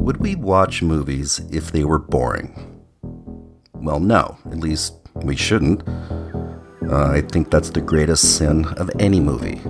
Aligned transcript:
Would 0.00 0.16
we 0.16 0.34
watch 0.34 0.82
movies 0.82 1.42
if 1.52 1.72
they 1.72 1.84
were 1.84 1.98
boring? 1.98 2.82
Well, 3.74 4.00
no, 4.00 4.38
at 4.46 4.56
least 4.56 4.94
we 5.14 5.36
shouldn't. 5.36 5.86
Uh, 5.86 7.10
I 7.10 7.20
think 7.20 7.50
that's 7.50 7.68
the 7.68 7.82
greatest 7.82 8.38
sin 8.38 8.64
of 8.78 8.90
any 8.98 9.20
movie 9.20 9.60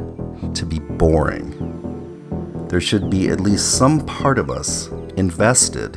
to 0.54 0.64
be 0.64 0.78
boring. 0.78 1.50
There 2.68 2.80
should 2.80 3.10
be 3.10 3.28
at 3.28 3.40
least 3.40 3.76
some 3.76 4.06
part 4.06 4.38
of 4.38 4.50
us 4.50 4.86
invested 5.16 5.96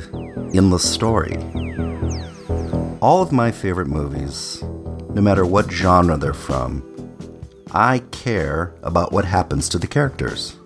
in 0.52 0.68
the 0.68 0.80
story. 0.80 1.36
All 3.00 3.22
of 3.22 3.30
my 3.30 3.52
favorite 3.52 3.86
movies, 3.86 4.64
no 5.10 5.22
matter 5.22 5.46
what 5.46 5.70
genre 5.70 6.16
they're 6.16 6.34
from, 6.34 6.82
I 7.70 8.00
care 8.10 8.74
about 8.82 9.12
what 9.12 9.24
happens 9.24 9.68
to 9.68 9.78
the 9.78 9.86
characters. 9.86 10.56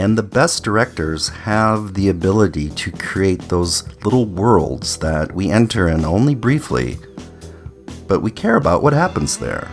And 0.00 0.16
the 0.16 0.22
best 0.22 0.64
directors 0.64 1.28
have 1.28 1.92
the 1.92 2.08
ability 2.08 2.70
to 2.70 2.90
create 2.90 3.42
those 3.50 3.86
little 4.02 4.24
worlds 4.24 4.96
that 4.96 5.34
we 5.34 5.50
enter 5.50 5.88
in 5.88 6.06
only 6.06 6.34
briefly, 6.34 6.98
but 8.08 8.22
we 8.22 8.30
care 8.30 8.56
about 8.56 8.82
what 8.82 8.94
happens 8.94 9.36
there. 9.36 9.70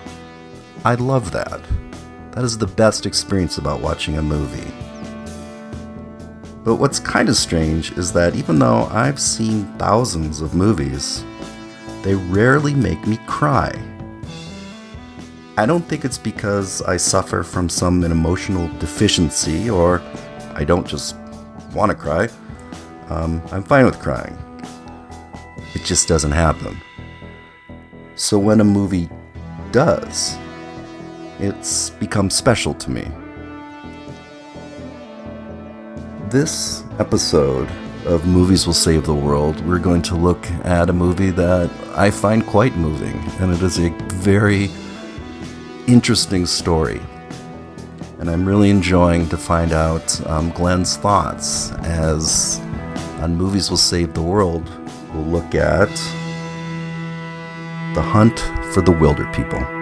I 0.84 0.95
love 0.95 1.31
that. 1.31 1.62
That 2.34 2.44
is 2.44 2.58
the 2.58 2.67
best 2.67 3.05
experience 3.05 3.58
about 3.58 3.80
watching 3.80 4.17
a 4.17 4.22
movie. 4.22 4.70
But 6.66 6.75
what's 6.75 7.00
kind 7.00 7.30
of 7.30 7.38
strange 7.38 7.94
is 7.94 8.12
that 8.12 8.36
even 8.36 8.59
though 8.59 8.89
I've 8.91 9.22
seen 9.22 9.64
thousands 9.78 10.41
of 10.41 10.53
movies, 10.53 11.23
they 12.02 12.16
rarely 12.16 12.73
make 12.73 13.08
me 13.08 13.17
cry. 13.28 13.72
I 15.59 15.66
don't 15.66 15.81
think 15.81 16.05
it's 16.05 16.20
because 16.20 16.84
I 16.84 16.97
suffer 16.97 17.41
from 17.41 17.67
some 17.67 18.03
emotional 18.03 18.67
deficiency 18.77 19.71
or 19.71 20.03
I 20.53 20.63
don't 20.63 20.85
just 20.85 21.16
want 21.73 21.89
to 21.89 21.97
cry. 21.97 22.30
Um, 23.09 23.41
I'm 23.52 23.63
fine 23.63 23.85
with 23.85 23.97
crying. 23.97 24.38
It 25.73 25.83
just 25.83 26.08
doesn't 26.08 26.31
happen. 26.31 26.77
So 28.14 28.38
when 28.38 28.61
a 28.61 28.64
movie 28.64 29.09
does, 29.72 30.38
it's 31.39 31.89
become 31.89 32.30
special 32.30 32.75
to 32.75 32.92
me. 32.92 33.08
This 36.30 36.83
episode 36.99 37.67
of 38.05 38.27
Movies 38.27 38.67
Will 38.67 38.75
Save 38.75 39.08
the 39.08 39.16
World, 39.16 39.59
we're 39.66 39.80
going 39.80 40.03
to 40.03 40.16
look 40.16 40.45
at 40.66 40.92
a 40.92 40.94
movie 40.94 41.31
that 41.31 41.71
I 41.95 42.11
find 42.11 42.45
quite 42.45 42.75
moving, 42.75 43.17
and 43.39 43.52
it 43.52 43.64
is 43.64 43.80
a 43.80 43.89
very 44.14 44.69
interesting 45.88 46.45
story. 46.45 47.02
And 48.19 48.30
I'm 48.30 48.45
really 48.45 48.69
enjoying 48.69 49.30
to 49.30 49.38
find 49.38 49.71
out 49.71 50.25
um, 50.27 50.52
Glenn's 50.52 50.97
thoughts 50.97 51.71
as 51.83 52.59
on 53.21 53.35
Movies 53.35 53.69
Will 53.69 53.77
Save 53.77 54.13
the 54.13 54.21
World, 54.21 54.69
we'll 55.13 55.23
look 55.23 55.55
at 55.55 55.89
The 57.95 58.02
Hunt 58.02 58.39
for 58.73 58.81
the 58.81 58.91
Wilderpeople. 58.91 59.61
Welcome 59.61 59.77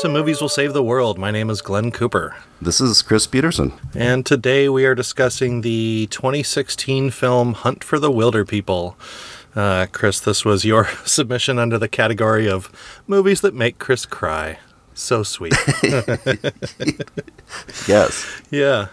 to 0.00 0.08
Movies 0.08 0.40
Will 0.40 0.48
Save 0.48 0.72
the 0.72 0.82
World. 0.82 1.18
My 1.18 1.30
name 1.30 1.50
is 1.50 1.60
Glenn 1.60 1.90
Cooper. 1.90 2.34
This 2.58 2.80
is 2.80 3.02
Chris 3.02 3.26
Peterson. 3.26 3.74
And 3.94 4.24
today 4.24 4.66
we 4.66 4.86
are 4.86 4.94
discussing 4.94 5.60
the 5.60 6.06
2016 6.10 7.10
film 7.10 7.52
Hunt 7.52 7.84
for 7.84 7.98
the 7.98 8.10
Wilderpeople. 8.10 8.94
Uh, 9.54 9.86
Chris, 9.92 10.18
this 10.18 10.42
was 10.42 10.64
your 10.64 10.86
submission 11.04 11.58
under 11.58 11.76
the 11.76 11.88
category 11.88 12.48
of 12.48 12.72
movies 13.06 13.42
that 13.42 13.54
make 13.54 13.78
Chris 13.78 14.06
cry. 14.06 14.58
So 14.94 15.22
sweet. 15.22 15.54
Yes. 17.86 18.42
yeah. 18.50 18.88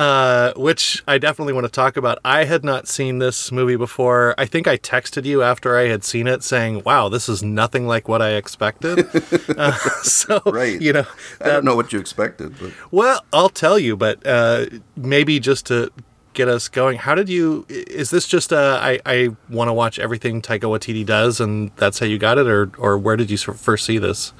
Uh, 0.00 0.54
which 0.56 1.02
I 1.06 1.18
definitely 1.18 1.52
want 1.52 1.66
to 1.66 1.70
talk 1.70 1.98
about. 1.98 2.18
I 2.24 2.44
had 2.44 2.64
not 2.64 2.88
seen 2.88 3.18
this 3.18 3.52
movie 3.52 3.76
before. 3.76 4.34
I 4.38 4.46
think 4.46 4.66
I 4.66 4.78
texted 4.78 5.26
you 5.26 5.42
after 5.42 5.76
I 5.76 5.88
had 5.88 6.04
seen 6.04 6.26
it 6.26 6.42
saying, 6.42 6.82
wow, 6.86 7.10
this 7.10 7.28
is 7.28 7.42
nothing 7.42 7.86
like 7.86 8.08
what 8.08 8.22
I 8.22 8.30
expected. 8.30 9.06
uh, 9.58 9.72
so, 10.02 10.40
Right. 10.46 10.80
you 10.80 10.94
know, 10.94 11.04
I 11.42 11.48
don't 11.48 11.66
know 11.66 11.76
what 11.76 11.92
you 11.92 11.98
expected, 12.00 12.58
but 12.58 12.72
Well, 12.90 13.22
I'll 13.30 13.50
tell 13.50 13.78
you, 13.78 13.94
but 13.94 14.26
uh, 14.26 14.66
maybe 14.96 15.38
just 15.38 15.66
to 15.66 15.90
get 16.32 16.48
us 16.48 16.68
going, 16.68 16.96
how 16.96 17.14
did 17.14 17.28
you? 17.28 17.66
Is 17.68 18.08
this 18.08 18.26
just 18.26 18.54
uh, 18.54 18.78
I 18.80 19.00
I 19.04 19.36
want 19.50 19.68
to 19.68 19.74
watch 19.74 19.98
everything 19.98 20.40
Taika 20.40 20.60
Waititi 20.60 21.04
does, 21.04 21.40
and 21.40 21.72
that's 21.76 21.98
how 21.98 22.06
you 22.06 22.16
got 22.18 22.38
it, 22.38 22.46
or 22.46 22.70
or 22.78 22.96
where 22.96 23.16
did 23.16 23.30
you 23.30 23.36
first 23.36 23.84
see 23.84 23.98
this? 23.98 24.32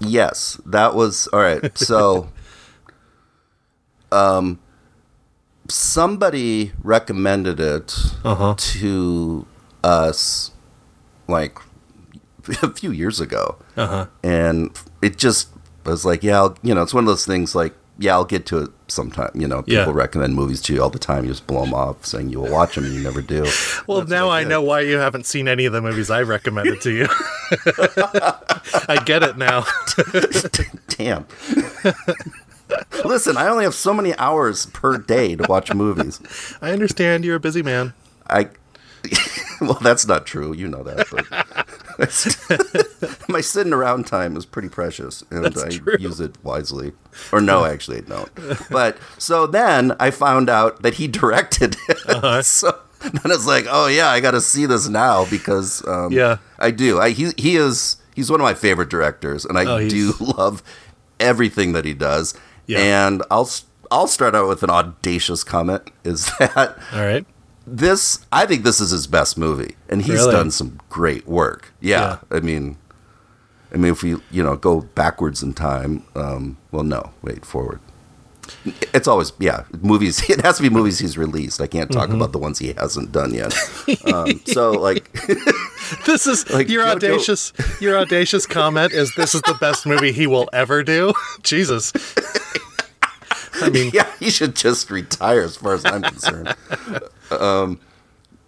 yes, 0.00 0.60
that 0.66 0.94
was 0.96 1.28
all 1.32 1.40
right. 1.40 1.76
So, 1.78 2.30
um, 4.12 4.58
somebody 5.68 6.72
recommended 6.82 7.60
it 7.60 7.94
Uh-huh. 8.24 8.54
to 8.56 9.46
us 9.84 10.50
like 11.28 11.58
a 12.62 12.70
few 12.70 12.90
years 12.90 13.20
ago. 13.20 13.56
Uh 13.76 13.86
huh. 13.86 14.06
and 14.22 14.78
it 15.00 15.16
just 15.16 15.48
was 15.84 16.04
like, 16.04 16.22
yeah, 16.22 16.36
I'll, 16.38 16.58
you 16.62 16.74
know, 16.74 16.82
it's 16.82 16.92
one 16.92 17.04
of 17.04 17.08
those 17.08 17.24
things 17.24 17.54
like, 17.54 17.74
yeah, 17.98 18.12
I'll 18.14 18.24
get 18.24 18.46
to 18.46 18.58
it 18.58 18.70
sometime. 18.88 19.30
You 19.34 19.46
know, 19.46 19.62
Yeah. 19.66 19.80
people 19.80 19.92
recommend 19.94 20.34
movies 20.34 20.60
to 20.62 20.74
you 20.74 20.82
all 20.82 20.88
the 20.90 20.98
time. 20.98 21.24
You 21.24 21.30
just 21.30 21.46
blow 21.46 21.64
them 21.64 21.74
off, 21.74 22.04
saying 22.06 22.30
you 22.30 22.40
will 22.40 22.50
watch 22.50 22.74
them, 22.74 22.84
and 22.84 22.94
you 22.94 23.02
never 23.02 23.20
do. 23.22 23.44
Well, 23.86 23.98
That's 23.98 24.10
now 24.10 24.28
what 24.28 24.34
I 24.34 24.44
know 24.44 24.62
why 24.62 24.80
you 24.80 24.96
haven't 24.96 25.26
seen 25.26 25.48
any 25.48 25.64
of 25.66 25.72
the 25.74 25.82
movies 25.82 26.10
I 26.10 26.22
recommended 26.22 26.80
to 26.82 26.90
you. 26.90 27.06
I 28.88 29.02
get 29.04 29.22
it 29.22 29.36
now. 29.36 29.64
Damn. 30.88 31.26
Listen, 33.04 33.36
I 33.36 33.48
only 33.48 33.64
have 33.64 33.74
so 33.74 33.92
many 33.94 34.14
hours 34.16 34.66
per 34.66 34.98
day 34.98 35.36
to 35.36 35.44
watch 35.48 35.72
movies. 35.74 36.20
I 36.62 36.72
understand 36.72 37.24
you're 37.24 37.36
a 37.36 37.40
busy 37.40 37.62
man. 37.62 37.94
I. 38.28 38.48
well, 39.62 39.78
that's 39.80 40.06
not 40.06 40.26
true. 40.26 40.52
You 40.52 40.68
know 40.68 40.82
that, 40.82 41.06
but 41.10 41.26
my 43.28 43.40
sitting 43.40 43.72
around 43.72 44.06
time 44.06 44.36
is 44.36 44.44
pretty 44.44 44.68
precious, 44.68 45.24
and 45.30 45.44
That's 45.44 45.62
I 45.62 45.70
true. 45.70 45.96
use 45.98 46.20
it 46.20 46.36
wisely. 46.44 46.92
Or 47.32 47.40
no, 47.40 47.64
actually, 47.64 47.98
I 47.98 48.00
don't. 48.02 48.30
But 48.70 48.98
so 49.18 49.46
then 49.46 49.96
I 49.98 50.10
found 50.10 50.50
out 50.50 50.82
that 50.82 50.94
he 50.94 51.08
directed 51.08 51.76
it. 51.88 51.98
Uh-huh. 52.08 52.42
so 52.42 52.78
then 53.00 53.20
I 53.24 53.28
was 53.28 53.46
like, 53.46 53.64
oh 53.70 53.86
yeah, 53.86 54.08
I 54.08 54.20
got 54.20 54.32
to 54.32 54.40
see 54.42 54.66
this 54.66 54.86
now 54.88 55.24
because 55.30 55.86
um, 55.88 56.12
Yeah. 56.12 56.36
I 56.58 56.70
do. 56.70 57.00
I 57.00 57.10
he 57.10 57.30
he 57.38 57.56
is 57.56 57.96
he's 58.14 58.30
one 58.30 58.40
of 58.40 58.44
my 58.44 58.54
favorite 58.54 58.90
directors, 58.90 59.46
and 59.46 59.56
I 59.58 59.64
Oh, 59.64 59.88
do 59.88 60.12
love 60.20 60.62
everything 61.18 61.72
that 61.72 61.86
he 61.86 61.94
does. 61.94 62.34
Yeah. 62.70 63.06
And 63.06 63.22
I'll 63.30 63.48
I'll 63.90 64.06
start 64.06 64.34
out 64.34 64.48
with 64.48 64.62
an 64.62 64.70
audacious 64.70 65.42
comment: 65.44 65.82
is 66.04 66.26
that 66.38 66.76
All 66.92 67.00
right. 67.04 67.26
this 67.66 68.24
I 68.32 68.46
think 68.46 68.64
this 68.64 68.80
is 68.80 68.90
his 68.90 69.06
best 69.06 69.36
movie, 69.36 69.74
and 69.88 70.02
he's 70.02 70.14
Really? 70.20 70.32
done 70.32 70.50
some 70.50 70.78
great 70.88 71.26
work. 71.26 71.72
Yeah, 71.80 72.18
I 72.30 72.40
mean, 72.40 72.76
I 73.74 73.76
mean, 73.78 73.90
if 73.92 74.02
we 74.02 74.10
you 74.30 74.42
know 74.44 74.56
go 74.56 74.82
backwards 74.82 75.42
in 75.42 75.54
time, 75.54 76.04
um, 76.14 76.56
well, 76.70 76.84
no, 76.84 77.10
wait, 77.22 77.44
forward. 77.44 77.80
It's 78.94 79.06
always 79.06 79.32
yeah, 79.38 79.64
movies. 79.80 80.22
It 80.30 80.40
has 80.42 80.56
to 80.56 80.62
be 80.62 80.70
movies 80.70 80.98
he's 80.98 81.16
released. 81.16 81.60
I 81.60 81.66
can't 81.68 81.90
talk 81.90 82.08
Mm-hmm. 82.08 82.16
about 82.16 82.32
the 82.32 82.38
ones 82.38 82.58
he 82.58 82.72
hasn't 82.72 83.12
done 83.12 83.32
yet. 83.34 83.54
Um, 84.12 84.40
so 84.46 84.72
like, 84.72 85.12
This 86.06 86.26
is 86.26 86.48
Like 86.50 86.68
your 86.68 86.84
audacious. 86.84 87.52
Your 87.80 87.96
audacious 87.98 88.46
comment 88.46 88.92
is 88.92 89.12
this 89.16 89.34
is 89.34 89.42
the 89.42 89.54
best 89.60 89.86
movie 89.86 90.10
he 90.12 90.26
will 90.26 90.48
ever 90.52 90.82
do. 90.82 91.12
Jesus. 91.42 91.92
I 93.54 93.70
mean, 93.70 93.90
yeah, 93.94 94.10
he 94.18 94.30
should 94.30 94.54
just 94.56 94.90
retire, 94.90 95.42
as 95.42 95.56
far 95.56 95.74
as 95.74 95.84
I'm 95.84 96.02
concerned. 96.02 96.54
um, 97.30 97.80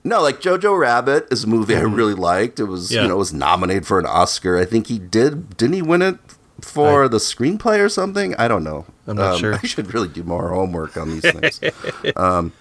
no, 0.05 0.21
like 0.21 0.41
Jojo 0.41 0.77
Rabbit 0.79 1.29
is 1.31 1.45
a 1.45 1.47
movie 1.47 1.77
I 1.77 1.81
really 1.83 2.15
liked. 2.15 2.59
It 2.61 2.65
was 2.65 2.91
Yeah. 2.91 3.03
you 3.03 3.09
know 3.09 3.17
was 3.17 3.33
nominated 3.33 3.87
for 3.87 3.99
an 3.99 4.07
Oscar. 4.07 4.59
I 4.59 4.65
think 4.65 4.89
he 4.89 4.99
did. 4.99 5.57
Didn't 5.57 5.75
he 5.75 5.83
win 5.83 6.03
it 6.03 6.19
for 6.61 7.09
the 7.09 7.19
screenplay 7.19 7.79
or 7.85 7.89
something? 7.89 8.35
I 8.37 8.49
don't 8.49 8.65
know. 8.65 8.85
I'm 9.07 9.17
not 9.17 9.35
Um, 9.35 9.39
sure. 9.41 9.55
I 9.63 9.67
should 9.67 9.93
really 9.95 10.09
do 10.09 10.23
more 10.25 10.49
homework 10.51 10.97
on 10.97 11.09
these 11.11 11.23
things. 11.23 11.61
um, 12.17 12.53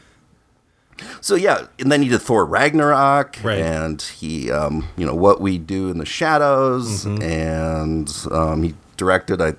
so 1.20 1.34
yeah, 1.36 1.66
and 1.80 1.92
then 1.92 2.04
he 2.04 2.10
did 2.10 2.22
Thor 2.22 2.46
Ragnarok, 2.46 3.38
Right. 3.44 3.58
and 3.60 4.00
he, 4.02 4.52
um, 4.52 4.88
you 4.96 5.06
know, 5.06 5.16
what 5.16 5.42
we 5.42 5.58
do 5.58 5.90
in 5.90 5.98
the 5.98 6.06
shadows, 6.06 7.06
Mm-hmm. 7.06 7.22
and 7.24 8.28
um, 8.32 8.62
he 8.64 8.76
directed 8.98 9.42
I, 9.42 9.56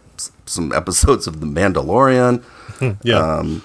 some 0.46 0.72
episodes 0.72 1.26
of 1.26 1.40
The 1.40 1.46
Mandalorian. 1.46 2.44
Yeah. 3.02 3.18
Um, 3.18 3.62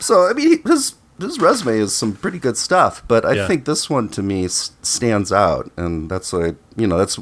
so 0.00 0.28
I 0.28 0.32
mean, 0.32 0.62
his 0.64 0.94
his 1.20 1.38
resume 1.38 1.78
is 1.78 1.94
some 1.94 2.14
pretty 2.14 2.38
good 2.38 2.56
stuff, 2.56 3.02
but 3.08 3.24
I 3.24 3.32
Yeah. 3.34 3.46
think 3.46 3.64
this 3.64 3.88
one 3.88 4.08
to 4.10 4.22
me 4.22 4.48
stands 4.48 5.32
out, 5.32 5.70
and 5.76 6.10
that's 6.10 6.32
why 6.32 6.54
you 6.76 6.86
know 6.86 6.98
that's 6.98 7.18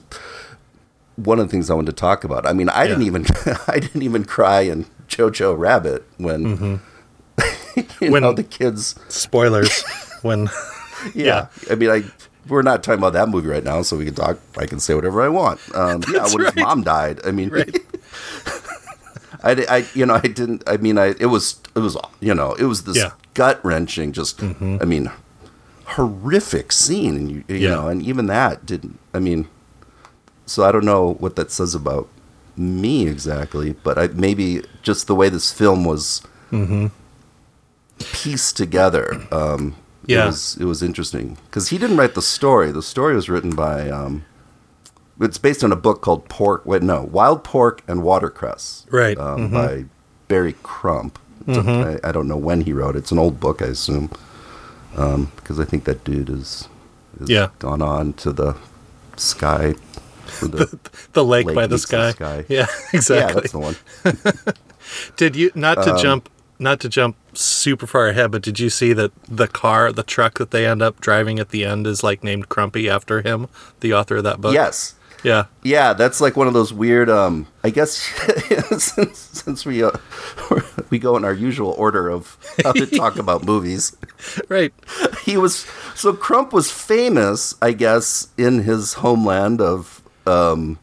one 1.16 1.38
of 1.38 1.46
the 1.46 1.50
things 1.50 1.68
I 1.70 1.74
wanted 1.74 1.90
to 1.96 2.00
talk 2.00 2.24
about. 2.24 2.46
I 2.46 2.52
mean, 2.52 2.68
I 2.70 2.86
didn't 2.86 3.02
even 3.02 3.26
I 3.68 3.78
didn't 3.78 4.02
even 4.02 4.24
cry 4.24 4.60
in 4.62 4.86
Jojo 5.08 5.56
Rabbit 5.58 6.04
when 6.18 6.44
Mm-hmm. 6.56 6.74
When- 8.12 8.22
know 8.22 8.32
the 8.32 8.42
kids. 8.44 8.94
Spoilers 9.08 9.82
when 10.22 10.48
Yeah. 11.14 11.46
I 11.70 11.74
mean, 11.74 11.90
I 11.90 12.04
we're 12.48 12.62
not 12.62 12.82
talking 12.82 12.98
about 12.98 13.12
that 13.12 13.28
movie 13.28 13.48
right 13.48 13.62
now, 13.62 13.82
so 13.82 13.96
we 13.96 14.06
can 14.06 14.14
talk. 14.14 14.38
I 14.58 14.66
can 14.66 14.80
say 14.80 14.94
whatever 14.94 15.20
I 15.22 15.28
want. 15.28 15.60
Um, 15.74 16.02
yeah, 16.12 16.26
when 16.32 16.44
his 16.46 16.56
mom 16.56 16.82
died. 16.82 17.20
I 17.24 17.30
mean, 17.32 17.50
Right. 17.50 17.76
I, 19.42 19.52
I, 19.68 19.84
you 19.94 20.04
know, 20.06 20.14
I 20.22 20.28
didn't. 20.28 20.62
I 20.66 20.76
mean, 20.76 20.98
I 20.98 21.14
it 21.18 21.26
was 21.30 21.60
it 21.74 21.80
was 21.80 21.96
you 22.20 22.34
know 22.34 22.54
it 22.54 22.64
was 22.64 22.84
this 22.84 22.96
Yeah. 22.96 23.06
Mm-hmm. 23.06 23.18
gut 23.34 23.64
wrenching. 23.64 24.12
Just 24.12 24.42
I 24.42 24.84
mean, 24.84 25.10
horrific 25.84 26.72
scene, 26.72 27.16
and 27.16 27.30
you, 27.30 27.44
you 27.48 27.56
Yeah. 27.56 27.70
know, 27.70 27.88
and 27.88 28.02
even 28.02 28.26
that 28.26 28.66
didn't. 28.66 28.98
I 29.14 29.18
mean, 29.18 29.48
so 30.46 30.64
I 30.64 30.72
don't 30.72 30.84
know 30.84 31.14
what 31.14 31.36
that 31.36 31.50
says 31.50 31.74
about 31.74 32.08
me 32.56 33.06
exactly, 33.06 33.72
but 33.82 33.98
I 33.98 34.08
maybe 34.08 34.62
just 34.82 35.06
the 35.06 35.14
way 35.14 35.28
this 35.28 35.52
film 35.52 35.84
was 35.84 36.22
Mm-hmm. 36.52 36.86
pieced 38.12 38.56
together. 38.56 39.26
Um, 39.30 39.76
Yeah. 40.06 40.24
it 40.24 40.26
was 40.26 40.56
it 40.60 40.64
was 40.64 40.82
interesting 40.82 41.36
because 41.46 41.68
he 41.68 41.78
didn't 41.78 41.96
write 41.96 42.14
the 42.14 42.22
story. 42.22 42.72
The 42.72 42.82
story 42.82 43.14
was 43.14 43.28
written 43.28 43.54
by. 43.54 43.88
Um, 43.90 44.24
it's 45.20 45.38
based 45.38 45.62
on 45.64 45.72
a 45.72 45.76
book 45.76 46.00
called 46.00 46.28
Pork. 46.28 46.64
Wait, 46.66 46.82
no, 46.82 47.02
Wild 47.02 47.44
Pork 47.44 47.82
and 47.86 48.02
Watercress. 48.02 48.86
Right, 48.90 49.18
Um, 49.18 49.50
mhm. 49.50 49.52
By 49.52 49.84
Barry 50.28 50.54
Crump. 50.62 51.18
A- 51.46 51.52
Mhm. 51.52 52.00
I, 52.04 52.08
I 52.08 52.12
don't 52.12 52.28
know 52.28 52.36
when 52.36 52.62
he 52.62 52.72
wrote 52.72 52.94
it. 52.96 53.00
It's 53.00 53.12
an 53.12 53.18
old 53.18 53.40
book, 53.40 53.62
I 53.62 53.66
assume, 53.66 54.10
because 54.92 55.58
I 55.58 55.64
think 55.64 55.84
that 55.84 56.04
dude 56.04 56.28
is, 56.30 56.68
is 57.20 57.28
Yeah. 57.30 57.48
gone 57.58 57.82
on 57.82 58.12
to 58.14 58.32
the 58.32 58.56
sky. 59.16 59.74
For 60.26 60.46
the, 60.48 60.78
the 61.12 61.24
lake, 61.24 61.46
Lake 61.46 61.56
by 61.56 61.66
the 61.66 61.74
meets 61.74 61.86
the 61.86 61.88
sky. 61.88 62.10
sky. 62.12 62.44
Yeah, 62.48 62.66
yeah, 62.92 62.98
exactly. 62.98 63.40
that's 63.40 63.52
the 63.52 63.58
one. 63.58 63.76
Did 65.16 65.36
you 65.36 65.50
not 65.54 65.78
Um, 65.78 65.96
to 65.96 66.02
jump 66.02 66.28
not 66.58 66.78
to 66.80 66.88
jump 66.90 67.16
super 67.32 67.86
far 67.86 68.08
ahead, 68.08 68.30
but 68.30 68.42
did 68.42 68.60
you 68.60 68.68
see 68.68 68.92
that 68.92 69.12
the 69.26 69.48
car, 69.48 69.92
the 69.92 70.02
truck 70.02 70.34
that 70.38 70.50
they 70.50 70.66
end 70.66 70.82
up 70.82 71.00
driving 71.00 71.38
at 71.38 71.48
the 71.48 71.64
end 71.64 71.86
is 71.86 72.02
like 72.04 72.22
named 72.22 72.50
Crumpy 72.50 72.86
after 72.86 73.22
him, 73.22 73.48
the 73.80 73.94
author 73.94 74.16
of 74.16 74.24
that 74.24 74.42
book? 74.42 74.52
Yes. 74.52 74.94
Yeah. 75.22 75.44
Yeah, 75.62 75.92
that's 75.92 76.20
like 76.20 76.36
one 76.36 76.46
of 76.46 76.54
those 76.54 76.72
weird. 76.72 77.10
Um, 77.10 77.46
I 77.62 77.70
guess 77.70 77.92
since, 78.82 79.18
since 79.18 79.66
we 79.66 79.82
uh, 79.82 79.90
we 80.90 80.98
go 80.98 81.16
in 81.16 81.24
our 81.24 81.34
usual 81.34 81.72
order 81.76 82.08
of 82.08 82.36
how 82.62 82.72
to 82.72 82.86
talk 82.86 83.16
about 83.24 83.44
movies, 83.44 83.96
Right. 84.48 84.72
he 85.24 85.36
was 85.36 85.66
so 85.94 86.12
Crump 86.12 86.52
was 86.52 86.70
famous, 86.70 87.54
I 87.60 87.72
guess, 87.72 88.28
in 88.38 88.62
his 88.64 88.94
homeland 88.94 89.60
of 89.60 90.02
um, 90.26 90.78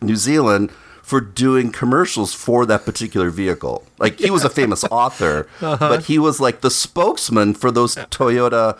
New 0.00 0.16
Zealand 0.16 0.70
for 1.02 1.20
doing 1.20 1.72
commercials 1.72 2.32
for 2.34 2.64
that 2.66 2.84
particular 2.84 3.30
vehicle. 3.30 3.84
Like 3.98 4.20
he 4.20 4.30
was 4.30 4.44
a 4.44 4.50
famous 4.50 4.84
author, 4.84 5.48
but 5.60 6.04
he 6.04 6.18
was 6.18 6.38
like 6.40 6.60
the 6.60 6.70
spokesman 6.70 7.54
for 7.54 7.70
those 7.72 7.96
Toyota 7.96 8.78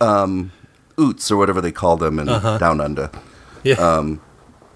um, 0.00 0.52
Utes 0.98 1.30
or 1.30 1.36
whatever 1.38 1.60
they 1.62 1.72
call 1.72 1.96
them 1.96 2.18
in 2.18 2.26
Down 2.26 2.80
Under. 2.80 3.10
Yeah. 3.62 3.76
Um, 3.76 4.20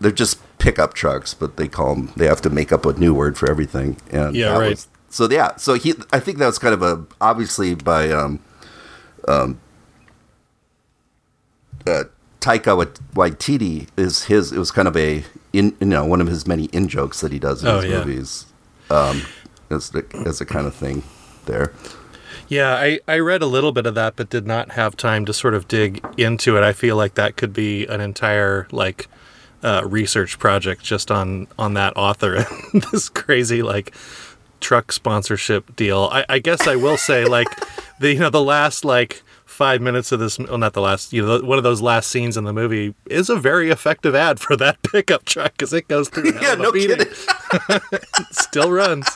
they're 0.01 0.11
just 0.11 0.39
pickup 0.59 0.95
trucks, 0.95 1.35
but 1.35 1.57
they 1.57 1.69
call 1.69 1.95
them. 1.95 2.13
They 2.17 2.27
have 2.27 2.41
to 2.43 2.51
make 2.51 2.73
up 2.73 2.85
a 2.87 2.93
new 2.95 3.15
word 3.15 3.37
for 3.39 3.51
everything. 3.51 3.97
And 4.11 4.35
Yeah, 4.37 4.59
right. 4.59 4.71
was- 4.71 4.89
so 5.11 5.29
yeah, 5.31 5.57
so 5.57 5.75
he. 5.75 5.95
I 6.13 6.21
think 6.21 6.37
that 6.39 6.47
was 6.47 6.59
kind 6.59 6.75
of 6.75 6.83
a 6.83 7.05
obviously 7.21 7.75
by 7.75 8.11
um, 8.11 8.41
um, 9.27 9.59
uh, 11.87 12.05
Taika 12.41 12.85
Waititi 13.15 13.89
is 13.97 14.25
his. 14.25 14.53
It 14.53 14.59
was 14.59 14.71
kind 14.71 14.87
of 14.89 14.97
a 14.97 15.25
in 15.53 15.75
you 15.81 15.87
know 15.87 16.05
one 16.05 16.21
of 16.21 16.27
his 16.27 16.47
many 16.47 16.65
in 16.67 16.89
jokes 16.89 17.21
that 17.21 17.33
he 17.33 17.39
does 17.39 17.63
in 17.63 17.69
Oh, 17.69 17.81
his 17.81 17.91
yeah. 17.91 17.99
movies. 18.05 18.47
Um, 18.91 19.23
as 19.71 19.91
the 19.91 20.05
as 20.27 20.41
a 20.41 20.47
kind 20.47 20.67
of 20.67 20.75
thing 20.75 21.03
there. 21.47 21.73
Yeah, 22.49 22.75
I, 22.77 22.99
I 23.07 23.19
read 23.19 23.43
a 23.43 23.47
little 23.47 23.73
bit 23.73 23.85
of 23.85 23.95
that, 23.97 24.17
but 24.17 24.31
did 24.31 24.47
not 24.47 24.73
have 24.73 24.97
time 24.97 25.27
to 25.27 25.35
sort 25.35 25.53
of 25.53 25.69
dig 25.69 26.03
into 26.17 26.57
it. 26.57 26.63
I 26.65 26.73
feel 26.73 26.97
like 26.97 27.15
that 27.15 27.37
could 27.37 27.53
be 27.53 27.85
an 27.87 28.01
entire 28.01 28.67
like 28.73 29.07
uh, 29.63 29.83
research 29.87 30.39
project 30.39 30.83
just 30.83 31.11
on 31.11 31.47
on 31.59 31.75
that 31.75 31.97
author 31.97 32.37
and 32.73 32.83
this 32.93 33.09
crazy 33.09 33.63
like 33.63 33.95
truck 34.61 34.91
sponsorship 34.93 35.75
deal. 35.77 36.09
I, 36.13 36.25
I 36.29 36.39
guess 36.39 36.67
I 36.67 36.77
will 36.77 36.97
say 36.97 37.25
like 37.25 37.49
the 38.01 38.13
you 38.15 38.21
know 38.21 38.31
the 38.31 38.43
last 38.43 38.85
like 38.85 39.23
five 39.45 39.81
minutes 39.81 40.13
of 40.13 40.21
this 40.21 40.39
well 40.39 40.57
not 40.59 40.73
the 40.73 40.81
last 40.81 41.13
you 41.13 41.25
know 41.27 41.41
one 41.41 41.59
of 41.59 41.65
those 41.65 41.81
last 41.81 42.09
scenes 42.11 42.37
in 42.37 42.45
the 42.45 42.53
movie 42.53 42.95
is 43.11 43.29
a 43.29 43.35
very 43.35 43.71
effective 43.71 44.15
ad 44.15 44.39
for 44.39 44.57
that 44.57 44.81
pickup 44.93 45.25
truck 45.25 45.51
because 45.53 45.73
it 45.73 45.89
goes 45.89 46.09
through 46.09 46.33
Yeah, 46.41 46.55
no 46.55 46.71
beating. 46.71 46.99
kidding. 46.99 47.13
still 48.31 48.71
runs 48.71 49.07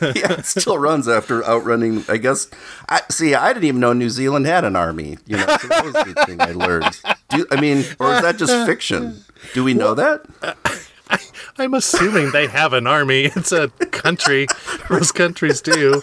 yeah, 0.00 0.32
it 0.32 0.46
still 0.46 0.78
runs 0.78 1.06
after 1.08 1.44
outrunning. 1.44 2.04
I 2.08 2.16
guess. 2.16 2.48
I 2.88 3.00
see. 3.10 3.34
I 3.34 3.48
didn't 3.52 3.64
even 3.64 3.80
know 3.80 3.92
New 3.92 4.10
Zealand 4.10 4.46
had 4.46 4.64
an 4.64 4.74
army. 4.74 5.18
You 5.26 5.36
know, 5.36 5.46
so 5.60 5.68
that 5.68 5.84
was 5.84 5.92
the 5.92 6.14
thing 6.26 6.40
I 6.40 6.50
learned. 6.52 7.00
Do, 7.30 7.46
I 7.50 7.60
mean, 7.60 7.84
or 7.98 8.14
is 8.14 8.22
that 8.22 8.36
just 8.38 8.66
fiction? 8.66 9.24
Do 9.54 9.62
we 9.64 9.74
know 9.74 9.94
that? 9.94 10.24
I'm 11.58 11.74
assuming 11.74 12.30
they 12.32 12.46
have 12.46 12.72
an 12.72 12.86
army. 12.86 13.24
It's 13.36 13.52
a 13.52 13.68
country. 13.68 14.46
Most 14.90 15.12
countries 15.12 15.60
do. 15.60 16.02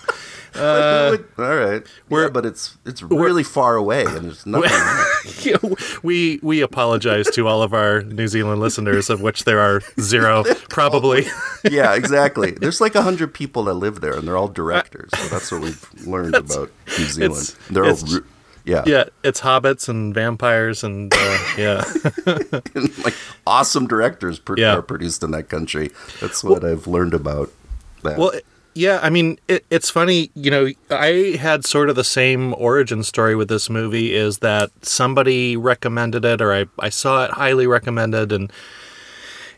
Would- 0.55 0.61
uh, 0.61 1.17
all 1.37 1.55
right. 1.55 1.83
we're- 2.09 2.25
yeah, 2.25 2.29
but 2.29 2.45
it's 2.45 2.77
it's 2.85 3.01
really 3.03 3.43
far 3.43 3.75
away, 3.75 4.05
and 4.05 4.25
there's 4.25 4.45
nothing. 4.45 5.65
we 6.03 6.39
we 6.41 6.61
apologize 6.61 7.27
to 7.31 7.45
all 7.47 7.61
of 7.61 7.73
our 7.73 8.03
New 8.03 8.27
Zealand 8.29 8.61
listeners, 8.61 9.09
of 9.09 9.21
which 9.21 9.43
there 9.43 9.59
are 9.59 9.81
zero, 9.99 10.45
probably. 10.69 11.25
yeah, 11.69 11.93
exactly. 11.95 12.51
There's 12.51 12.79
like 12.79 12.95
a 12.95 13.01
hundred 13.01 13.33
people 13.33 13.63
that 13.65 13.73
live 13.73 13.99
there, 13.99 14.13
and 14.13 14.25
they're 14.27 14.37
all 14.37 14.47
directors. 14.47 15.09
So 15.17 15.27
that's 15.27 15.51
what 15.51 15.61
we've 15.61 16.07
learned 16.07 16.35
about 16.35 16.71
New 16.97 17.05
Zealand. 17.05 17.33
it's- 17.33 17.55
They're 17.69 17.83
all, 17.83 17.89
it's- 17.91 18.19
yeah, 18.65 18.83
yeah, 18.85 19.03
it's 19.23 19.41
hobbits 19.41 19.87
and 19.87 20.13
vampires 20.13 20.83
and 20.83 21.13
uh, 21.15 21.37
yeah. 21.57 21.83
like 23.03 23.13
awesome 23.47 23.87
directors 23.87 24.39
pro- 24.39 24.55
Yeah. 24.57 24.75
are 24.77 24.81
produced 24.81 25.23
in 25.23 25.31
that 25.31 25.49
country. 25.49 25.91
That's 26.19 26.43
what 26.43 26.63
I've 26.65 26.87
learned 26.87 27.13
about 27.13 27.51
that. 28.03 28.17
Well, 28.17 28.31
yeah, 28.73 28.99
I 29.01 29.09
mean, 29.09 29.39
it, 29.47 29.65
it's 29.69 29.89
funny, 29.89 30.31
you 30.35 30.51
know, 30.51 30.67
I 30.89 31.37
had 31.39 31.63
sort 31.65 31.89
of 31.89 31.95
the 31.95 32.03
same 32.03 32.53
origin 32.57 33.03
story 33.03 33.33
with 33.35 33.47
this 33.47 33.69
movie 33.69 34.13
is 34.13 34.39
that 34.39 34.69
somebody 34.81 35.55
recommended 35.55 36.25
it 36.25 36.41
or 36.41 36.51
I, 36.53 36.65
I 36.77 36.89
saw 36.89 37.23
it 37.23 37.31
highly 37.31 37.67
recommended 37.67 38.31
and 38.33 38.51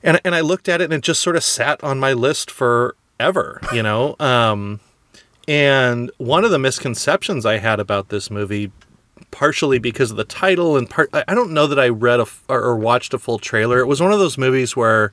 and 0.03 0.21
and 0.23 0.35
I 0.35 0.41
looked 0.41 0.69
at 0.69 0.81
it 0.81 0.85
and 0.85 0.93
it 0.93 1.01
just 1.01 1.21
sort 1.21 1.35
of 1.35 1.43
sat 1.43 1.83
on 1.83 1.99
my 1.99 2.13
list 2.13 2.51
forever, 2.51 3.59
you 3.73 3.81
know. 3.81 4.15
Um 4.19 4.79
and 5.47 6.11
one 6.17 6.43
of 6.45 6.51
the 6.51 6.59
misconceptions 6.59 7.45
I 7.45 7.57
had 7.57 7.79
about 7.79 8.09
this 8.09 8.29
movie 8.29 8.71
partially 9.31 9.79
because 9.79 10.11
of 10.11 10.17
the 10.17 10.23
title 10.23 10.77
and 10.77 10.89
part 10.89 11.09
I 11.13 11.33
don't 11.35 11.51
know 11.51 11.67
that 11.67 11.79
I 11.79 11.89
read 11.89 12.19
a 12.19 12.23
f- 12.23 12.43
or 12.49 12.75
watched 12.77 13.13
a 13.13 13.19
full 13.19 13.39
trailer. 13.39 13.79
It 13.79 13.85
was 13.87 14.01
one 14.01 14.11
of 14.13 14.19
those 14.19 14.37
movies 14.37 14.75
where 14.75 15.11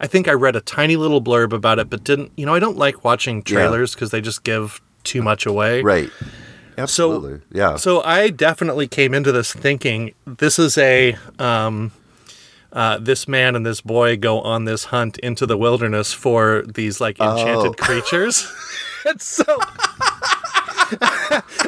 I 0.00 0.06
think 0.06 0.26
I 0.26 0.32
read 0.32 0.56
a 0.56 0.60
tiny 0.60 0.96
little 0.96 1.22
blurb 1.22 1.52
about 1.52 1.78
it, 1.78 1.88
but 1.88 2.02
didn't. 2.02 2.32
You 2.36 2.46
know, 2.46 2.54
I 2.54 2.58
don't 2.58 2.76
like 2.76 3.04
watching 3.04 3.42
trailers 3.42 3.94
because 3.94 4.10
they 4.10 4.20
just 4.20 4.42
give 4.42 4.80
too 5.04 5.22
much 5.22 5.46
away. 5.46 5.82
right, 5.82 6.10
absolutely, 6.78 7.40
yeah. 7.52 7.76
So 7.76 8.02
I 8.02 8.30
definitely 8.30 8.88
came 8.88 9.14
into 9.14 9.32
this 9.32 9.52
thinking 9.52 10.14
this 10.26 10.58
is 10.58 10.76
a 10.78 11.16
um, 11.38 11.92
uh, 12.72 12.98
this 12.98 13.28
man 13.28 13.54
and 13.54 13.64
this 13.66 13.80
boy 13.80 14.16
go 14.16 14.40
on 14.40 14.64
this 14.64 14.84
hunt 14.86 15.18
into 15.18 15.44
the 15.46 15.56
wilderness 15.58 16.12
for 16.12 16.62
these 16.66 17.00
like 17.00 17.20
enchanted 17.20 17.66
Oh. 17.66 17.72
creatures. 17.78 18.50
and 19.06 19.20
so 19.20 19.44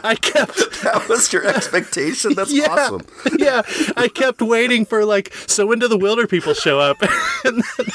I 0.13 0.15
kept 0.17 0.57
that 0.83 1.07
was 1.09 1.33
your 1.33 1.47
expectation. 1.47 2.35
That's 2.35 2.53
yeah, 2.61 2.69
awesome. 2.69 3.01
yeah. 3.39 3.63
I 3.97 4.09
kept 4.09 4.43
waiting 4.43 4.85
for 4.85 5.05
like 5.05 5.33
so 5.47 5.67
when 5.67 5.79
do 5.79 5.89
the 5.89 5.97
wilder 5.99 6.27
people 6.27 6.53
show 6.55 6.79
up? 6.79 6.99
and, 7.45 7.63
then, 7.79 7.87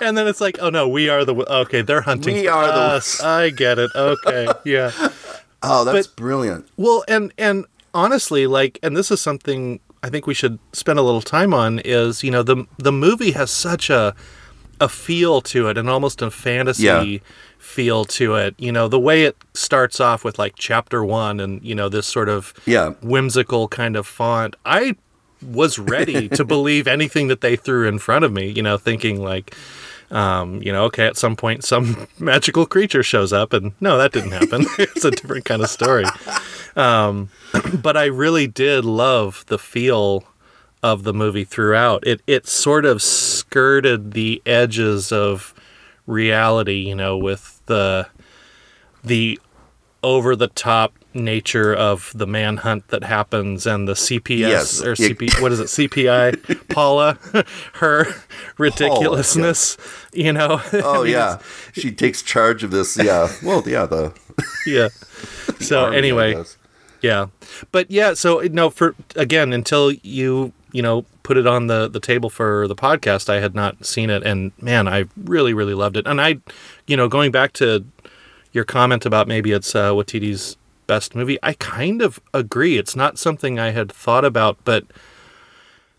and 0.00 0.16
then 0.18 0.26
it's 0.26 0.40
like, 0.40 0.58
oh 0.60 0.70
no, 0.70 0.88
we 0.88 1.08
are 1.08 1.24
the 1.24 1.34
okay. 1.34 1.82
They're 1.82 2.00
hunting. 2.02 2.34
We 2.34 2.48
are 2.48 2.66
the- 2.66 3.20
I 3.22 3.50
get 3.50 3.78
it. 3.78 3.90
Okay, 3.94 4.48
yeah. 4.64 4.90
Oh, 5.62 5.84
that's 5.84 6.06
But- 6.06 6.16
brilliant. 6.16 6.68
Well, 6.76 7.04
and 7.08 7.32
and 7.36 7.66
honestly, 7.92 8.46
like, 8.46 8.78
and 8.82 8.96
this 8.96 9.10
is 9.10 9.20
something 9.20 9.80
I 10.02 10.08
think 10.08 10.26
we 10.26 10.32
should 10.34 10.58
spend 10.72 10.98
a 10.98 11.02
little 11.02 11.20
time 11.20 11.52
on. 11.52 11.80
Is 11.84 12.24
you 12.24 12.30
know 12.30 12.42
the 12.42 12.64
the 12.78 12.92
movie 12.92 13.32
has 13.32 13.50
such 13.50 13.90
a 13.90 14.14
a 14.80 14.88
feel 14.88 15.42
to 15.42 15.68
it, 15.68 15.76
and 15.76 15.90
almost 15.90 16.22
a 16.22 16.30
fantasy 16.30 16.84
Yeah. 16.84 17.18
Feel 17.70 18.04
to 18.04 18.34
it. 18.34 18.54
You 18.58 18.72
know, 18.72 18.88
the 18.88 18.98
way 19.00 19.24
it 19.24 19.36
starts 19.54 20.00
off 20.00 20.24
with 20.24 20.38
like 20.38 20.54
chapter 20.56 21.04
one, 21.04 21.40
and 21.40 21.62
you 21.62 21.74
know 21.74 21.88
this 21.88 22.06
sort 22.06 22.28
of 22.28 22.52
Yeah. 22.66 22.90
whimsical 23.02 23.68
kind 23.68 23.96
of 23.96 24.06
font. 24.06 24.56
I 24.66 24.96
was 25.42 25.78
ready 25.78 26.28
to 26.38 26.44
believe 26.44 26.86
anything 26.86 27.28
that 27.28 27.40
they 27.40 27.56
threw 27.56 27.86
in 27.88 27.98
front 27.98 28.24
of 28.24 28.32
me. 28.32 28.48
You 28.50 28.62
know, 28.62 28.76
thinking 28.78 29.22
like. 29.22 29.54
Um, 30.12 30.60
you 30.60 30.72
know, 30.72 30.86
okay, 30.86 31.06
at 31.06 31.16
some 31.16 31.36
point 31.36 31.62
some 31.62 32.08
magical 32.18 32.66
creature 32.66 33.04
shows 33.04 33.32
up 33.32 33.52
and 33.52 33.70
no, 33.80 33.96
that 33.96 34.10
didn't 34.10 34.32
happen. 34.32 34.66
it's 34.78 35.04
a 35.04 35.12
different 35.12 35.44
kind 35.44 35.62
of 35.62 35.70
story. 35.70 36.04
Um, 36.74 37.28
but 37.80 37.96
I 37.96 38.06
really 38.06 38.48
did 38.48 38.84
love 38.84 39.44
the 39.46 39.56
feel 39.56 40.24
of 40.82 41.04
the 41.04 41.14
movie 41.14 41.44
throughout. 41.44 42.04
It 42.04 42.22
it 42.26 42.48
sort 42.48 42.84
of 42.86 43.00
skirted 43.02 44.10
the 44.10 44.42
edges 44.44 45.12
of 45.12 45.54
reality, 46.06 46.78
you 46.88 46.96
know, 46.96 47.16
with 47.16 47.59
the 47.70 48.08
the 49.04 49.38
over 50.02 50.34
the 50.36 50.48
top 50.48 50.92
nature 51.12 51.74
of 51.74 52.12
the 52.14 52.26
manhunt 52.26 52.88
that 52.88 53.02
happens 53.04 53.66
and 53.66 53.86
the 53.88 53.92
CPS 53.94 54.38
Yes. 54.38 54.82
or 54.82 54.94
CP 54.94 55.40
what 55.42 55.52
is 55.52 55.60
it 55.60 55.66
CPI 55.66 56.68
Paula 56.74 57.18
her 57.74 58.06
ridiculousness 58.58 59.76
you 60.12 60.32
know 60.32 60.60
Oh 60.72 61.02
yeah, 61.02 61.38
she 61.72 61.90
takes 61.92 62.22
charge 62.22 62.62
of 62.64 62.70
this. 62.70 62.96
Yeah. 62.96 63.28
Well, 63.42 63.62
yeah. 63.66 63.86
The 63.86 64.12
yeah 64.66 64.88
so 65.58 65.84
army, 65.84 65.98
anyway 65.98 66.42
yeah 67.02 67.26
but 67.72 67.90
yeah 67.90 68.14
so 68.14 68.40
no 68.50 68.70
for 68.70 68.94
again 69.16 69.52
until 69.52 69.90
you 69.92 70.52
you 70.72 70.82
know 70.82 71.04
put 71.22 71.36
it 71.36 71.46
on 71.46 71.66
the 71.66 71.88
the 71.88 72.00
table 72.00 72.30
for 72.30 72.66
the 72.68 72.74
podcast. 72.74 73.28
I 73.28 73.40
had 73.40 73.54
not 73.54 73.84
seen 73.84 74.10
it 74.10 74.22
and 74.22 74.52
man 74.60 74.88
I 74.88 75.06
really 75.16 75.54
really 75.54 75.74
loved 75.74 75.96
it. 75.96 76.06
And 76.06 76.20
I 76.20 76.38
you 76.86 76.96
know 76.96 77.08
going 77.08 77.30
back 77.30 77.52
to 77.54 77.84
your 78.52 78.64
comment 78.64 79.06
about 79.06 79.28
maybe 79.28 79.52
it's 79.52 79.74
uh, 79.74 79.92
Waititi's 79.92 80.56
best 80.86 81.14
movie 81.14 81.38
I 81.42 81.54
kind 81.54 82.02
of 82.02 82.20
agree. 82.34 82.78
It's 82.78 82.96
not 82.96 83.18
something 83.18 83.58
I 83.58 83.70
had 83.70 83.92
thought 83.92 84.24
about 84.24 84.58
but 84.64 84.84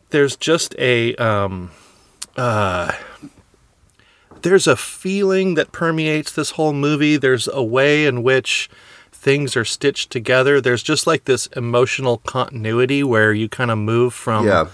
there's 0.10 0.36
just 0.36 0.76
a 0.78 1.16
um 1.16 1.72
uh 2.38 2.92
there's 4.42 4.68
a 4.68 4.76
feeling 4.76 5.56
that 5.56 5.72
permeates 5.72 6.32
this 6.32 6.52
whole 6.52 6.74
movie. 6.74 7.18
There's 7.18 7.48
a 7.48 7.64
way 7.64 8.06
in 8.06 8.24
which 8.24 8.70
things 9.22 9.56
are 9.56 9.64
stitched 9.64 10.10
together 10.10 10.60
there's 10.60 10.82
just 10.82 11.06
like 11.06 11.26
this 11.26 11.46
emotional 11.56 12.18
continuity 12.26 13.04
where 13.04 13.32
you 13.32 13.48
kind 13.48 13.70
of 13.70 13.78
move 13.78 14.14
from 14.16 14.48
Yeah. 14.48 14.66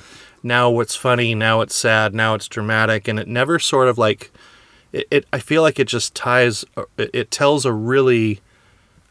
now 0.42 0.70
what's 0.70 0.96
funny 0.96 1.36
now 1.36 1.60
it's 1.60 1.76
sad 1.76 2.14
now 2.16 2.34
it's 2.34 2.48
dramatic 2.48 3.10
and 3.10 3.20
it 3.20 3.28
never 3.28 3.60
sort 3.60 3.90
of 3.90 3.98
like 3.98 4.32
it, 4.94 5.06
it 5.12 5.26
i 5.34 5.40
feel 5.40 5.62
like 5.62 5.80
it 5.80 5.88
just 5.90 6.16
ties 6.16 6.64
it, 6.98 7.10
it 7.14 7.30
tells 7.30 7.66
a 7.66 7.74
really 7.74 8.40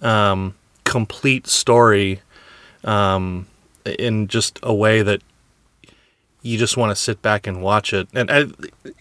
um 0.01 0.55
complete 0.85 1.47
story 1.47 2.23
um 2.85 3.47
in 3.85 4.29
just 4.29 4.59
a 4.63 4.75
way 4.75 5.03
that 5.03 5.21
you 6.41 6.57
just 6.57 6.77
want 6.79 6.91
to 6.91 6.97
sit 6.97 7.21
back 7.21 7.47
and 7.47 7.61
watch 7.63 7.93
it 7.93 8.09
and 8.15 8.31
I, 8.31 8.45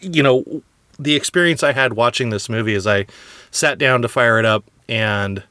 you 0.01 0.21
know 0.21 0.43
the 0.99 1.15
experience 1.15 1.63
i 1.63 1.71
had 1.71 1.93
watching 1.93 2.29
this 2.29 2.49
movie 2.49 2.73
is 2.73 2.85
i 2.85 3.05
sat 3.51 3.77
down 3.77 4.01
to 4.01 4.09
fire 4.09 4.37
it 4.37 4.45
up 4.45 4.65
and 4.89 5.43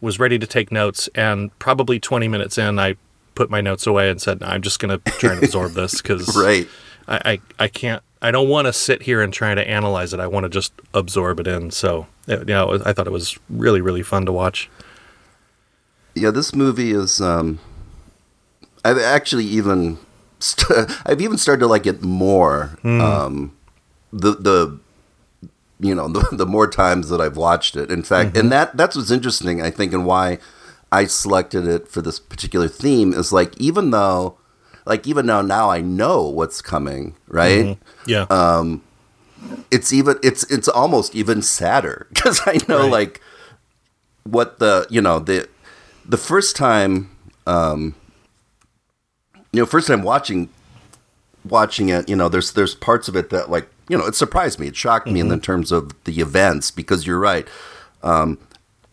was 0.00 0.18
ready 0.18 0.38
to 0.38 0.46
take 0.46 0.70
notes 0.70 1.08
and 1.14 1.56
probably 1.58 1.98
20 2.00 2.28
minutes 2.28 2.58
in 2.58 2.78
i 2.78 2.94
put 3.34 3.50
my 3.50 3.60
notes 3.60 3.86
away 3.86 4.10
and 4.10 4.20
said 4.20 4.42
i'm 4.42 4.62
just 4.62 4.78
going 4.80 4.98
to 4.98 5.10
try 5.12 5.32
and 5.32 5.42
absorb 5.42 5.72
this 5.72 6.00
because 6.02 6.36
Right. 6.42 6.68
I, 7.06 7.32
I, 7.32 7.40
I 7.64 7.68
can't 7.68 8.02
I 8.20 8.30
don't 8.32 8.48
want 8.48 8.66
to 8.66 8.72
sit 8.72 9.02
here 9.02 9.22
and 9.22 9.32
try 9.32 9.54
to 9.54 9.66
analyze 9.66 10.12
it. 10.12 10.18
I 10.18 10.26
want 10.26 10.42
to 10.42 10.50
just 10.50 10.72
absorb 10.92 11.38
it 11.38 11.46
in. 11.46 11.70
So 11.70 12.08
yeah, 12.26 12.42
yeah, 12.48 12.68
it 12.74 12.82
I 12.84 12.92
thought 12.92 13.06
it 13.06 13.12
was 13.12 13.38
really 13.48 13.80
really 13.80 14.02
fun 14.02 14.26
to 14.26 14.32
watch. 14.32 14.68
Yeah, 16.16 16.32
this 16.32 16.52
movie 16.52 16.90
is. 16.90 17.20
Um, 17.20 17.60
I've 18.84 18.98
actually 18.98 19.44
even. 19.44 19.98
St- 20.40 20.90
I've 21.06 21.20
even 21.20 21.38
started 21.38 21.60
to 21.60 21.66
like 21.68 21.86
it 21.86 22.02
more. 22.02 22.76
Um, 22.84 23.56
the 24.12 24.32
the 24.32 24.80
you 25.80 25.94
know 25.94 26.08
the, 26.12 26.36
the 26.36 26.46
more 26.46 26.68
times 26.68 27.08
that 27.08 27.20
I've 27.20 27.36
watched 27.36 27.76
it. 27.76 27.90
In 27.90 28.02
fact, 28.02 28.36
and 28.36 28.44
mm-hmm. 28.44 28.48
that 28.50 28.76
that's 28.76 28.96
what's 28.96 29.10
interesting. 29.10 29.62
I 29.62 29.70
think, 29.70 29.92
and 29.92 30.06
why 30.06 30.38
I 30.90 31.04
selected 31.04 31.66
it 31.66 31.88
for 31.88 32.02
this 32.02 32.18
particular 32.18 32.68
theme 32.68 33.12
is 33.12 33.32
like 33.32 33.58
even 33.60 33.90
though, 33.90 34.38
like 34.86 35.06
even 35.06 35.26
though 35.26 35.42
now 35.42 35.70
I 35.70 35.80
know 35.80 36.22
what's 36.28 36.62
coming, 36.62 37.14
right? 37.28 37.64
Mm-hmm. 37.64 38.10
Yeah. 38.10 38.26
Um, 38.30 38.82
it's 39.70 39.92
even 39.92 40.18
it's 40.22 40.44
it's 40.50 40.68
almost 40.68 41.14
even 41.14 41.42
sadder 41.42 42.06
because 42.12 42.40
I 42.46 42.58
know 42.68 42.82
Right. 42.82 42.90
like 42.90 43.20
what 44.24 44.58
the 44.58 44.86
you 44.90 45.00
know 45.00 45.18
the 45.18 45.48
the 46.04 46.16
first 46.16 46.56
time 46.56 47.10
um 47.46 47.94
you 49.52 49.60
know 49.60 49.66
first 49.66 49.88
time 49.88 50.02
watching 50.02 50.48
watching 51.44 51.88
it 51.88 52.08
you 52.08 52.16
know 52.16 52.28
there's 52.28 52.52
there's 52.52 52.74
parts 52.74 53.08
of 53.08 53.16
it 53.16 53.30
that 53.30 53.50
like 53.50 53.68
you 53.88 53.96
know 53.98 54.06
it 54.06 54.14
surprised 54.14 54.58
me 54.58 54.66
it 54.68 54.76
shocked 54.76 55.06
me 55.08 55.20
in 55.20 55.28
the 55.28 55.38
terms 55.38 55.72
of 55.72 55.92
the 56.04 56.20
events 56.20 56.70
because 56.70 57.06
you're 57.06 57.18
right 57.18 57.46
um 58.02 58.38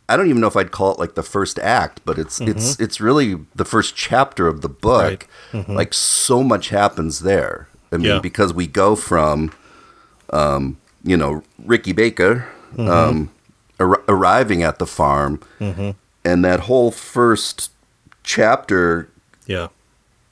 I 0.07 0.15
don't 0.17 0.27
even 0.29 0.39
know 0.39 0.45
if 0.47 0.55
I'd 0.55 0.69
call 0.71 0.91
it 0.93 0.99
like 0.99 1.15
the 1.15 1.23
first 1.23 1.57
act, 1.57 1.99
but 2.05 2.19
it's 2.19 2.39
it's 2.39 2.79
it's 2.79 3.01
really 3.01 3.39
the 3.55 3.65
first 3.65 3.95
chapter 3.95 4.47
of 4.47 4.61
the 4.61 4.69
book. 4.69 5.27
Like 5.67 5.95
so 5.95 6.43
much 6.43 6.69
happens 6.69 7.21
there. 7.21 7.67
I 7.91 7.97
mean, 7.97 8.05
Yeah. 8.05 8.19
because 8.19 8.53
we 8.53 8.67
go 8.67 8.95
from 8.95 9.51
um, 10.31 10.77
you 11.03 11.17
know, 11.17 11.41
Ricky 11.57 11.91
Baker 11.91 12.47
um, 12.77 13.31
ar- 13.79 14.03
arriving 14.07 14.61
at 14.61 14.77
the 14.77 14.85
farm, 14.85 15.39
and 16.23 16.45
that 16.45 16.59
whole 16.61 16.91
first 16.91 17.71
chapter, 18.23 19.09
yeah. 19.47 19.69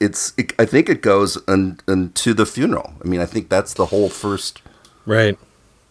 It's 0.04 0.32
it, 0.36 0.52
I 0.58 0.64
think 0.66 0.88
it 0.88 1.00
goes 1.02 1.38
un, 1.48 1.80
unto 1.88 2.34
the 2.34 2.46
funeral. 2.46 2.92
I 3.04 3.08
mean, 3.08 3.20
I 3.20 3.26
think 3.26 3.48
that's 3.48 3.74
the 3.74 3.86
whole 3.86 4.08
first 4.08 4.60
Right. 5.06 5.36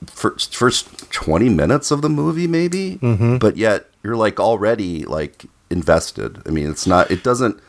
first 0.05 0.55
first 0.55 1.11
twenty 1.11 1.49
minutes 1.49 1.91
of 1.91 2.01
the 2.01 2.09
movie, 2.09 2.47
maybe. 2.47 2.97
Mm-hmm. 3.01 3.37
But 3.37 3.57
yet 3.57 3.89
you're 4.03 4.15
like 4.17 4.39
already 4.39 5.03
like 5.05 5.45
invested. 5.69 6.41
I 6.45 6.49
mean, 6.51 6.69
it's 6.69 6.85
not. 6.87 7.09
It 7.11 7.23
doesn't. 7.23 7.59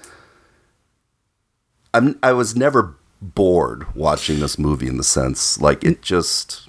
I'm. 1.92 2.18
I 2.22 2.32
was 2.32 2.56
never 2.56 2.94
bored 3.20 3.94
watching 3.94 4.40
this 4.40 4.58
movie 4.58 4.86
in 4.88 4.96
the 4.98 5.04
sense 5.04 5.58
like 5.60 5.82
it 5.84 6.02
just 6.02 6.68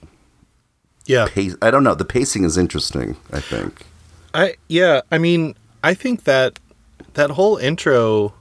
Yeah. 1.05 1.27
pace. 1.27 1.55
I 1.61 1.71
don't 1.71 1.83
know. 1.83 1.95
The 1.95 2.05
pacing 2.05 2.43
is 2.45 2.57
interesting. 2.57 3.17
I 3.31 3.39
think. 3.41 3.85
I 4.33 4.55
yeah, 4.69 5.01
I 5.11 5.17
mean, 5.17 5.55
I 5.83 5.93
think 5.93 6.23
that 6.25 6.59
that 7.13 7.31
whole 7.31 7.57
intro 7.57 8.33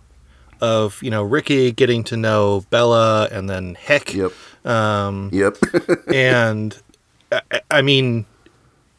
of, 0.64 1.02
you 1.02 1.10
know, 1.10 1.22
Ricky 1.22 1.72
getting 1.72 2.02
to 2.04 2.16
know 2.16 2.64
Bella 2.70 3.28
and 3.30 3.48
then 3.50 3.74
Heck 3.74 4.14
Yep. 4.14 4.32
um 4.64 5.30
Yep. 5.32 5.56
and 6.14 6.76
I, 7.30 7.60
I 7.70 7.82
mean 7.82 8.26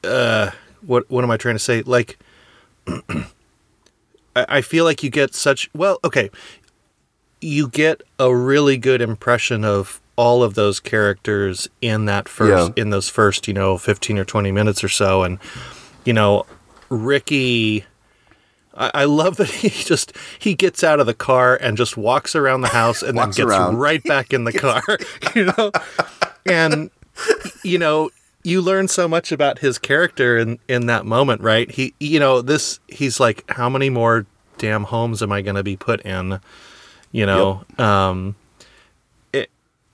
uh 0.04 0.52
what 0.86 1.10
what 1.10 1.24
am 1.24 1.32
I 1.32 1.38
trying 1.38 1.56
to 1.56 1.60
say? 1.60 1.82
Like 1.82 2.20
I, 2.88 3.26
I 4.36 4.62
feel 4.62 4.86
like 4.86 5.04
you 5.04 5.10
get 5.10 5.34
such 5.34 5.70
well, 5.74 6.00
okay. 6.04 6.30
You 7.42 7.68
get 7.68 8.02
a 8.20 8.34
really 8.36 8.78
good 8.78 9.02
impression 9.02 9.64
of 9.66 10.02
all 10.16 10.44
of 10.44 10.54
those 10.56 10.80
characters 10.80 11.68
in 11.82 12.06
that 12.06 12.30
first 12.30 12.72
Yeah. 12.78 12.82
in 12.82 12.90
those 12.90 13.10
first, 13.10 13.48
you 13.48 13.54
know, 13.54 13.78
15 13.78 14.18
or 14.18 14.26
20 14.26 14.52
minutes 14.52 14.84
or 14.84 14.90
so 14.90 15.24
and 15.24 15.40
you 16.06 16.14
know, 16.14 16.46
Ricky 16.90 17.86
I 18.75 18.91
I 18.94 19.05
love 19.05 19.38
that 19.38 19.50
he 19.50 19.70
just 19.70 20.13
he 20.39 20.53
gets 20.55 20.84
out 20.84 21.00
of 21.00 21.05
the 21.05 21.13
car 21.13 21.55
and 21.55 21.77
just 21.77 21.98
walks 21.98 22.36
around 22.36 22.62
the 22.62 22.70
house 22.70 23.01
and 23.01 23.17
then 23.17 23.27
gets 23.27 23.39
around. 23.39 23.77
right 23.77 24.03
back 24.05 24.34
in 24.34 24.44
the 24.44 24.53
car, 24.53 24.84
you 25.36 25.46
know. 25.46 25.72
And 26.46 26.89
you 27.63 27.77
know, 27.77 28.10
you 28.44 28.62
learn 28.62 28.88
so 28.88 29.08
much 29.08 29.32
about 29.32 29.60
his 29.60 29.77
character 29.77 30.38
in 30.38 30.60
in 30.67 30.86
that 30.88 31.05
moment, 31.05 31.41
right? 31.41 31.70
He 31.70 31.94
you 32.00 32.20
know, 32.20 32.41
this 32.41 32.79
he's 32.88 33.20
like 33.20 33.50
how 33.50 33.70
many 33.70 33.89
more 33.89 34.25
damn 34.58 34.84
homes 34.86 35.22
am 35.22 35.32
I 35.32 35.41
going 35.41 35.55
to 35.55 35.63
be 35.63 35.75
put 35.75 36.01
in, 36.01 36.39
you 37.12 37.25
know? 37.25 37.63
Um 37.77 38.36
it, 39.34 39.50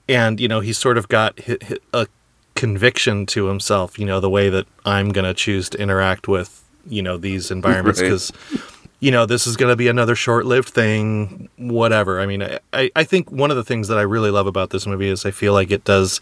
and 0.09 0.39
you 0.39 0.47
know, 0.47 0.59
he's 0.59 0.77
sort 0.77 0.97
of 0.97 1.07
got 1.07 1.39
a 1.93 2.07
conviction 2.55 3.25
to 3.25 3.47
himself, 3.47 3.97
you 3.97 4.05
know, 4.05 4.19
the 4.19 4.29
way 4.29 4.49
that 4.49 4.67
I'm 4.85 5.09
going 5.09 5.25
to 5.25 5.33
choose 5.33 5.67
to 5.69 5.79
interact 5.79 6.27
with, 6.27 6.60
you 6.87 7.01
know, 7.01 7.17
these 7.17 7.51
environments 7.57 7.99
Right. 8.01 8.07
because 8.07 8.31
you 8.99 9.09
know, 9.09 9.25
this 9.25 9.47
is 9.47 9.57
going 9.57 9.71
to 9.71 9.75
be 9.75 9.87
another 9.87 10.13
short-lived 10.13 10.69
thing, 10.69 11.49
whatever. 11.57 12.19
I 12.19 12.27
mean, 12.27 12.43
I- 12.43 12.59
I, 12.71 12.91
I 12.95 13.03
think 13.03 13.31
one 13.31 13.49
of 13.49 13.57
the 13.57 13.63
things 13.63 13.87
that 13.87 13.97
I 13.97 14.03
really 14.03 14.29
love 14.29 14.45
about 14.45 14.69
this 14.69 14.85
movie 14.85 15.09
is 15.09 15.25
I 15.25 15.31
feel 15.31 15.53
like 15.53 15.71
it 15.71 15.83
does 15.83 16.21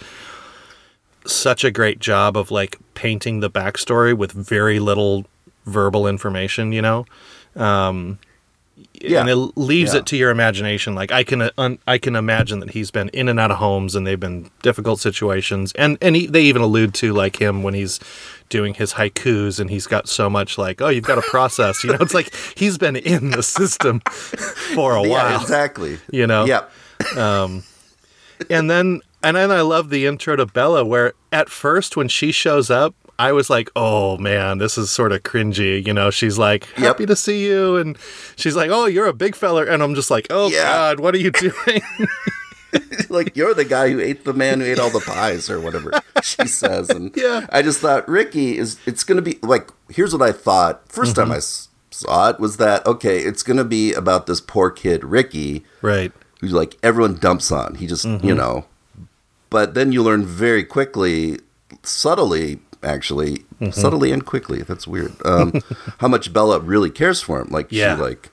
such 1.25 1.63
a 1.63 1.71
great 1.71 1.99
job 1.99 2.37
of 2.37 2.51
like 2.51 2.77
painting 2.93 3.41
the 3.41 3.49
backstory 3.49 4.15
with 4.17 4.31
very 4.31 4.79
little 4.79 5.25
verbal 5.65 6.07
information, 6.07 6.71
you 6.71 6.81
know? 6.81 7.05
Um, 7.55 8.19
Yeah. 8.93 9.21
and 9.21 9.29
it 9.29 9.36
leaves 9.55 9.93
Yeah. 9.93 10.00
it 10.01 10.05
to 10.07 10.17
your 10.17 10.29
imagination. 10.29 10.93
Like 10.95 11.12
I 11.12 11.24
can, 11.24 11.41
uh, 11.41 11.51
un, 11.57 11.79
I 11.88 11.98
can 11.98 12.15
imagine 12.15 12.59
that 12.59 12.71
he's 12.71 12.91
been 12.91 13.09
in 13.09 13.29
and 13.29 13.39
out 13.39 13.50
of 13.51 13.57
homes 13.57 13.95
and 13.95 14.05
they've 14.05 14.19
been 14.19 14.50
difficult 14.62 15.00
situations. 15.00 15.71
And, 15.74 15.98
and 16.01 16.15
he, 16.15 16.27
they 16.27 16.41
even 16.43 16.62
allude 16.62 16.93
to 16.95 17.13
like 17.13 17.41
him 17.41 17.63
when 17.63 17.74
he's 17.74 18.00
doing 18.50 18.74
his 18.74 18.93
haikus 18.93 19.59
and 19.59 19.69
he's 19.69 19.88
got 19.88 20.09
so 20.09 20.29
much 20.29 20.57
like, 20.57 20.81
oh, 20.81 20.89
you've 20.89 21.05
got 21.05 21.15
to 21.15 21.21
process, 21.21 21.83
you 21.83 21.91
know, 21.91 21.98
it's 22.01 22.13
like 22.13 22.33
he's 22.55 22.77
been 22.77 22.95
in 22.95 23.31
the 23.31 23.43
system 23.43 24.00
for 24.09 24.95
a 24.95 25.03
yeah. 25.03 25.09
while, 25.09 25.41
Exactly. 25.41 26.00
you 26.12 26.27
know? 26.27 26.45
Yep. 26.45 26.71
and 28.50 28.69
then 28.69 29.01
and 29.24 29.36
then 29.36 29.51
I 29.51 29.62
love 29.62 29.89
the 29.89 30.05
intro 30.05 30.36
to 30.36 30.45
Bella 30.45 30.86
where 30.86 31.13
at 31.31 31.50
first 31.50 31.95
when 31.98 32.07
she 32.07 32.31
shows 32.31 32.69
up 32.69 32.95
I 33.19 33.33
was 33.33 33.49
like, 33.49 33.69
"Oh 33.75 34.17
man, 34.17 34.57
this 34.57 34.77
is 34.77 34.89
sort 34.89 35.11
of 35.11 35.21
cringy." 35.23 35.85
You 35.85 35.93
know, 35.93 36.09
she's 36.09 36.38
like, 36.39 36.63
"Happy 36.75 37.05
to 37.05 37.15
see 37.15 37.45
you," 37.45 37.75
and 37.75 37.97
she's 38.38 38.55
like, 38.55 38.71
"Oh, 38.71 38.85
you're 38.85 39.07
a 39.07 39.13
big 39.13 39.35
feller," 39.35 39.65
and 39.65 39.83
I'm 39.83 39.93
just 39.93 40.09
like, 40.09 40.27
"Oh 40.31 40.47
Yeah. 40.49 40.63
God, 40.63 40.99
what 41.01 41.13
are 41.13 41.19
you 41.19 41.29
doing?" 41.31 41.81
like 43.09 43.35
you're 43.35 43.53
the 43.53 43.65
guy 43.65 43.89
who 43.89 43.99
ate 43.99 44.23
the 44.25 44.33
man 44.33 44.59
who 44.59 44.65
ate 44.65 44.79
all 44.79 44.89
the 44.91 44.99
pies 44.99 45.49
or 45.49 45.59
whatever 45.59 45.91
she 46.21 46.45
says 46.45 46.89
and 46.91 47.11
Yeah. 47.15 47.47
i 47.49 47.63
just 47.63 47.79
thought 47.79 48.07
ricky 48.07 48.59
is 48.59 48.77
it's 48.85 49.03
gonna 49.03 49.23
be 49.23 49.39
like 49.41 49.71
here's 49.89 50.13
what 50.13 50.21
i 50.21 50.31
thought 50.31 50.88
1st 50.89 51.15
time 51.15 51.23
mm-hmm. 51.25 51.31
i 51.33 51.38
s- 51.38 51.69
saw 51.89 52.29
it 52.29 52.39
was 52.39 52.57
that 52.57 52.85
okay 52.85 53.17
it's 53.19 53.41
gonna 53.41 53.63
be 53.63 53.93
about 53.93 54.27
this 54.27 54.39
poor 54.39 54.69
kid 54.69 55.03
ricky 55.03 55.63
Right. 55.81 56.11
who 56.41 56.47
like 56.49 56.77
everyone 56.83 57.15
dumps 57.15 57.51
on 57.51 57.73
he 57.75 57.88
just 57.88 58.05
you 58.05 58.11
mm-hmm. 58.11 58.38
know 58.38 58.65
but 59.49 59.73
then 59.73 59.91
you 59.91 60.03
learn 60.03 60.23
very 60.23 60.63
quickly 60.63 61.39
subtly 61.81 62.59
actually 62.83 63.43
subtly 63.71 64.12
and 64.12 64.25
quickly 64.25 64.62
that's 64.62 64.88
weird 64.88 65.12
um 65.25 65.53
how 66.00 66.07
much 66.07 66.31
bella 66.31 66.59
really 66.59 66.89
cares 66.89 67.21
for 67.21 67.41
him 67.41 67.48
like 67.50 67.67
Yeah. 67.71 67.95
she 67.98 68.01
like 68.01 68.29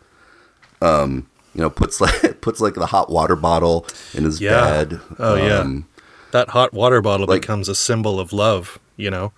um 0.80 1.26
you 1.54 1.60
know 1.62 1.70
puts 1.70 2.00
like 2.04 2.40
puts 2.40 2.60
like 2.60 2.74
the 2.74 2.86
hot 2.86 3.10
water 3.10 3.34
bottle 3.36 3.86
in 4.14 4.24
his 4.24 4.40
Yeah. 4.40 4.60
bed 4.60 5.00
Oh 5.18 5.34
yeah. 5.34 5.58
Um, 5.60 5.88
that 6.32 6.50
hot 6.50 6.72
water 6.72 7.00
bottle 7.00 7.26
like- 7.26 7.40
becomes 7.42 7.68
a 7.68 7.74
symbol 7.74 8.20
of 8.20 8.32
love. 8.32 8.78
You 8.96 9.10
know. 9.10 9.32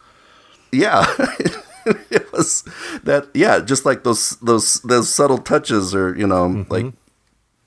yeah 0.72 1.06
it 2.10 2.30
was 2.32 2.62
that 3.04 3.28
yeah 3.34 3.60
just 3.60 3.86
like 3.86 4.04
those 4.04 4.36
those 4.42 4.80
those 4.82 5.08
subtle 5.12 5.38
touches 5.38 5.94
or 5.94 6.14
you 6.16 6.26
know 6.26 6.48
Mm-hmm. 6.48 6.72
like 6.72 6.92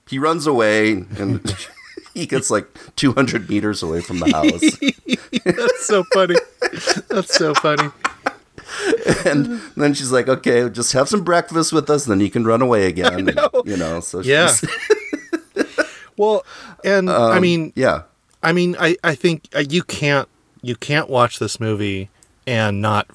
he 0.08 0.18
runs 0.18 0.46
away 0.46 0.92
and 1.18 1.40
he 2.14 2.26
gets 2.26 2.50
like 2.50 2.66
200 2.96 3.48
meters 3.48 3.82
away 3.82 4.00
from 4.00 4.18
the 4.20 4.30
house 4.30 5.44
That's 5.44 5.86
so 5.86 6.04
funny. 6.12 6.36
That's 7.08 7.34
so 7.34 7.54
funny. 7.54 7.88
and 9.26 9.60
then 9.76 9.92
she's 9.94 10.12
like 10.12 10.28
okay 10.28 10.68
just 10.70 10.92
have 10.94 11.08
some 11.08 11.22
breakfast 11.24 11.72
with 11.72 11.90
us 11.90 12.04
then 12.06 12.20
you 12.20 12.30
can 12.30 12.44
run 12.44 12.62
away 12.62 12.86
again 12.92 13.30
you 13.64 13.76
know 13.76 14.00
so 14.00 14.20
Yeah. 14.20 14.48
she's 14.54 14.68
Well, 16.16 16.44
and 16.84 17.10
I 17.10 17.40
mean, 17.40 17.72
yeah 17.74 18.02
I 18.42 18.52
mean, 18.52 18.76
I 18.78 18.96
I 19.02 19.14
think 19.14 19.48
uh, 19.54 19.60
you 19.68 19.82
can't 19.82 20.28
you 20.62 20.76
can't 20.76 21.08
watch 21.08 21.38
this 21.38 21.58
movie 21.60 22.10
and 22.46 22.80
not 22.82 23.06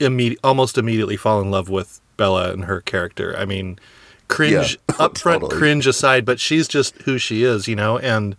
immediate 0.00 0.40
almost 0.42 0.76
immediately 0.78 1.16
fall 1.16 1.40
in 1.40 1.50
love 1.50 1.68
with 1.68 2.00
Bella 2.16 2.52
and 2.52 2.64
her 2.64 2.80
character. 2.80 3.34
I 3.38 3.44
mean, 3.44 3.78
cringe 4.28 4.78
Yeah. 4.88 4.94
upfront 4.96 5.40
Totally. 5.40 5.56
cringe 5.56 5.86
aside, 5.86 6.24
but 6.24 6.40
she's 6.40 6.68
just 6.68 6.96
who 7.02 7.18
she 7.18 7.42
is, 7.44 7.68
you 7.68 7.76
know. 7.76 7.98
And 7.98 8.36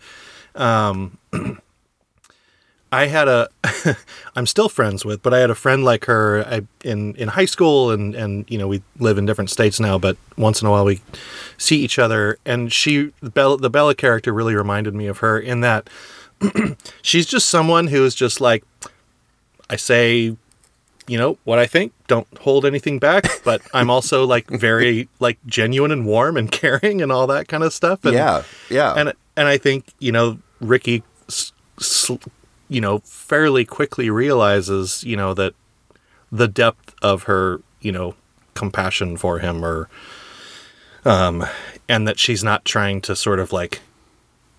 um, 0.55 1.17
I 2.91 3.07
had 3.07 3.27
a 3.27 3.49
I'm 4.35 4.45
still 4.45 4.69
friends 4.69 5.03
with, 5.03 5.21
but 5.21 5.33
I 5.33 5.39
had 5.39 5.49
a 5.49 5.55
friend 5.55 5.83
like 5.83 6.05
her 6.05 6.45
I, 6.47 6.61
in 6.83 7.15
in 7.15 7.29
high 7.29 7.45
school, 7.45 7.91
and 7.91 8.15
and 8.15 8.45
you 8.49 8.57
know 8.57 8.67
we 8.67 8.81
live 8.99 9.17
in 9.17 9.25
different 9.25 9.49
states 9.49 9.79
now, 9.79 9.97
but 9.97 10.15
once 10.37 10.61
in 10.61 10.67
a 10.67 10.71
while 10.71 10.85
we 10.85 11.01
see 11.57 11.77
each 11.77 11.99
other, 11.99 12.37
and 12.45 12.71
she 12.71 13.11
the 13.21 13.29
Bella, 13.29 13.57
the 13.57 13.69
Bella 13.69 13.95
character 13.95 14.31
really 14.33 14.55
reminded 14.55 14.93
me 14.93 15.07
of 15.07 15.17
her 15.17 15.37
in 15.39 15.59
that 15.61 15.89
she's 17.01 17.25
just 17.25 17.49
someone 17.49 17.87
who 17.87 18.05
is 18.05 18.15
just 18.15 18.39
like 18.39 18.63
I 19.69 19.75
say 19.75 20.37
you 21.07 21.17
know 21.17 21.37
what 21.43 21.59
I 21.59 21.65
think. 21.65 21.93
Don't 22.07 22.27
hold 22.39 22.65
anything 22.65 22.99
back 22.99 23.25
but 23.43 23.61
I'm 23.73 23.89
also 23.89 24.25
like 24.25 24.47
very 24.47 25.07
like 25.19 25.37
genuine 25.45 25.91
and 25.91 26.05
warm 26.05 26.37
and 26.37 26.51
caring 26.61 27.01
and 27.01 27.11
all 27.11 27.27
that 27.27 27.47
kind 27.47 27.63
of 27.63 27.73
stuff. 27.73 28.03
And 28.05 28.13
yeah 28.13 28.43
yeah. 28.69 28.93
and 28.93 29.13
and 29.37 29.47
I 29.47 29.57
think 29.57 29.93
you 29.99 30.11
know 30.11 30.39
Ricky 30.59 31.03
you 32.67 32.81
know 32.81 32.99
fairly 32.99 33.65
quickly 33.65 34.09
realizes 34.09 35.03
you 35.03 35.15
know 35.15 35.33
that 35.33 35.53
the 36.31 36.47
depth 36.47 36.95
of 37.01 37.23
her 37.23 37.61
you 37.81 37.91
know 37.91 38.15
compassion 38.53 39.17
for 39.17 39.39
him 39.39 39.63
or 39.63 39.89
um 41.03 41.45
and 41.87 42.07
that 42.07 42.17
she's 42.17 42.43
not 42.43 42.65
trying 42.65 43.01
to 43.01 43.15
sort 43.15 43.39
of 43.39 43.51
like 43.51 43.81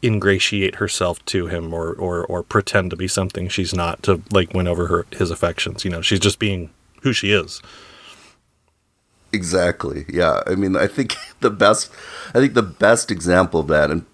ingratiate 0.06 0.76
herself 0.76 1.25
to 1.26 1.48
him 1.48 1.75
or 1.75 1.92
or 1.92 2.25
or 2.26 2.42
pretend 2.42 2.90
to 2.90 2.96
be 2.96 3.08
something 3.08 3.48
she's 3.48 3.75
not 3.75 4.02
to 4.02 4.22
like 4.30 4.54
win 4.54 4.68
over 4.68 4.86
her 4.86 5.06
his 5.10 5.30
affections 5.30 5.84
you 5.84 5.90
know 5.90 6.00
she's 6.00 6.20
just 6.20 6.38
being 6.38 6.70
who 7.02 7.12
she 7.12 7.32
is 7.32 7.60
Exactly. 9.33 10.07
Yeah. 10.09 10.40
I 10.46 10.54
mean, 10.54 10.76
I 10.76 10.87
think 10.87 11.14
the 11.40 11.50
best, 11.50 11.92
I 12.35 12.38
think 12.40 12.54
the 12.54 12.62
best 12.62 13.11
example 13.11 13.61
of 13.61 13.68
that, 13.68 13.90
and 13.90 14.07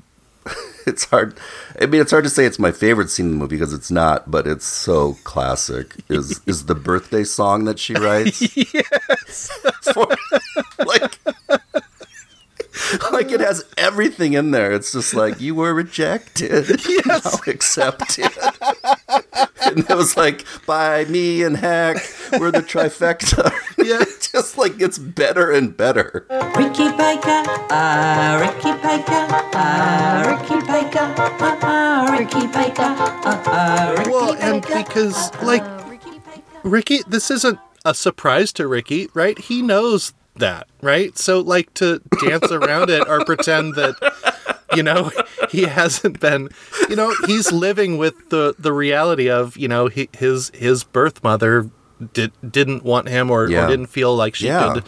it's 0.87 1.05
hard. 1.05 1.39
I 1.81 1.87
mean, 1.87 2.01
it's 2.01 2.11
hard 2.11 2.25
to 2.25 2.31
say 2.31 2.45
it's 2.45 2.59
my 2.59 2.73
favorite 2.73 3.11
scene 3.11 3.27
in 3.27 3.33
the 3.33 3.39
movie 3.39 3.57
because 3.57 3.73
it's 3.73 3.91
not, 3.91 4.31
but 4.31 4.47
it's 4.47 4.67
so 4.67 5.17
classic. 5.25 5.95
Is 6.09 6.41
is 6.47 6.67
the 6.67 6.75
birthday 6.75 7.25
song 7.25 7.65
that 7.65 7.79
she 7.79 7.95
writes? 7.95 8.57
yes. 8.57 9.51
For, 9.93 10.09
like, 10.85 11.19
like 13.13 13.31
it 13.31 13.41
has 13.41 13.65
everything 13.77 14.33
in 14.33 14.51
there. 14.51 14.73
It's 14.73 14.93
just 14.93 15.15
like 15.15 15.41
you 15.41 15.55
were 15.55 15.75
rejected, 15.75 16.69
yes. 16.89 17.25
now 17.25 17.53
accepted. 17.53 18.31
and 19.63 19.79
it 19.89 19.97
was 19.97 20.17
like 20.17 20.45
by 20.67 21.05
me 21.07 21.43
and 21.43 21.57
Hack, 21.57 21.97
we're 22.39 22.51
the 22.51 22.61
trifecta. 22.61 23.53
Yeah. 23.79 24.01
it 24.01 24.29
just 24.33 24.57
like 24.57 24.79
gets 24.79 24.99
better 24.99 25.51
and 25.51 25.77
better. 25.77 26.27
Ricky 26.57 26.91
Piker, 26.93 27.43
ah, 27.71 28.39
Ricky 28.41 28.79
Piker, 28.81 29.27
ah, 29.55 30.25
Ricky 30.27 30.67
Piker, 30.67 31.15
ah, 31.19 31.59
ah, 31.63 32.17
Ricky 32.17 32.49
Piker, 32.49 32.83
ah, 32.83 33.43
ah, 33.47 33.95
Ricky 33.99 34.11
Well, 34.11 34.35
and 34.41 34.63
because, 34.63 35.15
ah, 35.17 35.39
ah, 35.41 35.45
like, 35.45 35.91
Ricky 35.91 36.21
Ricky, 36.63 37.03
this 37.07 37.31
isn't 37.31 37.59
a 37.85 37.95
surprise 37.95 38.53
to 38.55 38.67
Ricky, 38.67 39.09
right? 39.15 39.39
He 39.39 39.63
knows 39.63 40.15
that, 40.37 40.69
right? 40.81 41.17
So, 41.19 41.41
like, 41.41 41.73
to 41.75 42.01
dance 42.25 42.51
around 42.51 42.91
it 42.91 43.07
or 43.09 43.25
pretend 43.25 43.75
that, 43.75 43.95
you 44.75 44.83
know, 44.83 45.11
he 45.51 45.63
hasn't 45.65 46.21
been, 46.21 46.49
you 46.89 46.97
know, 46.97 47.13
he's 47.27 47.53
living 47.53 47.99
with 47.99 48.31
the 48.31 48.55
the 48.59 48.73
reality 48.73 49.29
of, 49.31 49.57
you 49.57 49.69
know, 49.69 49.89
he, 49.89 50.09
his 50.17 50.51
his 50.55 50.85
birth 50.85 51.23
mother 51.23 51.69
did 52.15 52.33
didn't 52.49 52.83
want 52.83 53.09
him 53.09 53.31
or, 53.31 53.49
Yeah. 53.49 53.65
or 53.65 53.69
didn't 53.69 53.87
feel 53.87 54.17
like 54.17 54.35
she 54.35 54.47
Yeah. 54.47 54.75
could, 54.75 54.85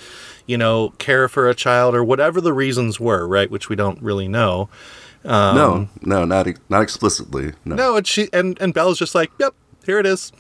you 0.46 0.57
know, 0.59 0.90
care 0.98 1.28
for 1.28 1.48
a 1.48 1.54
child 1.54 1.94
or 1.94 2.02
whatever 2.02 2.40
the 2.40 2.52
reasons 2.52 2.98
were, 2.98 3.26
right? 3.28 3.50
Which 3.50 3.68
we 3.68 3.76
don't 3.76 4.00
really 4.02 4.28
know. 4.28 4.68
no, 5.24 5.72
um, 5.72 5.88
no, 6.02 6.24
not 6.24 6.46
not 6.68 6.83
explicitly. 6.83 7.52
No. 7.64 7.76
No, 7.76 7.96
and 7.96 8.07
she 8.07 8.28
and 8.33 8.59
and 8.61 8.74
Belle's 8.74 8.98
just 8.98 9.14
like, 9.14 9.30
yep, 9.38 9.54
here 9.85 9.99
it 9.99 10.07
is, 10.07 10.33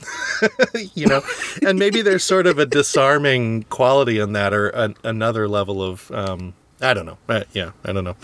you 0.94 1.06
know. 1.06 1.22
And 1.66 1.78
maybe 1.78 2.02
there's 2.02 2.24
sort 2.24 2.46
of 2.46 2.58
a 2.58 2.66
disarming 2.66 3.64
quality 3.64 4.18
in 4.18 4.32
that, 4.32 4.52
or 4.52 4.68
an, 4.70 4.96
another 5.04 5.48
level 5.48 5.82
of, 5.82 6.10
um, 6.10 6.54
I 6.80 6.94
don't 6.94 7.06
know. 7.06 7.18
Uh, 7.28 7.44
yeah, 7.52 7.70
I 7.84 7.92
don't 7.92 8.04
know. 8.04 8.16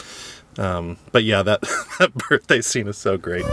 Um, 0.58 0.96
but 1.12 1.24
yeah, 1.24 1.42
that 1.42 1.60
that 1.98 2.12
birthday 2.14 2.60
scene 2.60 2.88
is 2.88 2.98
so 2.98 3.16
great. 3.16 3.44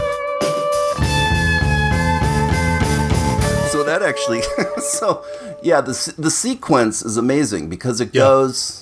So 3.70 3.84
that 3.84 4.02
actually, 4.02 4.40
so 4.78 5.22
yeah, 5.62 5.80
the 5.82 6.14
the 6.18 6.30
sequence 6.30 7.02
is 7.04 7.16
amazing 7.16 7.68
because 7.68 8.00
it 8.00 8.14
Yeah. 8.14 8.22
goes. 8.22 8.80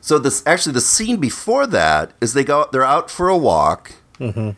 So 0.00 0.18
this 0.18 0.42
actually 0.46 0.72
the 0.72 0.80
scene 0.80 1.16
before 1.18 1.66
that 1.66 2.12
is 2.20 2.32
they 2.32 2.44
go 2.44 2.66
they're 2.72 2.84
out 2.84 3.10
for 3.10 3.28
a 3.28 3.36
walk, 3.36 3.92
Mm-hmm. 4.20 4.50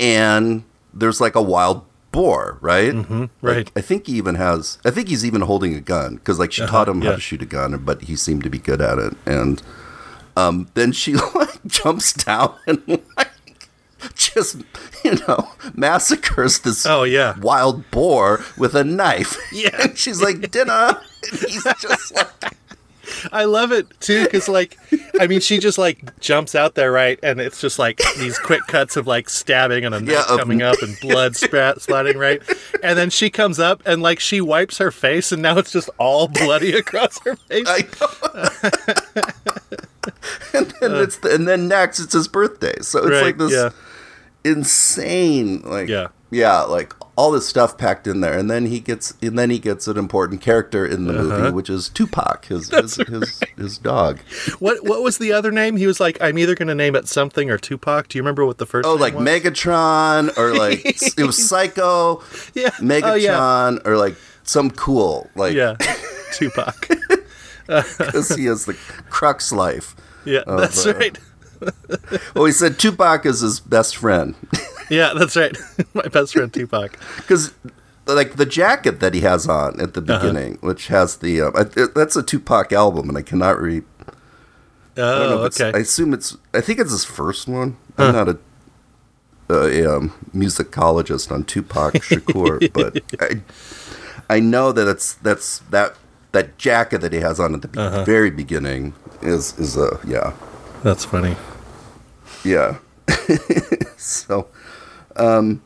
and 0.00 0.64
there's 0.92 1.20
like 1.20 1.36
a 1.36 1.42
wild 1.42 1.84
boar, 2.14 2.58
right? 2.62 2.94
Mm-hmm, 2.94 3.24
right. 3.42 3.70
I 3.76 3.80
think 3.82 4.06
he 4.06 4.14
even 4.14 4.36
has. 4.36 4.78
I 4.84 4.90
think 4.90 5.08
he's 5.08 5.24
even 5.24 5.42
holding 5.42 5.74
a 5.74 5.80
gun 5.80 6.16
because 6.16 6.38
like 6.38 6.52
she 6.52 6.64
taught 6.66 6.88
him 6.88 7.02
how 7.02 7.08
Uh-huh, 7.08 7.16
to 7.16 7.20
shoot 7.20 7.42
a 7.42 7.46
gun, 7.46 7.76
but 7.84 8.02
he 8.02 8.14
seemed 8.16 8.42
to 8.44 8.50
be 8.50 8.58
good 8.58 8.80
at 8.80 8.98
it. 8.98 9.12
And 9.26 9.62
um, 10.36 10.68
then 10.74 10.92
she 10.92 11.14
like 11.34 11.58
jumps 11.66 12.12
down 12.12 12.54
and 12.66 12.80
like 13.16 13.30
just 14.14 14.56
you 15.04 15.16
know 15.26 15.48
massacres 15.74 16.60
this 16.60 16.84
Oh, 16.86 17.04
yeah. 17.04 17.38
wild 17.40 17.90
boar 17.90 18.40
with 18.58 18.74
a 18.74 18.84
knife. 18.84 19.36
Yeah. 19.52 19.74
and 19.82 19.98
she's 19.98 20.20
like 20.22 20.50
dinner. 20.50 21.00
And 21.32 21.40
he's 21.40 21.64
just 21.80 22.14
like 22.14 22.54
I 23.32 23.44
love 23.44 23.72
it 23.72 23.86
too 24.00 24.24
because, 24.24 24.48
like, 24.48 24.78
I 25.20 25.26
mean, 25.26 25.40
she 25.40 25.58
just 25.58 25.78
like 25.78 26.18
jumps 26.20 26.54
out 26.54 26.74
there, 26.74 26.90
right? 26.92 27.18
And 27.22 27.40
it's 27.40 27.60
just 27.60 27.78
like 27.78 28.00
these 28.18 28.38
quick 28.38 28.60
cuts 28.66 28.96
of 28.96 29.06
like 29.06 29.28
stabbing 29.28 29.84
and 29.84 29.94
a 29.94 30.00
knife 30.00 30.26
Yeah, 30.28 30.36
coming 30.38 30.62
up 30.62 30.76
and 30.82 30.98
blood 31.00 31.36
sprat 31.44 31.76
splatting, 31.78 32.16
right? 32.16 32.42
And 32.82 32.98
then 32.98 33.10
she 33.10 33.30
comes 33.30 33.58
up 33.58 33.82
and 33.86 34.02
like 34.02 34.20
she 34.20 34.40
wipes 34.40 34.78
her 34.78 34.90
face, 34.90 35.32
and 35.32 35.42
now 35.42 35.58
it's 35.58 35.72
just 35.72 35.90
all 35.98 36.28
bloody 36.28 36.72
across 36.76 37.18
her 37.24 37.36
face. 37.36 37.66
I 37.68 37.84
know. 38.00 39.22
and 40.54 40.66
then 40.80 40.94
it's 41.02 41.18
the, 41.18 41.34
and 41.34 41.46
then 41.48 41.68
next 41.68 42.00
it's 42.00 42.12
his 42.12 42.28
birthday. 42.28 42.74
So 42.80 43.00
it's 43.00 43.10
Right, 43.10 43.22
like 43.22 43.38
this 43.38 43.52
yeah. 43.52 43.70
insane 44.44 45.62
like 45.62 45.88
Yeah. 45.88 46.08
yeah 46.30 46.60
like 46.62 46.92
all 47.16 47.30
this 47.30 47.46
stuff 47.46 47.78
packed 47.78 48.06
in 48.08 48.20
there 48.20 48.36
and 48.36 48.50
then 48.50 48.66
he 48.66 48.80
gets 48.80 49.14
and 49.22 49.38
then 49.38 49.48
he 49.50 49.58
gets 49.60 49.86
an 49.86 49.96
important 49.96 50.40
character 50.40 50.84
in 50.84 51.04
the 51.04 51.12
movie 51.12 51.50
which 51.52 51.70
is 51.70 51.88
Tupac 51.88 52.46
his 52.46 52.70
his, 52.70 52.96
his 52.96 53.40
his 53.56 53.78
dog 53.78 54.18
What 54.58 54.82
what 54.84 55.02
was 55.02 55.18
the 55.18 55.32
other 55.32 55.52
name? 55.52 55.76
He 55.76 55.86
was 55.86 56.00
like, 56.00 56.18
I'm 56.20 56.36
either 56.38 56.54
going 56.56 56.68
to 56.68 56.74
name 56.74 56.96
it 56.96 57.06
something 57.06 57.50
or 57.50 57.58
Tupac. 57.58 58.08
Do 58.08 58.18
you 58.18 58.22
remember 58.22 58.44
what 58.44 58.58
the 58.58 58.66
first? 58.66 58.86
oh 58.88 58.94
like 58.94 59.14
was? 59.14 59.24
Megatron 59.26 60.36
or 60.36 60.54
like 60.58 60.84
it 60.84 61.24
was 61.24 61.48
Psycho 61.48 62.22
Yeah. 62.54 62.70
Megatron 62.80 63.04
Oh, 63.04 63.14
yeah. 63.14 63.76
or 63.84 63.96
like 63.96 64.16
some 64.42 64.70
cool 64.72 65.30
like 65.36 65.54
Yeah, 65.54 65.76
Tupac. 66.32 66.88
because 67.66 68.28
he 68.34 68.46
has 68.46 68.64
the 68.66 68.74
crux 69.08 69.52
life 69.52 69.94
Yeah, 70.24 70.42
that's 70.46 70.84
uh, 70.84 70.94
right. 70.94 71.18
well 72.34 72.44
he 72.44 72.52
said 72.52 72.78
Tupac 72.78 73.24
is 73.24 73.40
his 73.40 73.60
best 73.60 73.96
friend 73.96 74.34
Yeah, 74.90 75.12
that's 75.16 75.36
right. 75.36 75.56
My 75.94 76.02
best 76.08 76.32
friend 76.34 76.52
Tupac. 76.52 76.98
because 77.16 77.52
like 78.06 78.36
the 78.36 78.44
jacket 78.46 79.00
that 79.00 79.14
he 79.14 79.20
has 79.20 79.48
on 79.48 79.80
at 79.80 79.94
the 79.94 80.00
Uh-huh. 80.02 80.18
beginning, 80.20 80.58
which 80.60 80.88
has 80.88 81.16
the 81.16 81.40
um, 81.40 81.52
I, 81.56 81.64
that's 81.94 82.16
a 82.16 82.22
Tupac 82.22 82.72
album, 82.72 83.08
and 83.08 83.16
I 83.18 83.22
cannot 83.22 83.60
read. 83.60 83.84
I 84.06 84.12
Oh, 84.96 85.44
it's, 85.44 85.60
okay. 85.60 85.76
I 85.76 85.80
assume 85.82 86.14
it's. 86.14 86.36
I 86.52 86.60
think 86.60 86.78
it's 86.78 86.92
his 86.92 87.04
first 87.04 87.48
one. 87.48 87.76
I'm 87.98 88.12
not 88.14 88.28
a, 88.28 88.38
a 89.50 89.96
um, 89.96 90.12
musicologist 90.34 91.32
on 91.32 91.44
Tupac 91.44 91.94
Shakur, 92.08 92.72
but 92.72 93.02
I, 93.20 93.42
I 94.36 94.40
know 94.40 94.70
that 94.70 94.86
it's 94.86 95.14
that's 95.14 95.58
that 95.70 95.96
that 96.32 96.58
jacket 96.58 97.00
that 97.00 97.12
he 97.12 97.20
has 97.20 97.40
on 97.40 97.54
at 97.54 97.62
the 97.62 97.80
Uh-huh. 97.80 98.04
very 98.04 98.30
beginning 98.30 98.92
is 99.22 99.58
is 99.58 99.76
a 99.76 99.98
yeah 100.06 100.32
That's 100.84 101.04
funny. 101.06 101.36
yeah. 102.44 102.76
so, 103.96 104.46
um, 105.16 105.62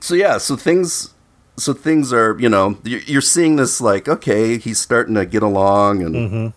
so 0.00 0.14
yeah, 0.14 0.38
so 0.38 0.56
things, 0.56 1.14
so 1.56 1.72
things 1.72 2.12
are, 2.12 2.38
you 2.38 2.48
know, 2.48 2.78
you're, 2.84 3.00
you're 3.00 3.20
seeing 3.20 3.56
this 3.56 3.80
like, 3.80 4.08
okay, 4.08 4.58
he's 4.58 4.78
starting 4.78 5.14
to 5.14 5.26
get 5.26 5.42
along 5.42 6.02
and 6.02 6.14
mm-hmm. 6.14 6.48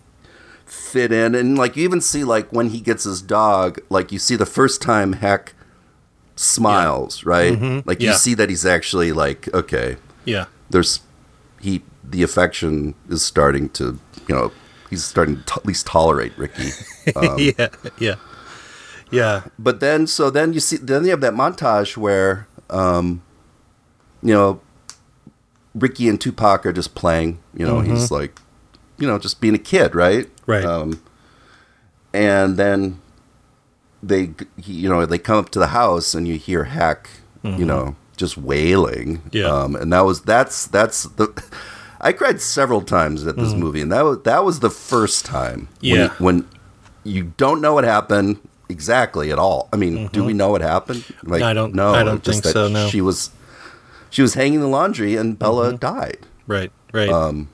fit 0.65 1.11
in, 1.11 1.35
and 1.35 1.57
like 1.57 1.75
you 1.75 1.83
even 1.83 2.01
see 2.01 2.23
like 2.23 2.51
when 2.51 2.69
he 2.69 2.79
gets 2.79 3.03
his 3.03 3.21
dog, 3.21 3.79
like 3.89 4.11
you 4.11 4.19
see 4.19 4.35
the 4.35 4.45
first 4.45 4.81
time 4.81 5.13
Heck 5.13 5.53
smiles, 6.35 7.25
right? 7.25 7.53
Mm-hmm. 7.53 7.87
Like 7.87 8.01
you 8.01 8.13
see 8.13 8.33
that 8.35 8.49
he's 8.49 8.65
actually 8.65 9.11
like, 9.11 9.53
okay, 9.53 9.97
Yeah. 10.25 10.45
there's 10.69 11.01
he 11.59 11.83
the 12.03 12.23
affection 12.23 12.95
is 13.09 13.23
starting 13.23 13.69
to, 13.69 13.99
you 14.27 14.35
know, 14.35 14.51
he's 14.89 15.03
starting 15.03 15.43
to 15.43 15.53
at 15.55 15.65
least 15.65 15.85
tolerate 15.85 16.37
Ricky. 16.37 16.71
Um, 17.15 17.39
yeah. 17.39 17.69
Yeah. 17.97 18.15
Yeah. 19.11 19.43
but 19.57 19.79
then 19.79 20.07
so 20.07 20.29
then 20.29 20.53
you 20.53 20.59
see 20.59 20.77
then 20.77 21.03
you 21.03 21.09
have 21.11 21.21
that 21.21 21.33
montage 21.33 21.97
where 21.97 22.47
um 22.69 23.21
you 24.21 24.33
know 24.33 24.61
ricky 25.75 26.07
and 26.09 26.19
tupac 26.19 26.65
are 26.65 26.73
just 26.73 26.95
playing 26.95 27.39
you 27.55 27.65
know 27.65 27.79
he's 27.81 28.11
like 28.11 28.39
you 28.97 29.07
know 29.07 29.17
just 29.19 29.39
being 29.41 29.55
a 29.55 29.59
kid 29.59 29.95
right 29.95 30.29
Right. 30.45 30.65
um 30.65 31.01
and 32.13 32.57
then 32.57 32.99
they 34.01 34.31
you 34.57 34.89
know 34.89 35.05
they 35.05 35.17
come 35.17 35.37
up 35.37 35.49
to 35.51 35.59
the 35.59 35.67
house 35.67 36.13
and 36.13 36.27
you 36.27 36.35
hear 36.37 36.65
heck 36.65 37.09
you 37.43 37.65
know 37.65 37.95
just 38.17 38.37
wailing 38.37 39.21
Yeah. 39.31 39.45
um 39.45 39.75
and 39.75 39.93
that 39.93 40.01
was 40.01 40.21
that's 40.21 40.67
that's 40.67 41.03
the 41.03 41.27
I 42.01 42.13
cried 42.13 42.39
several 42.41 42.81
times 42.81 43.27
at 43.27 43.35
this 43.35 43.53
movie, 43.53 43.81
and 43.81 43.91
that 43.91 44.03
was 44.05 44.19
that 44.23 44.45
was 44.45 44.61
the 44.61 44.69
first 44.69 45.25
time. 45.25 45.67
when 45.81 45.91
Yeah. 45.95 46.03
you- 46.05 46.09
when 46.25 46.47
you 47.03 47.23
don't 47.35 47.59
know 47.59 47.73
what 47.73 47.83
happened 47.83 48.37
exactly 48.69 49.31
at 49.31 49.39
all. 49.39 49.67
I 49.73 49.75
mean, 49.77 50.07
do 50.13 50.23
we 50.23 50.33
know 50.33 50.49
what 50.49 50.61
happened? 50.61 51.03
Like, 51.23 51.41
I 51.41 51.53
don't- 51.53 51.73
know. 51.75 51.93
I 51.93 52.03
don't 52.03 52.23
think 52.23 52.43
so, 52.45 52.67
no. 52.69 52.87
She 52.87 53.01
was 53.01 53.31
she 54.11 54.21
was 54.21 54.33
hanging 54.35 54.59
the 54.61 54.67
laundry, 54.67 55.15
and 55.15 55.37
Bella 55.37 55.73
died. 55.77 56.19
Right. 56.47 56.71
Right. 56.93 57.09
Um, 57.09 57.49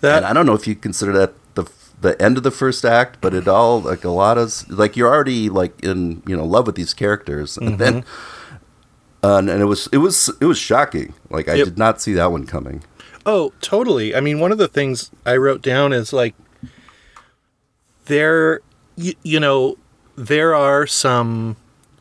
that 0.00 0.18
and 0.18 0.26
I 0.26 0.32
don't 0.32 0.46
know 0.46 0.54
if 0.54 0.66
you 0.66 0.74
consider 0.74 1.12
that 1.12 1.34
the 1.54 1.64
the 2.00 2.20
end 2.22 2.36
of 2.36 2.42
the 2.44 2.50
first 2.50 2.84
act, 2.84 3.18
but 3.20 3.34
it 3.34 3.46
all 3.48 3.80
like 3.80 4.04
a 4.04 4.10
lot 4.10 4.38
of 4.38 4.68
like 4.68 4.96
you're 4.96 5.12
already 5.12 5.48
like 5.48 5.78
in 5.84 6.22
you 6.26 6.36
know 6.36 6.44
love 6.44 6.66
with 6.66 6.74
these 6.76 6.94
characters, 6.94 7.56
and 7.56 7.78
then 7.78 8.04
uh, 9.24 9.36
and, 9.38 9.48
and 9.50 9.60
it 9.60 9.66
was 9.66 9.88
it 9.92 9.98
was 9.98 10.30
it 10.40 10.44
was 10.46 10.58
shocking. 10.58 11.14
Like 11.30 11.48
I 11.48 11.54
Yep. 11.54 11.64
did 11.64 11.78
not 11.78 12.00
see 12.00 12.12
that 12.14 12.30
one 12.32 12.46
coming. 12.46 12.82
Oh, 13.26 13.52
totally. 13.60 14.14
I 14.14 14.20
mean, 14.20 14.38
one 14.40 14.52
of 14.52 14.58
the 14.58 14.68
things 14.68 15.10
I 15.26 15.36
wrote 15.36 15.60
down 15.62 15.92
is 15.92 16.12
like 16.12 16.34
there 18.06 18.60
you, 18.96 19.14
you 19.22 19.38
know, 19.40 19.76
there 20.26 20.54
are 20.54 20.86
some 20.86 21.56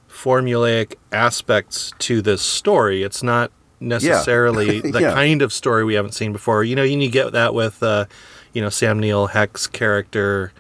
formulaic 0.10 0.96
aspects 1.12 1.92
to 2.00 2.22
this 2.22 2.42
story. 2.42 3.04
It's 3.04 3.22
not 3.24 3.52
necessarily 3.80 4.80
the 4.92 5.02
Yeah. 5.02 5.14
kind 5.14 5.42
of 5.42 5.54
story 5.54 5.84
we 5.84 5.94
haven't 5.94 6.14
seen 6.14 6.32
before. 6.34 6.64
You 6.64 6.76
know, 6.76 6.84
you 6.84 6.98
you 6.98 7.10
get 7.10 7.32
that 7.34 7.54
with 7.54 7.82
uh, 7.84 8.06
you 8.54 8.62
know, 8.62 8.70
Sam 8.70 9.00
Neill 9.00 9.28
Heck's 9.28 9.68
character 9.68 10.52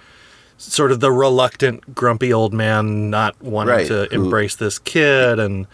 sort 0.59 0.91
of 0.91 0.99
the 0.99 1.11
reluctant 1.11 1.93
grumpy 1.93 2.33
old 2.33 2.53
man 2.53 3.09
not 3.09 3.39
wanting 3.41 3.75
Right, 3.75 3.87
to 3.87 4.07
who- 4.11 4.23
embrace 4.23 4.55
this 4.55 4.79
kid 4.79 5.39
and 5.39 5.67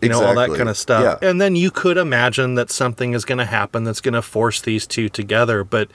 you 0.00 0.08
know 0.08 0.24
all 0.24 0.34
that 0.36 0.50
kind 0.54 0.68
of 0.68 0.76
stuff 0.76 1.18
yeah. 1.20 1.28
and 1.28 1.40
then 1.40 1.56
you 1.56 1.72
could 1.72 1.96
imagine 1.96 2.54
that 2.54 2.70
something 2.70 3.14
is 3.14 3.24
going 3.24 3.38
to 3.38 3.44
happen 3.44 3.82
that's 3.82 4.00
going 4.00 4.14
to 4.14 4.22
force 4.22 4.60
these 4.60 4.86
two 4.86 5.08
together 5.08 5.64
but 5.64 5.90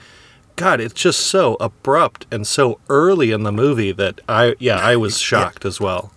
god 0.56 0.80
it's 0.80 0.94
just 0.94 1.20
so 1.20 1.56
abrupt 1.60 2.26
and 2.30 2.46
so 2.46 2.78
early 2.88 3.30
in 3.30 3.42
the 3.42 3.52
movie 3.52 3.92
that 3.92 4.20
i 4.28 4.54
yeah 4.58 4.76
i 4.78 4.94
was 4.96 5.18
shocked 5.18 5.64
as 5.64 5.80
well 5.80 6.12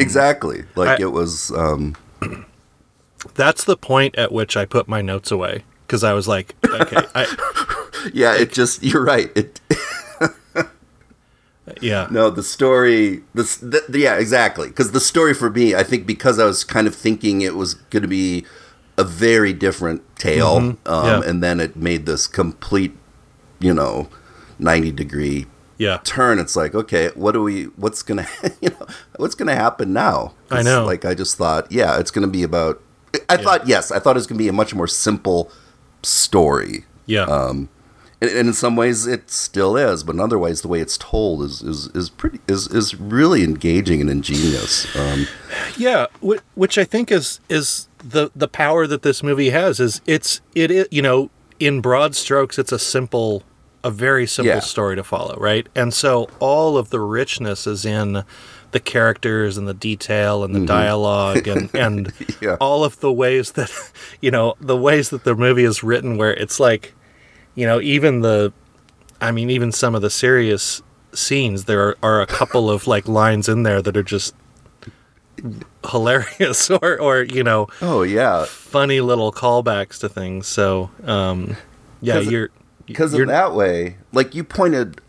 exactly, 0.00 0.64
like 0.74 0.98
I- 1.00 1.02
it 1.02 1.12
was. 1.12 1.52
Um, 1.52 1.96
that's 3.34 3.64
the 3.64 3.76
point 3.76 4.16
at 4.16 4.32
which 4.32 4.56
i 4.56 4.64
put 4.64 4.88
my 4.88 5.00
notes 5.02 5.30
away 5.30 5.62
because 5.86 6.02
i 6.02 6.12
was 6.12 6.26
like 6.26 6.54
okay 6.64 6.96
I, 7.14 7.26
yeah, 8.12 8.34
it 8.34 8.52
just 8.52 8.82
you're 8.82 9.04
right. 9.04 9.30
It 9.36 9.60
yeah 11.80 12.08
No, 12.10 12.30
the 12.30 12.42
story. 12.42 13.22
This, 13.34 13.56
the, 13.56 13.82
yeah, 13.92 14.16
exactly. 14.16 14.68
Because 14.68 14.92
the 14.92 15.00
story 15.00 15.34
for 15.34 15.50
me, 15.50 15.74
I 15.74 15.82
think, 15.82 16.06
because 16.06 16.38
I 16.38 16.44
was 16.44 16.64
kind 16.64 16.86
of 16.86 16.94
thinking 16.94 17.42
it 17.42 17.54
was 17.54 17.74
going 17.74 18.02
to 18.02 18.08
be 18.08 18.44
a 18.98 19.04
very 19.04 19.52
different 19.52 20.02
tale, 20.16 20.56
um, 20.56 20.78
yeah. 20.86 21.20
and 21.24 21.42
then 21.42 21.60
it 21.60 21.76
made 21.76 22.06
this 22.06 22.26
complete, 22.26 22.94
you 23.60 23.72
know, 23.74 24.08
ninety 24.58 24.90
degree 24.90 25.46
yeah 25.78 25.98
turn. 26.04 26.38
It's 26.38 26.56
like, 26.56 26.74
okay, 26.74 27.10
what 27.14 27.32
do 27.32 27.42
we? 27.42 27.64
What's 27.64 28.02
gonna, 28.02 28.26
you 28.60 28.70
know, 28.70 28.86
what's 29.16 29.34
gonna 29.34 29.54
happen 29.54 29.92
now? 29.92 30.34
I 30.50 30.62
know. 30.62 30.84
Like 30.84 31.04
I 31.04 31.14
just 31.14 31.36
thought, 31.36 31.70
yeah, 31.70 31.98
it's 31.98 32.10
gonna 32.10 32.26
be 32.26 32.42
about. 32.42 32.82
I 33.28 33.36
thought 33.36 33.66
yes, 33.66 33.90
I 33.90 33.98
thought 33.98 34.12
it 34.16 34.20
was 34.20 34.26
gonna 34.26 34.38
be 34.38 34.48
a 34.48 34.52
much 34.52 34.74
more 34.74 34.86
simple 34.86 35.50
story. 36.02 36.84
yeah 37.06 37.24
Um, 37.24 37.68
and, 38.20 38.30
and 38.30 38.48
in 38.48 38.54
some 38.54 38.76
ways 38.76 39.06
it 39.06 39.30
still 39.30 39.76
is, 39.76 40.04
but 40.04 40.14
in 40.14 40.20
other 40.20 40.38
ways 40.38 40.62
the 40.62 40.68
way 40.68 40.80
it's 40.80 40.98
told 40.98 41.42
is 41.42 41.62
is, 41.62 41.88
is 41.88 42.10
pretty 42.10 42.40
is, 42.46 42.66
is 42.68 42.94
really 42.94 43.42
engaging 43.42 44.00
and 44.00 44.10
ingenious. 44.10 44.94
Um, 44.96 45.26
Yeah, 45.76 46.06
which 46.54 46.78
I 46.78 46.84
think 46.84 47.10
is 47.10 47.40
is 47.48 47.88
the 47.98 48.30
the 48.34 48.48
power 48.48 48.86
that 48.86 49.02
this 49.02 49.22
movie 49.22 49.50
has 49.50 49.80
is 49.80 50.00
it's 50.06 50.40
it 50.54 50.70
is 50.70 50.88
you 50.90 51.02
know 51.02 51.30
in 51.58 51.80
broad 51.80 52.14
strokes 52.14 52.58
it's 52.58 52.72
a 52.72 52.78
simple 52.78 53.42
a 53.82 53.90
very 53.90 54.26
simple 54.26 54.54
Yeah. 54.54 54.60
story 54.60 54.96
to 54.96 55.04
follow, 55.04 55.36
right? 55.36 55.66
And 55.74 55.92
so 55.94 56.28
all 56.38 56.76
of 56.76 56.90
the 56.90 57.00
richness 57.00 57.66
is 57.66 57.84
in 57.84 58.24
the 58.72 58.80
characters 58.80 59.56
and 59.56 59.66
the 59.66 59.74
detail 59.74 60.44
and 60.44 60.54
the 60.54 60.64
dialogue 60.64 61.46
and 61.48 61.70
and 61.74 62.06
Mm-hmm. 62.14 62.44
Yeah. 62.44 62.56
all 62.60 62.84
of 62.84 63.00
the 63.00 63.12
ways 63.12 63.52
that 63.52 63.70
you 64.20 64.30
know 64.30 64.54
the 64.60 64.76
ways 64.76 65.10
that 65.10 65.24
the 65.24 65.34
movie 65.34 65.64
is 65.64 65.82
written 65.82 66.16
where 66.18 66.32
it's 66.34 66.60
like 66.60 66.94
you 67.54 67.66
know 67.66 67.80
even 67.80 68.20
the 68.20 68.52
I 69.20 69.32
mean 69.32 69.50
even 69.50 69.72
some 69.72 69.94
of 69.94 70.02
the 70.02 70.10
serious 70.10 70.82
scenes 71.12 71.64
there 71.64 71.80
are, 71.88 71.96
are 72.02 72.20
a 72.20 72.26
couple 72.26 72.70
of 72.70 72.86
like 72.86 73.08
lines 73.08 73.48
in 73.48 73.64
there 73.64 73.82
that 73.82 73.96
are 73.96 74.02
just 74.04 74.34
hilarious 75.90 76.70
or 76.82 77.00
or 77.00 77.22
you 77.22 77.42
know 77.42 77.66
oh 77.82 78.02
yeah, 78.02 78.44
funny 78.44 79.00
little 79.00 79.32
callbacks 79.32 79.98
to 80.00 80.08
things 80.08 80.46
so 80.46 80.90
um 81.04 81.56
yeah 82.02 82.18
you're 82.20 82.50
because 82.92 83.14
you're 83.14 83.26
that 83.26 83.54
way, 83.54 83.96
like 84.12 84.34
you 84.34 84.44
pointed, 84.44 85.00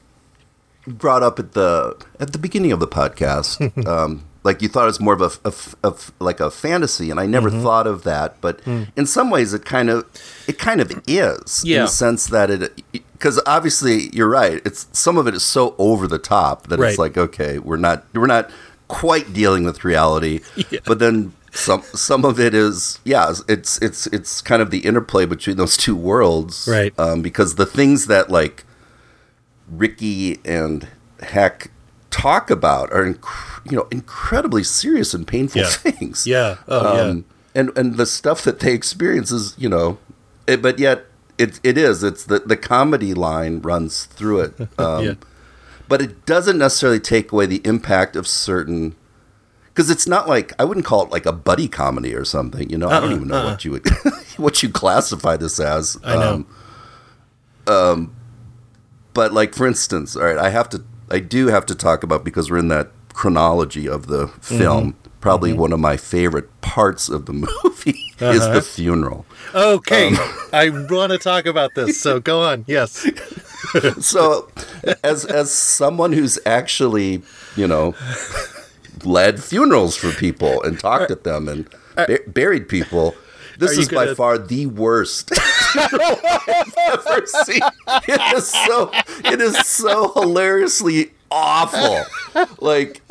brought 0.87 1.23
up 1.23 1.39
at 1.39 1.53
the 1.53 1.95
at 2.19 2.33
the 2.33 2.39
beginning 2.39 2.71
of 2.71 2.79
the 2.79 2.87
podcast, 2.87 3.59
um, 3.87 4.23
like 4.43 4.61
you 4.61 4.67
thought 4.67 4.83
it 4.83 4.87
was 4.87 4.99
more 4.99 5.13
of 5.13 5.21
a, 5.21 5.49
a, 5.49 5.53
a, 5.89 5.93
like 6.19 6.39
a 6.39 6.49
fantasy, 6.49 7.11
and 7.11 7.19
I 7.19 7.25
never 7.27 7.49
Mm-hmm. 7.49 7.61
thought 7.63 7.87
of 7.87 8.03
that. 8.03 8.39
But 8.41 8.59
in 8.95 9.05
some 9.05 9.29
ways, 9.29 9.53
it 9.53 9.65
kind 9.65 9.89
of 9.89 10.05
it 10.47 10.57
kind 10.57 10.81
of 10.81 10.91
is 11.07 11.63
in 11.65 11.81
the 11.81 11.87
sense 11.87 12.27
that 12.27 12.49
it 12.49 12.81
because 13.13 13.39
obviously 13.45 14.09
you're 14.13 14.29
right. 14.29 14.61
It's 14.65 14.87
some 14.93 15.17
of 15.17 15.27
it 15.27 15.35
is 15.35 15.43
so 15.43 15.75
over 15.77 16.07
the 16.07 16.17
top 16.19 16.67
that 16.67 16.79
Right. 16.79 16.89
it's 16.89 16.97
like 16.99 17.17
okay, 17.17 17.59
we're 17.59 17.77
not 17.77 18.05
we're 18.13 18.25
not 18.27 18.49
quite 18.87 19.31
dealing 19.33 19.63
with 19.63 19.83
reality, 19.85 20.39
Yeah. 20.71 20.79
but 20.85 20.99
then. 20.99 21.33
Some 21.53 21.83
some 21.93 22.23
of 22.23 22.39
it 22.39 22.53
is 22.53 22.99
yeah 23.03 23.33
it's 23.49 23.77
it's 23.81 24.07
it's 24.07 24.41
kind 24.41 24.61
of 24.61 24.71
the 24.71 24.79
interplay 24.79 25.25
between 25.25 25.57
those 25.57 25.75
two 25.75 25.95
worlds 25.95 26.67
Right. 26.71 26.93
um, 26.97 27.21
because 27.21 27.55
the 27.55 27.65
things 27.65 28.07
that 28.07 28.29
like 28.29 28.63
Ricky 29.69 30.39
and 30.45 30.87
Heck 31.21 31.71
talk 32.09 32.49
about 32.49 32.91
are 32.91 33.05
inc- 33.05 33.69
you 33.69 33.77
know 33.77 33.87
incredibly 33.91 34.63
serious 34.63 35.13
and 35.13 35.27
painful 35.27 35.61
Yeah. 35.61 35.69
things. 35.69 36.25
yeah 36.27 36.57
oh 36.67 36.95
yeah 36.95 37.01
Um, 37.01 37.25
and 37.53 37.77
and 37.77 37.97
the 37.97 38.05
stuff 38.05 38.43
that 38.43 38.59
they 38.59 38.73
experience 38.73 39.29
is 39.31 39.53
you 39.57 39.67
know, 39.69 39.97
it, 40.47 40.61
but 40.61 40.79
yet 40.79 41.05
it 41.37 41.59
it 41.63 41.77
is 41.77 42.01
it's 42.03 42.23
the 42.25 42.39
the 42.39 42.57
comedy 42.57 43.13
line 43.13 43.61
runs 43.61 44.05
through 44.05 44.39
it. 44.41 44.53
Um, 44.79 45.03
Yeah. 45.05 45.13
But 45.89 46.01
it 46.01 46.25
doesn't 46.25 46.57
necessarily 46.57 47.01
take 47.01 47.33
away 47.33 47.45
the 47.45 47.59
impact 47.65 48.15
of 48.15 48.25
certain. 48.25 48.95
Because 49.81 49.89
it's 49.89 50.05
not 50.07 50.29
like 50.29 50.53
I 50.59 50.63
wouldn't 50.63 50.85
call 50.85 51.01
it 51.01 51.09
like 51.09 51.25
a 51.25 51.31
buddy 51.31 51.67
comedy 51.67 52.13
or 52.13 52.23
something, 52.23 52.69
you 52.69 52.77
know. 52.77 52.87
I 52.87 52.99
don't 52.99 53.09
Uh-uh, 53.09 53.15
even 53.15 53.27
know 53.29 53.37
uh-uh. 53.37 53.49
what 53.51 53.65
you 53.65 53.71
would 53.71 53.87
what 54.37 54.61
you 54.61 54.69
classify 54.69 55.37
this 55.37 55.59
as. 55.59 55.97
I 56.03 56.13
know. 56.17 56.45
Um, 57.67 57.73
um, 57.75 58.15
but 59.15 59.33
like 59.33 59.55
for 59.55 59.65
instance, 59.65 60.15
all 60.15 60.23
right, 60.23 60.37
I 60.37 60.49
have 60.51 60.69
to, 60.69 60.83
I 61.09 61.17
do 61.17 61.47
have 61.47 61.65
to 61.65 61.73
talk 61.73 62.03
about 62.03 62.23
because 62.23 62.51
we're 62.51 62.59
in 62.59 62.67
that 62.67 62.91
chronology 63.13 63.89
of 63.89 64.05
the 64.05 64.27
film. 64.41 64.95
probably 65.19 65.51
one 65.53 65.73
of 65.73 65.79
my 65.79 65.97
favorite 65.97 66.61
parts 66.61 67.09
of 67.09 67.25
the 67.25 67.33
movie 67.63 67.99
is 68.19 68.47
the 68.49 68.61
funeral. 68.61 69.25
Okay, 69.55 70.09
Um, 70.09 70.17
I 70.53 70.69
want 70.69 71.11
to 71.11 71.17
talk 71.17 71.47
about 71.47 71.71
this. 71.75 71.99
So 71.99 72.19
go 72.19 72.41
on. 72.43 72.65
Yes. 72.67 73.07
so 73.99 74.47
as 75.03 75.25
as 75.25 75.51
someone 75.51 76.13
who's 76.13 76.37
actually 76.45 77.23
you 77.55 77.67
know 77.67 77.95
led 79.05 79.43
funerals 79.43 79.95
for 79.95 80.11
people 80.11 80.61
and 80.63 80.79
talked 80.79 81.11
at 81.11 81.23
them 81.23 81.47
and 81.47 81.69
bu- 82.07 82.27
buried 82.27 82.67
people 82.69 83.15
this 83.57 83.77
is 83.77 83.89
by 83.89 84.13
far 84.15 84.37
the 84.39 84.65
worst 84.65 85.29
funeral 85.35 86.19
I've 86.47 86.73
ever 86.77 87.25
seen. 87.27 87.61
It 88.07 88.35
is 88.35 88.47
so 88.49 88.89
it 89.23 89.39
is 89.39 89.55
so 89.67 90.11
hilariously 90.13 91.11
awful. 91.29 92.03
Like 92.59 93.01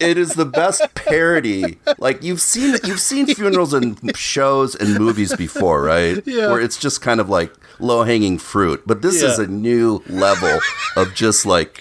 it 0.00 0.18
is 0.18 0.34
the 0.34 0.44
best 0.44 0.82
parody. 0.94 1.78
Like 1.98 2.22
you've 2.24 2.40
seen 2.40 2.76
you've 2.84 3.00
seen 3.00 3.26
funerals 3.26 3.72
and 3.72 4.16
shows 4.16 4.74
and 4.74 4.98
movies 4.98 5.36
before, 5.36 5.82
right? 5.82 6.20
Yeah. 6.26 6.48
Where 6.48 6.60
it's 6.60 6.78
just 6.78 7.00
kind 7.00 7.20
of 7.20 7.28
like 7.28 7.52
low 7.78 8.02
hanging 8.02 8.38
fruit. 8.38 8.82
But 8.86 9.02
this 9.02 9.22
is 9.22 9.38
a 9.38 9.46
new 9.46 10.02
level 10.08 10.58
of 10.96 11.14
just 11.14 11.46
like 11.46 11.80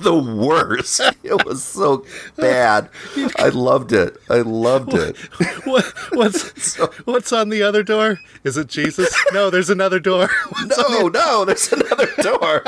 the 0.00 0.14
worst. 0.18 1.00
It 1.28 1.44
was 1.44 1.62
so 1.62 2.06
bad. 2.36 2.88
I 3.36 3.48
loved 3.50 3.92
it. 3.92 4.16
I 4.30 4.38
loved 4.40 4.94
it. 4.94 5.16
What, 5.64 5.84
what's 6.12 6.76
what's 7.04 7.32
on 7.32 7.50
the 7.50 7.62
other 7.62 7.82
door? 7.82 8.18
Is 8.44 8.56
it 8.56 8.68
Jesus? 8.68 9.14
No, 9.32 9.50
there's 9.50 9.68
another 9.68 10.00
door. 10.00 10.30
No, 10.64 11.08
no, 11.08 11.44
there's 11.44 11.70
another 11.72 12.08
door. 12.22 12.62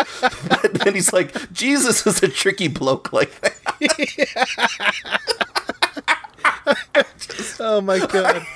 and 0.62 0.75
then 0.77 0.95
he's 0.95 1.12
like, 1.12 1.53
Jesus 1.53 2.07
is 2.07 2.23
a 2.23 2.29
tricky 2.29 2.69
bloke 2.69 3.12
like 3.12 3.33
that. 3.40 3.55
Oh 7.61 7.81
my 7.81 7.99
god. 7.99 8.47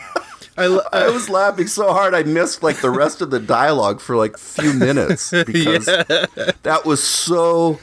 I, 0.57 0.67
lo- 0.67 0.87
I 0.93 1.09
was 1.09 1.29
laughing 1.29 1.67
so 1.67 1.93
hard 1.93 2.15
I 2.15 2.23
missed 2.23 2.63
like 2.63 2.81
the 2.81 2.91
rest 2.91 3.21
of 3.21 3.31
the 3.31 3.41
dialogue 3.41 4.01
for 4.01 4.17
like 4.17 4.35
a 4.35 4.39
few 4.39 4.73
minutes 4.73 5.31
because 5.31 5.87
that 5.87 6.83
was 6.85 7.03
so 7.03 7.81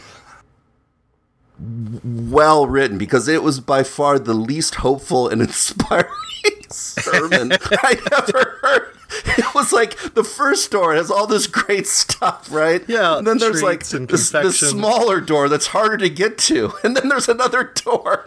well 1.61 2.65
written 2.65 2.97
because 2.97 3.27
it 3.27 3.43
was 3.43 3.59
by 3.59 3.83
far 3.83 4.17
the 4.17 4.33
least 4.33 4.75
hopeful 4.75 5.27
and 5.27 5.41
inspiring 5.47 6.07
sermon 6.69 7.51
I 7.61 7.97
ever 8.11 8.57
heard. 8.61 8.87
It 9.37 9.53
was 9.53 9.73
like 9.73 9.97
the 10.13 10.23
first 10.23 10.71
door 10.71 10.95
has 10.95 11.11
all 11.11 11.27
this 11.27 11.45
great 11.45 11.85
stuff, 11.85 12.47
right? 12.49 12.81
Yeah, 12.87 13.17
And 13.17 13.27
then 13.27 13.39
there's 13.39 13.61
like 13.61 13.85
this, 13.85 14.29
this 14.31 14.59
smaller 14.59 15.19
door 15.19 15.49
that's 15.49 15.67
harder 15.67 15.97
to 15.97 16.09
get 16.09 16.37
to. 16.39 16.71
And 16.83 16.95
then 16.95 17.09
there's 17.09 17.27
another 17.27 17.73
door. 17.75 18.25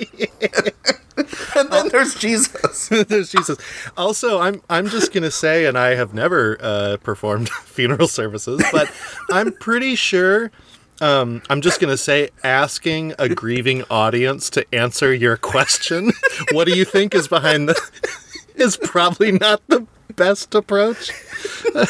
and 1.56 1.70
then 1.70 1.88
there's 1.88 2.14
Jesus. 2.14 2.88
There's 2.88 3.32
Jesus. 3.32 3.56
Also, 3.96 4.40
I'm 4.40 4.60
I'm 4.68 4.88
just 4.88 5.12
gonna 5.12 5.30
say, 5.30 5.64
and 5.64 5.78
I 5.78 5.94
have 5.94 6.12
never 6.12 6.58
uh, 6.60 6.98
performed 7.02 7.48
funeral 7.48 8.06
services, 8.06 8.62
but 8.70 8.92
I'm 9.30 9.52
pretty 9.52 9.94
sure. 9.94 10.52
Um, 11.00 11.42
I'm 11.50 11.60
just 11.60 11.80
gonna 11.80 11.96
say, 11.96 12.30
asking 12.44 13.14
a 13.18 13.28
grieving 13.28 13.82
audience 13.90 14.48
to 14.50 14.64
answer 14.74 15.12
your 15.12 15.36
question, 15.36 16.12
what 16.52 16.66
do 16.68 16.76
you 16.76 16.84
think 16.84 17.14
is 17.14 17.26
behind 17.28 17.68
the, 17.68 17.80
is 18.54 18.76
probably 18.76 19.32
not 19.32 19.60
the 19.68 19.86
best 20.14 20.54
approach. 20.54 21.10
no, 21.74 21.84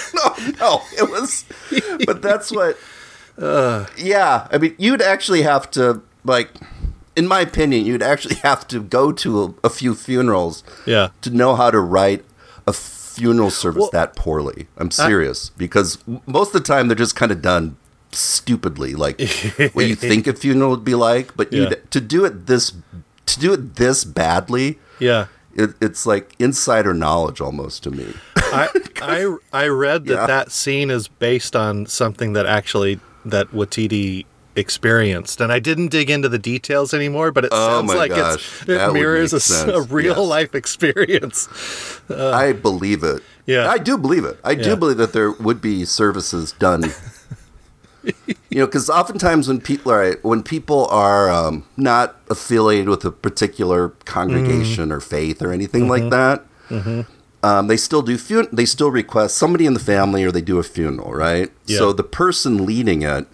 no, 0.61 0.83
it 0.99 1.11
was. 1.11 1.45
But 2.07 2.23
that's 2.23 2.51
what. 2.51 2.79
yeah, 3.39 4.49
I 4.51 4.59
mean, 4.59 4.75
you'd 4.79 5.03
actually 5.03 5.43
have 5.43 5.71
to 5.73 6.01
like, 6.25 6.49
in 7.17 7.27
my 7.27 7.41
opinion, 7.41 7.85
you'd 7.85 8.03
actually 8.03 8.37
have 8.37 8.67
to 8.69 8.81
go 8.81 9.13
to 9.13 9.43
a, 9.43 9.55
a 9.67 9.71
few 9.71 9.95
funerals 9.95 10.65
Yeah. 10.87 11.09
to 11.21 11.31
know 11.31 11.55
how 11.57 11.71
to 11.71 11.79
write 11.81 12.25
a 12.67 12.73
funeral 12.73 13.51
service 13.51 13.83
Well- 13.83 13.91
that 13.93 14.17
poorly. 14.17 14.67
I'm 14.79 14.91
serious 14.91 15.51
because 15.51 15.99
most 16.27 16.55
of 16.55 16.63
the 16.63 16.67
time 16.67 16.89
they're 16.89 16.97
just 16.97 17.15
kind 17.17 17.31
of 17.31 17.43
done 17.43 17.77
stupidly, 18.15 18.95
like 18.95 19.21
what 19.75 19.87
you 19.87 19.95
think 19.95 20.27
a 20.27 20.33
funeral 20.35 20.71
would 20.71 20.85
be 20.85 20.95
like. 20.95 21.37
But 21.37 21.53
Yeah. 21.53 21.71
to 21.91 22.01
do 22.01 22.25
it 22.25 22.47
this 22.47 22.73
to 23.27 23.41
do 23.41 23.53
it 23.53 23.77
this 23.77 24.05
badly. 24.05 24.79
Yeah. 24.99 25.27
It, 25.55 25.71
it's 25.81 26.05
like 26.05 26.35
insider 26.39 26.93
knowledge 26.95 27.41
almost 27.41 27.83
to 27.85 27.91
me. 27.91 28.15
I 28.37 28.69
I 29.03 29.37
I 29.53 29.67
read 29.69 30.07
that 30.07 30.15
Yeah. 30.15 30.27
that 30.27 30.51
scene 30.53 30.91
is 30.91 31.09
based 31.09 31.55
on 31.57 31.87
something 31.87 32.33
that 32.33 32.47
actually 32.47 33.01
that 33.25 33.51
Waititi 33.53 34.27
experienced, 34.57 35.41
and 35.41 35.51
I 35.53 35.59
didn't 35.59 35.89
dig 35.89 36.11
into 36.11 36.29
the 36.29 36.39
details 36.39 36.93
anymore. 36.95 37.33
But 37.33 37.45
it 37.47 37.51
Oh 37.53 37.81
sounds 37.81 37.95
like 37.95 38.13
it 38.15 38.93
mirrors 38.93 39.33
a, 39.33 39.73
a 39.73 39.83
real 39.83 40.17
yes. 40.19 40.29
life 40.29 40.55
experience. 40.55 41.49
Uh, 42.11 42.31
I 42.31 42.53
believe 42.53 43.03
it. 43.03 43.23
Yeah. 43.47 43.69
I 43.69 43.79
do 43.79 43.97
believe 43.99 44.25
it. 44.25 44.39
I 44.45 44.53
Yeah. 44.53 44.63
do 44.63 44.77
believe 44.77 44.97
that 44.99 45.13
there 45.13 45.31
would 45.33 45.61
be 45.61 45.85
services 45.85 46.53
done. 46.53 46.85
you 48.51 48.61
know, 48.61 48.67
because 48.67 48.89
oftentimes 48.91 49.49
when 49.49 49.61
people 49.61 49.91
are 49.93 50.17
when 50.23 50.43
people 50.43 50.87
are 50.87 51.31
um, 51.31 51.65
not 51.77 52.17
affiliated 52.29 52.89
with 52.89 53.05
a 53.05 53.11
particular 53.11 53.91
congregation 54.05 54.85
Mm-hmm. 54.89 54.93
or 54.93 55.01
faith 55.01 55.43
or 55.43 55.53
anything 55.53 55.89
like 55.89 56.11
that, 56.11 56.45
um, 57.43 57.67
they 57.67 57.77
still 57.77 58.03
do 58.03 58.17
fun- 58.19 58.49
they 58.53 58.65
still 58.65 58.91
request 58.91 59.37
somebody 59.37 59.67
in 59.67 59.75
the 59.75 59.81
family 59.81 60.25
or 60.25 60.31
they 60.33 60.41
do 60.43 60.59
a 60.59 60.63
funeral, 60.63 61.13
right? 61.13 61.51
Yeah. 61.67 61.79
So 61.79 61.93
the 61.93 62.03
person 62.05 62.65
leading 62.67 63.03
it 63.03 63.27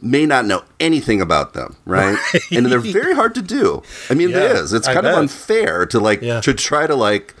may 0.00 0.26
not 0.26 0.44
know 0.44 0.62
anything 0.78 1.20
about 1.20 1.54
them, 1.54 1.76
right? 1.86 2.18
and 2.50 2.66
they're 2.66 2.78
very 2.78 3.14
hard 3.14 3.34
to 3.34 3.42
do. 3.42 3.82
I 4.10 4.14
mean, 4.14 4.30
Yeah, 4.30 4.36
it 4.44 4.50
is. 4.56 4.72
It's 4.72 4.86
kind 4.86 5.06
of 5.06 5.14
unfair 5.16 5.86
to 5.86 5.98
like 5.98 6.20
Yeah. 6.22 6.40
to 6.42 6.52
try 6.54 6.86
to 6.86 6.94
like 6.94 7.34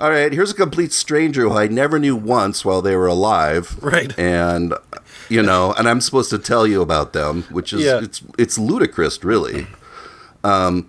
all 0.00 0.10
right, 0.10 0.32
here's 0.32 0.52
a 0.52 0.54
complete 0.54 0.92
stranger 0.92 1.42
who 1.42 1.52
I 1.54 1.66
never 1.66 1.98
knew 1.98 2.14
once 2.14 2.64
while 2.64 2.80
they 2.82 2.94
were 2.94 3.08
alive. 3.08 3.76
Right. 3.82 4.16
And 4.16 4.72
you 5.28 5.42
know, 5.42 5.72
and 5.76 5.88
I'm 5.88 6.00
supposed 6.00 6.30
to 6.30 6.38
tell 6.38 6.66
you 6.66 6.82
about 6.82 7.12
them, 7.12 7.42
which 7.50 7.72
is 7.72 7.82
Yeah. 7.82 8.00
it's 8.02 8.22
it's 8.38 8.58
ludicrous, 8.58 9.22
really. 9.24 9.66
Um, 10.44 10.86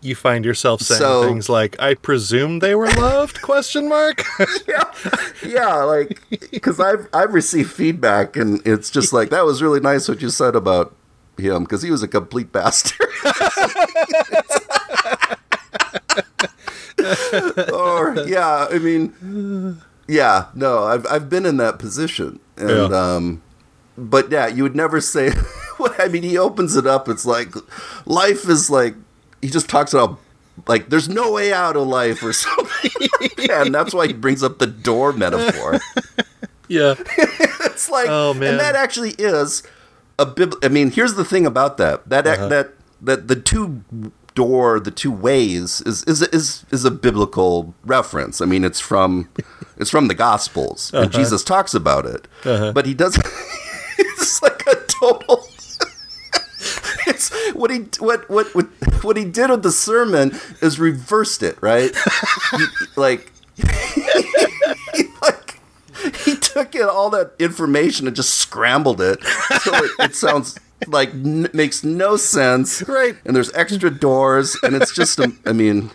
You 0.00 0.14
find 0.14 0.44
yourself 0.44 0.80
saying 0.82 1.00
So- 1.00 1.24
things 1.24 1.48
like, 1.48 1.76
"I 1.80 1.94
presume 1.94 2.60
they 2.60 2.74
were 2.74 2.86
loved?" 2.86 3.42
Question 3.42 3.88
mark. 3.88 4.22
yeah, 5.44 5.82
like 5.82 6.20
because 6.52 6.78
I've 6.80 7.08
I've 7.12 7.34
received 7.34 7.72
feedback, 7.72 8.36
and 8.36 8.60
it's 8.64 8.90
just 8.90 9.12
like 9.12 9.30
that 9.30 9.44
was 9.44 9.60
really 9.62 9.80
nice 9.80 10.08
what 10.08 10.22
you 10.22 10.30
said 10.30 10.54
about 10.54 10.94
him 11.36 11.64
because 11.64 11.82
he 11.82 11.90
was 11.90 12.02
a 12.02 12.08
complete 12.08 12.52
bastard. 12.52 13.08
or 17.72 18.14
yeah, 18.26 18.66
I 18.70 18.78
mean, 18.78 19.80
yeah, 20.08 20.46
no, 20.54 20.84
I've 20.84 21.06
I've 21.10 21.28
been 21.30 21.46
in 21.46 21.56
that 21.58 21.78
position, 21.78 22.40
and 22.56 22.70
Yeah. 22.90 23.14
um, 23.14 23.42
but 23.98 24.30
yeah, 24.30 24.46
you 24.46 24.62
would 24.62 24.76
never 24.76 25.00
say. 25.00 25.32
I 25.98 26.08
mean, 26.08 26.22
he 26.22 26.38
opens 26.38 26.76
it 26.76 26.86
up. 26.86 27.08
It's 27.08 27.26
like 27.26 27.52
life 28.06 28.48
is 28.48 28.70
like 28.70 28.94
he 29.42 29.48
just 29.48 29.68
talks 29.68 29.92
about 29.92 30.18
like 30.66 30.88
there's 30.88 31.08
no 31.08 31.32
way 31.32 31.52
out 31.52 31.76
of 31.76 31.86
life 31.86 32.22
or 32.22 32.32
something, 32.44 32.90
yeah, 33.38 33.62
and 33.64 33.74
that's 33.74 33.94
why 33.94 34.06
he 34.06 34.12
brings 34.12 34.42
up 34.42 34.58
the 34.58 34.66
door 34.66 35.12
metaphor. 35.12 35.78
yeah. 36.68 36.94
It's 37.18 37.88
like, 37.90 38.08
Oh, 38.08 38.34
man. 38.34 38.52
and 38.52 38.60
that 38.60 38.74
actually 38.74 39.12
is 39.18 39.62
a 40.18 40.26
bib. 40.26 40.54
I 40.62 40.68
mean, 40.68 40.90
here's 40.90 41.14
the 41.14 41.24
thing 41.24 41.46
about 41.46 41.76
that 41.78 42.08
that 42.08 42.26
Uh-huh. 42.26 42.48
that 42.48 42.70
that 43.00 43.28
the 43.28 43.36
two 43.36 43.82
door, 44.34 44.80
the 44.80 44.90
two 44.90 45.12
ways 45.12 45.80
is 45.86 46.02
is 46.04 46.22
is 46.22 46.64
is 46.72 46.84
a 46.84 46.90
biblical 46.90 47.74
reference. 47.84 48.40
I 48.40 48.46
mean, 48.46 48.64
it's 48.64 48.80
from 48.80 49.28
it's 49.76 49.90
from 49.90 50.08
the 50.08 50.14
Gospels, 50.14 50.90
Uh-huh. 50.92 51.04
and 51.04 51.12
Jesus 51.12 51.44
talks 51.44 51.72
about 51.74 52.04
it, 52.04 52.26
but 52.42 52.84
he 52.86 52.94
doesn't. 52.94 53.24
It's 53.98 54.42
like 54.42 54.62
a 54.66 54.74
total. 55.00 55.46
It's 57.06 57.30
what 57.54 57.70
he 57.70 57.86
what 58.00 58.28
what 58.28 58.54
what 58.54 58.66
what 59.02 59.16
he 59.16 59.24
did 59.24 59.48
with 59.50 59.62
the 59.62 59.70
sermon 59.72 60.36
is 60.60 60.78
reversed 60.78 61.42
it, 61.42 61.56
right? 61.62 61.94
He- 62.56 62.66
like 62.96 63.32
he, 63.56 65.04
like 65.22 65.60
he 66.24 66.36
took 66.36 66.74
in 66.74 66.82
all 66.88 67.10
that 67.10 67.32
information 67.38 68.06
and 68.06 68.14
just 68.16 68.34
scrambled 68.34 69.00
it 69.00 69.22
so 69.62 69.74
it, 69.74 69.90
it 70.00 70.14
sounds 70.14 70.58
like 70.86 71.10
n- 71.10 71.48
makes 71.52 71.82
no 71.82 72.16
sense 72.16 72.82
Right. 72.88 73.16
and 73.24 73.34
there's 73.34 73.52
extra 73.54 73.90
doors 73.90 74.56
and 74.62 74.76
it's 74.76 74.92
just 74.94 75.18
a, 75.18 75.32
i 75.46 75.52
mean 75.52 75.90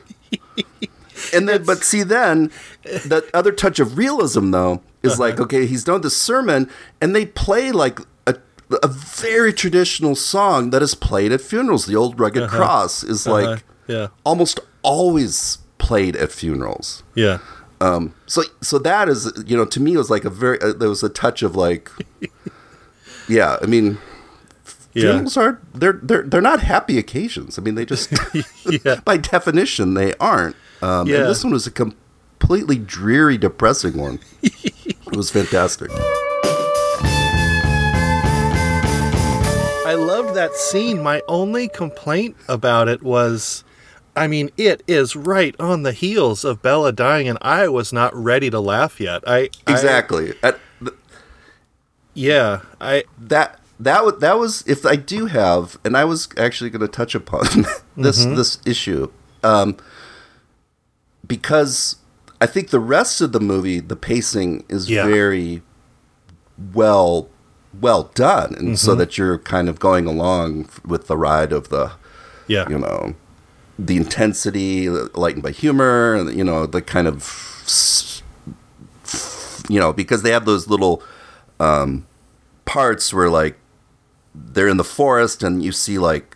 and 1.33 1.47
then 1.49 1.63
but 1.63 1.83
see 1.83 2.03
then 2.03 2.51
the 2.83 3.27
other 3.33 3.51
touch 3.51 3.79
of 3.79 3.97
realism 3.97 4.51
though 4.51 4.81
is 5.01 5.19
like 5.19 5.39
okay 5.39 5.65
he's 5.65 5.83
done 5.83 6.01
the 6.01 6.09
sermon 6.09 6.69
and 7.01 7.15
they 7.15 7.25
play 7.25 7.71
like 7.71 7.99
a, 8.27 8.35
a 8.81 8.87
very 8.87 9.51
traditional 9.53 10.15
song 10.15 10.69
that 10.71 10.81
is 10.81 10.95
played 10.95 11.31
at 11.31 11.41
funerals 11.41 11.85
the 11.85 11.95
old 11.95 12.19
rugged 12.19 12.49
cross 12.49 13.03
is 13.03 13.27
Uh-huh. 13.27 13.41
like 13.41 13.63
Yeah. 13.87 14.07
almost 14.23 14.59
always 14.81 15.57
played 15.77 16.15
at 16.15 16.31
funerals 16.31 17.03
Yeah. 17.15 17.39
um, 17.81 18.13
so 18.27 18.43
so 18.61 18.77
that 18.79 19.09
is 19.09 19.31
you 19.45 19.57
know 19.57 19.65
to 19.65 19.79
me 19.81 19.93
it 19.93 19.97
was 19.97 20.09
like 20.09 20.23
a 20.25 20.29
very 20.29 20.59
uh, 20.61 20.73
there 20.73 20.89
was 20.89 21.03
a 21.03 21.09
touch 21.09 21.43
of 21.43 21.55
like 21.55 21.89
yeah 23.27 23.57
I 23.61 23.65
mean 23.65 23.97
Yeah. 24.93 25.11
funerals 25.13 25.37
are 25.37 25.59
they're 25.73 25.99
they're 26.03 26.21
they're 26.23 26.41
not 26.51 26.59
happy 26.61 26.97
occasions. 26.99 27.57
I 27.57 27.61
mean, 27.63 27.73
they 27.75 27.85
just 27.85 28.11
Yeah. 28.85 28.99
by 29.05 29.17
definition 29.17 29.93
they 29.95 30.13
aren't. 30.19 30.55
Um, 30.83 31.07
Yeah. 31.07 31.17
And 31.19 31.25
this 31.29 31.43
one 31.43 31.53
was 31.53 31.65
a 31.67 31.71
completely 31.71 32.77
dreary, 32.77 33.37
depressing 33.37 33.97
one. 33.97 34.19
it 34.41 35.15
was 35.15 35.29
fantastic. 35.31 35.89
I 39.85 39.95
loved 39.95 40.33
that 40.35 40.55
scene. 40.55 41.01
My 41.03 41.21
only 41.27 41.67
complaint 41.67 42.35
about 42.47 42.87
it 42.87 43.03
was 43.03 43.63
I 44.15 44.27
mean, 44.27 44.51
it 44.57 44.83
is 44.87 45.15
right 45.15 45.55
on 45.59 45.81
the 45.83 45.91
heels 45.91 46.45
of 46.45 46.61
Bella 46.61 46.91
dying, 46.91 47.27
and 47.27 47.37
I 47.41 47.67
was 47.67 47.91
not 47.91 48.15
ready 48.15 48.49
to 48.51 48.59
laugh 48.59 48.99
yet. 48.99 49.23
I 49.27 49.49
I- 49.67 49.71
Exactly. 49.71 50.33
At- 50.43 50.59
th- 50.79 50.93
yeah, 52.13 52.61
I 52.79 53.03
that 53.19 53.59
that 53.79 54.03
was 54.05 54.19
that 54.19 54.37
was 54.37 54.63
if 54.67 54.85
I 54.85 54.95
do 54.95 55.25
have, 55.27 55.77
and 55.83 55.95
I 55.97 56.05
was 56.05 56.27
actually 56.37 56.69
going 56.69 56.81
to 56.81 56.87
touch 56.87 57.15
upon 57.15 57.45
this 57.97 58.23
Mm-hmm. 58.25 58.35
this 58.35 58.59
issue, 58.65 59.09
um, 59.43 59.77
because 61.37 61.97
I 62.39 62.45
think 62.45 62.69
the 62.69 62.79
rest 62.97 63.21
of 63.21 63.31
the 63.31 63.39
movie, 63.39 63.79
the 63.79 63.95
pacing 63.95 64.63
is 64.69 64.89
Yeah. 64.89 65.05
very 65.07 65.61
well 66.73 67.29
well 67.81 68.03
done, 68.13 68.53
and 68.59 68.67
Mm-hmm. 68.69 68.75
so 68.85 68.93
that 68.95 69.17
you're 69.17 69.39
kind 69.39 69.67
of 69.67 69.79
going 69.79 70.05
along 70.05 70.69
with 70.85 71.07
the 71.07 71.17
ride 71.17 71.51
of 71.51 71.69
the 71.69 71.85
yeah 72.47 72.69
you 72.69 72.77
know 72.77 73.15
the 73.79 73.97
intensity 73.97 74.87
lightened 75.23 75.41
by 75.41 75.51
humor 75.51 76.13
and 76.13 76.37
you 76.37 76.43
know 76.43 76.67
the 76.67 76.81
kind 76.83 77.07
of 77.07 77.21
you 79.69 79.79
know 79.79 79.91
because 79.93 80.21
they 80.21 80.31
have 80.31 80.45
those 80.45 80.67
little 80.67 81.01
um 81.59 82.05
parts 82.65 83.13
where 83.13 83.29
like 83.29 83.57
they're 84.35 84.67
in 84.67 84.77
the 84.77 84.83
forest 84.83 85.41
and 85.41 85.63
you 85.63 85.71
see 85.71 85.97
like 85.97 86.32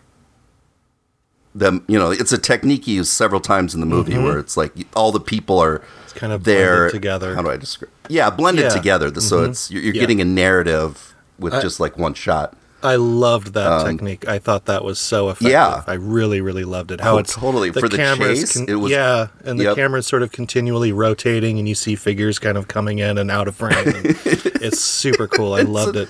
them 1.60 1.84
you 1.88 1.98
know 1.98 2.12
it's 2.12 2.32
a 2.32 2.38
technique 2.38 2.86
he 2.86 2.96
used 2.96 3.10
several 3.12 3.42
times 3.42 3.74
in 3.74 3.80
the 3.80 3.86
movie 3.88 4.18
where 4.18 4.38
it's 4.38 4.56
like 4.56 4.72
all 4.96 5.12
the 5.12 5.20
people 5.20 5.58
are 5.60 5.82
It's 6.04 6.14
kind 6.14 6.32
of 6.32 6.44
there 6.44 6.76
blended 6.90 6.92
together. 6.94 7.36
how 7.36 7.42
do 7.42 7.50
i 7.50 7.58
describe 7.58 7.92
yeah 8.10 8.30
blended 8.30 8.66
Yeah. 8.66 8.70
together 8.70 9.14
so 9.20 9.44
it's 9.44 9.72
you're, 9.72 9.82
you're 9.82 9.94
Yeah. 9.96 10.02
getting 10.02 10.22
a 10.22 10.26
narrative 10.26 11.16
with 11.40 11.54
I- 11.56 11.62
just 11.62 11.80
like 11.80 11.98
one 11.98 12.14
shot 12.14 12.56
I 12.84 12.96
loved 12.96 13.54
that 13.56 13.84
technique. 13.84 14.28
I 14.28 14.38
thought 14.38 14.66
that 14.68 14.84
was 14.84 15.00
so 15.00 15.30
effective. 15.30 15.48
Um, 15.48 15.52
yeah. 15.52 15.84
I 15.88 15.96
really, 15.96 16.42
really 16.42 16.64
loved 16.64 16.92
it. 16.92 17.02
How 17.02 17.16
Oh, 17.16 17.18
it's 17.18 17.34
totally. 17.34 17.72
For 17.72 17.90
the 17.90 17.98
chase, 17.98 18.56
it 18.56 18.76
was- 18.76 18.92
yeah, 18.92 19.28
and 19.44 19.60
the 19.60 19.64
Yep. 19.64 19.76
camera's 19.78 20.06
sort 20.06 20.22
of 20.22 20.32
continually 20.32 20.92
rotating, 20.92 21.58
and 21.58 21.68
you 21.68 21.74
see 21.74 21.96
figures 21.96 22.38
kind 22.38 22.56
of 22.56 22.68
coming 22.68 23.00
in 23.00 23.18
and 23.18 23.32
out 23.32 23.48
of 23.48 23.56
frame. 23.56 23.74
it's 23.88 24.80
super 24.80 25.28
cool. 25.28 25.54
I 25.56 25.62
loved 25.64 25.96
it. 25.98 26.08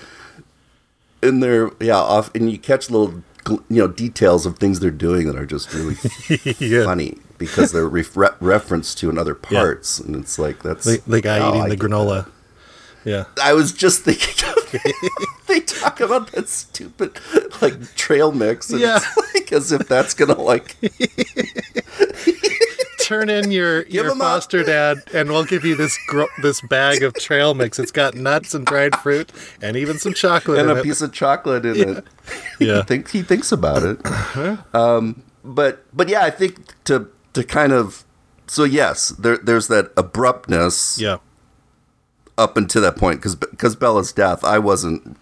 in 1.22 1.40
they're 1.40 1.70
yeah 1.80 1.96
off 1.96 2.30
and 2.34 2.50
you 2.52 2.58
catch 2.58 2.90
little 2.90 3.22
you 3.50 3.62
know 3.82 3.88
details 3.88 4.46
of 4.46 4.58
things 4.58 4.80
they're 4.80 4.90
doing 4.90 5.26
that 5.26 5.36
are 5.36 5.46
just 5.46 5.72
really 5.72 5.96
yeah. 6.58 6.84
funny 6.84 7.18
because 7.38 7.72
they're 7.72 7.88
ref- 7.88 8.16
reference 8.40 8.94
to 8.96 9.08
in 9.10 9.18
other 9.18 9.34
parts 9.34 9.98
and 10.00 10.16
it's 10.16 10.38
like 10.38 10.62
that's 10.62 10.84
The, 10.84 11.02
the 11.06 11.20
guy 11.20 11.38
oh, 11.38 11.50
eating 11.50 11.62
I 11.62 11.68
the 11.70 11.76
granola. 11.76 12.28
Yeah. 13.04 13.24
i 13.42 13.52
was 13.54 13.72
just 13.72 14.02
thinking 14.02 14.48
of 14.48 14.56
they 15.46 15.60
talk 15.60 16.00
about 16.00 16.32
that 16.32 16.48
stupid 16.48 17.18
like 17.62 17.94
trail 17.94 18.32
mix 18.32 18.70
and 18.70 18.80
Yeah. 18.80 18.96
it's 19.00 19.34
like 19.34 19.52
as 19.52 19.72
if 19.72 19.86
that's 19.88 20.14
gonna 20.14 20.40
like 20.40 20.76
Turn 23.08 23.30
in 23.30 23.50
your 23.50 23.82
your 23.88 24.04
'em 24.10 24.20
up. 24.20 24.26
foster 24.28 24.62
dad, 24.62 24.98
and 25.14 25.30
we'll 25.30 25.44
give 25.46 25.64
you 25.64 25.74
this 25.74 25.98
gro- 26.08 26.28
this 26.42 26.60
bag 26.60 27.02
of 27.02 27.14
trail 27.14 27.54
mix. 27.54 27.78
It's 27.78 27.90
got 27.90 28.14
nuts 28.14 28.52
and 28.54 28.66
dried 28.66 28.94
fruit, 28.96 29.32
and 29.62 29.76
even 29.78 29.98
some 29.98 30.12
chocolate 30.12 30.58
and 30.60 30.70
a 30.70 30.76
it. 30.76 30.82
piece 30.84 31.00
of 31.00 31.10
chocolate 31.12 31.64
in 31.64 31.96
it 31.96 32.04
yeah. 32.60 32.80
I 32.80 32.82
think 32.82 33.10
he 33.10 33.22
thinks 33.22 33.50
about 33.50 33.82
it. 33.82 33.98
um, 34.74 35.22
but 35.42 35.84
but 35.96 36.08
yeah, 36.10 36.22
I 36.22 36.30
think 36.30 36.58
to 36.84 37.08
to 37.32 37.42
kind 37.44 37.72
of 37.72 38.04
so 38.46 38.64
yes, 38.64 39.08
there 39.18 39.38
there's 39.38 39.68
that 39.68 39.90
abruptness 39.96 40.98
Yeah. 41.00 41.16
up 42.36 42.56
until 42.58 42.82
that 42.82 42.96
point 42.96 43.20
because 43.20 43.36
because 43.36 43.74
Bella's 43.74 44.12
death, 44.12 44.44
I 44.44 44.58
wasn't. 44.58 45.16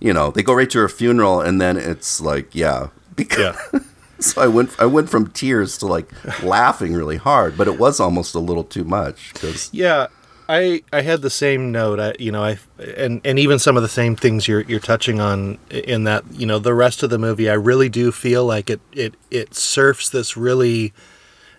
You 0.00 0.12
know, 0.12 0.32
they 0.32 0.42
go 0.42 0.52
right 0.52 0.68
to 0.68 0.78
her 0.80 0.88
funeral, 0.88 1.40
and 1.40 1.60
then 1.60 1.76
it's 1.76 2.20
like, 2.20 2.54
yeah, 2.54 2.88
because 3.16 3.56
Yeah. 3.72 3.80
so 4.34 4.40
I 4.42 4.46
went 4.46 4.70
I 4.78 4.86
went 4.86 5.10
from 5.10 5.30
tears 5.30 5.76
to 5.78 5.86
like 5.86 6.10
laughing 6.42 6.94
really 6.94 7.16
hard, 7.16 7.56
but 7.56 7.68
it 7.68 7.78
was 7.78 8.00
almost 8.00 8.34
a 8.34 8.38
little 8.38 8.64
too 8.64 8.84
much 8.84 9.32
because 9.32 9.70
Yeah, 9.72 10.08
I 10.48 10.82
I 10.92 11.02
had 11.02 11.22
the 11.22 11.30
same 11.30 11.72
note. 11.72 12.00
I 12.00 12.14
you 12.18 12.32
know 12.32 12.42
I 12.42 12.58
and 12.78 13.20
and 13.24 13.38
even 13.38 13.58
some 13.58 13.76
of 13.76 13.82
the 13.82 13.88
same 13.88 14.16
things 14.16 14.48
you're 14.48 14.62
you're 14.62 14.80
touching 14.80 15.20
on 15.20 15.58
in 15.70 16.04
that 16.04 16.24
you 16.32 16.46
know 16.46 16.58
the 16.58 16.74
rest 16.74 17.02
of 17.02 17.10
the 17.10 17.18
movie. 17.18 17.48
I 17.48 17.54
really 17.54 17.88
do 17.88 18.12
feel 18.12 18.44
like 18.44 18.70
it 18.70 18.80
it 18.92 19.14
it 19.30 19.54
surfs 19.54 20.08
this 20.10 20.36
really 20.36 20.92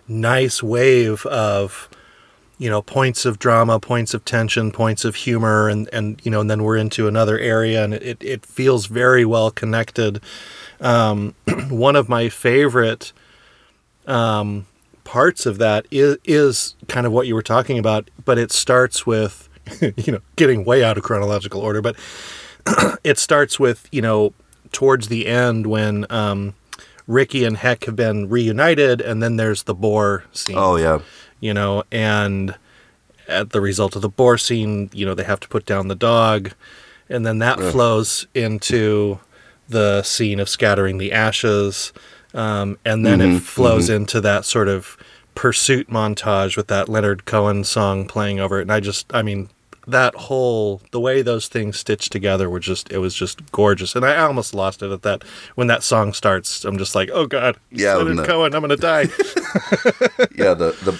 nice 0.06 0.62
wave 0.62 1.24
of 1.26 1.88
you 2.58 2.70
know 2.70 2.82
points 2.82 3.24
of 3.24 3.38
drama, 3.38 3.80
points 3.80 4.14
of 4.14 4.24
tension, 4.24 4.70
points 4.70 5.04
of 5.04 5.16
humor, 5.16 5.68
and 5.68 5.88
and 5.92 6.20
you 6.24 6.30
know 6.30 6.40
and 6.40 6.50
then 6.50 6.62
we're 6.62 6.76
into 6.76 7.08
another 7.08 7.38
area, 7.38 7.84
and 7.84 7.94
it 7.94 8.22
it 8.22 8.46
feels 8.46 8.86
very 8.86 9.24
well 9.24 9.50
connected. 9.50 10.20
Um, 10.80 11.34
one 11.68 11.96
of 11.96 12.08
my 12.08 12.28
favorite 12.28 13.12
um, 14.06 14.66
parts 15.04 15.46
of 15.46 15.58
that 15.58 15.86
is 15.90 16.16
is 16.24 16.74
kind 16.88 17.06
of 17.06 17.12
what 17.12 17.26
you 17.26 17.34
were 17.34 17.42
talking 17.42 17.78
about, 17.78 18.10
but 18.24 18.38
it 18.38 18.52
starts 18.52 19.06
with 19.06 19.48
you 19.80 20.12
know 20.12 20.20
getting 20.36 20.64
way 20.64 20.82
out 20.82 20.96
of 20.96 21.04
chronological 21.04 21.60
order, 21.60 21.80
but 21.80 21.96
it 23.04 23.18
starts 23.18 23.58
with 23.60 23.88
you 23.92 24.02
know 24.02 24.32
towards 24.72 25.08
the 25.08 25.26
end 25.26 25.66
when 25.66 26.06
um, 26.10 26.54
Ricky 27.06 27.44
and 27.44 27.56
Heck 27.56 27.84
have 27.84 27.96
been 27.96 28.28
reunited, 28.28 29.00
and 29.00 29.22
then 29.22 29.36
there's 29.36 29.64
the 29.64 29.74
boar 29.74 30.24
scene. 30.32 30.56
Oh 30.58 30.76
yeah, 30.76 31.00
you 31.40 31.54
know, 31.54 31.84
and 31.92 32.56
at 33.28 33.50
the 33.50 33.60
result 33.60 33.96
of 33.96 34.02
the 34.02 34.08
boar 34.08 34.36
scene, 34.36 34.90
you 34.92 35.06
know, 35.06 35.14
they 35.14 35.24
have 35.24 35.40
to 35.40 35.48
put 35.48 35.66
down 35.66 35.88
the 35.88 35.94
dog, 35.94 36.52
and 37.08 37.24
then 37.24 37.38
that 37.38 37.58
flows 37.58 38.26
into 38.34 39.18
the 39.68 40.02
scene 40.02 40.40
of 40.40 40.48
scattering 40.48 40.98
the 40.98 41.12
ashes, 41.12 41.92
um, 42.34 42.78
and 42.84 43.04
then 43.06 43.20
it 43.20 43.40
flows 43.40 43.88
into 43.88 44.20
that 44.20 44.44
sort 44.44 44.68
of 44.68 44.96
pursuit 45.34 45.88
montage 45.88 46.56
with 46.56 46.68
that 46.68 46.88
Leonard 46.88 47.24
Cohen 47.24 47.64
song 47.64 48.06
playing 48.06 48.38
over 48.40 48.58
it, 48.58 48.62
and 48.62 48.72
I 48.72 48.80
just, 48.80 49.12
I 49.14 49.22
mean. 49.22 49.48
That 49.86 50.14
whole 50.14 50.80
the 50.92 50.98
way 51.00 51.20
those 51.20 51.46
things 51.46 51.78
stitched 51.78 52.10
together 52.10 52.48
were 52.48 52.58
just 52.58 52.90
it 52.90 52.96
was 53.00 53.14
just 53.14 53.52
gorgeous, 53.52 53.94
and 53.94 54.02
I 54.02 54.16
almost 54.16 54.54
lost 54.54 54.82
it 54.82 54.90
at 54.90 55.02
that 55.02 55.24
when 55.56 55.66
that 55.66 55.82
song 55.82 56.14
starts. 56.14 56.64
I'm 56.64 56.78
just 56.78 56.94
like, 56.94 57.10
oh 57.12 57.26
god, 57.26 57.58
Yeah, 57.70 57.96
Leonard 57.96 58.16
the- 58.16 58.24
Cohen, 58.24 58.54
I'm 58.54 58.62
gonna 58.62 58.78
die. 58.78 59.02
yeah 60.34 60.54
the 60.54 60.74
the 60.84 60.98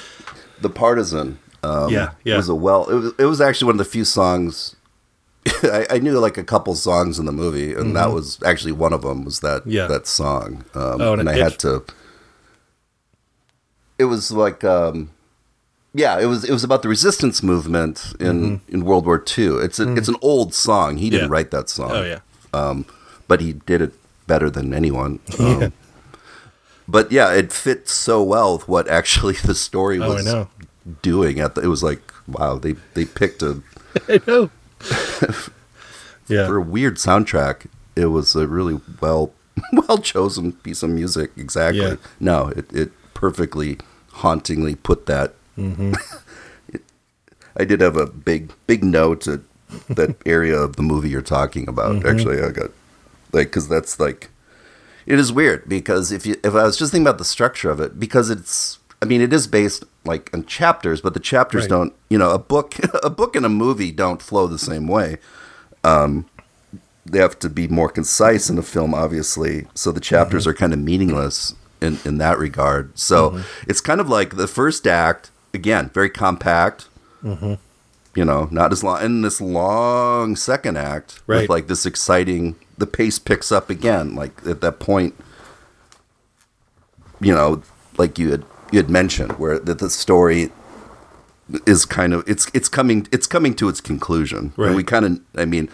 the 0.61 0.69
partisan 0.69 1.39
um, 1.63 1.91
Yeah, 1.91 2.11
yeah. 2.25 2.37
was 2.37 2.51
a 2.51 2.55
well 2.55 2.85
it 2.91 2.95
was 2.95 3.13
it 3.21 3.25
was 3.25 3.41
actually 3.41 3.67
one 3.69 3.75
of 3.77 3.79
the 3.79 3.85
few 3.87 4.05
songs 4.05 4.77
I, 5.63 5.87
I 5.91 5.99
knew 5.99 6.19
like 6.19 6.39
a 6.39 6.45
couple 6.45 6.75
songs 6.75 7.19
in 7.19 7.27
the 7.27 7.33
movie 7.33 7.75
and 7.75 7.95
that 7.97 8.13
was 8.13 8.43
actually 8.45 8.73
one 8.73 8.93
of 8.93 9.03
them 9.03 9.25
was 9.25 9.41
that 9.41 9.63
Mm-hmm. 9.63 9.71
Yeah. 9.71 9.87
that 9.89 10.07
song 10.07 10.65
um, 10.75 11.01
Oh, 11.01 11.13
and 11.13 11.21
and 11.21 11.29
I 11.29 11.37
had 11.37 11.59
to 11.61 11.85
it 13.99 14.05
was 14.05 14.31
like 14.33 14.65
um 14.65 15.11
yeah 15.93 16.19
it 16.19 16.27
was 16.27 16.45
it 16.45 16.53
was 16.53 16.65
about 16.65 16.83
the 16.83 16.89
resistance 16.89 17.43
movement 17.43 18.15
in 18.21 18.61
in 18.69 18.85
World 18.85 19.07
War 19.07 19.23
II 19.39 19.57
it's 19.63 19.79
a, 19.79 19.93
it's 19.95 20.09
an 20.09 20.17
old 20.23 20.55
song 20.55 20.97
he 20.97 21.11
didn't 21.11 21.25
Mm-hmm. 21.27 21.33
Yeah. 21.33 21.37
write 21.39 21.51
that 21.53 21.69
song 21.69 21.91
oh 21.93 22.03
yeah, 22.05 22.21
um, 22.53 22.87
but 23.29 23.41
he 23.41 23.53
did 23.53 23.81
it 23.81 23.93
better 24.27 24.51
than 24.51 24.73
anyone. 24.75 25.21
Um, 25.39 25.73
But 26.87 27.11
yeah, 27.11 27.33
it 27.33 27.51
fits 27.51 27.93
so 27.93 28.23
well 28.23 28.59
with 28.59 28.69
what 28.69 28.89
actually 28.89 29.35
the 29.45 29.55
story 29.55 29.99
Oh, 30.01 30.15
was 30.15 30.25
know. 30.27 30.49
doing. 31.01 31.41
At 31.41 31.55
the, 31.55 31.63
it 31.63 31.69
was 31.69 31.83
like, 31.83 32.03
wow, 32.29 32.59
they 32.59 32.75
they 32.93 33.07
picked 33.07 33.43
a 33.43 33.63
I 34.07 34.21
know. 34.27 34.51
yeah. 36.29 36.47
for 36.47 36.57
a 36.57 36.61
weird 36.63 36.97
soundtrack. 36.97 37.67
It 37.97 38.07
was 38.07 38.35
a 38.35 38.47
really 38.47 38.81
well 39.01 39.33
well 39.73 39.99
chosen 39.99 40.53
piece 40.53 40.83
of 40.83 40.91
music. 40.91 41.31
Exactly. 41.37 41.81
Yeah. 41.83 41.97
No, 42.21 42.49
it 42.49 42.73
it 42.73 42.93
perfectly 43.15 43.79
hauntingly 44.13 44.75
put 44.75 45.07
that. 45.07 45.35
Mm-hmm. 45.59 45.95
It- 46.69 46.83
I 47.57 47.65
did 47.65 47.81
have 47.81 47.97
a 47.97 48.07
big 48.07 48.53
big 48.67 48.83
note 48.83 49.27
at 49.29 49.41
that 49.89 50.17
area 50.27 50.57
of 50.57 50.77
the 50.77 50.83
movie 50.83 51.09
you're 51.09 51.23
talking 51.23 51.69
about. 51.69 51.97
Mm-hmm. 51.97 52.09
Actually, 52.09 52.43
I 52.43 52.51
got 52.51 52.71
like 53.33 53.49
because 53.49 53.69
that's 53.69 54.01
like 54.01 54.31
it 55.07 55.19
is 55.19 55.33
weird 55.33 55.69
because 55.69 56.11
if 56.11 56.27
you 56.27 56.37
if 56.43 56.55
I 56.55 56.65
was 56.65 56.77
just 56.77 56.91
thinking 56.93 57.07
about 57.07 57.19
the 57.19 57.25
structure 57.25 57.71
of 57.71 57.81
it 57.81 57.99
because 58.01 58.31
it's 58.31 58.79
I 59.05 59.07
mean 59.07 59.21
it 59.21 59.33
is 59.33 59.47
based 59.47 59.85
like 60.05 60.31
on 60.33 60.47
chapters 60.47 61.01
but 61.01 61.15
the 61.15 61.21
chapters 61.21 61.65
Right. 61.65 61.71
don't 61.71 61.95
you 62.09 62.19
know 62.19 62.31
a 62.31 62.39
book 62.39 62.77
a 63.03 63.11
book 63.11 63.37
and 63.37 63.45
a 63.45 63.51
movie 63.51 63.93
don't 63.93 64.23
flow 64.23 64.47
the 64.47 64.59
same 64.59 64.87
way 64.87 65.19
um 65.83 66.27
they 67.05 67.19
have 67.19 67.39
to 67.41 67.51
be 67.51 67.69
more 67.69 67.91
concise 67.91 68.49
in 68.49 68.57
a 68.59 68.63
film 68.63 68.95
obviously 68.95 69.67
so 69.75 69.93
the 69.93 70.01
chapters 70.01 70.45
mm-hmm. 70.45 70.51
are 70.51 70.55
kind 70.55 70.73
of 70.73 70.79
meaningless 70.79 71.55
in 71.81 71.99
in 72.05 72.19
that 72.19 72.39
regard 72.39 72.99
so 72.99 73.31
mm-hmm. 73.31 73.71
it's 73.71 73.81
kind 73.81 74.01
of 74.01 74.09
like 74.09 74.37
the 74.37 74.49
first 74.49 74.87
act 74.87 75.31
again 75.53 75.91
very 75.93 76.09
compact 76.11 76.89
mm-hmm. 77.25 77.55
you 78.15 78.25
know, 78.25 78.49
not 78.51 78.73
as 78.73 78.85
long 78.85 79.03
in 79.03 79.23
this 79.23 79.41
long 79.41 80.37
second 80.37 80.77
act 80.77 81.21
Right. 81.27 81.43
with 81.43 81.51
like 81.51 81.67
this 81.67 81.87
exciting. 81.87 82.57
The 82.79 82.87
pace 82.87 83.19
picks 83.19 83.51
up 83.51 83.71
again, 83.71 84.15
like 84.15 84.33
at 84.47 84.61
that 84.61 84.79
point. 84.79 85.15
You 87.21 87.35
know, 87.35 87.63
like 87.97 88.19
you 88.19 88.31
had 88.33 88.45
you 88.75 88.81
had 88.81 88.91
mentioned, 88.91 89.33
where 89.39 89.61
that 89.61 89.79
the 89.79 89.89
story 89.89 90.51
is 91.65 91.85
kind 91.85 92.13
of 92.13 92.25
it's 92.27 92.51
it's 92.53 92.69
coming 92.69 93.07
it's 93.13 93.29
coming 93.29 93.55
to 93.55 93.69
its 93.69 93.81
conclusion. 93.81 94.53
Right. 94.57 94.67
And 94.69 94.77
we 94.77 94.83
kind 94.83 95.05
of, 95.05 95.21
I 95.37 95.45
mean, 95.45 95.69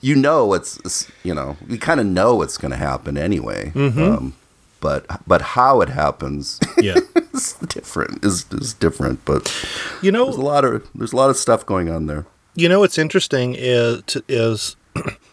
you 0.00 0.14
know, 0.14 0.54
it's, 0.54 0.78
it's 0.84 1.10
you 1.24 1.34
know, 1.34 1.56
we 1.68 1.76
kind 1.76 1.98
of 1.98 2.06
know 2.06 2.36
what's 2.36 2.56
going 2.56 2.70
to 2.70 2.76
happen 2.76 3.18
anyway. 3.18 3.72
Mm-hmm. 3.74 4.00
Um, 4.00 4.34
but 4.80 5.06
but 5.26 5.42
how 5.42 5.80
it 5.80 5.88
happens 5.88 6.60
Yeah. 6.78 7.00
is 7.34 7.54
different. 7.68 8.24
Is 8.24 8.46
is 8.52 8.74
different. 8.74 9.24
But 9.24 9.52
You 10.00 10.12
know, 10.12 10.26
there's 10.26 10.36
a 10.36 10.42
lot 10.42 10.64
of 10.64 10.88
there's 10.94 11.12
a 11.12 11.16
lot 11.16 11.30
of 11.30 11.36
stuff 11.36 11.66
going 11.66 11.88
on 11.90 12.06
there. 12.06 12.26
You 12.54 12.68
know 12.68 12.78
what's 12.78 12.98
interesting 12.98 13.56
is 13.58 14.02
is 14.28 14.76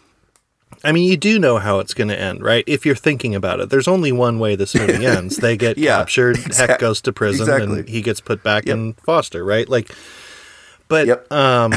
I 0.84 0.92
mean 0.92 1.08
you 1.08 1.16
do 1.16 1.38
know 1.38 1.58
how 1.58 1.78
it's 1.78 1.94
going 1.94 2.08
to 2.08 2.18
end, 2.18 2.42
right? 2.42 2.64
If 2.66 2.84
you're 2.84 2.94
thinking 2.96 3.34
about 3.34 3.60
it. 3.60 3.70
There's 3.70 3.86
only 3.88 4.10
one 4.12 4.38
way 4.38 4.56
this 4.56 4.74
movie 4.74 5.06
ends. 5.16 5.36
They 5.36 5.56
get 5.56 5.78
Yeah, 5.78 5.98
captured, 5.98 6.36
Heck 6.56 6.78
goes 6.78 7.00
to 7.02 7.12
prison 7.12 7.48
and 7.50 7.88
he 7.88 8.02
gets 8.02 8.20
put 8.20 8.42
back 8.42 8.66
Yep. 8.66 8.74
in 8.76 8.92
foster, 8.94 9.44
right? 9.44 9.68
Like 9.68 9.94
but 10.88 11.06
Yep. 11.06 11.32
um 11.32 11.72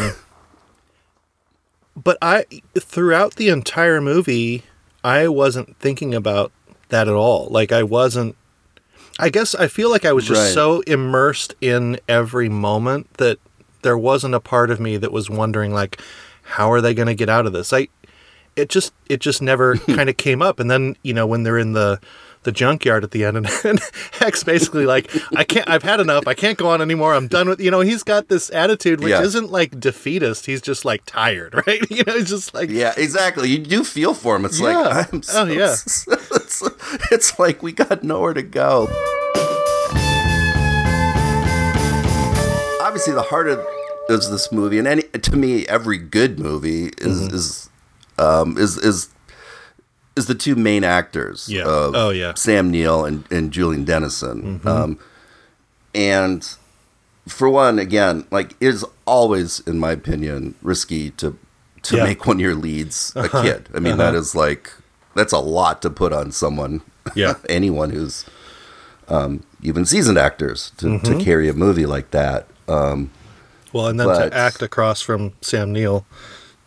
but 1.96 2.18
I 2.22 2.46
throughout 2.78 3.36
the 3.36 3.50
entire 3.50 4.02
movie 4.02 4.64
I 5.04 5.28
wasn't 5.28 5.78
thinking 5.78 6.14
about 6.16 6.52
that 6.90 7.08
at 7.08 7.14
all. 7.14 7.48
Like 7.50 7.72
I 7.72 7.84
wasn't 7.84 8.36
I 9.20 9.30
guess 9.30 9.56
I 9.56 9.68
feel 9.68 9.90
like 9.90 10.04
I 10.06 10.12
was 10.14 10.26
just 10.26 10.42
Right. 10.42 10.54
so 10.54 10.82
immersed 10.82 11.54
in 11.62 12.00
every 12.10 12.50
moment 12.50 13.14
that 13.16 13.40
there 13.84 13.98
wasn't 13.98 14.34
a 14.34 14.40
part 14.40 14.72
of 14.72 14.80
me 14.80 14.98
that 14.98 15.12
was 15.12 15.30
wondering 15.30 15.74
like 15.74 16.02
how 16.50 16.72
are 16.72 16.82
they 16.82 16.94
going 16.94 17.08
to 17.08 17.16
get 17.16 17.28
out 17.30 17.48
of 17.48 17.54
this? 17.54 17.74
I 17.74 17.88
it 18.56 18.70
just 18.70 18.94
it 19.10 19.20
just 19.20 19.42
never 19.42 19.76
kind 19.98 20.10
of 20.10 20.18
came 20.18 20.42
up 20.42 20.60
and 20.60 20.70
then, 20.72 20.96
you 21.04 21.14
know, 21.14 21.28
when 21.28 21.44
they're 21.44 21.58
in 21.58 21.74
the 21.74 22.00
the 22.44 22.52
junkyard 22.52 23.04
at 23.04 23.10
the 23.10 23.26
end 23.26 23.38
and, 23.38 23.48
and 23.64 23.80
Heck's 24.12 24.44
basically 24.44 24.86
like 24.86 25.10
I 25.36 25.44
can't 25.44 25.68
I've 25.68 25.82
had 25.82 26.00
enough. 26.00 26.28
I 26.28 26.36
can't 26.36 26.58
go 26.60 26.68
on 26.70 26.80
anymore. 26.80 27.14
I'm 27.16 27.28
done 27.28 27.50
with 27.50 27.60
you 27.60 27.72
know, 27.72 27.82
he's 27.82 28.04
got 28.04 28.28
this 28.28 28.52
attitude 28.52 29.00
which 29.02 29.10
Yeah. 29.10 29.24
isn't 29.24 29.52
like 29.52 29.80
defeatist. 29.80 30.46
He's 30.46 30.62
just 30.62 30.86
like 30.86 31.02
tired, 31.06 31.56
right? 31.68 31.82
You 31.90 32.04
know, 32.06 32.14
he's 32.16 32.30
just 32.30 32.54
like 32.54 32.70
Yeah, 32.70 32.94
exactly. 32.98 33.50
You 33.50 33.58
do 33.58 33.84
feel 33.84 34.14
for 34.14 34.36
him. 34.36 34.46
It's 34.46 34.60
Yeah. 34.60 34.78
like 34.78 35.14
I'm 35.14 35.24
so, 35.24 35.42
Oh, 35.42 35.46
yeah. 35.46 35.72
it's, 35.74 36.08
it's 37.12 37.40
like 37.40 37.64
we 37.64 37.72
got 37.72 38.04
nowhere 38.04 38.34
to 38.36 38.44
go. 38.44 38.88
Obviously, 42.82 43.14
the 43.14 43.24
heart 43.24 43.48
of 43.50 43.66
is 44.08 44.30
this 44.30 44.52
movie, 44.52 44.78
and 44.78 44.88
any 44.88 45.02
to 45.02 45.36
me, 45.36 45.68
every 45.68 45.98
good 45.98 46.40
movie 46.40 46.92
is 47.00 47.22
Mm-hmm. 47.24 47.36
is 47.36 47.70
um, 48.18 48.58
is 48.58 48.78
is 48.78 49.10
is 50.16 50.28
the 50.28 50.36
two 50.36 50.56
main 50.56 50.84
actors. 50.84 51.50
Yeah. 51.50 51.64
of 51.64 51.96
Oh, 51.96 52.10
yeah. 52.10 52.34
Sam 52.36 52.72
Neill 52.72 53.04
and 53.06 53.24
and 53.32 53.52
Julian 53.52 53.84
Dennison. 53.86 54.60
Mm-hmm. 54.60 54.68
Um, 54.68 55.00
and 55.94 56.48
for 57.28 57.50
one, 57.50 57.80
again, 57.80 58.26
like 58.32 58.52
it 58.60 58.68
is 58.68 58.86
always, 59.06 59.60
in 59.62 59.80
my 59.80 59.92
opinion, 59.92 60.56
risky 60.62 61.12
to 61.12 61.38
to 61.84 61.98
Yeah. 61.98 62.04
make 62.04 62.26
one 62.26 62.38
of 62.38 62.42
your 62.42 62.56
leads 62.56 63.14
a 63.16 63.30
kid. 63.30 63.70
I 63.74 63.80
mean, 63.80 63.98
that 63.98 64.16
is 64.16 64.36
like 64.36 64.72
that's 65.16 65.34
a 65.34 65.40
lot 65.40 65.82
to 65.84 65.90
put 65.90 66.12
on 66.14 66.32
someone. 66.32 66.82
Yeah. 67.16 67.36
anyone 67.50 67.92
who's 67.92 68.26
um, 69.08 69.44
even 69.62 69.86
seasoned 69.86 70.18
actors 70.18 70.72
to, 70.78 70.88
Mm-hmm. 70.88 71.18
to 71.20 71.24
carry 71.24 71.48
a 71.48 71.54
movie 71.54 71.86
like 71.86 72.10
that. 72.12 72.48
Um, 72.68 73.12
well, 73.72 73.88
and 73.88 74.00
then 74.00 74.08
But- 74.08 74.30
to 74.30 74.36
act 74.36 74.62
across 74.64 75.02
from 75.02 75.34
Sam 75.42 75.72
Neill, 75.72 76.06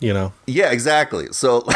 you 0.00 0.12
know. 0.14 0.32
yeah, 0.46 0.70
exactly. 0.70 1.28
So, 1.32 1.66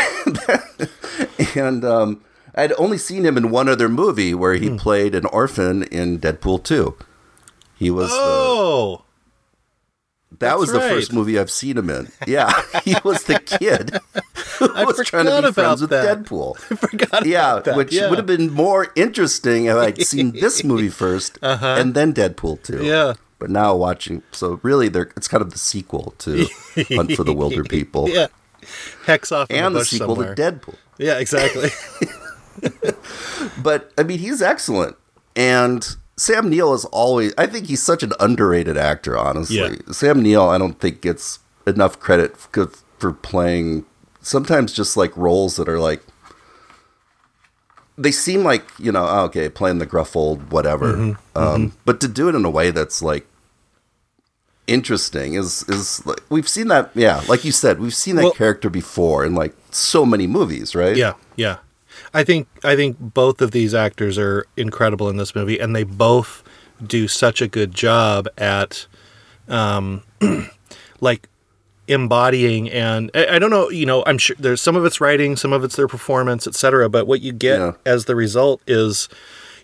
and 1.57 1.85
um, 1.85 2.25
I'd 2.55 2.73
only 2.75 2.99
seen 2.99 3.25
him 3.25 3.37
in 3.37 3.51
one 3.51 3.69
other 3.69 3.89
movie 3.89 4.35
where 4.35 4.57
Hmm. 4.57 4.63
he 4.63 4.79
played 4.79 5.15
an 5.15 5.27
orphan 5.27 5.83
in 5.85 6.19
Deadpool 6.19 6.63
two. 6.65 6.97
He 7.79 7.91
was 7.91 8.11
the, 8.11 8.17
Oh, 8.19 9.05
that 10.39 10.59
was 10.59 10.73
the 10.73 10.79
right. 10.79 10.91
first 10.91 11.13
movie 11.13 11.39
I've 11.39 11.51
seen 11.51 11.77
him 11.77 11.91
in. 11.91 12.09
Yeah, 12.27 12.51
he 12.85 12.95
was 13.05 13.25
the 13.25 13.39
kid 13.41 13.99
who 14.59 14.73
I 14.75 14.85
was 14.85 15.01
trying 15.07 15.27
to 15.27 15.43
be 15.43 15.53
friends 15.53 15.81
with 15.81 15.91
that. 15.91 16.23
Deadpool. 16.25 16.57
I 16.71 16.77
forgot 16.77 17.27
Yeah, 17.27 17.75
which 17.77 17.93
yeah. 17.93 18.09
would 18.09 18.19
have 18.19 18.27
been 18.27 18.51
more 18.53 18.89
interesting 18.97 19.67
if 19.67 19.77
I'd 19.77 20.01
seen 20.07 20.33
this 20.33 20.63
movie 20.65 20.89
1st 20.89 21.39
and 21.81 21.95
then 21.95 22.15
Deadpool 22.15 22.63
2. 22.63 22.75
Uh-huh. 22.75 22.85
Yeah. 22.85 23.13
But 23.43 23.51
now 23.51 23.75
watching, 23.75 24.23
so 24.31 24.61
really, 24.63 24.89
they're, 24.89 25.11
it's 25.17 25.27
kind 25.27 25.43
of 25.43 25.51
the 25.51 25.59
sequel 25.59 26.15
to 26.19 26.47
Hunt 26.91 27.11
for 27.17 27.25
the 27.25 27.35
Wilderpeople 27.35 28.07
Yeah. 28.09 28.29
Hex 29.05 29.33
off 29.33 29.49
and 29.51 29.75
the, 29.75 29.81
the 29.81 29.85
sequel 29.85 30.15
somewhere. 30.15 30.37
to 30.37 30.41
Deadpool. 30.53 30.77
Yeah, 30.97 31.19
exactly. 31.19 31.71
But 33.61 33.93
I 33.99 34.05
mean, 34.05 34.21
he's 34.21 34.41
excellent, 34.41 34.95
and 35.35 35.85
Sam 36.17 36.49
Neill 36.49 36.73
is 36.75 36.85
always. 36.87 37.35
I 37.37 37.49
think 37.49 37.67
he's 37.67 37.83
such 37.83 38.05
an 38.05 38.13
underrated 38.21 38.77
actor. 38.77 39.19
Honestly, 39.19 39.57
Yeah. 39.57 39.75
Sam 39.93 40.23
Neill, 40.23 40.49
I 40.49 40.59
don't 40.59 40.79
think 40.79 41.01
gets 41.01 41.41
enough 41.67 41.99
credit 41.99 42.37
for, 42.37 42.71
for 42.99 43.13
playing 43.13 43.87
sometimes 44.21 44.73
just 44.73 44.97
like 44.97 45.17
roles 45.17 45.57
that 45.57 45.69
are 45.69 45.81
like. 45.81 46.03
They 47.99 48.11
seem 48.13 48.43
like 48.45 48.65
you 48.79 48.93
know 48.93 49.07
oh, 49.09 49.25
okay 49.25 49.49
playing 49.49 49.79
the 49.79 49.87
gruff 49.87 50.15
old 50.15 50.53
whatever, 50.53 50.95
Mm-hmm. 50.95 51.39
um, 51.39 51.73
but 51.85 52.01
to 52.03 52.09
do 52.09 52.29
it 52.29 52.35
in 52.37 52.45
a 52.45 52.51
way 52.51 52.71
that's 52.71 53.03
like 53.03 53.27
interesting 54.73 55.35
is 55.35 55.63
is 55.69 56.05
like 56.07 56.21
we've 56.31 56.49
seen 56.49 56.69
that 56.69 56.91
yeah 56.95 57.23
like 57.29 57.45
you 57.45 57.53
said 57.53 57.79
we've 57.79 57.95
seen 57.95 58.17
that 58.17 58.23
Well- 58.25 58.33
character 58.33 58.71
before 58.71 59.25
in 59.25 59.35
like 59.35 59.55
so 59.71 60.05
many 60.07 60.27
movies 60.27 60.75
right 60.75 60.97
yeah, 60.97 61.13
yeah. 61.37 61.57
I 62.15 62.25
think 62.25 62.49
I 62.65 62.75
think 62.77 62.97
both 62.99 63.41
of 63.43 63.51
these 63.53 63.75
actors 63.75 64.19
are 64.19 64.47
incredible 64.57 65.09
in 65.09 65.17
this 65.19 65.35
movie, 65.35 65.59
and 65.59 65.75
they 65.77 65.85
both 65.85 66.43
do 66.85 67.07
such 67.09 67.41
a 67.43 67.49
good 67.49 67.73
job 67.73 68.27
at, 68.37 68.87
um, 69.49 70.03
like 71.01 71.29
embodying 71.89 72.71
and 72.71 73.11
I, 73.15 73.37
I 73.37 73.39
don't 73.39 73.51
know, 73.51 73.69
you 73.71 73.87
know, 73.87 74.03
I'm 74.07 74.19
sure 74.19 74.37
there's 74.39 74.61
some 74.61 74.77
of 74.77 74.85
it's 74.85 75.01
writing, 75.01 75.37
some 75.37 75.53
of 75.53 75.65
it's 75.65 75.77
their 75.77 75.89
performance, 75.89 76.47
etc. 76.47 76.89
But 76.89 77.07
what 77.07 77.21
you 77.21 77.33
get 77.33 77.59
Yeah. 77.59 77.73
as 77.85 78.05
the 78.07 78.17
result 78.17 78.63
is, 78.67 79.09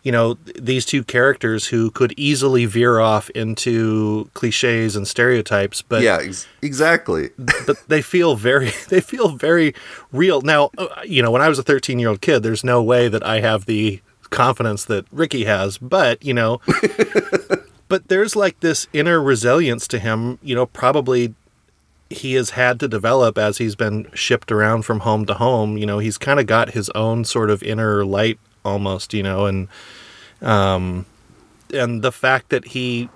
you 0.02 0.12
know, 0.12 0.34
these 0.58 0.84
two 0.84 1.04
characters 1.04 1.66
who 1.66 1.90
could 1.90 2.14
easily 2.16 2.66
veer 2.66 3.00
off 3.00 3.30
into 3.30 4.30
cliches 4.34 4.96
and 4.96 5.06
stereotypes, 5.06 5.82
but 5.82 6.02
yeah 6.02 6.18
ex- 6.20 6.46
exactly. 6.62 7.30
but 7.66 7.76
they 7.88 8.02
feel 8.02 8.36
very 8.36 8.70
they 8.88 9.00
feel 9.00 9.30
very 9.30 9.74
real. 10.12 10.40
Now 10.42 10.70
uh, 10.78 10.88
you 11.04 11.22
know 11.22 11.30
when 11.30 11.42
i 11.42 11.48
was 11.48 11.58
a 11.58 11.62
13 11.62 11.98
year 11.98 12.08
old 12.08 12.20
kid 12.20 12.42
there's 12.42 12.64
no 12.64 12.82
way 12.82 13.08
that 13.08 13.24
i 13.24 13.40
have 13.40 13.66
the 13.66 14.00
confidence 14.30 14.84
that 14.84 15.06
ricky 15.10 15.44
has 15.44 15.78
but 15.78 16.22
you 16.22 16.34
know 16.34 16.60
but 17.88 18.08
there's 18.08 18.36
like 18.36 18.60
this 18.60 18.86
inner 18.92 19.22
resilience 19.22 19.88
to 19.88 19.98
him 19.98 20.38
you 20.42 20.54
know 20.54 20.66
probably 20.66 21.34
he 22.10 22.34
has 22.34 22.50
had 22.50 22.80
to 22.80 22.88
develop 22.88 23.36
as 23.36 23.58
he's 23.58 23.74
been 23.74 24.08
shipped 24.14 24.50
around 24.50 24.82
from 24.82 25.00
home 25.00 25.26
to 25.26 25.34
home. 25.34 25.76
You 25.76 25.86
know 25.86 25.98
he's 25.98 26.18
kind 26.18 26.40
of 26.40 26.46
got 26.46 26.70
his 26.70 26.88
own 26.90 27.24
sort 27.24 27.50
of 27.50 27.62
inner 27.62 28.04
light 28.04 28.38
almost 28.64 29.14
you 29.14 29.22
know 29.22 29.46
and 29.46 29.68
um 30.42 31.06
and 31.72 32.02
the 32.02 32.12
fact 32.12 32.48
that 32.48 32.66
he 32.66 33.08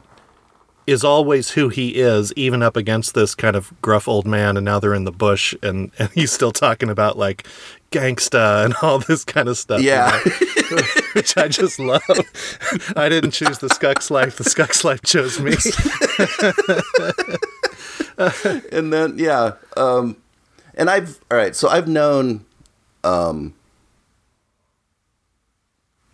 is 0.86 1.04
always 1.04 1.50
who 1.52 1.68
he 1.68 1.90
is, 1.90 2.32
even 2.34 2.62
up 2.62 2.76
against 2.76 3.14
this 3.14 3.34
kind 3.34 3.54
of 3.54 3.72
gruff 3.82 4.08
old 4.08 4.26
man, 4.26 4.56
and 4.56 4.64
now 4.64 4.80
they're 4.80 4.94
in 4.94 5.04
the 5.04 5.12
bush, 5.12 5.54
and, 5.62 5.90
and 5.98 6.10
he's 6.10 6.32
still 6.32 6.52
talking 6.52 6.88
about 6.90 7.16
like 7.16 7.46
gangsta 7.90 8.64
and 8.64 8.74
all 8.82 8.98
this 8.98 9.24
kind 9.24 9.48
of 9.48 9.56
stuff. 9.56 9.80
you 9.80 9.88
yeah 9.88 10.20
know, 10.70 10.78
which 11.12 11.36
I 11.36 11.48
just 11.48 11.78
love. 11.78 12.02
I 12.96 13.08
didn't 13.08 13.32
choose 13.32 13.58
the 13.58 13.68
Skux 13.68 14.10
life; 14.10 14.36
the 14.36 14.44
Skux 14.44 14.82
life 14.82 15.02
chose 15.02 15.38
me. 15.40 15.54
and 18.72 18.92
then 18.92 19.18
yeah 19.18 19.52
um 19.76 20.16
and 20.74 20.90
i've 20.90 21.18
all 21.30 21.36
right 21.36 21.56
so 21.56 21.68
i've 21.68 21.88
known 21.88 22.44
um 23.04 23.54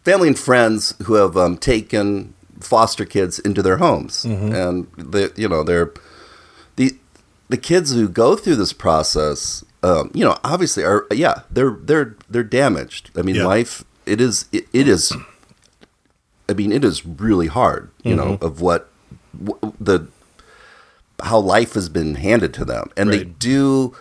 family 0.09 0.29
and 0.29 0.39
friends 0.39 0.95
who 1.05 1.15
have 1.15 1.37
um 1.37 1.57
taken 1.59 2.33
foster 2.61 3.05
kids 3.05 3.39
into 3.39 3.63
their 3.63 3.77
homes. 3.79 4.25
And 4.25 4.87
they 4.97 5.29
you 5.37 5.49
know 5.49 5.63
they're 5.63 5.93
the 6.77 6.97
the 7.49 7.57
kids 7.71 7.93
who 7.93 8.09
go 8.09 8.37
through 8.37 8.57
this 8.57 8.73
process 8.73 9.65
um 9.83 10.11
you 10.19 10.25
know 10.27 10.37
obviously 10.53 10.85
are 10.85 11.07
yeah 11.13 11.43
they're 11.55 11.77
they're 11.89 12.17
they're 12.31 12.51
damaged. 12.63 13.11
I 13.19 13.23
mean 13.23 13.37
Yeah. 13.37 13.47
life 13.55 13.85
it 14.07 14.21
is 14.21 14.47
it, 14.53 14.65
it 14.73 14.89
is 14.89 15.13
i 16.49 16.53
mean 16.55 16.73
it 16.73 16.83
is 16.85 17.05
really 17.05 17.47
hard 17.49 17.91
you 18.03 18.17
know 18.17 18.39
of 18.41 18.61
what 18.63 18.89
w- 19.45 19.73
the 19.89 19.99
how 21.21 21.39
life 21.57 21.75
has 21.75 21.89
been 21.89 22.15
handed 22.15 22.55
to 22.55 22.65
them, 22.65 22.91
and 22.97 23.11
they 23.11 23.25
do, 23.25 23.93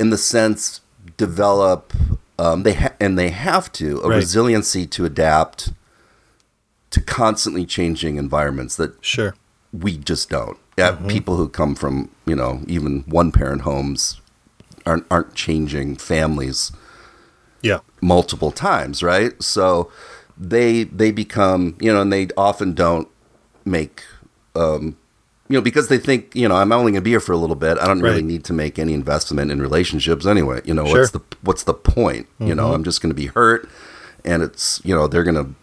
in 0.00 0.10
the 0.10 0.18
sense, 0.18 0.80
develop. 1.16 1.92
Um, 2.38 2.62
they 2.64 2.74
ha- 2.74 2.92
and 3.00 3.18
they 3.18 3.30
have 3.30 3.70
to 3.74 4.00
a 4.02 4.08
Right. 4.08 4.16
resiliency 4.16 4.86
to 4.88 5.04
adapt 5.04 5.72
to 6.90 7.00
constantly 7.00 7.64
changing 7.66 8.16
environments 8.16 8.76
that 8.76 8.92
Sure. 9.00 9.34
we 9.72 9.96
just 9.96 10.30
don't. 10.30 10.56
Yeah, 10.76 10.92
people 11.08 11.36
who 11.36 11.48
come 11.48 11.74
from 11.76 12.08
you 12.26 12.34
know 12.34 12.62
even 12.66 13.04
one 13.06 13.30
parent 13.32 13.62
homes 13.62 14.20
aren't 14.84 15.06
aren't 15.10 15.34
changing 15.34 15.96
families 15.96 16.72
Yeah. 17.62 17.78
multiple 18.02 18.50
times, 18.50 19.02
right? 19.02 19.40
So 19.42 19.90
they 20.36 20.82
they 20.84 21.12
become 21.12 21.76
you 21.80 21.92
know, 21.92 22.00
and 22.00 22.12
they 22.12 22.28
often 22.36 22.74
don't 22.74 23.06
make 23.64 24.02
um, 24.56 24.96
you 25.48 25.54
know 25.58 25.60
because 25.60 25.88
they 25.88 25.98
think 25.98 26.34
you 26.34 26.48
know 26.48 26.56
I'm 26.56 26.72
only 26.72 26.92
going 26.92 27.02
to 27.02 27.04
be 27.04 27.10
here 27.10 27.20
for 27.20 27.32
a 27.32 27.36
little 27.36 27.56
bit. 27.56 27.78
I 27.78 27.86
don't 27.86 28.00
really 28.00 28.22
need 28.22 28.44
to 28.44 28.52
make 28.52 28.78
any 28.78 28.94
investment 28.94 29.50
in 29.50 29.60
relationships 29.60 30.26
anyway. 30.26 30.60
You 30.64 30.74
know 30.74 30.86
Sure. 30.86 31.00
what's 31.00 31.10
the 31.10 31.20
what's 31.42 31.62
the 31.64 31.74
point? 31.74 32.26
You 32.38 32.54
know 32.54 32.64
mm-hmm. 32.66 32.74
I'm 32.74 32.84
just 32.84 33.02
going 33.02 33.10
to 33.10 33.16
be 33.16 33.26
hurt, 33.26 33.68
and 34.24 34.42
it's 34.42 34.80
you 34.84 34.94
know 34.94 35.06
they're 35.06 35.24
going 35.24 35.34
to 35.36 35.54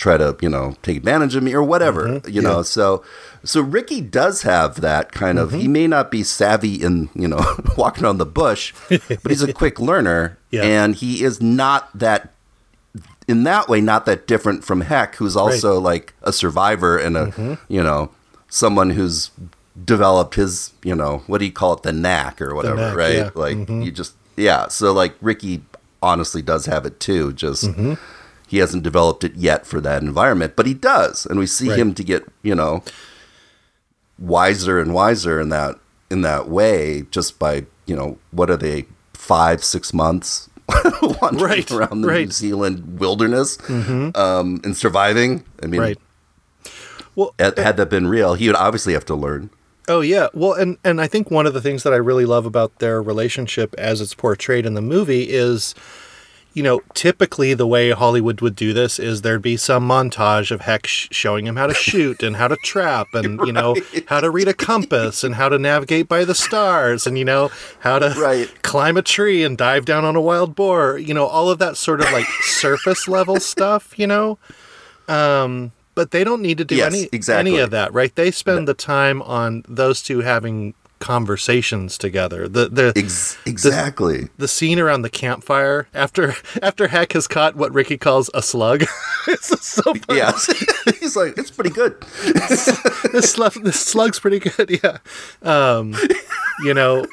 try 0.00 0.16
to 0.16 0.34
you 0.40 0.48
know 0.48 0.74
take 0.82 0.96
advantage 0.96 1.36
of 1.36 1.42
me 1.42 1.52
or 1.52 1.62
whatever 1.62 2.08
mm-hmm. 2.08 2.30
you 2.30 2.40
know 2.40 2.62
so 2.62 3.04
so 3.44 3.60
ricky 3.60 4.00
does 4.00 4.40
have 4.42 4.80
that 4.80 5.12
kind 5.12 5.38
of 5.38 5.52
he 5.52 5.64
mm-hmm. 5.64 5.72
may 5.72 5.86
not 5.86 6.10
be 6.10 6.22
savvy 6.22 6.76
in 6.76 7.10
you 7.14 7.28
know 7.28 7.38
walking 7.76 8.04
around 8.04 8.16
the 8.16 8.24
bush 8.24 8.72
but 8.88 9.28
he's 9.28 9.42
a 9.42 9.52
quick 9.62 9.78
learner 9.78 10.38
Yeah. 10.50 10.62
and 10.62 10.94
he 10.94 11.22
is 11.22 11.42
not 11.42 11.90
that 11.98 12.32
in 13.28 13.42
that 13.44 13.68
way 13.68 13.82
not 13.82 14.06
that 14.06 14.26
different 14.26 14.64
from 14.64 14.80
heck 14.80 15.16
who's 15.16 15.36
also 15.36 15.78
like 15.78 16.14
a 16.22 16.32
survivor 16.32 16.96
and 16.96 17.18
a 17.18 17.26
Mm-hmm. 17.26 17.54
you 17.68 17.82
know 17.82 18.08
someone 18.50 18.90
who's 18.90 19.30
developed 19.84 20.34
his 20.34 20.72
you 20.84 20.94
know 20.94 21.22
what 21.26 21.38
do 21.38 21.44
you 21.46 21.52
call 21.52 21.72
it 21.72 21.82
the 21.82 21.92
knack 21.92 22.42
or 22.42 22.54
whatever 22.54 22.76
knack, 22.76 22.96
right 22.96 23.14
yeah. 23.16 23.30
Mm-hmm. 23.30 23.38
like 23.78 23.84
you 23.86 23.90
just 23.90 24.14
yeah 24.36 24.68
so 24.68 24.92
like 24.92 25.14
ricky 25.22 25.62
honestly 26.02 26.42
does 26.42 26.66
have 26.66 26.84
it 26.84 27.00
too 27.00 27.32
just 27.32 27.64
Mm-hmm. 27.64 27.94
he 28.48 28.58
hasn't 28.58 28.82
developed 28.82 29.22
it 29.24 29.34
yet 29.36 29.66
for 29.66 29.80
that 29.80 30.02
environment 30.02 30.54
but 30.56 30.66
he 30.66 30.74
does 30.74 31.24
and 31.24 31.38
we 31.38 31.46
see 31.46 31.68
Right. 31.70 31.78
him 31.78 31.94
to 31.94 32.02
get 32.04 32.24
you 32.42 32.54
know 32.54 32.82
wiser 34.18 34.78
and 34.80 34.92
wiser 34.92 35.40
in 35.40 35.48
that 35.50 35.76
in 36.10 36.22
that 36.22 36.48
way 36.48 37.02
just 37.10 37.38
by 37.38 37.64
you 37.86 37.96
know 37.96 38.18
what 38.32 38.50
are 38.50 38.56
they 38.56 38.86
five 39.14 39.62
six 39.64 39.94
months 39.94 40.48
wandering 41.20 41.42
Right, 41.50 41.70
around 41.70 42.00
the 42.02 42.08
right. 42.08 42.26
New 42.26 42.32
Zealand 42.32 43.00
wilderness 43.00 43.58
um, 43.68 44.60
and 44.62 44.76
surviving. 44.76 45.44
I 45.62 45.66
mean, 45.66 45.80
Right. 45.80 45.98
Well, 47.16 47.34
had, 47.38 47.56
that 47.56 47.90
been 47.90 48.06
real, 48.06 48.34
he 48.34 48.46
would 48.46 48.56
obviously 48.56 48.92
have 48.92 49.04
to 49.06 49.14
learn. 49.14 49.50
Oh 49.88 50.00
yeah. 50.00 50.28
Well, 50.32 50.52
and 50.52 50.78
and 50.84 51.00
I 51.00 51.06
think 51.06 51.30
one 51.30 51.46
of 51.46 51.54
the 51.54 51.60
things 51.60 51.82
that 51.82 51.92
I 51.92 51.96
really 51.96 52.24
love 52.24 52.46
about 52.46 52.78
their 52.78 53.02
relationship 53.02 53.74
as 53.76 54.00
it's 54.00 54.14
portrayed 54.14 54.64
in 54.66 54.74
the 54.74 54.82
movie 54.82 55.30
is 55.30 55.74
you 56.52 56.62
know, 56.64 56.80
typically 56.94 57.54
the 57.54 57.66
way 57.66 57.90
Hollywood 57.90 58.40
would 58.40 58.56
do 58.56 58.72
this 58.72 58.98
is 58.98 59.22
there'd 59.22 59.40
be 59.40 59.56
some 59.56 59.88
montage 59.88 60.50
of 60.50 60.62
Heck 60.62 60.84
sh- 60.86 61.06
showing 61.12 61.46
him 61.46 61.54
how 61.54 61.68
to 61.68 61.74
shoot 61.74 62.22
and 62.24 62.36
how 62.36 62.48
to 62.48 62.56
trap 62.64 63.06
and, 63.14 63.40
you 63.46 63.52
know, 63.52 63.76
how 64.08 64.18
to 64.20 64.30
read 64.30 64.48
a 64.48 64.54
compass 64.54 65.22
and 65.22 65.36
how 65.36 65.48
to 65.48 65.58
navigate 65.60 66.08
by 66.08 66.24
the 66.24 66.34
stars 66.34 67.06
and, 67.06 67.16
you 67.16 67.24
know, 67.24 67.50
how 67.80 68.00
to 68.00 68.12
Right. 68.18 68.50
climb 68.62 68.96
a 68.96 69.02
tree 69.02 69.44
and 69.44 69.56
dive 69.56 69.84
down 69.84 70.04
on 70.04 70.16
a 70.16 70.20
wild 70.20 70.56
boar, 70.56 70.98
you 70.98 71.14
know, 71.14 71.26
all 71.26 71.48
of 71.50 71.60
that 71.60 71.76
sort 71.76 72.00
of 72.00 72.10
like 72.12 72.26
surface 72.42 73.06
level 73.06 73.38
stuff, 73.38 73.96
you 73.96 74.08
know? 74.08 74.36
Um, 75.06 75.70
but 75.94 76.10
they 76.12 76.24
don't 76.24 76.42
need 76.42 76.58
to 76.58 76.64
do 76.64 76.76
Yes, 76.76 76.94
any 76.94 77.08
exactly. 77.12 77.52
any 77.52 77.60
of 77.60 77.70
that, 77.70 77.92
right? 77.92 78.14
They 78.14 78.30
spend 78.30 78.66
the 78.68 78.74
time 78.74 79.20
on 79.22 79.64
those 79.68 80.02
two 80.02 80.20
having 80.20 80.74
conversations 81.00 81.96
together. 81.96 82.46
The 82.46 82.68
the 82.68 82.92
Ex- 82.94 83.38
exactly. 83.46 84.28
the 84.36 84.46
scene 84.46 84.78
around 84.78 85.02
the 85.02 85.10
campfire 85.10 85.88
after 85.94 86.34
after 86.62 86.88
Heck 86.88 87.12
has 87.14 87.26
caught 87.26 87.56
what 87.56 87.72
Ricky 87.72 87.96
calls 87.98 88.30
a 88.34 88.42
slug. 88.42 88.82
it's 89.28 89.48
so 89.66 89.82
funny. 89.94 90.18
yeah. 90.18 90.32
He's 91.00 91.16
like, 91.16 91.36
it's 91.38 91.50
pretty 91.50 91.70
good. 91.70 92.00
this 93.12 93.32
slug 93.32 93.54
this 93.64 93.80
slug's 93.80 94.20
pretty 94.20 94.38
good. 94.40 94.78
Yeah, 94.82 94.98
um, 95.42 95.94
you 96.62 96.74
know, 96.74 97.06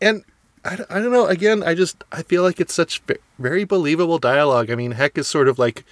and 0.00 0.22
I, 0.64 0.74
I 0.90 1.00
don't 1.00 1.12
know. 1.12 1.26
Again, 1.26 1.62
I 1.62 1.74
just 1.74 2.04
I 2.12 2.22
feel 2.22 2.42
like 2.42 2.60
it's 2.60 2.74
such 2.74 3.00
ve- 3.00 3.16
very 3.38 3.64
believable 3.64 4.18
dialogue. 4.18 4.70
I 4.70 4.74
mean, 4.74 4.92
Heck 4.92 5.16
is 5.18 5.26
sort 5.26 5.48
of 5.48 5.58
like 5.58 5.84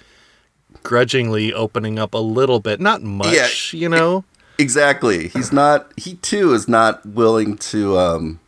grudgingly 0.83 1.53
opening 1.53 1.97
up 1.97 2.13
a 2.13 2.17
little 2.19 2.59
bit, 2.59 2.79
not 2.79 3.01
much, 3.01 3.73
you 3.73 3.89
know. 3.89 4.23
Exactly. 4.59 5.29
He's 5.29 5.51
not. 5.51 5.91
He 5.97 6.15
too 6.15 6.53
is 6.53 6.67
not 6.67 7.03
willing 7.05 7.57
to. 7.57 7.97
um 7.97 8.39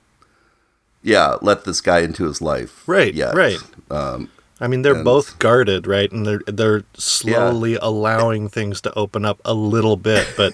Yeah, 1.01 1.37
let 1.41 1.65
this 1.65 1.81
guy 1.81 1.99
into 1.99 2.25
his 2.25 2.41
life. 2.41 2.83
Right, 2.87 3.13
yet. 3.13 3.33
right. 3.35 3.57
Um, 3.89 4.29
I 4.61 4.67
mean, 4.67 4.83
they're 4.83 4.95
And- 4.95 5.03
both 5.03 5.37
guarded, 5.39 5.87
right? 5.87 6.11
And 6.11 6.25
they're 6.25 6.41
they're 6.47 6.83
slowly 6.95 7.75
allowing 7.81 8.49
things 8.49 8.81
to 8.81 8.93
open 8.93 9.25
up 9.25 9.39
a 9.43 9.53
little 9.53 9.97
bit, 9.97 10.27
but 10.37 10.53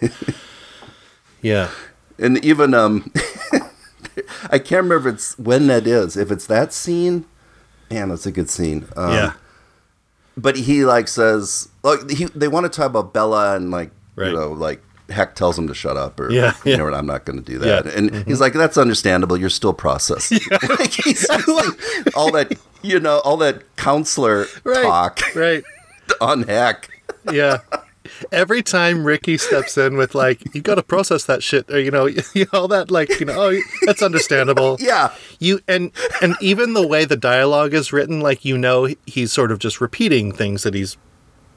yeah, 1.41 1.69
and 2.17 2.43
even 2.43 2.73
um, 2.73 3.11
I 4.51 4.57
can't 4.59 4.83
remember 4.83 5.09
if 5.09 5.15
it's 5.15 5.37
when 5.37 5.67
that 5.67 5.85
is. 5.87 6.17
If 6.17 6.31
it's 6.31 6.47
that 6.47 6.73
scene, 6.73 7.25
man, 7.89 8.09
that's 8.09 8.25
a 8.25 8.31
good 8.31 8.49
scene. 8.49 8.87
Um, 8.95 9.11
yeah, 9.13 9.33
but 10.41 10.55
he 10.57 10.85
like 10.85 11.07
says 11.07 11.69
like 11.83 12.09
he 12.09 12.25
they 12.25 12.47
want 12.47 12.65
to 12.65 12.69
talk 12.69 12.87
about 12.87 13.13
Bella 13.13 13.55
and 13.55 13.71
like 13.71 13.91
Right. 14.15 14.27
you 14.27 14.33
know 14.33 14.51
like 14.51 14.81
Heck 15.09 15.35
tells 15.35 15.57
him 15.57 15.67
to 15.67 15.73
shut 15.73 15.97
up 15.97 16.19
or 16.19 16.31
Yeah, 16.31 16.53
you 16.63 16.71
yeah. 16.71 16.77
know 16.77 16.85
what 16.85 16.93
I'm 16.93 17.05
not 17.05 17.25
going 17.25 17.37
to 17.41 17.45
do 17.45 17.57
that 17.59 17.85
Yeah. 17.85 17.91
and 17.95 18.09
he's 18.13 18.23
mm-hmm. 18.23 18.41
like 18.41 18.53
that's 18.53 18.77
understandable 18.77 19.37
you're 19.37 19.49
still 19.49 19.73
processing 19.73 20.39
like 20.69 20.91
he's 21.03 21.27
like, 21.29 22.15
all 22.15 22.31
that 22.33 22.57
you 22.81 22.99
know 22.99 23.19
all 23.19 23.37
that 23.37 23.75
counselor 23.77 24.47
right, 24.63 24.83
talk 24.83 25.21
right, 25.35 25.63
on 26.21 26.43
Heck 26.43 26.89
yeah. 27.31 27.59
Every 28.31 28.63
time 28.63 29.03
Ricky 29.03 29.37
steps 29.37 29.77
in 29.77 29.97
with 29.97 30.15
like, 30.15 30.55
you 30.55 30.61
got 30.61 30.75
to 30.75 30.83
process 30.83 31.25
that 31.25 31.43
shit, 31.43 31.69
or 31.69 31.79
you 31.79 31.91
know, 31.91 32.05
you 32.33 32.45
all 32.53 32.67
that 32.69 32.91
like, 32.91 33.19
you 33.19 33.25
know, 33.25 33.51
oh, 33.51 33.61
that's 33.85 34.01
understandable. 34.01 34.77
yeah 34.79 35.13
You 35.39 35.59
and 35.67 35.91
and 36.21 36.35
even 36.41 36.73
the 36.73 36.87
way 36.87 37.05
the 37.05 37.17
dialogue 37.17 37.73
is 37.73 37.93
written, 37.93 38.19
like 38.19 38.43
you 38.45 38.57
know, 38.57 38.87
he's 39.05 39.31
sort 39.31 39.51
of 39.51 39.59
just 39.59 39.81
repeating 39.81 40.31
things 40.31 40.63
that 40.63 40.73
he's 40.73 40.97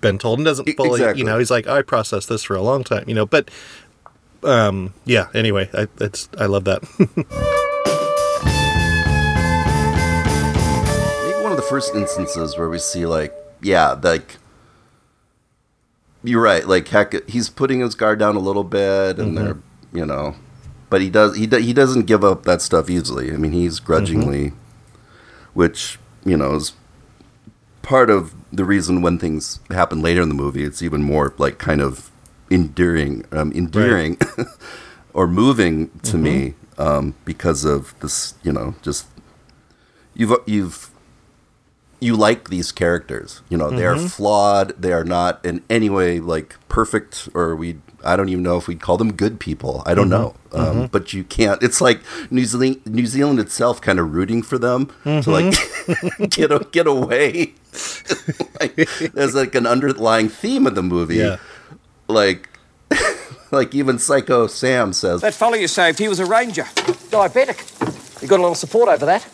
been 0.00 0.18
told 0.18 0.38
and 0.38 0.44
doesn't 0.46 0.68
fully, 0.76 1.00
exactly. 1.00 1.20
you 1.20 1.24
know, 1.24 1.38
he's 1.38 1.50
like, 1.50 1.66
I 1.66 1.80
processed 1.82 2.28
this 2.28 2.42
for 2.44 2.54
a 2.54 2.62
long 2.62 2.84
time, 2.84 3.04
you 3.08 3.14
know, 3.14 3.24
but 3.24 3.50
um, 4.42 4.92
yeah. 5.04 5.28
Anyway, 5.34 5.70
I 5.74 5.88
it's 6.00 6.28
I 6.38 6.46
love 6.46 6.64
that. 6.64 6.82
maybe 11.24 11.42
one 11.42 11.52
of 11.52 11.56
the 11.56 11.66
first 11.68 11.94
instances 11.94 12.56
where 12.56 12.68
we 12.68 12.78
see 12.78 13.06
like 13.06 13.34
yeah 13.62 13.92
like 13.92 14.36
you're 16.24 16.42
right 16.42 16.66
like 16.66 16.88
heck 16.88 17.28
he's 17.28 17.48
putting 17.48 17.80
his 17.80 17.94
guard 17.94 18.18
down 18.18 18.34
a 18.34 18.40
little 18.40 18.64
bit 18.64 19.18
and 19.18 19.36
they're 19.36 19.58
you 19.92 20.04
know 20.04 20.34
but 20.90 21.00
he 21.00 21.10
does 21.10 21.36
he, 21.36 21.46
do, 21.46 21.56
he 21.58 21.72
doesn't 21.72 22.04
give 22.04 22.22
up 22.22 22.44
that 22.44 22.62
stuff 22.62 22.88
easily. 22.88 23.32
I 23.32 23.36
mean 23.36 23.52
he's 23.52 23.80
grudgingly 23.80 24.52
which 25.52 25.98
you 26.24 26.36
know 26.36 26.54
is 26.54 26.72
part 27.82 28.10
of 28.10 28.34
the 28.52 28.64
reason 28.64 29.02
when 29.02 29.18
things 29.18 29.60
happen 29.70 30.00
later 30.00 30.22
in 30.22 30.28
the 30.28 30.34
movie 30.34 30.62
it's 30.64 30.82
even 30.82 31.02
more 31.02 31.34
like 31.36 31.58
kind 31.58 31.80
of 31.80 32.10
endearing 32.50 33.24
um, 33.32 33.52
endearing 33.52 34.16
or 35.14 35.26
moving 35.26 35.90
to 36.02 36.16
me 36.16 36.54
um, 36.78 37.14
because 37.24 37.64
of 37.64 37.98
this 38.00 38.34
you 38.42 38.52
know 38.52 38.74
just 38.82 39.06
you've 40.14 40.32
you've 40.46 40.90
you 42.04 42.16
like 42.16 42.50
these 42.50 42.70
characters. 42.70 43.40
You 43.48 43.56
know, 43.56 43.70
they 43.70 43.86
are 43.86 43.94
mm-hmm. 43.94 44.06
flawed. 44.06 44.80
They 44.80 44.92
are 44.92 45.04
not 45.04 45.44
in 45.44 45.64
any 45.70 45.88
way 45.88 46.20
like 46.20 46.56
perfect, 46.68 47.28
or 47.34 47.56
we. 47.56 47.78
I 48.04 48.16
don't 48.16 48.28
even 48.28 48.42
know 48.42 48.58
if 48.58 48.68
we'd 48.68 48.82
call 48.82 48.98
them 48.98 49.14
good 49.14 49.40
people. 49.40 49.82
I 49.86 49.94
don't 49.94 50.10
mm-hmm. 50.10 50.10
know. 50.10 50.36
Um, 50.52 50.66
mm-hmm. 50.66 50.86
But 50.86 51.14
you 51.14 51.24
can't. 51.24 51.62
It's 51.62 51.80
like 51.80 52.00
New 52.30 52.44
Zealand, 52.44 52.84
New 52.84 53.06
Zealand 53.06 53.40
itself, 53.40 53.80
kind 53.80 53.98
of 53.98 54.12
rooting 54.12 54.42
for 54.42 54.58
them 54.58 54.92
to 55.04 55.30
like 55.30 55.54
get 56.30 56.52
a, 56.52 56.66
get 56.70 56.86
away. 56.86 57.54
like, 58.60 58.76
there's 59.14 59.34
like 59.34 59.54
an 59.54 59.66
underlying 59.66 60.28
theme 60.28 60.66
of 60.66 60.74
the 60.74 60.82
movie. 60.82 61.16
Yeah. 61.16 61.38
Like, 62.06 62.50
like 63.50 63.74
even 63.74 63.98
Psycho 63.98 64.46
Sam 64.46 64.92
says, 64.92 65.22
That 65.22 65.32
fellow 65.32 65.54
you 65.54 65.68
saved, 65.68 65.98
he 65.98 66.08
was 66.08 66.20
a 66.20 66.26
ranger. 66.26 66.64
Diabetic. 67.10 68.20
You 68.20 68.28
got 68.28 68.38
a 68.38 68.42
little 68.42 68.54
support 68.54 68.90
over 68.90 69.06
that. 69.06 69.26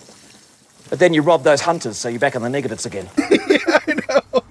But 0.90 0.98
then 0.98 1.14
you 1.14 1.22
rob 1.22 1.44
those 1.44 1.62
hunters, 1.62 1.96
so 1.96 2.08
you're 2.08 2.18
back 2.20 2.34
in 2.34 2.42
the 2.42 2.50
negatives 2.50 2.84
again. 2.84 3.08
Yeah, 3.48 3.78
I 3.86 3.94
know. 4.08 4.42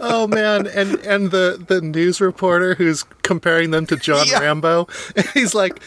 oh 0.00 0.26
man, 0.26 0.66
and 0.66 0.94
and 1.00 1.30
the 1.30 1.62
the 1.66 1.80
news 1.80 2.20
reporter 2.20 2.74
who's 2.74 3.02
comparing 3.22 3.70
them 3.72 3.86
to 3.86 3.96
John 3.96 4.26
Yeah. 4.28 4.40
Rambo, 4.40 4.86
he's 5.34 5.54
like. 5.54 5.82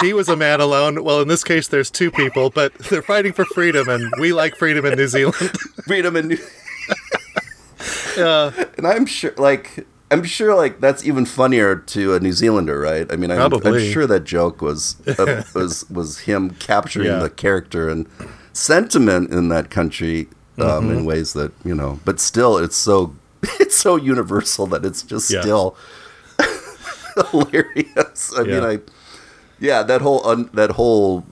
He 0.00 0.12
was 0.12 0.28
a 0.28 0.36
man 0.36 0.60
alone. 0.60 1.02
Well, 1.02 1.20
in 1.20 1.26
this 1.26 1.42
case, 1.42 1.66
there's 1.66 1.90
two 1.90 2.12
people, 2.12 2.50
but 2.50 2.72
they're 2.88 3.02
fighting 3.02 3.32
for 3.32 3.44
freedom, 3.46 3.88
and 3.88 4.12
we 4.20 4.32
like 4.32 4.54
freedom 4.54 4.84
in 4.86 4.94
New 4.96 5.08
Zealand. 5.08 5.34
freedom 5.88 6.14
and 6.14 6.28
New- 6.28 6.38
Yeah. 8.16 8.52
and 8.76 8.86
I'm 8.86 9.06
sure 9.06 9.32
like 9.36 9.86
I'm 10.12 10.22
sure 10.22 10.54
like 10.54 10.80
that's 10.80 11.04
even 11.04 11.24
funnier 11.24 11.74
to 11.76 12.14
a 12.14 12.20
New 12.20 12.30
Zealander, 12.32 12.78
right? 12.78 13.12
I 13.12 13.16
mean, 13.16 13.32
I'm, 13.32 13.52
I'm 13.52 13.80
sure 13.90 14.06
that 14.06 14.22
joke 14.22 14.62
was 14.62 14.96
uh, 15.18 15.42
was 15.52 15.88
was 15.90 16.20
him 16.20 16.50
capturing 16.50 17.08
Yeah. 17.08 17.18
the 17.18 17.30
character 17.30 17.88
and 17.88 18.06
sentiment 18.58 19.30
in 19.30 19.48
that 19.48 19.70
country 19.70 20.28
um, 20.58 20.66
Mm-hmm. 20.66 20.90
in 20.90 21.04
ways 21.04 21.32
that 21.34 21.52
you 21.64 21.74
know, 21.74 22.00
but 22.04 22.18
still, 22.20 22.58
it's 22.58 22.76
so 22.76 23.14
it's 23.60 23.76
so 23.76 23.96
universal 23.96 24.66
that 24.66 24.84
it's 24.84 25.02
just 25.02 25.30
Yeah. 25.30 25.40
still 25.42 25.76
hilarious. 27.30 28.32
I 28.36 28.42
mean, 28.42 28.64
I 28.64 28.78
yeah, 29.60 29.82
that 29.82 30.00
whole 30.02 30.26
un, 30.26 30.50
that 30.54 30.70
whole 30.72 31.24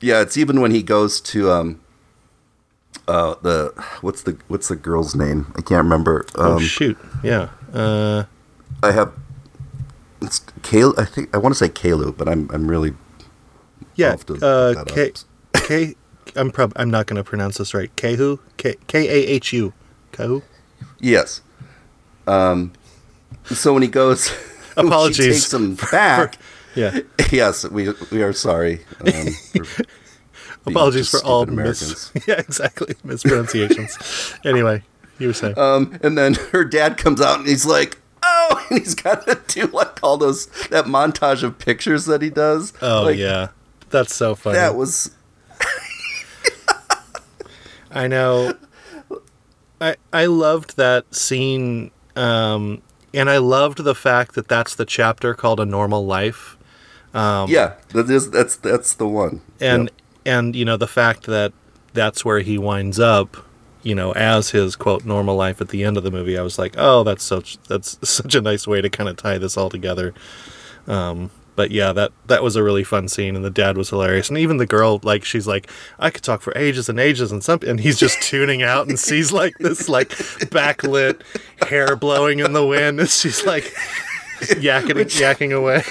yeah, 0.00 0.20
it's 0.20 0.36
even 0.36 0.60
when 0.60 0.70
he 0.70 0.82
goes 0.82 1.20
to 1.32 1.50
um 1.50 1.80
uh 3.08 3.34
the 3.42 3.72
what's 4.00 4.22
the 4.22 4.36
what's 4.48 4.68
the 4.68 4.76
girl's 4.76 5.14
name? 5.14 5.46
I 5.56 5.60
can't 5.62 5.82
remember. 5.84 6.26
oh 6.36 6.56
Um 6.56 6.60
shoot, 6.62 6.98
yeah. 7.22 7.48
Uh, 7.72 8.24
I 8.82 8.92
have 8.92 9.12
it's 10.22 10.40
Kale 10.62 10.94
I 10.98 11.04
think 11.04 11.34
I 11.34 11.38
want 11.38 11.54
to 11.54 11.58
say 11.58 11.68
Kalu, 11.68 12.16
but 12.16 12.28
I'm 12.28 12.48
I'm 12.52 12.68
really 12.68 12.92
yeah. 13.96 14.16
Uh, 14.42 14.72
that 14.74 14.86
K. 14.88 15.12
K. 15.54 15.94
I'm 16.36 16.50
prob 16.50 16.72
I'm 16.76 16.90
not 16.90 17.06
going 17.06 17.16
to 17.16 17.24
pronounce 17.24 17.58
this 17.58 17.74
right. 17.74 17.94
Kehu 17.96 18.38
K 18.56 18.74
K 18.86 19.08
A 19.08 19.26
H 19.28 19.52
U. 19.52 19.72
Kehu. 20.12 20.42
yes. 21.00 21.40
Um 22.26 22.72
so 23.44 23.72
when 23.74 23.82
he 23.82 23.88
goes 23.88 24.28
when 24.30 24.38
she 24.86 24.88
Apologies 24.88 25.26
takes 25.26 25.54
him 25.54 25.74
back. 25.90 26.38
Yeah. 26.74 26.98
yes, 27.30 27.68
we 27.68 27.90
we 28.10 28.22
are 28.22 28.32
sorry. 28.32 28.80
Um, 29.00 29.32
for 29.64 29.84
Apologies 30.66 31.10
for 31.10 31.22
all 31.24 31.42
stupid 31.44 31.56
mis- 31.64 32.12
yeah, 32.26 32.40
exactly 32.40 32.94
mispronunciations. 33.04 34.34
anyway, 34.46 34.82
you 35.18 35.26
were 35.26 35.32
saying. 35.34 35.58
Um, 35.58 35.98
and 36.02 36.16
then 36.16 36.34
her 36.52 36.64
dad 36.64 36.96
comes 36.96 37.20
out 37.20 37.38
and 37.38 37.46
he's 37.46 37.66
like, 37.66 37.98
"Oh!" 38.22 38.66
And 38.70 38.78
he's 38.78 38.94
got 38.94 39.26
to 39.26 39.38
do 39.46 39.66
like 39.66 40.02
all 40.02 40.16
those 40.16 40.46
that 40.70 40.86
montage 40.86 41.42
of 41.42 41.58
pictures 41.58 42.06
that 42.06 42.22
he 42.22 42.30
does. 42.30 42.72
oh 42.80 43.02
Like, 43.04 43.18
yeah, 43.18 43.48
that's 43.90 44.14
so 44.14 44.34
funny. 44.34 44.56
that 44.56 44.74
was 44.74 45.10
I 47.94 48.06
know. 48.08 48.54
I 49.80 49.96
I 50.12 50.26
loved 50.26 50.76
that 50.76 51.14
scene, 51.14 51.90
um, 52.16 52.82
and 53.12 53.30
I 53.30 53.38
loved 53.38 53.84
the 53.84 53.94
fact 53.94 54.34
that 54.34 54.48
that's 54.48 54.74
the 54.74 54.84
chapter 54.84 55.32
called 55.34 55.60
"A 55.60 55.64
Normal 55.64 56.04
Life," 56.06 56.56
Um, 57.14 57.48
yeah. 57.48 57.74
That 57.92 58.10
is 58.10 58.30
that's 58.30 58.56
that's 58.56 58.94
the 58.94 59.06
one. 59.06 59.40
and 59.60 59.84
Yep. 59.84 59.92
and 60.26 60.56
you 60.56 60.64
know 60.64 60.76
the 60.76 60.86
fact 60.88 61.26
that 61.26 61.52
that's 61.92 62.24
where 62.24 62.40
he 62.40 62.58
winds 62.58 62.98
up, 62.98 63.36
you 63.84 63.94
know, 63.94 64.10
as 64.12 64.50
his 64.50 64.74
quote 64.74 65.04
normal 65.04 65.36
life 65.36 65.60
at 65.60 65.68
the 65.68 65.84
end 65.84 65.96
of 65.96 66.02
the 66.02 66.10
movie. 66.10 66.36
I 66.36 66.42
was 66.42 66.58
like, 66.58 66.74
oh, 66.76 67.04
that's 67.04 67.22
such 67.22 67.58
that's 67.68 67.96
such 68.08 68.34
a 68.34 68.40
nice 68.40 68.66
way 68.66 68.80
to 68.80 68.90
kind 68.90 69.08
of 69.08 69.16
tie 69.16 69.38
this 69.38 69.56
all 69.56 69.70
together. 69.70 70.12
Um, 70.88 71.30
but 71.56 71.70
yeah, 71.70 71.92
that 71.92 72.12
that 72.26 72.42
was 72.42 72.56
a 72.56 72.62
really 72.62 72.84
fun 72.84 73.08
scene, 73.08 73.36
and 73.36 73.44
the 73.44 73.50
dad 73.50 73.76
was 73.76 73.90
hilarious, 73.90 74.28
and 74.28 74.38
even 74.38 74.56
the 74.56 74.66
girl, 74.66 75.00
like 75.02 75.24
she's 75.24 75.46
like, 75.46 75.70
I 75.98 76.10
could 76.10 76.22
talk 76.22 76.42
for 76.42 76.56
ages 76.56 76.88
and 76.88 76.98
ages, 76.98 77.32
and 77.32 77.42
something, 77.42 77.68
and 77.68 77.80
he's 77.80 77.98
just 77.98 78.20
tuning 78.22 78.62
out 78.62 78.88
and 78.88 78.98
sees 78.98 79.32
like 79.32 79.54
this 79.58 79.88
like 79.88 80.08
backlit 80.50 81.20
hair 81.68 81.96
blowing 81.96 82.40
in 82.40 82.52
the 82.52 82.66
wind, 82.66 83.00
and 83.00 83.08
she's 83.08 83.44
like 83.46 83.64
yakking 84.40 85.04
yakking 85.18 85.56
away. 85.56 85.84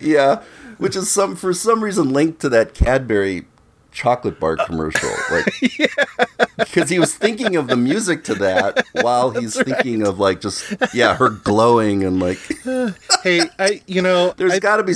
yeah, 0.00 0.42
which 0.78 0.96
is 0.96 1.10
some 1.10 1.36
for 1.36 1.52
some 1.52 1.82
reason 1.82 2.12
linked 2.12 2.40
to 2.40 2.48
that 2.48 2.74
Cadbury 2.74 3.46
chocolate 3.92 4.38
bar 4.40 4.56
uh, 4.58 4.66
commercial, 4.66 5.10
like 5.30 5.90
because 6.58 6.88
he 6.90 6.98
was 6.98 7.14
thinking 7.14 7.56
of 7.56 7.68
the 7.68 7.76
music 7.76 8.24
to 8.24 8.34
that 8.36 8.84
while 9.02 9.30
he's 9.30 9.60
thinking 9.60 10.06
of 10.06 10.18
like 10.18 10.40
just 10.40 10.74
yeah 10.94 11.16
her 11.16 11.30
glowing 11.30 12.04
and 12.04 12.20
like 12.20 12.38
hey, 13.22 13.42
I 13.58 13.82
you 13.86 14.02
know 14.02 14.32
there's 14.36 14.54
I- 14.54 14.58
got 14.60 14.76
to 14.78 14.82
be 14.84 14.94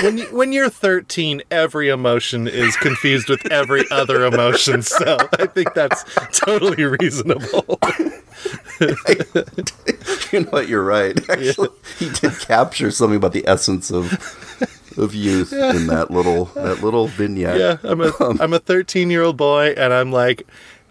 when 0.00 0.16
you, 0.16 0.24
when 0.34 0.52
you're 0.52 0.70
13, 0.70 1.42
every 1.50 1.90
emotion 1.90 2.48
is 2.48 2.76
confused 2.78 3.28
with 3.28 3.44
every 3.52 3.84
other 3.90 4.24
emotion. 4.24 4.80
So 4.80 5.18
I 5.38 5.44
think 5.44 5.74
that's 5.74 6.02
totally 6.32 6.82
reasonable. 6.84 7.78
you 10.32 10.40
know 10.40 10.50
what 10.50 10.66
you're 10.68 10.82
right 10.82 11.18
actually 11.30 11.68
he 11.98 12.08
did 12.10 12.32
capture 12.40 12.90
something 12.90 13.16
about 13.16 13.32
the 13.32 13.46
essence 13.46 13.90
of 13.90 14.10
of 14.98 15.14
youth 15.14 15.52
in 15.52 15.86
that 15.86 16.10
little 16.10 16.46
that 16.46 16.82
little 16.82 17.06
vignette 17.08 17.58
Yeah, 17.58 17.76
I'm 17.88 18.00
a 18.00 18.12
um, 18.20 18.40
am 18.40 18.52
a 18.52 18.58
13 18.58 19.10
year 19.10 19.22
old 19.22 19.36
boy, 19.36 19.74
and 19.76 19.92
I'm 19.92 20.10
like, 20.10 20.46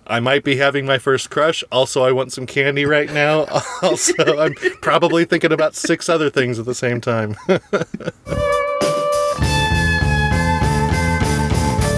I 0.08 0.20
might 0.20 0.44
be 0.44 0.58
having 0.58 0.86
my 0.86 0.98
first 0.98 1.30
crush. 1.30 1.64
Also, 1.72 2.04
I 2.04 2.12
want 2.12 2.32
some 2.34 2.46
candy 2.46 2.86
right 2.86 3.12
now. 3.12 3.46
Also, 3.82 4.14
I'm 4.38 4.54
probably 4.82 5.26
thinking 5.26 5.52
about 5.52 5.76
six 5.76 6.08
other 6.08 6.30
things 6.30 6.60
at 6.60 6.66
the 6.66 6.76
same 6.76 7.02
time. 7.02 7.36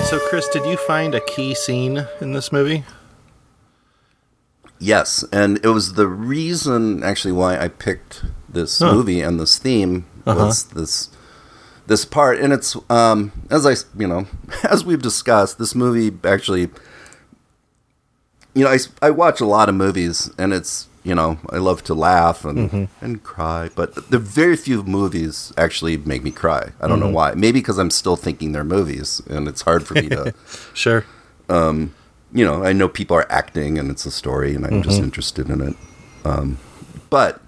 so, 0.06 0.20
Chris, 0.30 0.48
did 0.48 0.66
you 0.66 0.78
find 0.78 1.14
a 1.14 1.20
key 1.22 1.54
scene 1.54 2.08
in 2.22 2.32
this 2.32 2.52
movie? 2.52 2.86
Yes, 4.80 5.26
and 5.32 5.58
it 5.64 5.70
was 5.70 5.94
the 5.94 6.08
reason 6.08 7.04
actually 7.04 7.34
why 7.34 7.58
I 7.58 7.68
picked 7.68 8.24
this 8.50 8.80
movie 8.82 9.22
and 9.22 9.40
this 9.40 9.58
theme 9.58 10.06
was 10.26 10.66
this 10.66 11.10
this 11.88 12.06
part, 12.06 12.40
and 12.40 12.54
it's 12.54 12.76
um 12.90 13.32
as 13.50 13.66
I, 13.66 13.76
you 13.98 14.08
know 14.08 14.28
as 14.70 14.86
we've 14.86 15.02
discussed, 15.02 15.58
this 15.58 15.76
movie 15.76 16.18
actually 16.26 16.70
you 18.54 18.64
know 18.64 18.70
I, 18.72 18.78
I 19.02 19.10
watch 19.12 19.42
a 19.42 19.46
lot 19.46 19.70
of 19.70 19.76
movies 19.76 20.30
and 20.38 20.54
it's 20.54 20.88
you 21.04 21.14
know 21.16 21.38
I 21.50 21.58
love 21.58 21.84
to 21.86 21.94
laugh 21.94 22.46
and 22.46 22.88
and 23.02 23.24
cry, 23.24 23.70
but 23.76 24.10
the 24.10 24.20
very 24.20 24.56
few 24.56 24.84
movies 24.84 25.52
actually 25.58 25.98
make 25.98 26.24
me 26.24 26.32
cry. 26.32 26.72
I 26.80 26.88
don't 26.88 27.00
know 27.00 27.10
why. 27.10 27.34
Maybe 27.34 27.60
because 27.60 27.78
I'm 27.78 27.92
still 27.92 28.16
thinking 28.16 28.52
they're 28.54 28.64
movies, 28.64 29.22
and 29.30 29.48
it's 29.48 29.64
hard 29.64 29.86
for 29.86 29.96
me 29.96 30.10
to 30.10 30.34
Sure. 30.74 31.04
you 32.36 32.44
know, 32.46 32.64
I 32.64 32.74
know 32.74 32.88
people 32.90 33.16
are 33.18 33.32
acting 33.32 33.78
and 33.78 33.92
it's 33.92 34.06
a 34.06 34.12
story, 34.12 34.56
and 34.56 34.66
I'm 34.66 34.82
just 34.82 35.00
interested 35.02 35.50
in 35.50 35.62
it. 35.62 35.76
Um, 36.26 36.58
but 37.10 37.42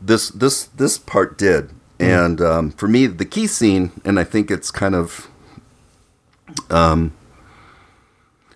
this 0.00 0.28
this 0.30 0.66
this 0.76 0.98
part 0.98 1.36
did, 1.38 1.70
and 1.98 2.40
um, 2.40 2.70
for 2.70 2.86
me, 2.88 3.06
the 3.08 3.24
key 3.24 3.46
scene, 3.46 3.90
and 4.04 4.20
I 4.20 4.24
think 4.24 4.50
it's 4.50 4.70
kind 4.70 4.94
of, 4.94 5.28
um, 6.70 7.12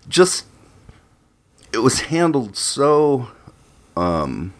just 0.08 0.44
it 1.72 1.78
was 1.78 2.00
handled 2.02 2.56
so, 2.56 3.28
um, 3.96 4.52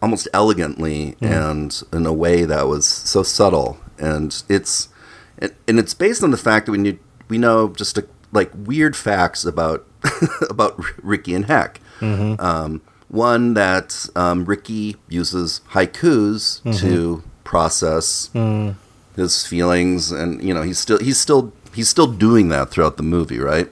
almost 0.00 0.28
elegantly 0.32 1.16
and 1.20 1.82
in 1.92 2.06
a 2.06 2.12
way 2.12 2.44
that 2.44 2.66
was 2.68 2.86
so 2.86 3.22
subtle, 3.22 3.78
and 3.98 4.42
it's 4.48 4.88
and, 5.38 5.52
and 5.66 5.78
it's 5.78 5.94
based 5.94 6.22
on 6.22 6.30
the 6.30 6.36
fact 6.36 6.66
that 6.66 6.72
we 6.72 6.78
need 6.78 6.98
we 7.28 7.38
know 7.38 7.68
just 7.68 7.98
a, 7.98 8.06
like 8.32 8.50
weird 8.54 8.96
facts 8.96 9.44
about 9.44 9.86
about 10.50 10.78
Ricky 11.02 11.34
and 11.34 11.46
Heck. 11.46 11.80
Um, 12.40 12.80
one 13.08 13.54
that 13.54 14.06
um, 14.14 14.44
Ricky 14.44 14.96
uses 15.08 15.62
haikus 15.70 16.60
to 16.80 17.22
process 17.42 18.30
his 19.16 19.46
feelings, 19.46 20.12
and 20.12 20.42
you 20.42 20.52
know 20.54 20.62
he's 20.62 20.78
still 20.78 20.98
he's 20.98 21.18
still 21.18 21.52
he's 21.74 21.88
still 21.88 22.06
doing 22.06 22.50
that 22.50 22.70
throughout 22.70 22.96
the 22.96 23.02
movie, 23.02 23.38
right? 23.40 23.68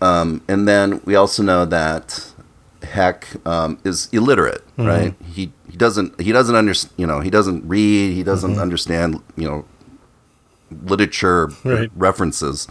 Um, 0.00 0.42
and 0.48 0.66
then 0.66 1.00
we 1.04 1.14
also 1.14 1.42
know 1.42 1.64
that 1.66 2.32
Heck 2.82 3.26
um, 3.46 3.78
is 3.84 4.08
illiterate, 4.12 4.64
right? 4.78 5.14
He 5.24 5.52
he 5.70 5.76
doesn't 5.76 6.18
he 6.20 6.32
doesn't 6.32 6.56
understand 6.56 6.92
you 6.96 7.06
know 7.06 7.20
he 7.20 7.28
doesn't 7.30 7.68
read 7.68 8.14
he 8.14 8.22
doesn't 8.22 8.58
understand 8.58 9.20
you 9.36 9.46
know 9.46 9.64
literature 10.82 11.48
Right. 11.64 11.90
references. 11.94 12.66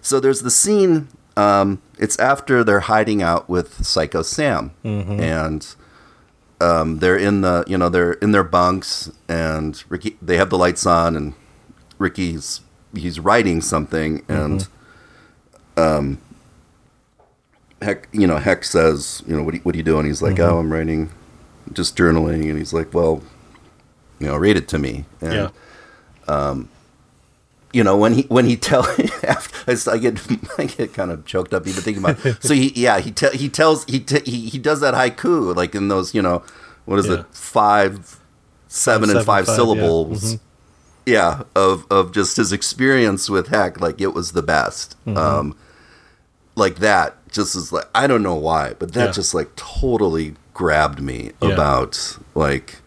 So 0.00 0.20
there's 0.20 0.40
the 0.42 0.50
scene. 0.50 1.08
Um, 1.36 1.82
it's 1.98 2.18
after 2.18 2.62
they're 2.64 2.80
hiding 2.80 3.22
out 3.22 3.48
with 3.48 3.84
Psycho 3.84 4.22
Sam, 4.22 4.70
and 4.84 5.66
um, 6.60 6.98
they're 7.00 7.16
in 7.16 7.40
the 7.42 7.64
you 7.66 7.76
know 7.76 7.88
they're 7.88 8.12
in 8.14 8.32
their 8.32 8.44
bunks, 8.44 9.10
and 9.28 9.82
Ricky 9.88 10.16
they 10.22 10.36
have 10.36 10.50
the 10.50 10.58
lights 10.58 10.86
on, 10.86 11.16
and 11.16 11.34
Ricky's 11.98 12.60
he's 12.94 13.18
writing 13.20 13.60
something, 13.60 14.24
and 14.28 14.68
um, 15.76 16.18
Heck 17.84 18.08
you 18.12 18.26
know 18.26 18.38
Heck 18.38 18.64
says 18.64 19.22
you 19.26 19.36
know 19.36 19.42
what 19.42 19.54
are 19.54 19.58
you, 19.58 19.62
what 19.62 19.74
are 19.74 19.78
you 19.78 19.84
doing? 19.84 20.06
He's 20.06 20.22
like 20.22 20.38
oh 20.40 20.58
I'm 20.58 20.72
writing, 20.72 21.10
just 21.72 21.96
journaling, 21.96 22.48
and 22.48 22.58
he's 22.58 22.72
like 22.72 22.92
well, 22.94 23.22
you 24.18 24.26
know 24.26 24.36
read 24.36 24.56
it 24.56 24.68
to 24.68 24.78
me, 24.78 25.04
and 25.20 25.32
Yeah. 26.28 26.54
you 27.72 27.82
know 27.84 27.96
when 27.96 28.14
he 28.14 28.22
when 28.22 28.46
he 28.46 28.56
tell 28.56 28.82
after 29.24 29.90
I 29.90 29.98
get 29.98 30.20
I 30.58 30.64
get 30.66 30.94
kind 30.94 31.10
of 31.10 31.24
choked 31.24 31.52
up 31.54 31.66
even 31.66 31.82
thinking 31.82 32.02
about 32.04 32.24
it. 32.24 32.42
so 32.42 32.54
he 32.54 32.68
yeah 32.76 33.00
he 33.00 33.10
te- 33.10 33.36
he 33.36 33.48
tells 33.48 33.84
he, 33.86 34.00
te- 34.00 34.28
he 34.30 34.48
he 34.48 34.58
does 34.58 34.80
that 34.80 34.94
haiku 34.94 35.54
like 35.54 35.74
in 35.74 35.88
those 35.88 36.14
you 36.14 36.22
know 36.22 36.42
what 36.84 36.98
is 36.98 37.06
Yeah. 37.06 37.20
it 37.20 37.26
five 37.32 38.20
seven 38.68 39.04
and 39.10 39.16
seven, 39.18 39.26
five, 39.26 39.46
five, 39.46 39.52
yeah. 39.52 39.56
syllables 39.56 40.38
yeah. 41.06 41.42
of 41.54 41.86
of 41.90 42.12
just 42.12 42.36
his 42.36 42.52
experience 42.52 43.28
with 43.28 43.48
heck 43.48 43.80
like 43.80 44.00
it 44.00 44.14
was 44.14 44.32
the 44.32 44.42
best 44.42 44.96
Mm-hmm. 45.06 45.16
um 45.18 45.56
like 46.56 46.76
that 46.76 47.16
just 47.34 47.54
is 47.54 47.72
like 47.72 47.88
I 47.94 48.06
don't 48.06 48.22
know 48.22 48.34
why 48.34 48.74
but 48.78 48.92
that 48.94 49.06
Yeah. 49.06 49.12
just 49.12 49.34
like 49.34 49.54
totally 49.56 50.34
grabbed 50.52 51.00
me 51.00 51.32
Yeah. 51.42 51.50
about 51.50 52.18
like 52.34 52.80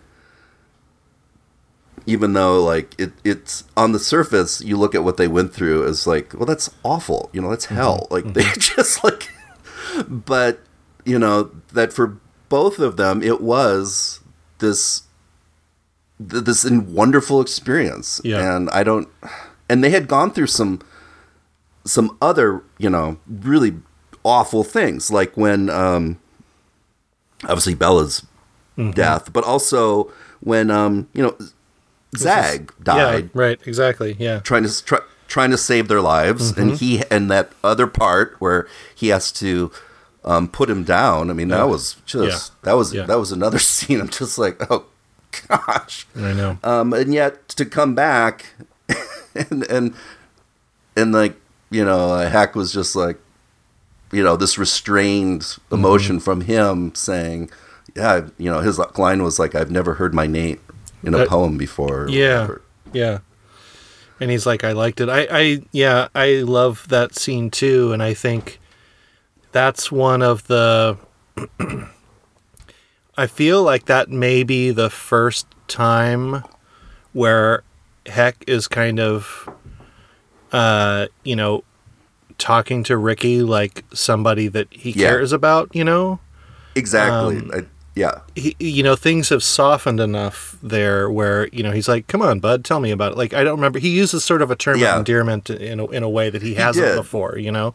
even 2.06 2.34
though 2.34 2.64
like 2.64 2.96
it, 2.98 3.12
it's 3.24 3.66
on 3.76 3.92
the 3.92 4.00
surface 4.00 4.62
you 4.62 4.78
look 4.78 4.96
at 4.96 5.04
what 5.04 5.18
they 5.18 5.28
went 5.28 5.54
through 5.54 5.86
as 5.86 6.08
like 6.08 6.34
well 6.34 6.46
that's 6.46 6.70
awful 6.84 7.30
you 7.34 7.42
know 7.42 7.50
that's 7.50 7.66
mm-hmm. 7.66 7.76
hell 7.76 8.08
like 8.10 8.24
mm-hmm. 8.24 8.34
they 8.34 8.44
just 8.58 9.04
like 9.04 9.30
but 10.08 10.60
you 11.06 11.20
know 11.20 11.52
that 11.74 11.92
for 11.92 12.18
both 12.50 12.80
of 12.80 12.98
them 12.98 13.22
it 13.22 13.42
was 13.42 14.22
this 14.60 15.04
th- 16.18 16.44
this 16.44 16.66
in 16.66 16.94
wonderful 16.94 17.42
experience. 17.42 18.22
Yeah. 18.24 18.56
And 18.56 18.70
I 18.72 18.84
don't 18.84 19.08
and 19.70 19.84
they 19.84 19.90
had 19.90 20.08
gone 20.08 20.32
through 20.32 20.48
some 20.48 20.82
some 21.86 22.18
other, 22.22 22.64
you 22.78 22.90
know, 22.90 23.18
really 23.28 23.78
awful 24.28 24.64
things 24.64 25.10
like 25.12 25.36
when 25.38 25.70
um 25.70 26.20
obviously 27.44 27.74
Bella's 27.76 28.26
Mm-hmm. 28.78 28.92
death, 28.92 29.34
but 29.34 29.44
also 29.44 30.12
when 30.40 30.70
um, 30.70 31.08
you 31.14 31.24
know, 31.24 31.36
Zag 32.16 32.72
died 32.84 33.24
Yeah, 33.24 33.30
right, 33.34 33.60
exactly. 33.66 34.16
Yeah. 34.20 34.38
trying 34.42 34.66
to 34.66 34.86
try, 34.86 35.00
trying 35.28 35.50
to 35.50 35.58
save 35.58 35.88
their 35.88 36.00
lives, 36.00 36.56
and 36.56 36.74
Mm-hmm. 36.74 36.76
he 36.86 37.02
and 37.10 37.32
that 37.32 37.52
other 37.64 37.88
part 37.88 38.36
where 38.38 38.68
he 38.94 39.08
has 39.08 39.32
to 39.32 39.72
um, 40.24 40.48
put 40.48 40.70
him 40.70 40.84
down. 40.84 41.32
I 41.32 41.34
mean, 41.34 41.48
that 41.48 41.68
was 41.68 41.96
just 42.06 42.52
Yeah. 42.54 42.56
that 42.70 42.74
was 42.78 42.94
Yeah. 42.94 43.06
that 43.08 43.18
was 43.18 43.32
another 43.32 43.58
scene. 43.74 44.00
I'm 44.00 44.10
just 44.10 44.38
like, 44.38 44.62
oh 44.72 44.86
gosh, 45.48 46.06
I 46.16 46.34
know. 46.34 46.60
um, 46.64 46.94
and 46.94 47.12
yet 47.16 47.48
to 47.58 47.66
come 47.66 47.96
back 47.96 48.54
and 49.34 49.64
and 49.72 49.96
and 50.96 51.12
like 51.14 51.36
you 51.72 51.84
know, 51.84 52.16
Hack 52.30 52.56
was 52.56 52.72
just 52.72 52.96
like, 52.96 53.18
you 54.12 54.24
know, 54.24 54.36
this 54.36 54.58
restrained 54.58 55.42
Mm-hmm. 55.42 55.76
emotion 55.76 56.20
from 56.20 56.42
him 56.42 56.94
saying, 56.96 57.50
yeah, 57.96 58.28
you 58.38 58.50
know, 58.52 58.60
his 58.60 58.80
line 58.98 59.24
was 59.24 59.40
like, 59.40 59.56
I've 59.56 59.72
never 59.72 59.96
heard 59.96 60.14
my 60.14 60.28
name 60.28 60.60
in 61.04 61.14
a 61.14 61.20
That- 61.20 61.30
poem 61.30 61.58
before. 61.58 62.08
Yeah. 62.10 62.42
whatever. 62.42 62.62
Yeah. 62.94 63.20
And 64.20 64.32
he's 64.32 64.46
like, 64.48 64.64
I 64.64 64.72
liked 64.72 65.00
it. 65.02 65.10
I, 65.10 65.28
I, 65.30 65.62
yeah, 65.72 66.08
I 66.16 66.38
love 66.38 66.88
that 66.90 67.14
scene 67.16 67.52
too. 67.52 67.92
And 67.94 68.02
I 68.02 68.14
think 68.16 68.60
that's 69.52 69.92
one 69.92 70.22
of 70.24 70.48
the, 70.48 70.98
I 73.18 73.28
feel 73.28 73.64
like 73.64 73.86
that 73.86 74.10
may 74.10 74.44
be 74.44 74.72
the 74.72 74.90
first 74.90 75.48
time 75.68 76.44
where 77.14 77.64
Heck 78.06 78.44
is 78.48 78.68
kind 78.68 79.00
of, 79.00 79.50
uh, 80.52 81.08
you 81.24 81.36
know, 81.36 81.64
talking 82.38 82.84
to 82.84 82.98
Ricky 82.98 83.42
like 83.42 83.84
somebody 83.94 84.48
that 84.48 84.68
he 84.72 84.92
Yeah. 84.92 85.10
cares 85.10 85.32
about, 85.32 85.70
you 85.74 85.84
know? 85.84 86.20
exactly. 86.76 87.38
Um, 87.38 87.52
I, 87.54 87.66
yeah. 87.96 88.20
he, 88.36 88.56
you 88.60 88.84
know, 88.84 88.96
things 88.96 89.30
have 89.30 89.42
softened 89.42 90.00
enough 90.00 90.56
there 90.62 91.10
where, 91.10 91.48
you 91.48 91.64
know, 91.64 91.72
he's 91.72 91.88
like, 91.88 92.06
come 92.08 92.22
on, 92.22 92.40
bud, 92.40 92.64
tell 92.64 92.80
me 92.80 92.92
about 92.92 93.14
it. 93.14 93.18
Like, 93.18 93.34
I 93.34 93.44
don't 93.44 93.56
remember. 93.56 93.80
He 93.80 93.90
uses 93.90 94.24
sort 94.24 94.44
of 94.44 94.52
a 94.52 94.56
term 94.56 94.78
Yeah. 94.80 94.94
of 94.94 95.00
endearment 95.00 95.50
in 95.50 95.80
a, 95.80 95.86
in 95.88 96.04
a 96.04 96.10
way 96.10 96.30
that 96.30 96.44
he, 96.44 96.54
hasn't 96.54 96.86
did. 96.86 96.96
before, 96.96 97.38
you 97.40 97.52
know? 97.52 97.74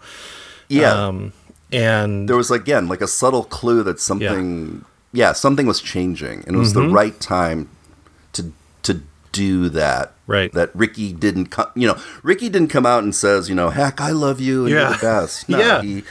Yeah. 0.68 0.92
Um, 0.92 1.32
and 1.72 2.28
there 2.28 2.36
was 2.36 2.50
again 2.50 2.86
like 2.86 3.00
a 3.00 3.06
subtle 3.08 3.44
clue 3.44 3.82
that 3.82 3.98
something 3.98 4.84
yeah, 5.12 5.32
something 5.32 5.66
was 5.66 5.80
changing 5.80 6.44
and 6.46 6.54
it 6.54 6.58
was 6.58 6.74
the 6.74 6.86
right 6.88 7.18
time 7.18 7.68
to 8.34 8.52
to 8.82 9.00
do 9.32 9.68
that 9.70 10.12
Right. 10.26 10.52
that 10.52 10.70
ricky 10.74 11.12
didn't 11.12 11.46
come 11.46 11.66
you 11.74 11.86
know 11.86 11.98
ricky 12.22 12.48
didn't 12.48 12.68
come 12.68 12.86
out 12.86 13.02
and 13.02 13.14
says 13.14 13.48
you 13.48 13.54
know 13.54 13.70
heck 13.70 14.00
i 14.00 14.10
love 14.10 14.40
you 14.40 14.64
and 14.66 14.74
Yeah. 14.74 14.80
you're 14.90 14.90
the 14.92 14.98
best 14.98 15.48
no, 15.48 15.58
Yeah. 15.58 15.82
he 15.82 16.02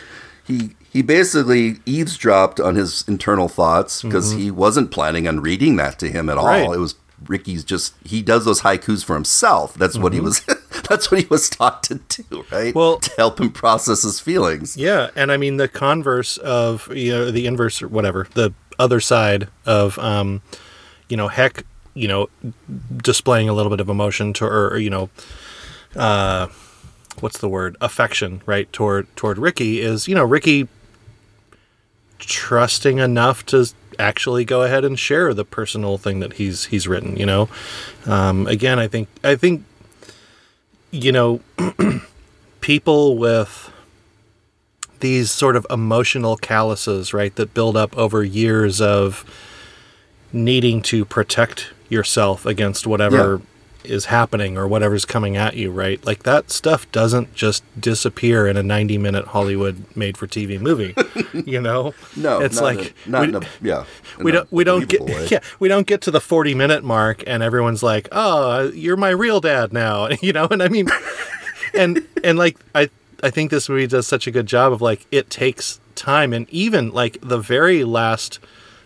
he 0.45 0.75
he 0.91 1.01
basically 1.01 1.77
eavesdropped 1.85 2.59
on 2.59 2.75
his 2.75 3.03
internal 3.07 3.47
thoughts 3.47 4.01
because 4.03 4.31
he 4.33 4.51
wasn't 4.51 4.91
planning 4.91 5.27
on 5.27 5.39
reading 5.39 5.77
that 5.77 5.97
to 5.99 6.09
him 6.09 6.29
at 6.29 6.37
all 6.37 6.45
Mm-hmm. 6.47 6.73
It 6.73 6.77
was 6.77 6.95
ricky's 7.27 7.63
just 7.63 7.93
he 8.03 8.21
does 8.23 8.45
those 8.45 8.61
haikus 8.61 9.05
for 9.05 9.13
himself 9.13 9.75
that's 9.75 9.95
what 9.97 10.11
he 10.11 10.19
was 10.19 10.43
that's 10.89 11.11
what 11.11 11.21
he 11.21 11.27
was 11.27 11.49
taught 11.49 11.83
to 11.83 11.95
do 12.09 12.43
right 12.51 12.73
Mm-hmm. 12.73 12.77
Well- 12.79 12.97
to 12.97 13.11
help 13.15 13.39
him 13.39 13.51
process 13.51 14.01
his 14.03 14.19
feelings 14.19 14.75
yeah. 14.75 15.09
And 15.15 15.31
I 15.31 15.37
mean, 15.37 15.57
the 15.57 15.67
converse 15.67 16.37
of, 16.37 16.89
you 16.95 17.11
know, 17.11 17.29
the 17.31 17.45
inverse 17.45 17.81
or 17.81 17.87
whatever, 17.87 18.27
the 18.33 18.51
other 18.79 18.99
side 18.99 19.47
of, 19.65 19.99
um, 19.99 20.41
you 21.09 21.15
know, 21.17 21.27
heck, 21.27 21.63
you 21.93 22.07
know, 22.07 22.29
displaying 22.97 23.49
a 23.49 23.53
little 23.53 23.69
bit 23.69 23.79
of 23.79 23.89
emotion 23.89 24.33
to, 24.33 24.45
or, 24.45 24.77
you 24.77 24.89
know, 24.89 25.09
uh, 25.95 26.47
what's 27.19 27.37
the 27.39 27.49
word? 27.49 27.75
Affection, 27.81 28.41
right? 28.45 28.71
Toward, 28.71 29.13
toward 29.15 29.37
Ricky 29.37 29.81
is, 29.81 30.07
you 30.07 30.15
know, 30.15 30.23
Ricky 30.23 30.67
trusting 32.19 32.99
enough 32.99 33.45
to 33.47 33.65
actually 33.99 34.45
go 34.45 34.63
ahead 34.63 34.85
and 34.85 34.97
share 34.97 35.33
the 35.33 35.45
personal 35.45 35.97
thing 35.97 36.19
that 36.19 36.33
he's 36.33 36.65
he's 36.65 36.87
written 36.87 37.17
you 37.17 37.25
know 37.25 37.49
um, 38.05 38.47
again 38.47 38.79
i 38.79 38.87
think 38.87 39.07
i 39.23 39.35
think 39.35 39.63
you 40.91 41.11
know 41.11 41.41
people 42.61 43.17
with 43.17 43.71
these 44.99 45.31
sort 45.31 45.55
of 45.55 45.65
emotional 45.69 46.37
calluses 46.37 47.13
right 47.13 47.35
that 47.35 47.53
build 47.53 47.75
up 47.75 47.95
over 47.97 48.23
years 48.23 48.79
of 48.79 49.25
needing 50.31 50.81
to 50.81 51.03
protect 51.05 51.73
yourself 51.91 52.45
against 52.45 52.87
whatever 52.87 53.41
is 53.83 54.05
happening 54.05 54.57
or 54.57 54.67
whatever's 54.67 55.05
coming 55.05 55.35
at 55.35 55.55
you 55.55 55.71
right 55.71 56.05
like 56.05 56.21
that 56.23 56.51
stuff 56.51 56.89
doesn't 56.91 57.33
just 57.33 57.63
disappear 57.81 58.45
in 58.47 58.55
a 58.55 58.61
90 58.61 58.97
minute 58.99 59.25
hollywood 59.29 59.83
made 59.95 60.15
for 60.15 60.27
tv 60.27 60.59
movie 60.59 60.93
you 61.51 61.59
know 61.59 61.91
No, 62.15 62.41
it's 62.41 62.57
not 62.57 62.63
like 62.63 62.93
a, 63.07 63.09
not 63.09 63.21
we, 63.21 63.27
in 63.29 63.35
a, 63.35 63.41
yeah. 63.61 63.85
we 64.19 64.31
don't 64.31 64.51
we 64.51 64.63
don't 64.63 64.87
get 64.87 65.01
way. 65.01 65.27
yeah 65.31 65.39
we 65.59 65.67
don't 65.67 65.87
get 65.87 66.01
to 66.01 66.11
the 66.11 66.21
40 66.21 66.53
minute 66.53 66.83
mark 66.83 67.23
and 67.25 67.41
everyone's 67.41 67.81
like 67.81 68.07
oh 68.11 68.69
you're 68.71 68.97
my 68.97 69.09
real 69.09 69.41
dad 69.41 69.73
now 69.73 70.07
you 70.21 70.31
know 70.31 70.47
and 70.51 70.61
i 70.61 70.67
mean 70.67 70.87
and 71.73 72.07
and 72.23 72.37
like 72.37 72.57
i 72.75 72.87
i 73.23 73.31
think 73.31 73.49
this 73.49 73.67
movie 73.67 73.87
does 73.87 74.05
such 74.05 74.27
a 74.27 74.31
good 74.31 74.45
job 74.45 74.71
of 74.71 74.79
like 74.81 75.07
it 75.11 75.29
takes 75.31 75.79
time 75.95 76.33
and 76.33 76.47
even 76.51 76.91
like 76.91 77.17
the 77.21 77.39
very 77.39 77.83
last 77.83 78.37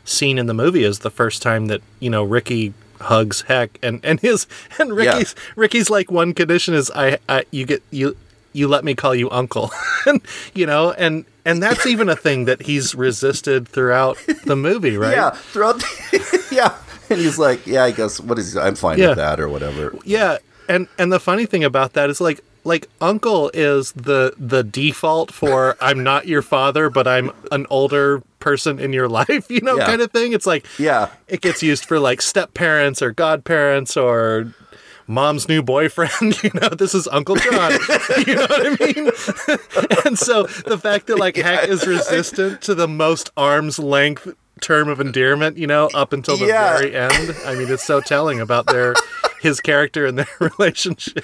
scene 0.05 0.37
in 0.37 0.45
the 0.45 0.53
movie 0.53 0.85
is 0.85 0.99
the 0.99 1.11
first 1.11 1.41
time 1.41 1.65
that 1.65 1.81
you 1.99 2.09
know 2.09 2.23
ricky 2.23 2.73
hugs 3.01 3.41
heck 3.43 3.77
and 3.83 3.99
and 4.03 4.19
his 4.21 4.47
and 4.79 4.93
ricky's 4.95 5.35
ricky's 5.55 5.89
like 5.89 6.09
one 6.11 6.33
condition 6.33 6.73
is 6.73 6.89
i, 6.95 7.17
I 7.27 7.45
you 7.51 7.65
get 7.65 7.83
you 7.91 8.15
you 8.53 8.67
let 8.67 8.83
me 8.85 8.95
call 8.95 9.13
you 9.13 9.29
uncle 9.31 9.71
and 10.05 10.21
you 10.53 10.65
know 10.65 10.91
and 10.93 11.25
and 11.43 11.61
that's 11.61 11.85
even 11.93 12.07
a 12.09 12.15
thing 12.15 12.45
that 12.45 12.61
he's 12.63 12.95
resisted 12.95 13.67
throughout 13.67 14.17
the 14.45 14.55
movie 14.55 14.97
right 15.05 15.15
Yeah, 15.15 15.31
throughout 15.31 15.79
the, 15.79 16.47
yeah. 16.51 16.75
And 17.07 17.19
he's 17.19 17.37
like, 17.37 17.67
yeah, 17.67 17.83
I 17.83 17.91
guess 17.91 18.19
what 18.19 18.39
is? 18.39 18.57
I'm 18.57 18.73
fine 18.73 18.97
Yeah. 18.97 19.09
with 19.09 19.17
that 19.17 19.39
or 19.39 19.47
whatever. 19.47 19.93
Yeah, 20.05 20.37
and 20.67 20.87
and 20.97 21.13
the 21.13 21.19
funny 21.19 21.45
thing 21.45 21.63
about 21.63 21.93
that 21.93 22.09
is 22.09 22.19
like 22.19 22.39
like 22.65 22.89
uncle 22.99 23.49
is 23.53 23.91
the 23.93 24.33
the 24.37 24.63
default 24.63 25.31
for 25.31 25.77
I'm 25.81 26.03
not 26.03 26.27
your 26.27 26.41
father, 26.41 26.89
but 26.89 27.07
I'm 27.07 27.31
an 27.51 27.65
older 27.69 28.21
person 28.39 28.79
in 28.79 28.91
your 28.91 29.07
life, 29.21 29.49
you 29.49 29.61
know, 29.61 29.77
Yeah. 29.77 29.85
kind 29.85 30.01
of 30.01 30.11
thing. 30.11 30.33
It's 30.33 30.45
like 30.45 30.65
Yeah. 30.77 31.09
it 31.27 31.41
gets 31.41 31.63
used 31.63 31.85
for 31.85 31.99
like 31.99 32.21
step 32.21 32.53
parents 32.53 33.01
or 33.01 33.11
godparents 33.11 33.95
or 33.95 34.53
mom's 35.07 35.47
new 35.47 35.61
boyfriend 35.61 36.41
you 36.43 36.49
know 36.59 36.67
this 36.69 36.95
is 36.95 37.07
uncle 37.09 37.35
john 37.35 37.71
you 38.25 38.33
know 38.33 38.41
what 38.49 38.65
i 38.65 38.75
mean 38.83 39.11
and 40.03 40.17
so 40.17 40.43
the 40.65 40.79
fact 40.81 41.05
that 41.05 41.17
like 41.19 41.35
heck 41.35 41.69
is 41.69 41.85
resistant 41.85 42.59
to 42.59 42.73
the 42.73 42.87
most 42.87 43.29
arm's 43.37 43.77
length 43.77 44.27
term 44.61 44.87
of 44.89 44.99
endearment 44.99 45.57
you 45.59 45.67
know 45.67 45.91
up 45.93 46.11
until 46.11 46.37
the 46.37 46.47
Yeah. 46.47 46.75
very 46.79 46.95
end 46.95 47.35
i 47.45 47.53
mean 47.53 47.69
it's 47.71 47.83
so 47.85 48.01
telling 48.01 48.39
about 48.39 48.65
their 48.65 48.95
his 49.41 49.59
character 49.61 50.05
and 50.05 50.17
their 50.17 50.27
relationship 50.39 51.23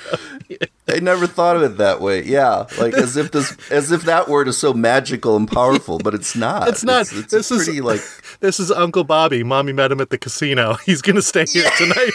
I 0.87 0.99
never 0.99 1.25
thought 1.27 1.55
of 1.55 1.63
it 1.63 1.77
that 1.77 2.01
way. 2.01 2.23
Yeah, 2.23 2.65
like 2.79 2.93
as 2.93 3.15
if 3.15 3.31
this, 3.31 3.55
as 3.71 3.91
if 3.91 4.03
that 4.03 4.27
word 4.27 4.47
is 4.49 4.57
so 4.57 4.73
magical 4.73 5.37
and 5.37 5.49
powerful, 5.49 5.99
but 5.99 6.13
it's 6.13 6.35
not. 6.35 6.67
It's 6.67 6.83
not. 6.83 7.01
It's, 7.01 7.13
it's 7.13 7.31
This 7.31 7.51
is- 7.51 7.63
pretty 7.65 7.79
like 7.81 8.01
this 8.41 8.59
is 8.59 8.71
uncle 8.71 9.03
bobby 9.03 9.43
mommy 9.43 9.71
met 9.73 9.91
him 9.91 10.01
at 10.01 10.09
the 10.09 10.17
casino 10.17 10.73
he's 10.85 11.01
gonna 11.01 11.21
stay 11.21 11.45
here 11.45 11.69
tonight 11.77 12.11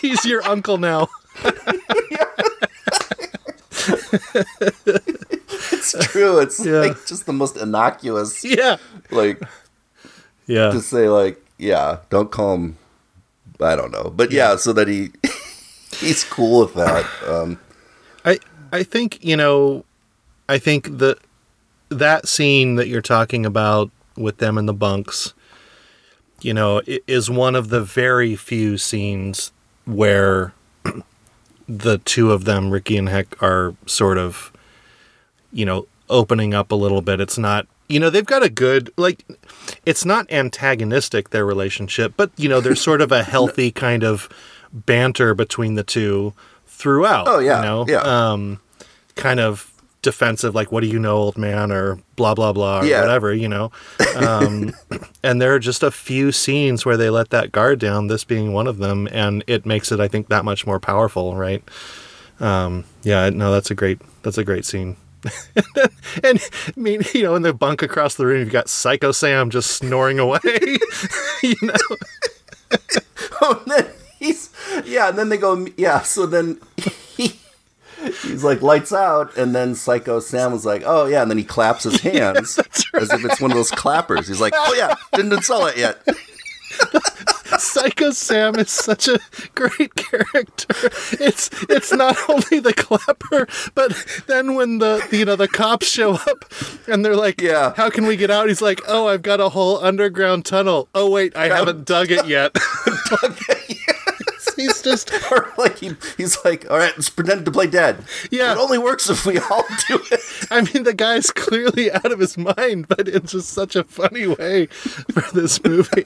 he's 0.00 0.24
your 0.24 0.42
uncle 0.44 0.78
now 0.78 1.08
it's 5.72 5.92
true. 6.12 6.38
It's 6.38 6.64
Yeah. 6.64 6.72
like 6.80 7.06
just 7.06 7.26
the 7.26 7.32
most 7.32 7.56
innocuous. 7.56 8.44
yeah 8.44 8.76
Like 9.10 9.40
yeah 10.46 10.70
to 10.70 10.80
say 10.80 11.08
like, 11.08 11.44
yeah, 11.58 11.98
don't 12.10 12.30
call 12.30 12.54
him. 12.54 12.76
I 13.60 13.76
don't 13.76 13.92
know, 13.92 14.12
but 14.14 14.30
yeah, 14.30 14.56
so 14.56 14.72
that 14.72 14.88
he 14.88 15.10
he's 15.96 16.24
cool 16.24 16.60
with 16.60 16.74
that. 16.74 17.06
Um, 17.26 17.58
I 18.24 18.38
I 18.72 18.82
think 18.82 19.24
you 19.24 19.36
know, 19.36 19.84
I 20.48 20.58
think 20.58 20.98
the 20.98 21.16
that 21.88 22.28
scene 22.28 22.74
that 22.76 22.88
you're 22.88 23.02
talking 23.02 23.46
about 23.46 23.90
with 24.16 24.38
them 24.38 24.58
in 24.58 24.66
the 24.66 24.74
bunks, 24.74 25.34
you 26.40 26.54
know, 26.54 26.82
is 26.86 27.30
one 27.30 27.54
of 27.54 27.68
the 27.68 27.80
very 27.80 28.36
few 28.36 28.78
scenes 28.78 29.52
where 29.84 30.52
the 31.68 31.98
two 31.98 32.32
of 32.32 32.44
them, 32.44 32.70
Ricky 32.70 32.96
and 32.96 33.08
Heck, 33.08 33.40
are 33.42 33.74
sort 33.86 34.18
of, 34.18 34.52
you 35.52 35.64
know, 35.64 35.86
opening 36.08 36.54
up 36.54 36.72
a 36.72 36.76
little 36.76 37.02
bit. 37.02 37.20
It's 37.20 37.38
not. 37.38 37.66
You 37.88 38.00
know, 38.00 38.08
they've 38.10 38.24
got 38.24 38.42
a 38.42 38.48
good 38.48 38.90
like 38.96 39.24
it's 39.84 40.04
not 40.04 40.30
antagonistic 40.32 41.30
their 41.30 41.44
relationship, 41.44 42.14
but 42.16 42.30
you 42.36 42.48
know, 42.48 42.60
there's 42.60 42.80
sort 42.80 43.00
of 43.00 43.12
a 43.12 43.22
healthy 43.34 43.70
kind 43.70 44.02
of 44.04 44.28
banter 44.72 45.34
between 45.34 45.74
the 45.74 45.82
two 45.84 46.32
throughout. 46.66 47.28
Oh, 47.28 47.38
yeah, 47.38 47.58
You 47.58 47.62
know? 47.64 47.84
yeah. 47.88 48.00
Um 48.32 48.60
kind 49.16 49.38
of 49.40 49.70
defensive, 50.02 50.54
like 50.54 50.70
"What 50.72 50.80
do 50.82 50.86
you 50.86 50.98
know, 50.98 51.16
old 51.16 51.38
man?" 51.38 51.70
or 51.72 51.98
blah 52.16 52.34
blah 52.34 52.52
blah 52.52 52.80
or 52.80 52.84
Yeah. 52.84 53.00
whatever, 53.00 53.32
you 53.32 53.48
know. 53.48 53.70
Um, 54.14 54.72
and 55.22 55.40
there 55.40 55.54
are 55.54 55.58
just 55.58 55.82
a 55.82 55.90
few 55.90 56.30
scenes 56.32 56.84
where 56.84 56.96
they 56.96 57.08
let 57.10 57.30
that 57.30 57.52
guard 57.52 57.78
down. 57.78 58.08
This 58.08 58.24
being 58.24 58.52
one 58.52 58.66
of 58.66 58.78
them, 58.78 59.08
and 59.12 59.42
it 59.46 59.64
makes 59.64 59.92
it, 59.92 60.00
I 60.00 60.08
think, 60.08 60.28
that 60.28 60.44
much 60.44 60.66
more 60.66 60.78
powerful, 60.80 61.36
right? 61.36 61.62
Um, 62.40 62.84
yeah, 63.02 63.30
no, 63.30 63.50
that's 63.52 63.70
a 63.70 63.74
great 63.74 63.98
that's 64.22 64.36
a 64.38 64.44
great 64.44 64.64
scene. 64.66 64.96
and 66.24 66.40
I 66.66 66.80
mean, 66.80 67.02
you 67.14 67.22
know, 67.22 67.34
in 67.34 67.42
the 67.42 67.52
bunk 67.54 67.82
across 67.82 68.14
the 68.14 68.26
room, 68.26 68.40
you've 68.40 68.50
got 68.50 68.68
Psycho 68.68 69.12
Sam 69.12 69.50
just 69.50 69.70
snoring 69.72 70.18
away. 70.18 70.38
you 71.42 71.56
know, 71.62 71.96
Oh, 73.40 73.60
and 73.62 73.72
then 73.72 73.92
he's 74.18 74.50
yeah, 74.84 75.08
and 75.08 75.18
then 75.18 75.28
they 75.28 75.36
go 75.36 75.66
yeah. 75.76 76.00
So 76.02 76.26
then 76.26 76.60
he 76.76 77.38
he's 78.22 78.44
like 78.44 78.62
lights 78.62 78.92
out, 78.92 79.36
and 79.36 79.54
then 79.54 79.74
Psycho 79.74 80.20
Sam 80.20 80.52
was 80.52 80.64
like, 80.64 80.82
oh 80.84 81.06
yeah, 81.06 81.22
and 81.22 81.30
then 81.30 81.38
he 81.38 81.44
claps 81.44 81.84
his 81.84 82.00
hands 82.00 82.58
as 82.94 83.10
if 83.10 83.24
it's 83.24 83.40
one 83.40 83.50
of 83.50 83.56
those 83.56 83.70
clappers. 83.70 84.28
He's 84.28 84.40
like, 84.40 84.54
oh 84.56 84.74
yeah, 84.74 84.94
didn't 85.14 85.32
install 85.32 85.66
it 85.66 85.76
yet. 85.76 86.00
Psycho 87.58 88.10
Sam 88.10 88.56
is 88.56 88.70
such 88.70 89.08
a 89.08 89.18
great 89.54 89.94
character. 89.94 90.74
It's 91.20 91.50
it's 91.68 91.92
not 91.92 92.16
only 92.28 92.60
the 92.60 92.72
clapper, 92.74 93.46
but 93.74 93.92
then 94.26 94.54
when 94.54 94.78
the 94.78 95.06
you 95.12 95.24
know 95.24 95.36
the 95.36 95.48
cops 95.48 95.88
show 95.88 96.14
up 96.14 96.44
and 96.86 97.04
they're 97.04 97.16
like, 97.16 97.40
Yeah. 97.40 97.74
how 97.76 97.90
can 97.90 98.06
we 98.06 98.16
get 98.16 98.30
out?" 98.30 98.48
He's 98.48 98.62
like, 98.62 98.80
"Oh, 98.88 99.08
I've 99.08 99.22
got 99.22 99.40
a 99.40 99.50
whole 99.50 99.78
underground 99.84 100.44
tunnel. 100.44 100.88
Oh 100.94 101.10
wait, 101.10 101.36
I 101.36 101.46
haven't 101.48 101.84
dug 101.84 102.10
it 102.10 102.26
yet." 102.26 102.56
He's 104.56 104.82
just 104.82 105.12
or 105.32 105.52
like 105.58 105.78
he, 105.78 105.96
he's 106.16 106.38
like, 106.44 106.70
all 106.70 106.78
right, 106.78 106.92
let's 106.96 107.10
pretend 107.10 107.44
to 107.44 107.50
play 107.50 107.66
dead. 107.66 108.04
Yeah. 108.30 108.52
it 108.52 108.58
only 108.58 108.78
works 108.78 109.10
if 109.10 109.26
we 109.26 109.38
all 109.38 109.64
do 109.88 110.00
it. 110.12 110.20
I 110.50 110.60
mean, 110.62 110.84
the 110.84 110.94
guy's 110.94 111.30
clearly 111.32 111.90
out 111.90 112.12
of 112.12 112.20
his 112.20 112.38
mind, 112.38 112.86
but 112.88 113.08
it's 113.08 113.32
just 113.32 113.48
such 113.50 113.74
a 113.74 113.82
funny 113.84 114.26
way 114.28 114.66
for 114.66 115.22
this 115.32 115.62
movie. 115.64 116.04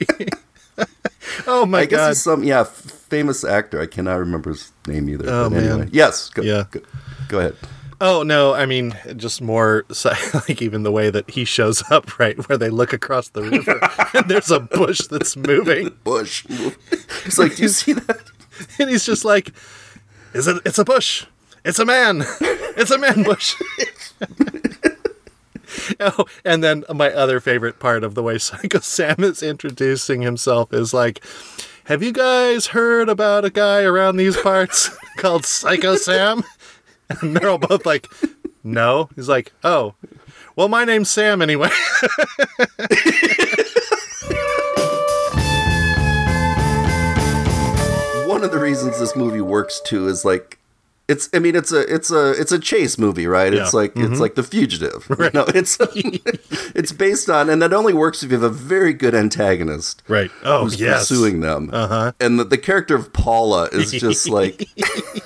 oh 1.47 1.65
my 1.65 1.79
I 1.81 1.85
guess 1.85 1.97
god! 1.99 2.07
he's 2.09 2.21
some 2.21 2.43
yeah 2.43 2.63
famous 2.63 3.43
actor. 3.43 3.81
I 3.81 3.85
cannot 3.87 4.15
remember 4.15 4.51
his 4.51 4.71
name 4.87 5.09
either. 5.09 5.25
Oh, 5.29 5.49
but 5.49 5.57
anyway. 5.59 5.77
man. 5.79 5.89
yes, 5.91 6.29
go, 6.29 6.41
Yeah. 6.41 6.65
go, 6.71 6.79
go 7.27 7.39
ahead. 7.39 7.55
Oh 8.01 8.23
no, 8.23 8.53
I 8.53 8.65
mean 8.65 8.95
just 9.17 9.41
more 9.41 9.85
like 10.33 10.61
even 10.61 10.83
the 10.83 10.91
way 10.91 11.09
that 11.09 11.29
he 11.29 11.43
shows 11.43 11.83
up, 11.91 12.17
right, 12.19 12.37
where 12.47 12.57
they 12.57 12.69
look 12.69 12.93
across 12.93 13.29
the 13.29 13.43
river 13.43 13.79
and 14.13 14.29
there's 14.29 14.51
a 14.51 14.59
bush 14.61 15.01
that's 15.07 15.35
moving, 15.35 15.91
Bush. 16.03 16.45
He's 17.23 17.37
like, 17.37 17.55
do 17.57 17.63
you 17.63 17.67
see 17.69 17.93
that? 17.93 18.31
and 18.79 18.89
he's 18.89 19.05
just 19.05 19.25
like, 19.25 19.51
"Is 20.33 20.47
it? 20.47 20.61
It's 20.65 20.77
a 20.79 20.85
bush. 20.85 21.25
It's 21.65 21.79
a 21.79 21.85
man. 21.85 22.23
It's 22.41 22.91
a 22.91 22.97
man 22.97 23.23
bush." 23.23 23.55
oh, 25.99 26.25
and 26.43 26.63
then 26.63 26.83
my 26.93 27.11
other 27.11 27.39
favorite 27.39 27.79
part 27.79 28.03
of 28.03 28.15
the 28.15 28.23
way 28.23 28.37
Psycho 28.39 28.79
Sam 28.79 29.23
is 29.23 29.43
introducing 29.43 30.21
himself 30.21 30.73
is 30.73 30.93
like, 30.93 31.23
"Have 31.85 32.03
you 32.03 32.11
guys 32.11 32.67
heard 32.67 33.09
about 33.09 33.45
a 33.45 33.49
guy 33.49 33.81
around 33.81 34.17
these 34.17 34.37
parts 34.37 34.89
called 35.17 35.45
Psycho 35.45 35.95
Sam?" 35.95 36.43
And 37.09 37.35
they're 37.35 37.49
all 37.49 37.57
both 37.57 37.85
like, 37.85 38.07
"No." 38.63 39.09
He's 39.15 39.29
like, 39.29 39.53
"Oh, 39.63 39.95
well, 40.55 40.67
my 40.67 40.85
name's 40.85 41.09
Sam 41.09 41.41
anyway." 41.41 41.69
one 48.27 48.43
of 48.43 48.51
the 48.51 48.59
reasons 48.59 48.99
this 48.99 49.15
movie 49.15 49.41
works 49.41 49.81
too 49.83 50.07
is 50.07 50.23
like 50.23 50.58
it's 51.09 51.27
I 51.33 51.39
mean 51.39 51.55
it's 51.55 51.71
a 51.73 51.81
it's 51.93 52.11
a 52.11 52.31
it's 52.39 52.51
a 52.53 52.59
chase 52.59 52.97
movie, 52.97 53.27
right? 53.27 53.53
It's 53.53 53.73
Yeah. 53.73 53.79
like 53.79 53.91
it's 53.95 54.19
like 54.19 54.35
The 54.35 54.43
Fugitive. 54.43 55.05
You 55.09 55.29
know, 55.33 55.45
it's 55.53 55.77
it's 56.75 56.91
based 56.93 57.29
on 57.29 57.49
and 57.49 57.61
that 57.61 57.73
only 57.73 57.93
works 57.93 58.23
if 58.23 58.31
you 58.31 58.37
have 58.39 58.43
a 58.43 58.49
very 58.49 58.93
good 58.93 59.13
antagonist 59.15 60.03
right. 60.07 60.31
Oh, 60.43 60.63
who's 60.63 60.79
yes. 60.79 61.09
pursuing 61.09 61.41
them. 61.41 61.69
Uh-huh. 61.73 62.11
And 62.19 62.39
the, 62.39 62.43
the 62.45 62.57
character 62.57 62.95
of 62.95 63.11
Paula 63.11 63.65
is 63.73 63.91
just 64.05 64.29
like 64.29 64.69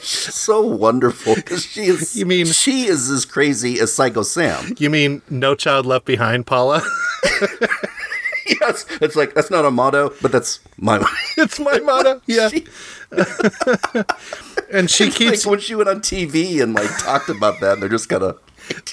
so 0.01 0.61
wonderful 0.65 1.35
because 1.35 1.63
she 1.65 1.81
is 1.83 2.15
You 2.15 2.25
mean- 2.25 2.45
she 2.47 2.85
is 2.85 3.09
as 3.09 3.25
crazy 3.25 3.79
as 3.79 3.93
Psycho 3.93 4.23
Sam. 4.23 4.73
You 4.79 4.89
mean 4.89 5.21
No 5.29 5.53
Child 5.55 5.85
Left 5.85 6.05
Behind, 6.05 6.45
Paula? 6.47 6.81
yes. 8.61 8.85
It's 9.01 9.15
like 9.15 9.33
that's 9.33 9.49
not 9.51 9.65
a 9.65 9.71
motto, 9.71 10.13
but 10.21 10.31
that's 10.31 10.59
my 10.77 11.03
it's 11.37 11.59
my 11.59 11.79
motto. 11.79 12.21
Yeah. 12.27 12.49
She- 12.49 12.65
and 14.71 14.89
she 14.89 15.05
like 15.05 15.15
keeps 15.15 15.45
when 15.45 15.59
she 15.59 15.75
went 15.75 15.89
on 15.89 15.99
TV 16.01 16.61
and 16.61 16.73
like 16.73 16.89
talked 16.99 17.29
about 17.29 17.59
that, 17.61 17.73
and 17.73 17.81
they're 17.81 17.89
just 17.89 18.09
kind 18.09 18.23
of 18.23 18.39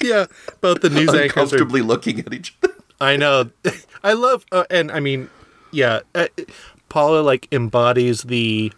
yeah, 0.01 0.25
both 0.59 0.81
the 0.81 0.89
news 0.89 1.09
anchors 1.09 1.19
are 1.19 1.23
uncomfortably 1.23 1.81
looking 1.81 2.19
at 2.19 2.33
each 2.33 2.55
other. 2.63 2.73
I 2.99 3.15
know. 3.15 3.49
I 4.03 4.13
love, 4.13 4.45
uh, 4.51 4.65
and 4.69 4.91
I 4.91 4.99
mean, 4.99 5.29
yeah, 5.71 6.01
uh, 6.13 6.27
Paula 6.89 7.21
like 7.21 7.47
embodies 7.51 8.23
the 8.23 8.71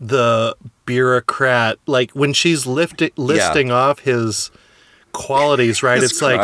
the 0.00 0.56
bureaucrat. 0.86 1.78
Like 1.86 2.10
when 2.12 2.32
she's 2.32 2.66
lifting 2.66 3.10
listing 3.16 3.70
off 3.70 4.00
his 4.00 4.50
qualities, 5.14 5.82
right? 5.82 6.02
It's 6.02 6.20
like 6.20 6.40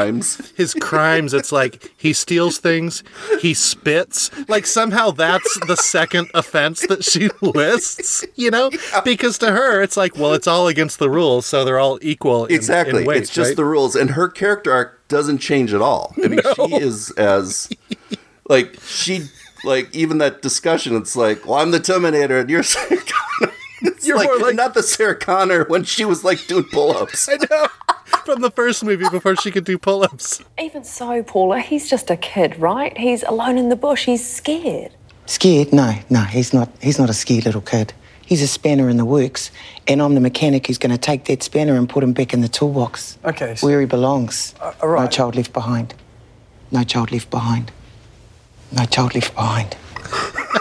his 0.57 0.73
crimes. 0.81 1.35
It's 1.35 1.53
like 1.53 1.93
he 1.99 2.15
steals 2.15 2.57
things, 2.57 3.05
he 3.43 3.53
spits. 3.53 4.31
Like 4.49 4.65
somehow 4.65 5.11
that's 5.11 5.61
the 5.67 5.77
second 5.77 6.31
offense 6.33 6.87
that 6.87 7.05
she 7.05 7.29
lists. 7.43 8.25
You 8.37 8.51
know, 8.51 8.71
because 9.05 9.37
to 9.39 9.51
her 9.53 9.83
it's 9.83 9.99
like, 9.99 10.17
well, 10.17 10.33
it's 10.33 10.47
all 10.47 10.69
against 10.69 10.99
the 10.99 11.11
rules, 11.11 11.45
so 11.45 11.65
they're 11.65 11.79
all 11.79 11.99
equal. 12.01 12.47
In, 12.47 12.55
Exactly. 12.55 13.01
in 13.03 13.07
weight, 13.07 13.19
it's 13.23 13.35
just 13.35 13.51
right? 13.51 13.57
the 13.57 13.65
rules. 13.67 13.95
And 13.97 14.11
her 14.13 14.29
character 14.29 14.73
arc 14.73 15.07
doesn't 15.09 15.39
change 15.39 15.75
at 15.75 15.83
all. 15.83 16.15
I 16.23 16.29
mean, 16.29 16.41
she 16.55 16.75
is 16.77 17.11
as, 17.13 17.69
like, 18.49 18.79
she, 18.87 19.25
like, 19.65 19.93
even 19.95 20.19
that 20.19 20.41
discussion, 20.41 20.95
it's 20.95 21.17
like, 21.17 21.45
well, 21.45 21.59
I'm 21.59 21.73
the 21.73 21.81
Terminator 21.81 22.39
and 22.39 22.49
you're 22.49 22.63
Sarah 22.63 22.97
Connor. 22.97 23.50
It's 23.50 23.50
You're 24.03 24.17
like, 24.17 24.29
more 24.29 24.39
like- 24.39 24.55
not 24.55 24.75
the 24.75 24.83
Sarah 24.83 25.15
Connor 25.17 25.65
when 25.65 25.85
she 25.85 26.05
was, 26.05 26.25
like, 26.25 26.47
doing 26.47 26.65
pull 26.65 26.97
ups. 26.97 27.29
I 27.33 27.37
know. 27.51 27.67
From 28.25 28.41
the 28.43 28.51
first 28.51 28.85
movie 28.85 29.09
before 29.09 29.37
she 29.37 29.51
could 29.51 29.65
do 29.65 29.79
pull-ups. 29.79 30.43
Even 30.61 30.83
so, 30.85 31.23
Paula, 31.23 31.61
he's 31.61 31.89
just 31.89 32.11
a 32.11 32.17
kid, 32.17 32.59
right? 32.59 32.97
He's 32.99 33.23
alone 33.23 33.57
in 33.57 33.69
the 33.69 33.77
bush. 33.77 34.05
He's 34.05 34.27
scared. 34.29 34.91
Scared? 35.27 35.73
No, 35.73 35.95
no, 36.11 36.23
he's 36.25 36.53
not. 36.53 36.69
He's 36.83 36.99
not 36.99 37.09
a 37.09 37.15
scared 37.15 37.45
little 37.45 37.61
kid. 37.61 37.93
He's 38.27 38.43
a 38.43 38.47
spanner 38.49 38.89
in 38.89 38.97
the 38.97 39.05
works, 39.05 39.51
and 39.89 40.03
I'm 40.03 40.15
the 40.15 40.21
mechanic 40.21 40.67
who's 40.67 40.77
going 40.79 40.91
to 40.93 40.99
take 40.99 41.25
that 41.27 41.43
spanner 41.43 41.77
and 41.77 41.89
put 41.89 42.03
him 42.05 42.13
back 42.13 42.35
in 42.35 42.41
the 42.41 42.49
toolbox. 42.49 43.17
Okay, 43.25 43.55
so- 43.55 43.67
Where 43.67 43.81
he 43.81 43.87
belongs. 43.87 44.55
Uh, 44.61 44.73
all 44.83 44.89
right. 44.89 45.05
No 45.05 45.09
child 45.09 45.37
left 45.37 45.53
behind. 45.53 45.95
No 46.73 46.83
child 46.85 47.13
left 47.13 47.31
behind. 47.31 47.71
No 48.73 48.85
child 48.87 49.15
left 49.15 49.35
behind. 49.35 49.77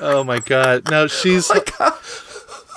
Oh 0.00 0.24
my 0.24 0.38
god. 0.40 0.90
No, 0.90 1.02
oh 1.04 1.06
she's 1.06 1.50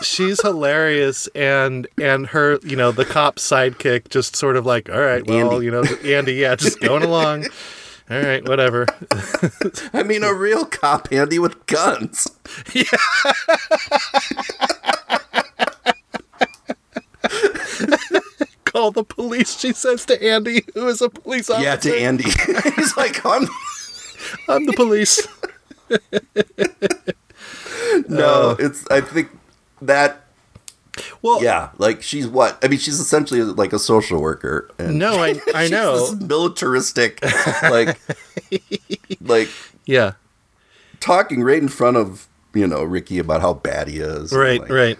she's 0.01 0.41
hilarious 0.41 1.27
and 1.27 1.87
and 1.99 2.27
her, 2.27 2.59
you 2.63 2.75
know, 2.75 2.91
the 2.91 3.05
cop 3.05 3.37
sidekick 3.37 4.09
just 4.09 4.35
sort 4.35 4.57
of 4.57 4.65
like, 4.65 4.89
all 4.89 4.99
right, 5.01 5.25
well, 5.25 5.53
Andy. 5.53 5.65
you 5.65 5.71
know, 5.71 5.83
Andy, 6.03 6.33
yeah, 6.33 6.55
just 6.55 6.79
going 6.79 7.03
along. 7.09 7.45
All 8.09 8.21
right, 8.21 8.45
whatever. 8.47 8.85
I 9.93 10.03
mean, 10.03 10.23
a 10.23 10.33
real 10.33 10.65
cop 10.65 11.07
Andy, 11.11 11.39
with 11.39 11.65
guns. 11.67 12.27
Yeah. 12.73 12.83
Call 18.65 18.91
the 18.91 19.03
police, 19.03 19.57
she 19.57 19.71
says 19.71 20.05
to 20.07 20.21
Andy, 20.21 20.63
who 20.73 20.87
is 20.87 21.01
a 21.01 21.09
police 21.09 21.49
officer. 21.49 21.63
Yeah, 21.63 21.75
to 21.77 21.97
Andy. 21.97 22.25
He's 22.75 22.97
like, 22.97 23.25
I'm. 23.25 23.47
I'm 24.49 24.65
the 24.65 24.73
police. 24.73 25.25
No, 28.09 28.55
it's, 28.59 28.85
I 28.89 29.01
think 29.01 29.29
that, 29.81 30.21
Well, 31.21 31.43
yeah, 31.43 31.69
like, 31.77 32.01
she's 32.01 32.27
what? 32.27 32.57
I 32.63 32.67
mean, 32.67 32.79
she's 32.79 32.99
essentially 32.99 33.41
like 33.41 33.71
a 33.73 33.79
social 33.79 34.19
worker. 34.21 34.69
And 34.79 34.97
no, 34.99 35.15
I 35.23 35.39
I 35.55 35.67
know. 35.67 35.99
this 36.11 36.19
militaristic, 36.21 37.19
like, 37.63 37.99
like 39.21 39.49
Yeah. 39.85 40.13
talking 40.99 41.43
right 41.43 41.61
in 41.61 41.67
front 41.69 41.97
of 41.97 42.27
you 42.53 42.67
know 42.67 42.83
Ricky 42.83 43.19
about 43.19 43.41
how 43.41 43.53
bad 43.53 43.87
he 43.87 43.99
is. 43.99 44.31
Right, 44.33 44.61
like, 44.61 44.69
right. 44.71 44.99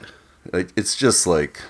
Like, 0.52 0.70
it's 0.76 0.96
just 0.96 1.26
like 1.28 1.62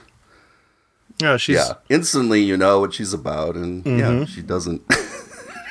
yeah, 1.22 1.38
she's 1.38 1.56
yeah, 1.56 1.74
instantly 1.90 2.42
you 2.42 2.58
know 2.58 2.80
what 2.80 2.94
she's 2.94 3.14
about, 3.14 3.56
and 3.56 3.84
Mm-hmm. 3.84 4.00
yeah, 4.00 4.26
she 4.26 4.42
doesn't. 4.42 4.82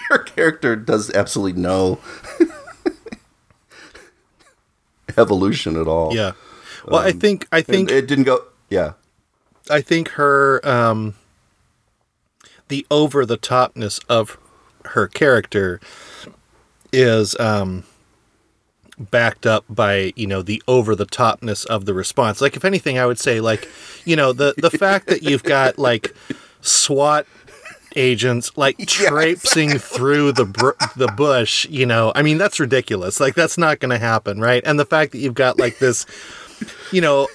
her 0.08 0.18
character 0.18 0.76
does 0.76 1.10
absolutely 1.10 1.60
no 1.60 1.98
evolution 5.18 5.80
at 5.80 5.86
all. 5.86 6.14
yeah. 6.14 6.32
Well, 6.86 7.00
I 7.00 7.12
think 7.12 7.46
I 7.52 7.62
think 7.62 7.90
it 7.90 8.06
didn't 8.08 8.24
go. 8.24 8.44
Yeah, 8.68 8.94
I 9.70 9.80
think 9.80 10.08
her 10.10 10.60
um 10.66 11.14
the 12.68 12.86
over 12.90 13.24
the 13.24 13.38
topness 13.38 14.00
of 14.08 14.36
her 14.86 15.06
character 15.06 15.80
is 16.92 17.38
um 17.38 17.84
backed 18.98 19.46
up 19.46 19.64
by 19.68 20.12
you 20.16 20.26
know 20.26 20.42
the 20.42 20.62
over 20.66 20.96
the 20.96 21.06
topness 21.06 21.64
of 21.66 21.84
the 21.84 21.94
response. 21.94 22.40
Like 22.40 22.56
if 22.56 22.64
anything, 22.64 22.98
I 22.98 23.06
would 23.06 23.18
say 23.18 23.40
like 23.40 23.68
you 24.04 24.16
know 24.16 24.32
the 24.32 24.54
the 24.56 24.70
fact 24.70 25.06
that 25.06 25.22
you've 25.22 25.44
got 25.44 25.78
like 25.78 26.14
SWAT 26.62 27.26
agents 27.96 28.52
like 28.56 28.78
traipsing 28.86 29.78
through 29.78 30.32
the 30.32 30.44
br- 30.44 30.70
the 30.96 31.08
bush. 31.08 31.66
You 31.68 31.86
know, 31.86 32.12
I 32.14 32.22
mean 32.22 32.38
that's 32.38 32.58
ridiculous. 32.60 33.20
Like 33.20 33.34
that's 33.34 33.56
not 33.58 33.80
going 33.80 33.90
to 33.90 33.98
happen, 33.98 34.40
right? 34.40 34.62
And 34.66 34.78
the 34.78 34.84
fact 34.84 35.12
that 35.12 35.18
you've 35.18 35.34
got 35.34 35.58
like 35.58 35.78
this, 35.78 36.06
you 36.92 37.00
know. 37.00 37.28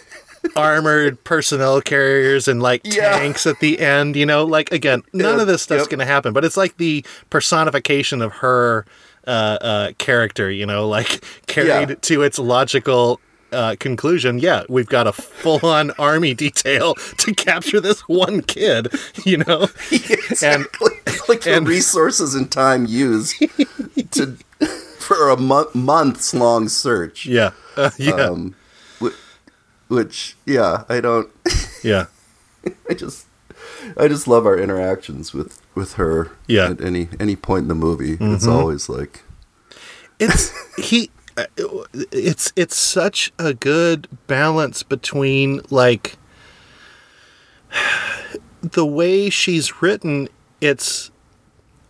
armored 0.55 1.22
personnel 1.26 1.82
carriers 1.82 2.47
and 2.47 2.62
like 2.62 2.82
Yeah. 2.86 3.18
tanks 3.20 3.45
at 3.45 3.60
the 3.60 3.80
end 3.80 4.16
you 4.16 4.26
know 4.26 4.45
like 4.45 4.72
again 4.72 5.01
none 5.12 5.36
Yeah, 5.36 5.41
of 5.41 5.47
this 5.47 5.62
stuff's 5.64 5.82
yep. 5.82 5.89
going 5.89 5.99
to 5.99 6.05
happen 6.05 6.32
but 6.32 6.45
it's 6.45 6.55
like 6.55 6.78
the 6.78 7.03
personification 7.30 8.22
of 8.22 8.32
her 8.34 8.86
uh, 9.26 9.58
uh, 9.60 9.91
character, 9.97 10.49
you 10.49 10.66
know, 10.66 10.88
like 10.88 11.22
carried 11.47 11.89
Yeah. 11.89 11.95
to 12.01 12.22
its 12.24 12.39
logical 12.39 13.20
uh, 13.52 13.76
conclusion. 13.80 14.39
Yeah, 14.39 14.64
we've 14.70 14.88
got 14.88 15.08
a 15.08 15.12
full 15.14 15.66
on 15.66 15.91
army 16.00 16.34
detail 16.34 16.95
to 16.95 17.34
capture 17.34 17.80
this 17.80 18.02
one 18.02 18.41
kid, 18.41 18.88
you 19.26 19.38
know? 19.38 19.68
And 20.43 20.66
like 21.30 21.41
the 21.41 21.56
and- 21.58 21.68
resources 21.68 22.36
and 22.36 22.52
time 22.52 22.86
used 22.86 23.36
to 24.12 24.38
for 25.00 25.30
a 25.30 25.38
mo- 25.38 25.70
months 25.74 26.34
long 26.34 26.68
search. 26.70 27.26
yeah, 27.26 27.52
uh, 27.76 27.91
yeah, 27.98 28.14
Um, 28.14 28.56
wh- 29.02 29.16
which 29.89 30.36
yeah, 30.45 30.84
I 30.89 31.00
don't. 31.02 31.30
yeah, 31.84 32.06
I 32.89 32.93
just 32.93 33.26
I 33.98 34.08
just 34.08 34.28
love 34.28 34.45
our 34.45 34.58
interactions 34.58 35.34
with 35.34 35.62
with 35.76 35.93
her. 35.93 36.32
Yeah. 36.48 36.68
Mm-hmm. 36.70 36.72
At 36.74 36.82
any 36.88 37.10
any 37.20 37.36
point 37.36 37.64
in 37.64 37.68
the 37.70 37.76
movie, 37.76 38.18
it's 38.20 38.48
always 38.48 38.89
like 38.89 39.24
it's 40.20 40.52
he. 40.78 41.10
It's 42.12 42.52
it's 42.56 42.76
such 42.76 43.32
a 43.38 43.54
good 43.54 44.08
balance 44.28 44.84
between 44.84 45.62
like 45.70 46.18
the 48.62 48.86
way 48.86 49.30
she's 49.30 49.82
written. 49.82 50.30
It's 50.62 51.12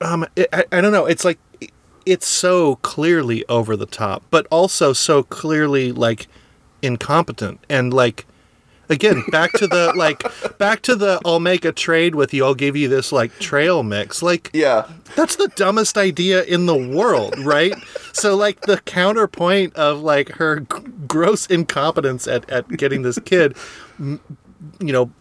um 0.01 0.25
I, 0.37 0.65
I 0.71 0.81
don't 0.81 0.91
know. 0.91 1.05
It's 1.05 1.23
like 1.25 1.39
it's 2.05 2.27
so 2.27 2.75
clearly 2.77 3.45
over 3.47 3.75
the 3.75 3.85
top, 3.85 4.23
but 4.29 4.47
also 4.51 4.93
so 4.93 5.23
clearly 5.23 5.91
like 5.91 6.27
incompetent 6.81 7.59
and 7.69 7.93
like 7.93 8.25
again 8.89 9.23
back 9.31 9.51
to 9.53 9.67
the 9.67 9.93
like 9.95 10.23
back 10.57 10.81
to 10.83 10.95
the 10.95 11.19
I'll 11.25 11.39
make 11.39 11.65
a 11.65 11.71
trade 11.71 12.15
with 12.15 12.33
you. 12.33 12.45
I'll 12.45 12.55
give 12.55 12.75
you 12.75 12.87
this 12.87 13.11
like 13.11 13.37
trail 13.39 13.83
mix. 13.83 14.21
Like 14.21 14.49
yeah, 14.53 14.89
that's 15.15 15.35
the 15.35 15.49
dumbest 15.55 15.97
idea 15.97 16.43
in 16.43 16.65
the 16.65 16.75
world, 16.75 17.37
right? 17.39 17.73
so 18.13 18.35
like 18.35 18.61
the 18.61 18.77
counterpoint 18.81 19.75
of 19.75 20.01
like 20.01 20.29
her 20.33 20.61
g- 20.61 20.67
gross 21.07 21.45
incompetence 21.47 22.27
at 22.27 22.49
at 22.49 22.67
getting 22.69 23.01
this 23.03 23.19
kid 23.19 23.55
m- 23.99 24.19
you 24.79 24.91
know 24.93 25.11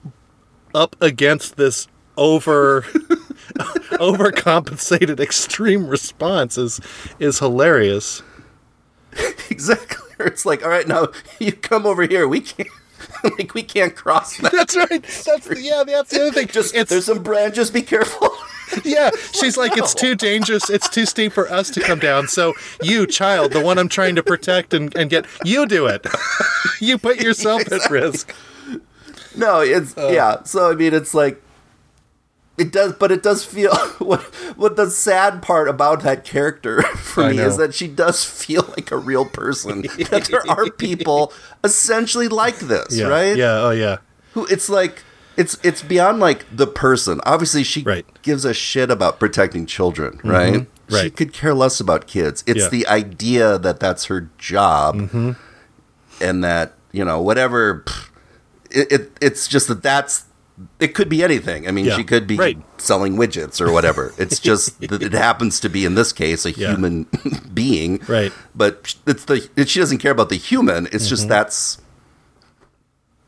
up 0.75 0.97
against 1.01 1.57
this 1.57 1.89
over 2.17 2.83
overcompensated 3.99 5.21
extreme 5.21 5.87
response 5.89 6.59
is 6.59 6.81
is 7.19 7.39
hilarious. 7.39 8.23
exactly. 9.51 9.97
It's 10.19 10.47
like 10.47 10.62
all 10.62 10.71
right, 10.71 10.89
now 10.89 11.09
you 11.39 11.53
come 11.53 11.87
over 11.87 12.03
here. 12.07 12.27
We 12.27 12.41
can't 12.41 12.69
like 13.38 13.55
we 13.55 13.62
can't 13.62 13.94
cross 13.94 14.36
that. 14.38 14.53
That's 14.53 14.76
right. 14.76 15.03
That's 15.03 15.47
the, 15.47 15.61
yeah. 15.61 15.84
That's 15.86 16.11
the 16.11 16.22
other 16.22 16.32
thing. 16.32 16.49
Just 16.49 16.74
it's 16.74 16.90
there's 16.90 17.07
some 17.07 17.22
branches. 17.22 17.70
Be 17.70 17.82
careful. 17.82 18.30
yeah. 18.84 19.11
She's 19.32 19.57
like, 19.57 19.76
it's 19.76 19.94
too 19.94 20.14
dangerous. 20.14 20.68
It's 20.70 20.88
too 20.88 21.07
steep 21.07 21.32
for 21.32 21.51
us 21.51 21.70
to 21.70 21.80
come 21.80 21.99
down. 21.99 22.28
So 22.28 22.55
you, 22.82 23.07
child, 23.07 23.53
the 23.53 23.61
one 23.61 23.78
I'm 23.78 23.88
trying 23.88 24.16
to 24.16 24.22
protect 24.22 24.74
and, 24.74 24.94
and 24.97 25.09
get, 25.11 25.26
you 25.44 25.66
do 25.66 25.86
it. 25.86 26.07
you 26.80 26.99
put 26.99 27.20
yourself 27.20 27.70
at 27.70 27.88
risk. 27.90 28.34
No, 29.36 29.61
it's 29.61 29.97
Uh. 29.97 30.09
yeah. 30.12 30.42
So 30.44 30.70
I 30.70 30.74
mean, 30.74 30.94
it's 30.94 31.14
like 31.14 31.40
it 32.59 32.72
does, 32.72 32.92
but 32.94 33.12
it 33.12 33.22
does 33.22 33.44
feel 33.44 33.74
what 33.98 34.22
what 34.57 34.76
the 34.76 34.90
sad 34.90 35.42
part 35.42 35.68
about 35.68 36.02
that 36.02 36.24
character 36.24 36.82
for 36.96 37.24
I 37.24 37.32
me 37.32 37.38
is 37.38 37.57
that 37.59 37.74
she 37.74 37.86
does 37.88 38.24
feel 38.24 38.64
like 38.76 38.90
a 38.90 38.96
real 38.96 39.24
person. 39.26 39.82
that 39.82 40.28
there 40.30 40.48
are 40.50 40.70
people 40.78 41.32
essentially 41.64 42.28
like 42.28 42.59
this, 42.59 42.96
Yeah. 42.96 43.07
right? 43.09 43.36
Yeah. 43.36 43.61
Oh 43.61 43.70
yeah. 43.70 43.98
Who 44.34 44.46
it's 44.46 44.68
like 44.68 45.02
it's 45.36 45.59
it's 45.62 45.82
beyond 45.82 46.18
like 46.20 46.44
the 46.54 46.66
person. 46.66 47.20
Obviously, 47.26 47.62
she 47.62 47.82
Right. 47.82 48.07
Mm-hmm. 48.07 48.22
gives 48.22 48.44
a 48.44 48.54
shit 48.54 48.90
about 48.90 49.20
protecting 49.20 49.66
children, 49.66 50.20
right? 50.24 50.66
right 50.90 51.02
She 51.04 51.11
could 51.11 51.32
care 51.34 51.52
less 51.54 51.78
about 51.80 52.07
kids. 52.07 52.42
It's 52.46 52.61
Yeah. 52.61 52.68
the 52.68 52.86
idea 52.86 53.59
that 53.59 53.80
that's 53.80 54.07
her 54.07 54.30
job, 54.38 54.96
Mm-hmm. 54.96 55.32
and 56.22 56.42
that 56.44 56.72
you 56.92 57.04
know 57.04 57.20
whatever. 57.20 57.82
pff, 57.86 58.09
It, 58.70 58.90
it 58.92 59.12
it's 59.20 59.46
just 59.46 59.68
that 59.68 59.82
that's 59.82 60.24
it 60.80 60.94
could 60.94 61.09
be 61.09 61.22
anything. 61.22 61.68
I 61.68 61.70
mean, 61.70 61.84
Yeah. 61.84 61.96
she 61.96 62.04
could 62.04 62.26
be 62.26 62.36
Right. 62.36 62.59
selling 62.78 63.16
widgets 63.16 63.61
or 63.61 63.70
whatever. 63.72 64.14
It's 64.18 64.38
just 64.40 64.80
that 64.80 65.02
it 65.02 65.12
happens 65.12 65.61
to 65.61 65.68
be 65.68 65.84
in 65.84 65.94
this 65.96 66.12
case 66.12 66.44
a 66.46 66.52
Yeah. 66.52 66.70
human 66.72 67.07
being, 67.54 68.00
Right. 68.09 68.32
But 68.54 68.94
it's 69.07 69.24
the 69.26 69.48
it, 69.57 69.68
she 69.68 69.80
doesn't 69.80 69.98
care 69.98 70.12
about 70.12 70.28
the 70.30 70.36
human. 70.36 70.86
It's 70.86 71.04
Mm-hmm. 71.04 71.09
just 71.09 71.28
that's 71.28 71.78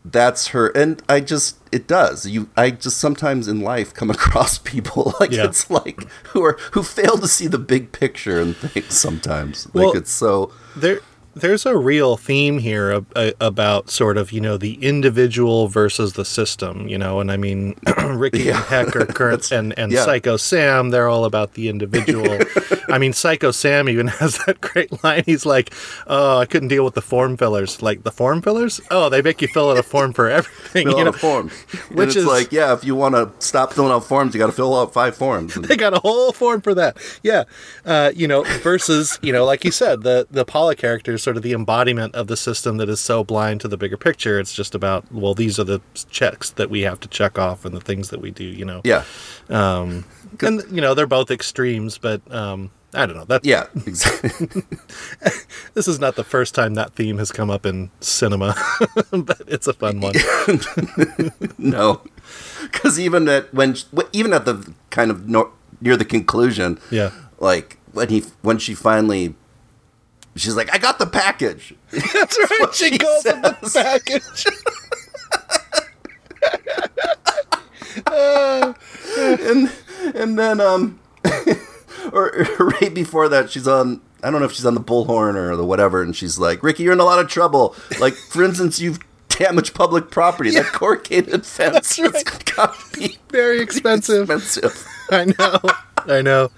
that's 0.05 0.49
her 0.49 0.69
and 0.69 1.03
i 1.09 1.21
just 1.21 1.59
it 1.71 1.87
does 1.87 2.25
you 2.25 2.49
i 2.57 2.71
just 2.71 2.97
sometimes 2.97 3.47
in 3.47 3.61
life 3.61 3.93
come 3.93 4.09
across 4.19 4.57
people 4.57 5.13
like 5.21 5.33
Yeah. 5.33 5.45
it's 5.45 5.69
like 5.69 6.01
who 6.29 6.43
are 6.45 6.57
who 6.73 6.83
fail 6.83 7.19
to 7.19 7.29
see 7.29 7.47
the 7.47 7.59
big 7.59 7.93
picture 7.93 8.41
and 8.41 8.57
things 8.57 8.97
sometimes 8.97 9.69
like 9.75 9.95
it's 9.95 10.11
so 10.11 10.51
There, 10.77 11.01
there's 11.41 11.67
a 11.67 11.77
real 11.77 12.17
theme 12.17 12.59
here 12.59 12.93
ab- 12.93 13.13
a- 13.17 13.35
about 13.41 13.91
sort 13.91 14.17
of 14.19 14.33
you 14.33 14.41
know 14.41 14.57
the 14.57 14.75
individual 14.75 15.69
versus 15.69 16.15
the 16.15 16.25
system, 16.25 16.89
you 16.89 16.99
know, 16.99 17.21
and 17.21 17.31
I 17.31 17.37
mean 17.37 17.75
Ricky 18.05 18.49
and 18.51 18.59
Heck 18.65 18.95
are 18.97 19.07
current 19.19 19.51
and 19.53 19.77
and 19.79 19.93
yeah. 19.93 20.05
Psycho 20.05 20.37
Sam, 20.37 20.91
they're 20.91 21.09
all 21.09 21.25
about 21.25 21.55
the 21.55 21.69
individual. 21.69 22.39
I 22.89 22.99
mean, 22.99 23.13
Psycho 23.13 23.51
Sam 23.51 23.89
even 23.89 24.07
has 24.19 24.39
that 24.47 24.61
great 24.61 25.03
line. 25.05 25.23
He's 25.27 25.47
like, 25.47 25.73
"Oh, 26.07 26.39
I 26.39 26.47
couldn't 26.47 26.69
deal 26.69 26.85
with 26.85 26.95
the 26.95 27.03
form 27.03 27.37
fillers. 27.37 27.83
Like 27.83 28.03
the 28.03 28.11
form 28.11 28.43
fillers? 28.43 28.81
Oh, 28.91 29.09
they 29.09 29.23
make 29.23 29.43
you 29.43 29.49
fill 29.49 29.71
out 29.71 29.79
a 29.79 29.83
form 29.83 30.13
for 30.13 30.29
everything. 30.39 30.87
fill 30.87 30.95
you 30.95 31.01
out 31.01 31.05
know? 31.05 31.11
a 31.11 31.13
form 31.13 31.49
which 31.93 32.17
is 32.17 32.27
like 32.27 32.53
yeah 32.53 32.73
if 32.73 32.85
you 32.85 32.95
want 32.95 33.15
to 33.15 33.31
stop 33.45 33.73
filling 33.73 33.93
out 33.93 34.05
forms 34.05 34.35
you 34.35 34.39
got 34.39 34.47
to 34.47 34.53
fill 34.53 34.79
out 34.79 34.93
five 34.93 35.17
forms 35.17 35.55
they 35.55 35.77
got 35.77 35.95
a 35.95 36.01
whole 36.01 36.33
form 36.33 36.61
for 36.61 36.75
that. 36.75 36.97
Yeah, 37.23 37.45
uh, 37.85 38.13
you 38.15 38.29
know, 38.29 38.45
versus 38.63 39.19
you 39.23 39.33
know, 39.33 39.45
like 39.45 39.65
you 39.65 39.71
said, 39.71 40.03
the 40.03 40.27
the 40.31 40.45
Paula 40.45 40.75
character 40.75 41.15
is 41.15 41.23
sort 41.23 41.37
of 41.37 41.43
the 41.43 41.53
embodiment 41.53 42.15
of 42.15 42.27
the 42.27 42.37
system 42.37 42.77
that 42.79 42.89
is 42.89 43.01
so 43.01 43.25
blind 43.25 43.61
to 43.63 43.69
the 43.69 43.77
bigger 43.77 43.97
picture. 43.97 44.39
It's 44.39 44.55
just 44.55 44.75
about 44.75 45.11
well, 45.13 45.35
these 45.35 45.59
are 45.59 45.65
the 45.65 45.81
checks 46.11 46.51
that 46.51 46.71
we 46.71 46.83
have 46.83 47.01
to 47.01 47.09
check 47.09 47.39
off 47.39 47.65
and 47.65 47.75
the 47.75 47.81
things 47.81 48.11
that 48.11 48.21
we 48.21 48.31
do. 48.31 48.45
You 48.45 48.65
know, 48.65 48.81
yeah 48.85 49.05
and 50.43 50.65
you 50.71 50.81
know 50.81 50.95
they're 50.95 51.07
both 51.07 51.31
extremes, 51.31 51.99
but 51.99 52.21
um, 52.33 52.71
I 52.99 53.07
don't 53.07 53.17
know. 53.17 53.25
That 53.27 53.45
yeah 53.45 53.67
exactly 53.87 54.63
this 55.75 55.87
is 55.87 56.01
not 56.01 56.17
the 56.17 56.25
first 56.25 56.55
time 56.55 56.75
that 56.75 56.95
theme 56.95 57.19
has 57.19 57.31
come 57.31 57.49
up 57.49 57.65
in 57.65 57.91
cinema, 58.01 58.55
but 59.13 59.41
it's 59.47 59.67
a 59.69 59.73
fun 59.73 60.01
one. 60.01 60.15
no 61.59 62.03
because 62.73 62.99
even 62.99 63.29
at 63.29 63.53
when 63.55 63.77
even 64.13 64.33
at 64.33 64.45
the 64.45 64.75
kind 64.91 65.11
of 65.13 65.29
no, 65.29 65.53
near 65.81 65.97
the 65.97 66.05
conclusion 66.05 66.79
Yeah. 66.91 67.13
like 67.39 67.79
when 67.93 68.09
he 68.09 68.25
when 68.43 68.59
she 68.59 68.75
finally 68.75 69.35
she's 70.37 70.57
like 70.57 70.73
i 70.75 70.79
got 70.79 70.99
the 70.99 71.07
package 71.07 71.75
That's 71.91 72.37
right. 72.39 72.75
She 72.75 72.91
she 72.91 72.99
calls 72.99 73.23
the 73.23 73.71
package. 73.75 74.45
and 79.43 79.71
and 80.15 80.39
then 80.39 80.61
um 80.61 80.99
or, 82.13 82.47
or 82.59 82.67
right 82.69 82.93
before 82.95 83.29
that 83.29 83.51
she's 83.51 83.67
on 83.69 84.01
i 84.23 84.31
don't 84.31 84.41
know 84.41 84.47
if 84.47 84.53
she's 84.53 84.67
on 84.67 84.75
the 84.75 84.81
bullhorn 84.81 85.35
or 85.35 85.57
the 85.57 85.65
whatever 85.65 86.03
and 86.03 86.15
she's 86.17 86.39
like 86.39 86.63
ricky 86.63 86.83
you're 86.83 86.93
in 86.93 87.01
a 87.01 87.05
lot 87.05 87.19
of 87.19 87.29
trouble 87.29 87.75
like 88.01 88.15
for 88.15 88.43
instance 88.43 88.81
you've 88.81 88.99
damaged 89.29 89.75
public 89.75 90.11
property 90.11 90.51
that 90.51 90.65
corrugated 90.67 91.47
fence 91.47 91.73
That's 91.73 91.99
right. 91.99 92.11
it's 92.15 92.39
gotta 92.53 92.99
be 92.99 93.17
Very 93.31 93.61
expensive. 93.61 94.31
expensive 94.31 94.87
I 95.11 95.25
know. 95.27 95.59
I 96.15 96.23
know. 96.23 96.51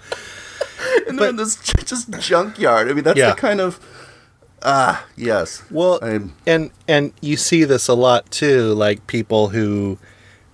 and 1.07 1.17
they're 1.19 1.29
in 1.29 1.35
this 1.35 1.55
just 1.85 2.09
junkyard 2.19 2.89
i 2.89 2.93
mean 2.93 3.03
that's 3.03 3.19
Yeah. 3.19 3.31
the 3.31 3.35
kind 3.35 3.61
of 3.61 3.79
ah 4.63 5.05
yes 5.15 5.63
Well, 5.71 5.99
I'm- 6.01 6.33
and 6.47 6.71
and 6.87 7.13
you 7.21 7.37
see 7.37 7.63
this 7.63 7.87
a 7.87 7.93
lot 7.93 8.29
too, 8.31 8.73
like 8.73 9.05
people 9.07 9.49
who 9.49 9.97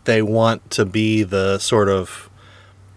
they 0.06 0.22
want 0.22 0.70
to 0.72 0.86
be 0.86 1.24
the 1.24 1.58
sort 1.60 1.89
of 1.89 2.27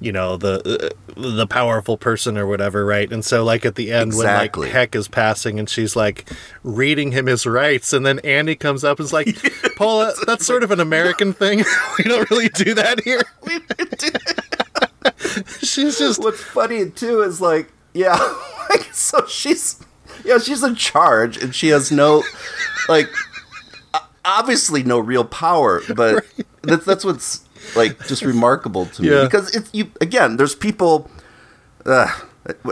you 0.00 0.12
know 0.12 0.36
the 0.36 0.92
uh, 1.16 1.20
the 1.20 1.46
powerful 1.46 1.96
person 1.96 2.36
or 2.36 2.46
whatever, 2.46 2.84
right? 2.84 3.10
And 3.12 3.24
so 3.24 3.44
like 3.44 3.64
at 3.64 3.74
the 3.74 3.92
end 3.92 4.08
Exactly. 4.08 4.60
when 4.60 4.68
like 4.68 4.74
Heck 4.74 4.94
is 4.94 5.08
passing 5.08 5.58
and 5.58 5.68
she's 5.68 5.94
like 5.94 6.30
reading 6.62 7.12
him 7.12 7.26
his 7.26 7.46
rights 7.46 7.92
and 7.92 8.04
then 8.04 8.18
Andy 8.20 8.56
comes 8.56 8.84
up 8.84 8.98
and 8.98 9.04
is 9.04 9.12
like, 9.12 9.36
"Paula, 9.76 10.12
that's 10.26 10.46
sort 10.46 10.62
of 10.62 10.70
an 10.70 10.80
American 10.80 11.32
thing. 11.32 11.64
we 11.98 12.04
don't 12.04 12.28
really 12.30 12.48
do 12.48 12.74
that 12.74 13.02
here." 13.04 13.22
she's 15.62 15.98
just 15.98 16.22
what's 16.22 16.42
funny 16.42 16.90
too 16.90 17.22
is 17.22 17.40
like 17.40 17.72
yeah 17.94 18.18
like 18.68 18.92
so 18.92 19.24
she's 19.26 19.82
yeah, 20.24 20.38
she's 20.38 20.62
in 20.62 20.74
charge, 20.74 21.42
and 21.42 21.54
she 21.54 21.68
has 21.68 21.90
no, 21.90 22.22
like, 22.88 23.08
obviously 24.24 24.82
no 24.82 24.98
real 24.98 25.24
power. 25.24 25.80
But 25.94 26.24
that's 26.62 26.84
that's 26.84 27.04
what's 27.04 27.44
like 27.76 28.06
just 28.06 28.22
remarkable 28.22 28.86
to 28.86 29.02
me 29.02 29.10
Yeah. 29.10 29.24
because 29.24 29.54
it's 29.54 29.70
you 29.72 29.90
again. 30.00 30.36
There's 30.36 30.54
people. 30.54 31.10
Uh, 31.86 32.08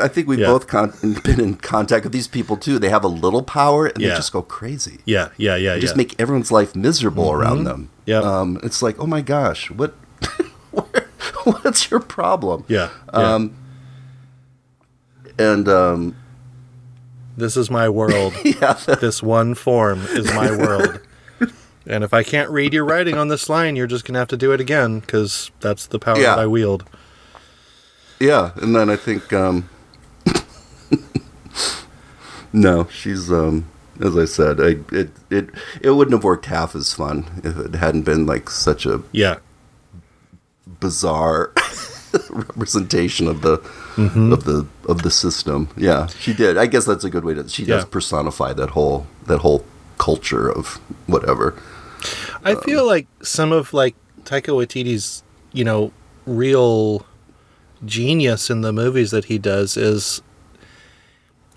I 0.01 0.09
think 0.09 0.26
we've 0.28 0.39
Yeah. 0.41 0.47
both 0.47 0.66
con- 0.66 0.93
been 1.24 1.41
in 1.41 1.55
contact 1.57 2.05
with 2.05 2.12
these 2.12 2.26
people 2.28 2.57
too. 2.57 2.78
They 2.78 2.89
have 2.89 3.05
a 3.05 3.09
little 3.09 3.43
power 3.43 3.86
and 3.86 4.01
Yeah. 4.03 4.11
they 4.11 4.16
just 4.16 4.32
go 4.32 4.43
crazy. 4.43 4.99
Yeah, 5.05 5.28
yeah, 5.36 5.57
yeah, 5.57 5.74
They 5.74 5.80
just 5.80 5.97
make 5.97 6.14
everyone's 6.18 6.51
life 6.51 6.74
miserable 6.74 7.30
around 7.30 7.64
them. 7.64 7.91
Yeah, 8.07 8.20
Um, 8.20 8.59
it's 8.62 8.80
like, 8.82 8.99
oh 8.99 9.07
my 9.07 9.20
gosh, 9.20 9.70
what? 9.70 9.95
what's 11.45 11.91
your 11.91 12.01
problem? 12.01 12.64
yeah, 12.68 12.89
yeah. 13.12 13.34
Um, 13.34 13.55
and 15.39 15.68
um, 15.68 16.16
this 17.36 17.57
is 17.57 17.70
my 17.70 17.89
world. 17.89 18.32
yeah, 18.45 18.72
this 19.01 19.22
one 19.22 19.55
form 19.55 20.01
is 20.11 20.26
my 20.34 20.51
world. 20.51 21.01
And 21.89 22.05
if 22.05 22.12
I 22.12 22.22
can't 22.22 22.51
read 22.51 22.74
your 22.74 22.84
writing 22.84 23.16
on 23.16 23.28
this 23.28 23.49
line, 23.49 23.74
you're 23.74 23.86
just 23.86 24.05
gonna 24.05 24.18
have 24.18 24.28
to 24.28 24.36
do 24.36 24.53
it 24.53 24.61
again 24.61 25.01
because 25.01 25.51
that's 25.61 25.86
the 25.86 25.99
power 25.99 26.18
Yeah. 26.18 26.34
that 26.36 26.41
I 26.41 26.47
wield. 26.47 26.84
Yeah, 28.20 28.51
and 28.57 28.76
then 28.76 28.91
I 28.91 28.97
think 28.97 29.32
um 29.32 29.68
No, 32.53 32.86
she's 32.89 33.30
um 33.32 33.66
as 34.01 34.16
I 34.16 34.26
said, 34.26 34.61
I 34.61 34.76
it 34.95 35.11
it 35.30 35.49
it 35.80 35.91
wouldn't 35.91 36.12
have 36.14 36.24
worked 36.24 36.47
half 36.47 36.74
as 36.76 36.93
fun 36.93 37.41
if 37.43 37.57
it 37.59 37.74
hadn't 37.76 38.03
been 38.03 38.26
like 38.26 38.49
such 38.51 38.86
a 38.86 39.03
Yeah, 39.12 39.36
bizarre 40.80 41.53
representation 42.30 43.26
of 43.28 43.43
the 43.43 43.59
Mm-hmm. 43.99 44.32
of 44.32 44.45
the 44.45 44.64
of 44.89 45.03
the 45.03 45.11
system. 45.11 45.68
Yeah, 45.76 46.07
she 46.07 46.32
did. 46.32 46.57
I 46.57 46.66
guess 46.66 46.84
that's 46.84 47.03
a 47.03 47.11
good 47.11 47.24
way 47.24 47.34
to 47.34 47.49
she 47.49 47.64
does 47.64 47.84
personify 47.84 48.53
that 48.53 48.70
whole 48.70 49.09
that 49.26 49.39
whole 49.39 49.64
culture 49.99 50.49
of 50.49 50.78
whatever. 51.09 51.61
I 52.49 52.53
um, 52.55 52.61
feel 52.62 52.86
like 52.86 53.07
some 53.22 53.53
of 53.53 53.72
like 53.72 53.94
Taika 54.24 54.53
Waititi's, 54.55 55.22
you 55.53 55.64
know, 55.64 55.92
real 56.26 57.07
genius 57.84 58.51
in 58.51 58.61
the 58.62 58.72
movies 58.72 59.11
that 59.12 59.26
he 59.26 59.38
does 59.38 59.76
is 59.76 60.20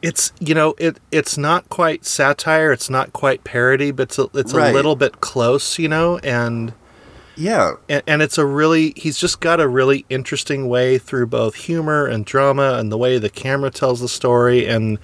it's 0.02 0.32
you 0.40 0.54
know 0.56 0.74
it 0.78 1.00
it's 1.12 1.38
not 1.38 1.68
quite 1.70 2.06
satire, 2.06 2.72
it's 2.72 2.90
not 2.90 3.14
quite 3.14 3.44
parody, 3.44 3.92
but 3.92 4.04
it's 4.04 4.20
a, 4.20 4.28
it's 4.34 4.54
Right. 4.54 4.70
a 4.70 4.74
little 4.74 4.96
bit 4.96 5.22
close, 5.22 5.78
you 5.80 5.88
know, 5.88 6.18
and 6.20 6.74
Yeah. 7.36 7.74
and, 7.90 8.04
and 8.08 8.22
it's 8.22 8.38
a 8.38 8.46
really 8.46 8.94
he's 8.96 9.18
just 9.18 9.40
got 9.40 9.60
a 9.60 9.68
really 9.68 10.06
interesting 10.10 10.68
way 10.68 10.98
through 10.98 11.28
both 11.28 11.56
humor 11.56 12.06
and 12.06 12.26
drama 12.26 12.74
and 12.80 12.92
the 12.92 12.98
way 12.98 13.18
the 13.18 13.30
camera 13.30 13.72
tells 13.72 14.00
the 14.02 14.10
story 14.10 14.66
and 14.68 15.00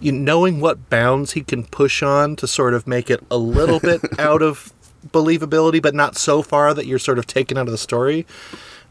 you 0.00 0.12
knowing 0.12 0.60
what 0.60 0.90
bounds 0.90 1.32
he 1.32 1.40
can 1.42 1.64
push 1.64 2.02
on 2.02 2.36
to 2.36 2.46
sort 2.46 2.74
of 2.74 2.86
make 2.86 3.10
it 3.10 3.24
a 3.30 3.38
little 3.38 3.80
bit 3.80 4.00
out 4.18 4.42
of 4.42 4.73
believability 5.12 5.80
but 5.82 5.94
not 5.94 6.16
so 6.16 6.42
far 6.42 6.72
that 6.74 6.86
you're 6.86 6.98
sort 6.98 7.18
of 7.18 7.26
taken 7.26 7.56
out 7.58 7.66
of 7.66 7.72
the 7.72 7.78
story 7.78 8.26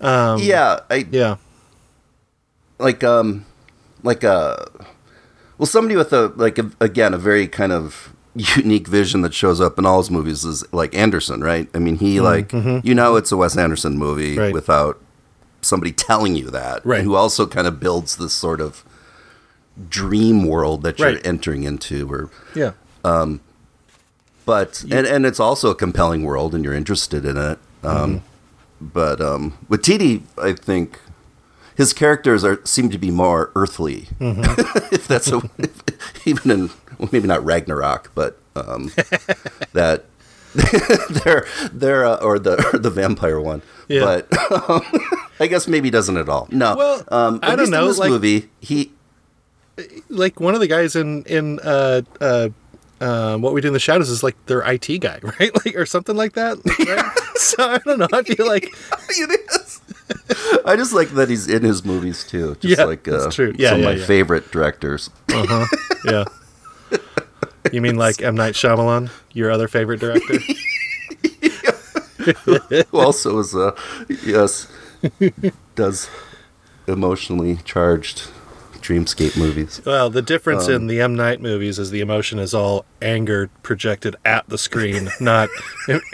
yeah, 0.01 0.79
I 0.89 1.05
yeah 1.11 1.37
like 2.79 3.03
um 3.03 3.45
like 4.03 4.23
a 4.23 4.69
well 5.57 5.65
somebody 5.65 5.95
with 5.95 6.11
a 6.13 6.27
like 6.35 6.57
a, 6.59 6.69
again 6.81 7.13
a 7.13 7.17
very 7.17 7.47
kind 7.47 7.71
of 7.71 8.13
unique 8.35 8.87
vision 8.87 9.21
that 9.21 9.33
shows 9.33 9.61
up 9.61 9.77
in 9.77 9.85
all 9.85 9.99
his 9.99 10.09
movies 10.09 10.43
is 10.43 10.63
like 10.73 10.95
Anderson, 10.95 11.41
right? 11.41 11.69
I 11.75 11.79
mean, 11.79 11.97
he 11.97 12.19
like 12.19 12.51
you 12.51 12.93
know 12.95 13.15
it's 13.15 13.31
a 13.31 13.37
Wes 13.37 13.55
Anderson 13.57 13.97
movie 13.97 14.31
Mm-hmm. 14.31 14.39
Right. 14.39 14.53
without 14.53 14.99
somebody 15.61 15.91
telling 15.93 16.35
you 16.35 16.49
that, 16.49 16.85
Right. 16.85 17.03
Who 17.03 17.15
also 17.15 17.45
kind 17.47 17.67
of 17.67 17.79
builds 17.79 18.17
this 18.17 18.33
sort 18.33 18.59
of 18.59 18.83
dream 19.89 20.45
world 20.45 20.81
that 20.83 20.99
you're 20.99 21.13
Right. 21.13 21.25
entering 21.25 21.63
into, 21.63 22.11
or 22.11 22.29
yeah 22.55 22.71
but 24.45 24.83
and 24.91 25.05
and 25.07 25.25
it's 25.25 25.39
also 25.39 25.69
a 25.69 25.75
compelling 25.75 26.23
world, 26.23 26.53
and 26.55 26.63
you're 26.63 26.73
interested 26.73 27.25
in 27.25 27.37
it. 27.37 27.59
Um, 27.83 28.23
But 28.81 29.21
um, 29.21 29.57
with 29.69 29.81
Titi, 29.81 30.23
I 30.37 30.51
think 30.53 30.99
his 31.75 31.93
characters 31.93 32.43
are 32.43 32.59
seem 32.65 32.89
to 32.89 32.97
be 32.97 33.11
more 33.11 33.49
earthly. 33.55 34.07
if 34.19 35.07
that's 35.07 35.31
a, 35.31 35.41
even 36.25 36.51
in 36.51 36.69
well, 36.99 37.09
maybe 37.11 37.27
not 37.27 37.43
Ragnarok, 37.45 38.11
but 38.13 38.37
um, 38.55 38.91
that 39.73 40.03
they're 41.23 41.45
they're 41.71 42.05
uh, 42.05 42.17
or 42.17 42.39
the 42.39 42.69
or 42.73 42.77
the 42.77 42.89
vampire 42.89 43.39
one. 43.39 43.61
Yeah. 43.87 44.21
But 44.29 44.69
um, 44.69 44.81
I 45.39 45.47
guess 45.47 45.67
maybe 45.67 45.87
he 45.87 45.91
doesn't 45.91 46.17
at 46.17 46.27
all. 46.29 46.47
No. 46.51 46.75
Well, 46.75 47.03
um, 47.09 47.39
I 47.41 47.55
don't 47.55 47.69
know, 47.69 47.83
In 47.83 47.87
this 47.87 47.97
like- 47.99 48.09
movie, 48.09 48.49
he 48.59 48.91
like 50.09 50.39
one 50.39 50.53
of 50.53 50.59
the 50.59 50.67
guys 50.67 50.95
in 50.95 51.23
in 51.23 51.59
uh 51.61 52.01
uh 52.21 52.49
uh, 53.03 53.37
what 53.37 53.53
we 53.53 53.59
do 53.61 53.67
in 53.67 53.73
the 53.73 53.79
shadows 53.79 54.09
is 54.09 54.23
like 54.23 54.35
their 54.45 54.61
IT 54.61 54.87
guy, 54.99 55.19
right? 55.39 55.51
Like 55.65 55.75
or 55.75 55.85
something 55.85 56.15
like 56.15 56.33
that. 56.33 56.57
Right? 56.65 57.35
so 57.37 57.63
I 57.69 57.77
don't 57.79 57.99
know. 57.99 58.07
I 58.13 58.23
feel 58.23 58.47
like 58.47 58.63
it 59.09 59.41
is. 59.51 59.81
I 60.65 60.75
just 60.75 60.93
like 60.93 61.09
that 61.09 61.29
he's 61.29 61.47
in 61.47 61.63
his 61.63 61.83
movies 61.83 62.23
too. 62.23 62.55
Just 62.61 62.77
Yeah, 62.77 62.85
like 62.85 63.07
uh, 63.07 63.23
that's 63.23 63.35
true. 63.35 63.53
Yeah, 63.57 63.71
some 63.71 63.81
yeah, 63.81 63.89
of 63.89 63.95
my 63.95 63.99
yeah. 63.99 64.07
favorite 64.07 64.51
directors. 64.51 65.09
Uh-huh. 65.29 65.65
Yeah. 66.05 66.25
You 67.71 67.81
mean 67.81 67.95
like 67.95 68.21
M 68.21 68.35
Night 68.35 68.53
Shyamalan, 68.53 69.09
your 69.33 69.51
other 69.51 69.67
favorite 69.67 69.99
director? 69.99 70.37
Who 72.45 72.99
also 72.99 73.39
is 73.39 73.53
uh 73.55 73.75
yes 74.25 74.71
does 75.75 76.09
emotionally 76.87 77.57
charged 77.65 78.29
dreamscape 78.83 79.37
movies. 79.37 79.81
Well, 79.85 80.09
the 80.09 80.21
difference 80.21 80.67
Um, 80.67 80.73
in 80.73 80.87
the 80.87 80.99
M 81.01 81.15
Night 81.15 81.41
movies 81.41 81.79
is 81.79 81.89
the 81.89 82.01
emotion 82.01 82.37
is 82.37 82.53
all 82.53 82.85
anger 83.01 83.49
projected 83.63 84.15
at 84.25 84.47
the 84.49 84.57
screen, 84.57 85.09
not 85.19 85.49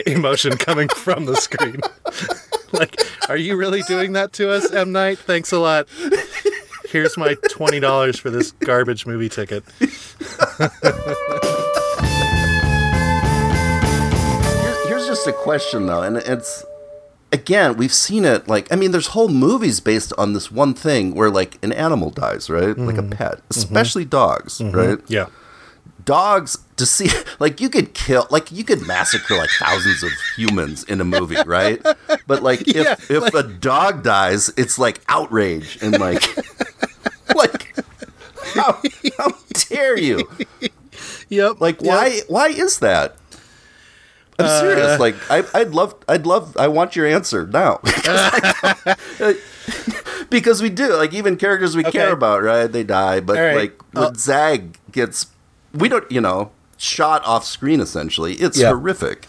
emotion 0.06 0.56
coming 0.56 0.88
from 0.88 1.24
the 1.26 1.36
screen. 1.36 1.80
like, 2.72 3.00
are 3.28 3.36
you 3.36 3.56
really 3.56 3.82
doing 3.82 4.12
that 4.14 4.32
to 4.34 4.50
us, 4.50 4.72
M 4.72 4.92
Night? 4.92 5.18
Thanks 5.18 5.52
a 5.52 5.58
lot. 5.58 5.88
Here's 6.88 7.16
my 7.18 7.34
twenty 7.50 7.80
dollars 7.80 8.18
for 8.18 8.30
this 8.30 8.52
garbage 8.52 9.06
movie 9.06 9.28
ticket. 9.28 9.64
Here's, 13.50 14.88
here's 14.88 15.06
just 15.06 15.26
a 15.26 15.32
question 15.32 15.86
though, 15.86 16.02
and 16.02 16.16
it's 16.16 16.64
again 17.32 17.76
we've 17.76 17.92
seen 17.94 18.24
it 18.24 18.48
like 18.48 18.70
I 18.72 18.76
mean 18.76 18.90
there's 18.90 19.08
whole 19.08 19.28
movies 19.28 19.80
based 19.80 20.12
on 20.18 20.32
this 20.32 20.50
one 20.50 20.74
thing 20.74 21.14
where 21.14 21.30
like 21.30 21.58
an 21.64 21.72
animal 21.72 22.10
dies, 22.10 22.50
right? 22.50 22.76
Like 22.76 22.96
Mm-hmm. 22.96 23.12
a 23.12 23.16
pet, 23.16 23.40
especially 23.50 24.04
dogs, 24.04 24.60
right? 24.60 24.98
Yeah. 25.08 25.26
dogs 26.04 26.58
to 26.76 26.86
see 26.86 27.08
like 27.38 27.60
you 27.60 27.68
could 27.68 27.92
kill 27.94 28.26
like 28.30 28.50
you 28.50 28.64
could 28.64 28.86
massacre 28.86 29.36
like 29.36 29.50
thousands 29.58 30.02
of 30.02 30.10
humans 30.36 30.82
in 30.84 31.00
a 31.00 31.04
movie 31.04 31.36
right 31.46 31.80
but 32.26 32.42
like 32.42 32.66
if 32.66 32.74
Yeah, 32.74 32.96
if 33.16 33.34
a 33.34 33.42
dog 33.42 34.02
dies 34.02 34.50
it's 34.56 34.78
like 34.78 35.00
outrage 35.08 35.78
and 35.82 35.98
like 36.00 36.24
like 37.36 37.76
how, 38.54 38.80
how 39.18 39.28
dare 39.68 39.98
you 39.98 40.28
Yep. 41.28 41.60
like 41.60 41.80
yep. 41.82 41.88
why 41.88 42.20
why 42.28 42.48
is 42.48 42.78
that 42.80 43.16
i'm 44.40 44.46
Uh, 44.46 44.60
serious 44.60 45.00
like 45.00 45.14
I, 45.30 45.44
i'd 45.54 45.70
love 45.74 45.94
i'd 46.08 46.26
love 46.26 46.56
i 46.56 46.68
want 46.68 46.96
your 46.96 47.06
answer 47.06 47.46
now 47.46 47.80
because 50.30 50.62
we 50.62 50.70
do 50.70 50.94
like 50.96 51.12
even 51.14 51.36
characters 51.36 51.76
we 51.76 51.84
care 51.84 52.12
about 52.12 52.42
right 52.42 52.66
they 52.66 52.84
die 52.84 53.20
but 53.20 53.36
right. 53.36 53.56
like 53.56 53.94
when 53.94 54.04
Uh, 54.04 54.12
zag 54.16 54.76
gets 54.92 55.26
we 55.74 55.88
don't 55.88 56.10
you 56.10 56.20
know 56.20 56.50
shot 56.76 57.24
off 57.24 57.44
screen 57.44 57.80
essentially 57.80 58.34
it's 58.34 58.58
Yeah. 58.58 58.68
horrific 58.68 59.26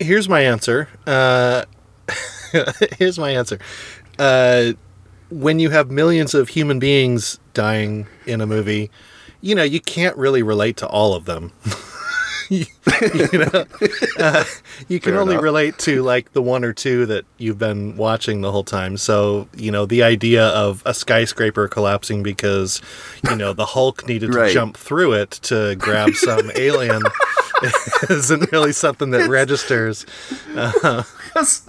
here's 0.00 0.28
my 0.28 0.40
answer. 0.40 0.88
Uh, 1.06 1.64
here's 2.98 3.18
my 3.18 3.30
answer. 3.30 3.58
Uh, 4.18 4.72
when 5.30 5.58
you 5.58 5.70
have 5.70 5.90
millions 5.90 6.34
of 6.34 6.48
human 6.48 6.78
beings 6.78 7.38
dying 7.54 8.06
in 8.26 8.40
a 8.40 8.46
movie, 8.46 8.90
you 9.40 9.54
know 9.54 9.62
you 9.62 9.80
can't 9.80 10.16
really 10.16 10.42
relate 10.42 10.76
to 10.78 10.86
all 10.86 11.14
of 11.14 11.24
them. 11.24 11.52
you, 12.50 12.66
know, 13.32 13.64
uh, 14.18 14.44
you 14.88 15.00
can 15.00 15.12
Fair 15.12 15.20
only 15.20 15.34
enough. 15.34 15.42
relate 15.44 15.78
to 15.78 16.02
like 16.02 16.32
the 16.32 16.42
one 16.42 16.64
or 16.64 16.72
two 16.72 17.06
that 17.06 17.24
you've 17.38 17.58
been 17.58 17.96
watching 17.96 18.40
the 18.40 18.52
whole 18.52 18.64
time. 18.64 18.96
So 18.96 19.48
you 19.56 19.70
know 19.70 19.86
the 19.86 20.02
idea 20.02 20.46
of 20.48 20.82
a 20.84 20.94
skyscraper 20.94 21.68
collapsing 21.68 22.22
because 22.22 22.80
you 23.28 23.36
know 23.36 23.52
the 23.52 23.66
Hulk 23.66 24.06
needed 24.06 24.32
to 24.32 24.50
jump 24.52 24.76
through 24.76 25.12
it 25.14 25.30
to 25.42 25.74
grab 25.76 26.10
some 26.14 26.50
alien 26.56 27.02
isn't 28.10 28.50
really 28.52 28.72
something 28.72 29.10
that 29.10 29.28
registers. 29.28 30.04
'Cause- 30.54 31.68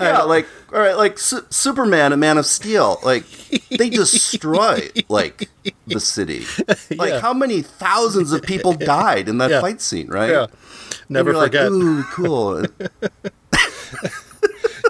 yeah 0.00 0.22
like 0.22 0.46
all 0.74 0.80
right 0.80 0.96
like 0.96 1.18
Su- 1.18 1.46
superman 1.50 2.12
and 2.12 2.20
man 2.20 2.36
of 2.36 2.44
steel 2.46 2.98
like 3.04 3.24
they 3.70 3.88
destroy 3.88 4.88
like 5.08 5.48
the 5.86 6.00
city 6.00 6.44
like 6.96 7.10
Yeah. 7.10 7.20
how 7.20 7.32
many 7.32 7.62
thousands 7.62 8.32
of 8.32 8.42
people 8.42 8.72
died 8.96 9.28
in 9.28 9.38
that 9.38 9.50
Yeah. 9.50 9.60
fight 9.60 9.80
scene 9.80 10.08
right 10.08 10.30
Yeah. 10.30 10.46
Never 11.08 11.30
you're 11.32 11.38
like, 11.40 11.52
forget. 11.52 11.70
Ooh, 11.70 12.02
cool. 12.12 12.64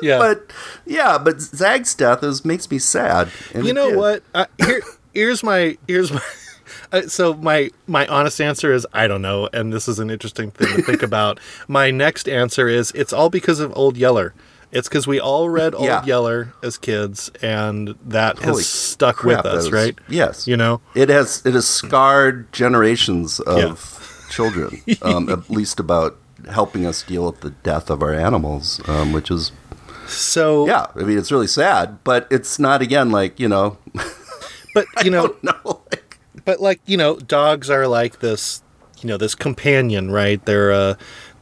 yeah. 0.02 0.19
but 0.19 0.51
yeah, 0.86 1.19
but 1.19 1.40
Zag's 1.40 1.94
death 1.94 2.23
is 2.23 2.44
makes 2.44 2.70
me 2.70 2.78
sad. 2.78 3.31
You 3.55 3.73
know 3.73 3.89
did. 3.90 3.98
what? 3.98 4.23
Uh, 4.35 4.47
here, 4.65 4.82
here's 5.12 5.43
my 5.43 5.77
here's 5.89 6.12
my. 6.12 6.20
uh, 6.93 7.02
so 7.02 7.35
my 7.35 7.70
my 7.86 8.06
honest 8.06 8.40
answer 8.40 8.73
is 8.73 8.86
I 8.93 9.06
don't 9.09 9.23
know, 9.23 9.48
and 9.52 9.73
this 9.73 9.89
is 9.89 9.98
an 9.98 10.09
interesting 10.11 10.51
thing 10.51 10.77
to 10.77 10.82
think 10.82 11.02
about. 11.02 11.40
My 11.69 11.90
next 11.90 12.28
answer 12.28 12.69
is 12.69 12.90
it's 12.93 13.12
all 13.12 13.31
because 13.31 13.61
of 13.61 13.73
Old 13.77 13.97
Yeller. 13.97 14.35
It's 14.75 14.89
because 14.89 15.07
we 15.07 15.21
all 15.21 15.49
read 15.49 15.73
Old 15.75 15.85
Yeah. 15.87 16.05
Yeller 16.05 16.53
as 16.63 16.77
kids, 16.79 17.31
and 17.41 17.95
that 18.05 18.39
Holy 18.39 18.57
has 18.59 18.67
stuck 18.69 19.17
crap, 19.17 19.45
with 19.45 19.47
us, 19.55 19.65
was- 19.65 19.73
right? 19.73 19.97
Yes. 20.09 20.47
You 20.49 20.57
know, 20.57 20.81
It 20.97 21.09
has 21.09 21.41
it 21.47 21.55
has 21.55 21.67
scarred 21.67 22.53
generations 22.53 23.39
of 23.41 23.57
Yeah. 23.57 24.27
children, 24.31 24.83
um, 25.03 25.29
at 25.31 25.49
least 25.49 25.79
about 25.79 26.17
helping 26.51 26.85
us 26.87 27.03
deal 27.05 27.25
with 27.27 27.41
the 27.41 27.51
death 27.51 27.89
of 27.89 28.03
our 28.03 28.13
animals, 28.13 28.81
um, 28.89 29.13
which 29.13 29.31
is 29.31 29.53
so 30.09 30.67
yeah. 30.67 30.87
I 30.97 31.05
mean, 31.05 31.19
it's 31.19 31.31
really 31.33 31.47
sad, 31.47 32.03
but 32.05 32.27
it's 32.31 32.59
not 32.59 32.83
again 32.83 33.11
like 33.11 33.39
you 33.39 33.49
know, 33.49 33.79
but 34.75 34.87
you 35.05 35.11
know, 35.11 35.37
no, 35.43 35.55
like, 35.91 36.19
but 36.45 36.61
like 36.61 36.81
you 36.85 36.97
know 36.97 37.17
dogs 37.17 37.71
are 37.71 37.87
like 37.87 38.19
this 38.21 38.61
you 39.01 39.09
know 39.09 39.17
this 39.19 39.35
companion 39.35 40.11
right 40.11 40.45
they're 40.47 40.73
uh 40.73 40.95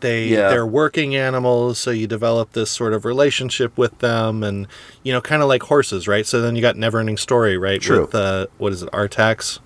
they 0.03 0.27
Yeah. 0.29 0.51
they're 0.51 0.67
working 0.67 1.17
animals 1.17 1.79
so 1.79 1.91
you 1.91 2.07
develop 2.07 2.53
this 2.53 2.71
sort 2.71 2.93
of 2.93 3.05
relationship 3.07 3.77
with 3.79 3.99
them 4.01 4.43
and 4.43 4.67
you 5.03 5.13
know 5.13 5.21
kind 5.23 5.41
of 5.43 5.49
like 5.49 5.63
horses 5.63 6.07
right 6.07 6.27
so 6.27 6.41
then 6.43 6.55
you 6.55 6.61
got 6.63 6.77
never 6.77 7.01
ending 7.01 7.17
story 7.17 7.57
right 7.57 7.81
True. 7.81 8.03
with 8.03 8.15
uh 8.15 8.47
what 8.59 8.73
is 8.75 8.83
it 8.83 8.91
artax 8.93 9.59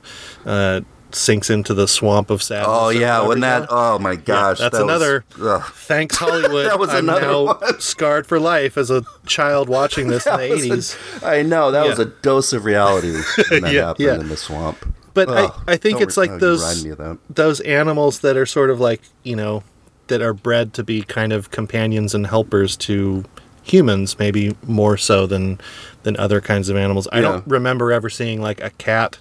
uh 0.47 0.81
sinks 1.13 1.49
into 1.51 1.73
the 1.73 1.87
swamp 1.89 2.31
of 2.31 2.43
sadness 2.43 2.67
oh 2.69 2.89
yeah, 2.91 3.27
when 3.27 3.41
that 3.41 3.67
oh 3.71 3.99
my 3.99 4.17
gosh, 4.17 4.59
that's 4.59 4.77
that 4.77 4.83
another 4.83 5.25
ugh. 5.41 5.63
thanks 5.73 6.17
hollywood 6.19 6.67
That 6.67 6.79
was 6.79 6.91
i'm 6.91 7.09
another 7.09 7.27
now 7.47 7.59
scarred 7.79 8.27
for 8.27 8.39
life 8.39 8.77
as 8.77 8.91
a 8.91 9.03
child 9.25 9.69
watching 9.69 10.09
this 10.09 10.27
in 10.27 10.33
the 10.33 10.39
That 10.49 10.51
was 10.51 10.95
a- 10.95 10.97
80s 11.23 11.27
I 11.27 11.43
know 11.43 11.71
that 11.71 11.87
was 11.87 11.99
a 11.99 12.07
dose 12.07 12.53
of 12.53 12.65
reality 12.65 13.13
when 13.51 13.63
that 13.63 13.73
Yeah, 13.73 13.87
happened 13.87 14.07
yeah. 14.07 14.15
in 14.21 14.29
the 14.29 14.37
swamp. 14.37 14.95
But 15.15 15.29
Ugh, 15.31 15.55
I, 15.67 15.73
I 15.73 15.77
think 15.79 16.03
it's 16.03 16.19
like 16.19 16.31
oh, 16.33 16.39
those 16.39 16.61
remind 16.61 16.85
me 16.85 16.91
of 16.91 16.99
that. 16.99 17.19
those 17.35 17.61
animals 17.61 18.21
that 18.21 18.37
are 18.37 18.45
sort 18.45 18.69
of 18.69 18.79
like 18.81 19.01
you 19.23 19.35
know 19.37 19.63
that 20.09 20.23
are 20.23 20.33
bred 20.33 20.73
to 20.75 20.85
be 20.85 21.03
kind 21.03 21.33
of 21.33 21.51
companions 21.51 22.15
and 22.15 22.27
helpers 22.27 22.77
to 22.79 23.25
humans, 23.63 24.19
maybe 24.19 24.57
more 24.67 24.97
so 24.97 25.27
than 25.27 25.59
than 26.05 26.17
other 26.17 26.41
kinds 26.41 26.69
of 26.69 26.77
animals. 26.77 27.09
I 27.13 27.21
don't 27.21 27.47
remember 27.47 27.93
ever 27.93 28.09
seeing 28.09 28.41
like 28.41 28.61
a 28.63 28.71
cat 28.71 29.19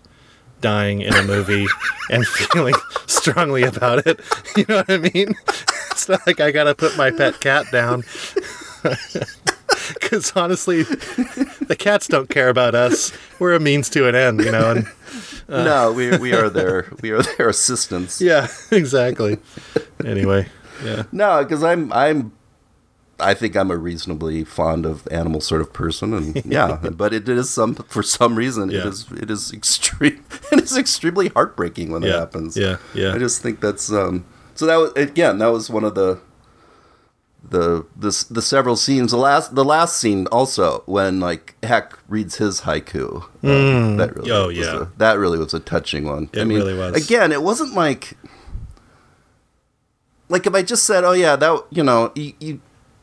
dying 0.61 1.01
in 1.01 1.13
a 1.13 1.23
movie 1.23 1.65
and 2.09 2.25
feeling 2.27 2.75
strongly 3.07 3.63
about 3.63 4.05
it. 4.07 4.19
You 4.57 4.65
know 4.69 4.77
what 4.77 4.89
I 4.89 4.97
mean? 4.97 5.35
It's 5.91 6.09
not 6.09 6.27
like 6.27 6.41
I 6.41 6.51
gotta 6.51 6.75
put 6.75 6.97
my 6.97 7.09
pet 7.09 7.39
cat 7.39 7.71
down. 7.71 8.03
Because 9.93 10.33
honestly, 10.35 10.83
the 10.83 11.75
cats 11.77 12.07
don't 12.09 12.29
care 12.29 12.49
about 12.49 12.75
us. 12.75 13.13
We're 13.39 13.53
a 13.53 13.59
means 13.61 13.89
to 13.91 14.07
an 14.07 14.13
end, 14.13 14.41
you 14.41 14.51
know. 14.51 14.71
And 14.71 14.87
uh, 15.47 15.63
no, 15.63 15.93
we 15.93 16.17
we 16.17 16.33
are 16.33 16.49
their 16.49 16.91
we 17.01 17.11
are 17.11 17.21
their 17.21 17.47
assistants. 17.49 18.19
yeah, 18.21 18.47
exactly. 18.71 19.37
Anyway, 20.03 20.47
yeah. 20.83 21.03
No, 21.11 21.43
because 21.43 21.63
I'm 21.63 21.91
I'm 21.93 22.31
I 23.19 23.33
think 23.33 23.55
I'm 23.55 23.71
a 23.71 23.77
reasonably 23.77 24.43
fond 24.43 24.85
of 24.85 25.07
animal 25.09 25.39
sort 25.41 25.61
of 25.61 25.71
person, 25.71 26.13
and 26.13 26.45
yeah, 26.45 26.77
but 26.91 27.13
it 27.13 27.29
is 27.29 27.49
some 27.49 27.75
for 27.75 28.03
some 28.03 28.35
reason 28.35 28.69
it 28.69 28.75
Yeah. 28.75 28.87
is 28.87 29.05
it 29.11 29.31
is 29.31 29.53
extreme 29.53 30.23
it 30.51 30.61
is 30.61 30.77
extremely 30.77 31.29
heartbreaking 31.29 31.91
when 31.91 32.03
it 32.03 32.07
Yeah, 32.09 32.19
happens. 32.19 32.57
yeah, 32.57 32.77
yeah. 32.93 33.13
I 33.13 33.17
just 33.17 33.41
think 33.41 33.61
that's 33.61 33.91
um. 33.91 34.25
So 34.55 34.65
that 34.65 34.75
was 34.77 34.91
again 34.95 35.37
that 35.39 35.47
was 35.47 35.69
one 35.69 35.83
of 35.83 35.95
the 35.95 36.19
the 37.47 37.85
the 37.95 38.25
the 38.31 38.41
several 38.41 38.75
scenes. 38.75 39.11
The 39.11 39.17
last 39.17 39.53
the 39.55 39.63
last 39.65 39.97
scene 39.97 40.25
also 40.27 40.81
when 40.87 41.19
like 41.19 41.55
Heck 41.63 41.97
reads 42.09 42.37
his 42.37 42.61
haiku. 42.61 43.23
uh, 43.43 43.97
that 43.97 44.15
really 44.15 44.31
Oh, 44.31 44.49
yeah. 44.49 44.81
a- 44.83 44.87
that 44.97 45.19
really 45.19 45.37
was 45.37 45.53
a 45.53 45.59
touching 45.59 46.05
one. 46.05 46.29
It 46.33 46.45
really 46.45 46.73
was. 46.75 46.95
Again, 47.05 47.31
it 47.31 47.43
wasn't 47.43 47.73
like 47.75 48.17
like 50.29 50.45
if 50.47 50.53
I 50.55 50.61
just 50.63 50.85
said, 50.85 51.03
"Oh 51.03 51.11
yeah, 51.13 51.35
that 51.35 51.63
you 51.69 51.83
know," 51.83 52.11
you 52.15 52.33
you, 52.39 52.61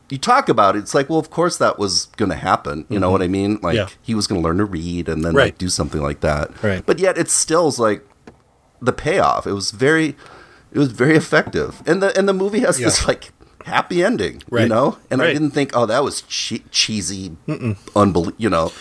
you 0.09 0.17
talk 0.17 0.49
about 0.49 0.75
it, 0.75 0.79
it's 0.79 0.93
like, 0.93 1.09
well, 1.09 1.19
of 1.19 1.29
course 1.29 1.57
that 1.57 1.79
was 1.79 2.05
going 2.17 2.29
to 2.29 2.35
happen. 2.37 2.85
You 2.89 2.99
know 2.99 3.09
what 3.09 3.21
I 3.21 3.27
mean? 3.27 3.59
Like 3.63 3.75
Mm-hmm. 3.75 3.87
Yeah. 3.87 3.87
he 4.01 4.13
was 4.15 4.27
going 4.27 4.41
to 4.41 4.45
learn 4.47 4.57
to 4.57 4.65
read 4.65 5.07
and 5.09 5.23
then 5.25 5.33
Right. 5.33 5.45
like 5.45 5.57
do 5.57 5.69
something 5.69 6.01
like 6.01 6.19
that. 6.19 6.51
Right. 6.63 6.85
But 6.85 6.99
yet 6.99 7.17
it 7.17 7.29
still's 7.29 7.79
like 7.79 8.05
the 8.81 8.91
payoff. 8.93 9.47
It 9.47 9.53
was 9.53 9.71
very 9.71 10.15
it 10.71 10.77
was 10.79 10.91
very 10.91 11.15
effective. 11.15 11.81
And 11.85 12.01
the 12.03 12.15
and 12.17 12.27
the 12.27 12.33
movie 12.33 12.59
has 12.59 12.79
Yeah. 12.79 12.87
this 12.87 13.07
like 13.07 13.31
happy 13.65 14.03
ending, 14.03 14.41
Right. 14.49 14.67
you 14.67 14.67
Right. 14.67 14.67
know? 14.69 14.97
And 15.09 15.21
I 15.21 15.31
didn't 15.31 15.51
think, 15.51 15.71
"Oh, 15.73 15.85
that 15.85 16.03
was 16.03 16.21
che- 16.27 16.63
cheesy 16.69 17.37
unbelievable, 17.95 18.33
you 18.37 18.49
know." 18.49 18.71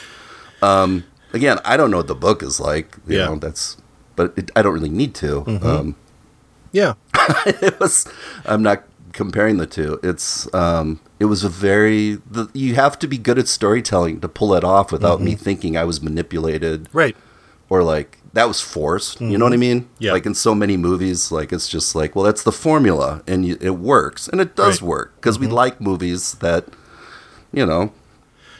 Um 0.60 1.04
again, 1.32 1.58
I 1.64 1.76
don't 1.76 1.90
know 1.90 1.98
what 1.98 2.08
the 2.08 2.14
book 2.14 2.42
is 2.42 2.60
like, 2.60 2.96
you 3.06 3.16
Yeah. 3.16 3.24
Mm-hmm. 3.26 3.32
know, 3.34 3.38
that's 3.38 3.76
but 4.16 4.34
it, 4.36 4.50
I 4.56 4.60
don't 4.62 4.74
really 4.74 4.90
need 4.90 5.14
to. 5.16 5.44
Um 5.62 5.94
Yeah. 6.72 6.94
it 7.46 7.78
was 7.78 8.08
i'm 8.46 8.62
not 8.62 8.82
comparing 9.12 9.58
the 9.58 9.66
two 9.66 10.00
it's 10.02 10.52
um 10.54 10.98
it 11.20 11.26
was 11.26 11.44
a 11.44 11.48
very 11.48 12.14
the, 12.30 12.48
you 12.54 12.74
have 12.74 12.98
to 12.98 13.06
be 13.06 13.18
good 13.18 13.38
at 13.38 13.46
storytelling 13.46 14.20
to 14.20 14.28
pull 14.28 14.54
it 14.54 14.64
off 14.64 14.90
without 14.90 15.20
me 15.20 15.32
Mm-hmm. 15.34 15.44
thinking 15.44 15.76
i 15.76 15.84
was 15.84 16.00
manipulated 16.02 16.88
Right. 16.92 17.14
or 17.68 17.82
like 17.82 18.18
that 18.32 18.48
was 18.48 18.60
forced 18.62 19.20
you 19.20 19.36
know 19.36 19.44
what 19.44 19.52
i 19.52 19.58
mean 19.58 19.82
Mm-hmm. 19.82 20.02
Yeah. 20.04 20.12
like 20.12 20.24
in 20.26 20.34
so 20.34 20.54
many 20.54 20.76
movies 20.78 21.30
like 21.30 21.52
it's 21.52 21.68
just 21.68 21.94
like 21.94 22.16
well 22.16 22.24
that's 22.24 22.42
the 22.42 22.52
formula 22.52 23.22
and 23.26 23.44
you, 23.46 23.58
it 23.60 23.76
works 23.76 24.26
and 24.28 24.40
it 24.40 24.56
does 24.56 24.66
Right. 24.66 24.76
Mm-hmm. 24.78 24.86
work 24.88 25.14
because 25.16 25.38
we 25.38 25.46
like 25.46 25.80
movies 25.80 26.32
that 26.40 26.64
you 27.52 27.66
know 27.66 27.92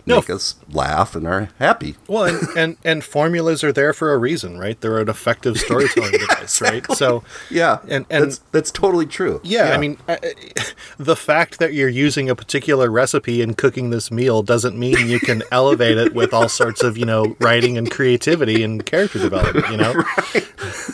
No, 0.05 0.17
make 0.17 0.31
us 0.31 0.57
laugh 0.71 1.15
and 1.15 1.27
are 1.29 1.51
happy 1.59 1.95
Well, 2.09 2.25
and, 2.25 2.49
and 2.57 2.77
and 2.85 3.05
formulas 3.05 3.63
are 3.63 3.73
there 3.73 3.93
for 3.93 4.13
a 4.13 4.19
reason, 4.19 4.59
right? 4.59 4.81
They're 4.81 4.99
an 4.99 5.09
effective 5.09 5.59
storytelling 5.59 6.13
device, 6.19 6.61
right? 6.61 6.85
So, 6.93 7.23
yeah 7.51 7.79
And- 7.89 8.07
and- 8.11 8.25
that's 8.25 8.41
that's 8.51 8.71
totally 8.71 9.07
true 9.07 9.41
yeah, 9.45 9.73
I 9.75 9.79
mean, 9.79 9.99
I- 10.09 10.19
the 10.99 11.17
fact 11.17 11.59
that 11.59 11.73
you're 11.73 11.89
using 11.89 12.29
a 12.31 12.35
particular 12.35 12.91
recipe 12.91 13.43
and 13.43 13.57
cooking 13.57 13.91
this 13.91 14.11
meal 14.11 14.43
doesn't 14.43 14.79
mean 14.79 15.09
you 15.09 15.21
can 15.21 15.43
elevate 15.53 15.97
it 15.99 16.15
with 16.15 16.33
all 16.35 16.49
sorts 16.49 16.83
of, 16.83 16.97
you 16.99 17.05
know, 17.07 17.37
writing 17.41 17.79
and 17.79 17.91
creativity 17.91 18.63
and 18.63 18.85
character 18.87 19.19
development, 19.19 19.69
you 19.71 19.77
know? 19.77 19.95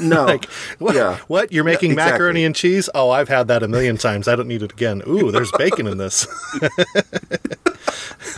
no 0.00 0.24
Like, 0.26 0.44
what? 0.78 0.94
yeah 0.94 1.18
What? 1.28 1.52
You're 1.52 1.64
making 1.64 1.92
exactly. 1.92 2.12
macaroni 2.12 2.44
and 2.44 2.54
cheese? 2.54 2.88
Oh, 2.94 3.10
I've 3.10 3.28
had 3.28 3.48
that 3.48 3.62
a 3.62 3.68
million 3.68 3.96
times. 3.96 4.28
I 4.28 4.36
don't 4.36 4.48
need 4.48 4.62
it 4.62 4.72
again. 4.72 5.02
Ooh, 5.08 5.30
there's 5.30 5.50
bacon 5.52 5.86
in 5.86 5.98
this. 5.98 6.26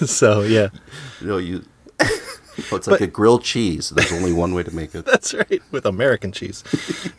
so, 0.06 0.42
yeah. 0.42 0.59
You 1.20 1.26
know, 1.26 1.38
you. 1.38 1.64
It's 2.72 2.86
like 2.86 3.00
a 3.00 3.06
grilled 3.06 3.42
cheese. 3.42 3.88
There's 3.88 4.12
only 4.12 4.34
one 4.34 4.52
way 4.52 4.62
to 4.62 4.74
make 4.74 4.94
it. 4.94 5.06
That's 5.10 5.32
right, 5.32 5.62
with 5.70 5.86
American 5.86 6.30
cheese. 6.30 6.62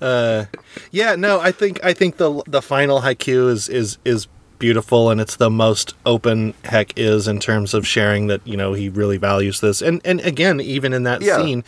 uh, 0.00 0.44
yeah, 0.90 1.16
no, 1.16 1.40
I 1.40 1.52
think 1.52 1.82
I 1.84 1.92
think 1.94 2.16
the 2.16 2.42
the 2.46 2.60
final 2.62 3.00
haiku 3.00 3.48
is 3.50 3.68
is 3.68 3.98
is 4.04 4.26
beautiful, 4.58 5.10
and 5.10 5.20
it's 5.20 5.36
the 5.36 5.50
most 5.50 5.94
open 6.04 6.54
Heck 6.64 6.92
is 6.98 7.26
in 7.26 7.40
terms 7.40 7.74
of 7.74 7.86
sharing 7.86 8.26
that 8.26 8.46
you 8.46 8.56
know 8.56 8.72
he 8.74 8.88
really 8.88 9.16
values 9.16 9.60
this, 9.60 9.80
and 9.82 10.00
and 10.04 10.20
again, 10.20 10.60
even 10.60 10.92
in 10.92 11.04
that 11.04 11.22
Yeah. 11.22 11.36
scene. 11.38 11.64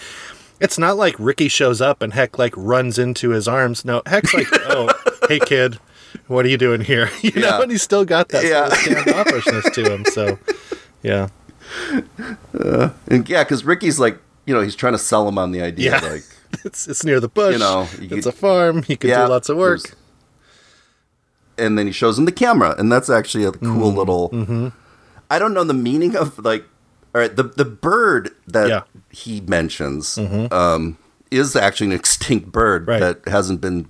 It's 0.58 0.78
not 0.78 0.96
like 0.96 1.14
Ricky 1.18 1.48
shows 1.48 1.82
up 1.82 2.00
and 2.00 2.14
Heck 2.14 2.38
like 2.38 2.54
runs 2.56 2.98
into 2.98 3.28
his 3.30 3.46
arms. 3.46 3.84
No, 3.84 4.00
Heck's 4.06 4.32
like, 4.32 4.46
"Oh, 4.70 4.88
hey 5.28 5.38
kid, 5.38 5.78
what 6.26 6.44
are 6.44 6.48
you 6.48 6.58
doing 6.58 6.80
here?" 6.80 7.10
You 7.22 7.32
know, 7.32 7.40
Yeah. 7.48 7.62
and 7.62 7.70
he's 7.70 7.82
still 7.82 8.04
got 8.04 8.28
that 8.30 8.44
Yeah. 8.44 8.68
sort 8.68 8.98
of 8.98 9.04
standoffishness 9.04 9.72
to 9.74 9.92
him. 9.92 10.04
So, 10.06 10.38
yeah, 11.02 11.28
And 13.08 13.28
yeah, 13.28 13.44
because 13.44 13.64
Ricky's 13.64 13.98
like, 13.98 14.18
you 14.46 14.54
know, 14.54 14.60
he's 14.60 14.76
trying 14.76 14.92
to 14.94 14.98
sell 14.98 15.28
him 15.28 15.38
on 15.38 15.52
the 15.52 15.60
idea, 15.62 15.92
Yeah. 16.00 16.08
like, 16.08 16.24
it's 16.64 16.86
it's 16.88 17.04
near 17.04 17.20
the 17.20 17.28
bush. 17.28 17.54
You 17.54 17.58
know, 17.58 17.88
you 18.00 18.16
it's 18.16 18.26
could- 18.26 18.26
a 18.26 18.32
farm. 18.32 18.84
You 18.88 18.96
can 18.96 19.10
yeah, 19.10 19.24
do 19.26 19.30
lots 19.32 19.48
of 19.48 19.56
work. 19.56 19.80
And 21.58 21.78
then 21.78 21.86
he 21.86 21.92
shows 21.92 22.18
him 22.18 22.26
the 22.26 22.32
camera, 22.32 22.74
and 22.78 22.92
that's 22.92 23.08
actually 23.08 23.44
a 23.44 23.52
cool 23.52 23.90
Mm-hmm. 23.90 23.98
little. 23.98 24.72
I 25.30 25.38
don't 25.38 25.54
know 25.54 25.64
the 25.64 25.74
meaning 25.74 26.14
of 26.14 26.38
like, 26.38 26.64
all 27.14 27.20
right, 27.22 27.34
the 27.34 27.44
the 27.44 27.64
bird 27.64 28.30
that 28.46 28.86
he 29.10 29.40
mentions 29.40 30.18
um, 30.18 30.98
is 31.30 31.56
actually 31.56 31.88
an 31.88 31.92
extinct 31.94 32.52
bird 32.52 32.86
Right. 32.86 33.00
that 33.00 33.26
hasn't 33.26 33.60
been 33.62 33.88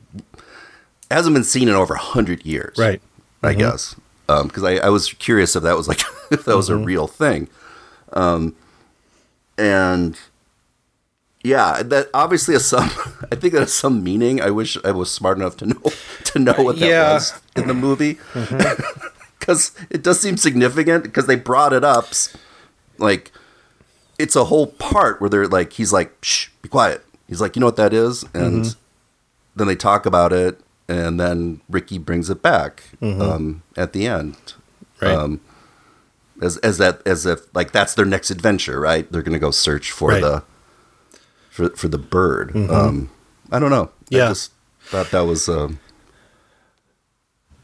hasn't 1.14 1.34
been 1.34 1.44
seen 1.44 1.68
in 1.68 1.74
over 1.74 1.94
a 1.94 1.98
hundred 1.98 2.44
years, 2.44 2.76
Right. 2.78 3.00
I 3.42 3.50
mm-hmm. 3.50 3.60
guess. 3.60 3.96
Um, 4.28 4.48
because 4.48 4.64
I, 4.64 4.76
I 4.76 4.88
was 4.88 5.12
curious 5.12 5.54
if 5.54 5.62
that 5.62 5.76
was 5.76 5.86
like 5.86 6.00
if 6.30 6.44
that 6.44 6.56
was 6.56 6.68
a 6.68 6.72
mm-hmm. 6.72 6.84
real 6.84 7.06
thing. 7.06 7.48
Um, 8.12 8.56
and 9.58 10.18
yeah, 11.46 11.82
that 11.82 12.08
obviously 12.12 12.54
has 12.54 12.66
some. 12.66 12.90
I 13.32 13.36
think 13.36 13.52
that 13.52 13.60
has 13.60 13.72
some 13.72 14.02
meaning. 14.02 14.40
I 14.40 14.50
wish 14.50 14.76
I 14.84 14.90
was 14.90 15.10
smart 15.10 15.38
enough 15.38 15.56
to 15.58 15.66
know 15.66 15.82
to 16.24 16.38
know 16.38 16.54
what 16.58 16.78
that 16.80 16.88
Yeah. 16.88 17.12
was 17.14 17.40
in 17.54 17.68
the 17.68 17.74
movie, 17.74 18.14
mm-hmm. 18.32 19.08
because 19.38 19.72
it 19.90 20.02
does 20.02 20.20
seem 20.20 20.36
significant. 20.36 21.04
Because 21.04 21.26
they 21.26 21.36
brought 21.36 21.72
it 21.72 21.84
up, 21.84 22.08
like 22.98 23.30
it's 24.18 24.34
a 24.34 24.46
whole 24.46 24.66
part 24.66 25.20
where 25.20 25.30
they're 25.30 25.46
like, 25.46 25.74
he's 25.74 25.92
like, 25.92 26.16
"Shh, 26.22 26.48
be 26.62 26.68
quiet." 26.68 27.04
He's 27.28 27.40
like, 27.40 27.54
"You 27.54 27.60
know 27.60 27.66
what 27.66 27.76
that 27.76 27.92
is?" 27.92 28.24
And 28.34 28.74
then 29.54 29.68
they 29.68 29.76
talk 29.76 30.04
about 30.04 30.32
it, 30.32 30.60
and 30.88 31.18
then 31.20 31.60
Ricky 31.68 31.98
brings 31.98 32.30
it 32.30 32.42
back 32.42 32.84
um, 33.02 33.62
at 33.76 33.92
the 33.92 34.06
end. 34.06 34.36
Right. 35.00 35.12
Um, 35.14 35.40
as 36.42 36.56
as 36.58 36.78
that 36.78 37.00
as 37.06 37.24
if 37.26 37.40
like 37.54 37.72
that's 37.72 37.94
their 37.94 38.04
next 38.04 38.30
adventure, 38.30 38.78
right? 38.80 39.10
They're 39.10 39.22
gonna 39.22 39.38
go 39.38 39.50
search 39.50 39.90
for 39.90 40.10
Right. 40.10 40.20
the 40.22 40.42
for 41.50 41.70
for 41.70 41.88
the 41.88 41.98
bird. 41.98 42.54
Um, 42.54 43.10
I 43.50 43.58
don't 43.58 43.70
know. 43.70 43.86
Mm-hmm. 43.86 44.14
Yeah. 44.14 44.24
I 44.26 44.28
just 44.28 44.52
thought 44.82 45.10
that 45.12 45.22
was. 45.22 45.48
Um, 45.48 45.80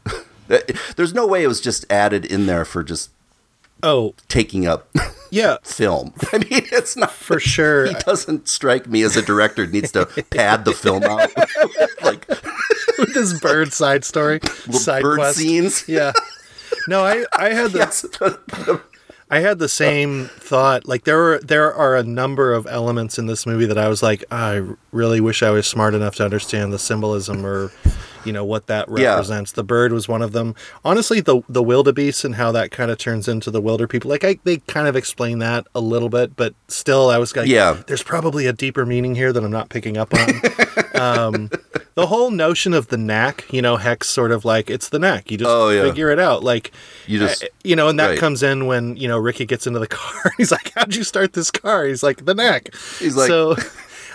there's 0.95 1.13
no 1.13 1.25
way 1.25 1.43
it 1.43 1.47
was 1.47 1.61
just 1.61 1.85
added 1.91 2.25
in 2.25 2.45
there 2.45 2.65
for 2.65 2.83
just 2.83 3.09
Oh, 3.85 4.15
taking 4.29 4.65
up 4.65 4.89
yeah, 5.29 5.57
film. 5.63 6.13
I 6.31 6.37
mean, 6.37 6.65
it's 6.71 6.95
not 6.95 7.11
for 7.11 7.37
sure. 7.39 7.85
He 7.87 7.93
doesn't 7.95 8.47
strike 8.47 8.87
me 8.87 9.01
as 9.03 9.17
a 9.17 9.21
director 9.21 9.67
needs 9.67 9.91
to 9.91 10.05
pad 10.29 10.63
the 10.63 10.71
film 10.71 11.03
out 11.03 11.29
like 12.01 12.22
With 13.05 13.13
this 13.13 13.39
bird 13.39 13.73
side 13.73 14.05
story, 14.05 14.39
side 14.71 15.01
bird 15.03 15.17
quest. 15.17 15.37
scenes. 15.37 15.87
Yeah. 15.87 16.13
No, 16.87 17.03
I 17.03 17.25
I 17.37 17.49
had 17.53 17.71
the 17.71 17.79
Yes. 17.79 18.05
I 19.29 19.39
had 19.39 19.57
the 19.57 19.69
same 19.69 20.25
thought. 20.37 20.87
Like 20.87 21.05
there 21.05 21.17
were 21.17 21.39
there 21.43 21.73
are 21.73 21.95
a 21.95 22.03
number 22.03 22.53
of 22.53 22.67
elements 22.67 23.17
in 23.17 23.25
this 23.25 23.45
movie 23.45 23.65
that 23.65 23.77
I 23.77 23.87
was 23.87 24.03
like, 24.03 24.23
I 24.31 24.61
really 24.91 25.21
wish 25.21 25.41
I 25.41 25.49
was 25.51 25.65
smart 25.65 25.95
enough 25.95 26.15
to 26.15 26.25
understand 26.25 26.71
the 26.73 26.79
symbolism 26.79 27.45
or 27.45 27.71
you 28.25 28.33
know 28.33 28.43
what 28.45 28.67
that 28.67 28.87
Yeah. 28.95 29.11
represents. 29.11 29.51
The 29.51 29.63
bird 29.63 29.91
was 29.91 30.07
one 30.07 30.21
of 30.21 30.31
them. 30.31 30.55
Honestly, 30.85 31.19
the 31.21 31.41
the 31.49 31.63
wildebeest 31.63 32.23
and 32.25 32.35
how 32.35 32.51
that 32.53 32.71
kind 32.71 32.89
of 32.91 32.97
turns 32.97 33.27
into 33.27 33.51
the 33.51 33.61
wilder 33.61 33.87
people. 33.87 34.09
Like 34.09 34.23
I, 34.23 34.39
they 34.43 34.57
kind 34.57 34.87
of 34.87 34.95
explain 34.95 35.39
that 35.39 35.67
a 35.75 35.79
little 35.79 36.09
bit, 36.09 36.35
but 36.35 36.53
still, 36.67 37.09
I 37.09 37.17
was 37.17 37.35
like, 37.35 37.47
Yeah. 37.47 37.81
there's 37.87 38.03
probably 38.03 38.45
a 38.47 38.53
deeper 38.53 38.85
meaning 38.85 39.15
here 39.15 39.31
that 39.33 39.43
I'm 39.43 39.51
not 39.51 39.69
picking 39.69 39.97
up 39.97 40.13
on. 40.13 40.29
um, 40.95 41.49
the 41.95 42.07
whole 42.07 42.31
notion 42.31 42.73
of 42.73 42.87
the 42.87 42.97
knack, 42.97 43.45
you 43.51 43.61
know, 43.61 43.77
Heck's 43.77 44.09
sort 44.09 44.31
of 44.31 44.45
like 44.45 44.69
it's 44.69 44.89
the 44.89 44.99
knack. 44.99 45.29
You 45.31 45.37
just 45.37 45.49
Oh, 45.49 45.69
yeah. 45.69 45.83
figure 45.83 46.09
it 46.09 46.19
out. 46.19 46.43
Like 46.43 46.71
You 47.07 47.19
just- 47.19 47.43
uh, 47.43 47.47
you 47.63 47.75
know, 47.75 47.87
and 47.87 47.99
that 47.99 48.07
right. 48.09 48.19
comes 48.19 48.41
in 48.43 48.65
when 48.65 48.95
you 48.97 49.07
know 49.07 49.17
Ricky 49.17 49.45
gets 49.45 49.67
into 49.67 49.79
the 49.79 49.87
car. 49.99 50.31
He's 50.37 50.51
like, 50.51 50.71
"How'd 50.75 50.95
you 50.95 51.03
start 51.03 51.33
this 51.33 51.51
car?" 51.51 51.85
He's 51.85 52.03
like, 52.03 52.25
"The 52.25 52.33
knack." 52.33 52.73
He's 52.99 53.15
like- 53.15 53.27
so. 53.27 53.55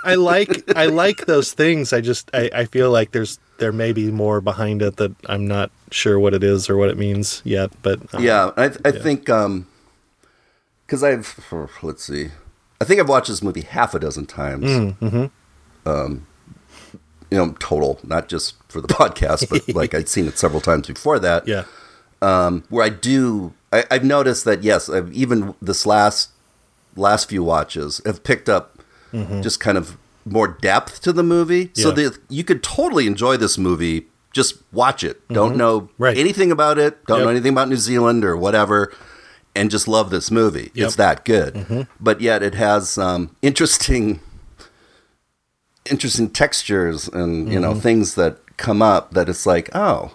I 0.05 0.15
like 0.15 0.63
I 0.77 0.87
like 0.87 1.27
those 1.27 1.53
things. 1.53 1.93
I 1.93 2.01
just 2.01 2.31
I, 2.33 2.49
I 2.55 2.65
feel 2.67 2.91
like 2.93 3.11
there's 3.11 3.41
there 3.59 3.73
may 3.73 3.93
be 3.93 4.11
more 4.11 4.41
behind 4.41 4.83
it 4.83 4.97
that 4.97 5.15
I'm 5.27 5.47
not 5.47 5.71
sure 5.91 6.19
what 6.19 6.35
it 6.35 6.43
is 6.43 6.71
or 6.71 6.77
what 6.77 6.89
it 6.89 6.97
means 6.97 7.43
yet. 7.45 7.71
But 7.83 8.13
um, 8.15 8.23
Yeah, 8.23 8.53
I, 8.57 8.71
I 8.85 8.93
think 8.93 9.29
um, 9.29 9.67
because 10.87 11.05
I've 11.05 11.45
let's 11.83 12.05
see, 12.05 12.31
I 12.81 12.85
think 12.85 13.01
I've 13.01 13.09
watched 13.09 13.29
this 13.29 13.43
movie 13.43 13.63
half 13.63 13.95
a 13.95 13.99
dozen 13.99 14.27
times. 14.27 14.65
Mm-hmm. 14.67 15.27
Um, 15.89 16.27
you 17.31 17.37
know, 17.37 17.55
total, 17.59 18.01
not 18.03 18.29
just 18.29 18.55
for 18.69 18.81
the 18.81 18.89
podcast, 18.95 19.49
but 19.51 19.69
like 19.75 19.95
I'd 19.95 20.09
seen 20.09 20.27
it 20.27 20.39
several 20.39 20.61
times 20.61 20.87
before 20.87 21.19
that. 21.19 21.47
yeah, 21.47 21.65
um, 22.23 22.65
where 22.69 22.85
I 22.85 22.89
do, 22.89 23.55
I, 23.73 23.85
I've 23.91 24.05
noticed 24.05 24.45
that 24.45 24.63
yes, 24.63 24.89
I've 24.89 25.13
even 25.13 25.55
this 25.61 25.85
last 25.85 26.31
last 26.97 27.29
few 27.29 27.45
watches 27.45 28.01
have 28.05 28.25
picked 28.25 28.49
up 28.49 28.83
just 29.43 29.61
kind 29.61 29.79
of 29.79 29.97
more 30.31 30.49
depth 30.49 31.01
to 31.03 31.13
the 31.13 31.23
movie. 31.23 31.71
So 31.75 31.93
Mm-hmm. 31.93 32.01
That 32.03 32.19
you 32.29 32.45
could 32.45 32.63
totally 32.63 33.07
enjoy 33.07 33.37
this 33.37 33.59
movie. 33.59 34.07
Just 34.33 34.63
watch 34.73 35.03
it. 35.03 35.27
Don't 35.29 35.57
know 35.57 35.81
Mm-hmm. 35.83 36.03
Right. 36.03 36.17
anything 36.19 36.53
about 36.53 36.79
it. 36.79 37.05
Don't 37.07 37.21
know 37.23 37.29
anything 37.31 37.53
about 37.53 37.69
New 37.69 37.77
Zealand 37.77 38.25
or 38.25 38.37
whatever, 38.37 38.93
and 39.55 39.71
just 39.71 39.89
love 39.89 40.11
this 40.11 40.31
movie. 40.31 40.65
Yep. 40.65 40.73
Mm-hmm. 40.75 40.83
It's 40.85 40.97
that 40.97 41.25
good. 41.25 41.87
But 41.99 42.21
yet 42.21 42.43
it 42.43 42.55
has 42.55 42.99
um, 42.99 43.35
interesting, 43.43 44.21
interesting 45.91 46.31
textures 46.31 47.09
and 47.09 47.51
you 47.53 47.59
know 47.61 47.71
Mm-hmm. 47.73 47.81
things 47.81 48.15
that 48.17 48.39
come 48.57 48.83
up 48.83 49.13
that 49.13 49.29
it's 49.29 49.47
like 49.47 49.71
oh 49.75 50.13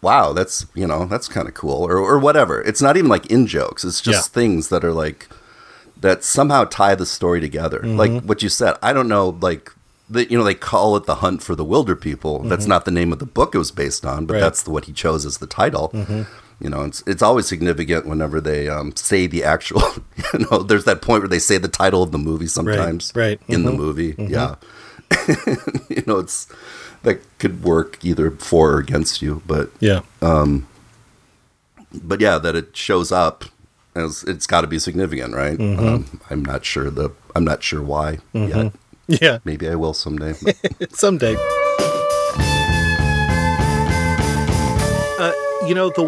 wow, 0.00 0.32
that's 0.32 0.66
you 0.74 0.86
know 0.86 1.06
that's 1.06 1.28
kind 1.28 1.48
of 1.48 1.54
cool, 1.54 1.84
or 1.86 1.96
or 1.98 2.18
whatever. 2.18 2.60
It's 2.62 2.82
not 2.82 2.96
even 2.96 3.08
like 3.08 3.26
in 3.26 3.46
jokes. 3.46 3.84
It's 3.84 4.00
just 4.00 4.30
Yeah. 4.30 4.34
things 4.40 4.68
that 4.68 4.84
are 4.84 4.92
like 4.92 5.28
that 6.00 6.24
somehow 6.24 6.64
tie 6.64 6.94
the 6.94 7.06
story 7.06 7.40
together. 7.40 7.78
Mm-hmm. 7.80 7.96
Like 7.96 8.22
what 8.24 8.42
you 8.42 8.48
said. 8.48 8.76
I 8.82 8.92
don't 8.92 9.08
know, 9.08 9.36
like. 9.40 9.72
The, 10.10 10.24
you 10.30 10.38
know 10.38 10.44
they 10.44 10.54
call 10.54 10.96
it 10.96 11.04
the 11.04 11.16
hunt 11.16 11.42
for 11.42 11.54
the 11.54 11.64
wilder 11.66 11.94
people. 11.94 12.38
That's 12.38 12.64
not 12.64 12.86
the 12.86 12.90
name 12.90 13.12
of 13.12 13.18
the 13.18 13.26
book 13.26 13.54
it 13.54 13.58
was 13.58 13.70
based 13.70 14.06
on, 14.06 14.24
but 14.24 14.32
Mm-hmm. 14.32 14.32
Right. 14.32 14.40
that's 14.40 14.62
the, 14.62 14.70
what 14.70 14.86
he 14.86 14.92
chose 14.94 15.26
as 15.26 15.36
the 15.36 15.46
title. 15.46 15.92
You 16.60 16.70
know, 16.70 16.84
it's 16.84 17.02
it's 17.06 17.20
always 17.20 17.46
significant 17.46 18.06
whenever 18.06 18.40
they 18.40 18.70
um, 18.70 18.96
say 18.96 19.26
the 19.26 19.44
actual. 19.44 19.82
You 20.32 20.46
know, 20.50 20.62
there's 20.62 20.84
that 20.84 21.02
point 21.02 21.20
where 21.20 21.28
they 21.28 21.38
say 21.38 21.58
the 21.58 21.68
title 21.68 22.02
of 22.02 22.10
the 22.12 22.16
movie 22.18 22.46
sometimes. 22.46 23.12
right. 23.14 23.38
in 23.48 23.64
the 23.64 23.70
Mhm. 23.70 23.76
movie. 23.76 24.14
Yeah, 24.18 24.54
you 25.90 26.02
know, 26.06 26.18
it's 26.20 26.46
that 27.02 27.20
could 27.38 27.62
work 27.62 28.02
either 28.02 28.30
for 28.30 28.72
or 28.76 28.78
against 28.78 29.20
you, 29.20 29.42
but 29.46 29.70
yeah, 29.78 30.00
Um, 30.22 30.66
but 31.92 32.20
yeah, 32.22 32.38
that 32.38 32.56
it 32.56 32.74
shows 32.76 33.12
up 33.12 33.44
as 33.98 34.24
it's 34.24 34.46
got 34.46 34.62
to 34.62 34.66
be 34.66 34.78
significant, 34.78 35.34
right? 35.34 35.58
Mm-hmm. 35.58 35.86
Um, 35.86 36.20
I'm 36.30 36.44
not 36.44 36.64
sure 36.64 36.90
the 36.90 37.10
I'm 37.34 37.44
not 37.44 37.62
sure 37.62 37.82
why 37.82 38.18
yet. 38.32 38.72
yeah. 39.06 39.38
Maybe 39.44 39.68
I 39.68 39.74
will 39.74 39.94
someday. 39.94 40.34
Someday. 40.90 41.36
Uh, 45.20 45.32
you 45.66 45.74
know 45.74 45.90
the 45.90 46.04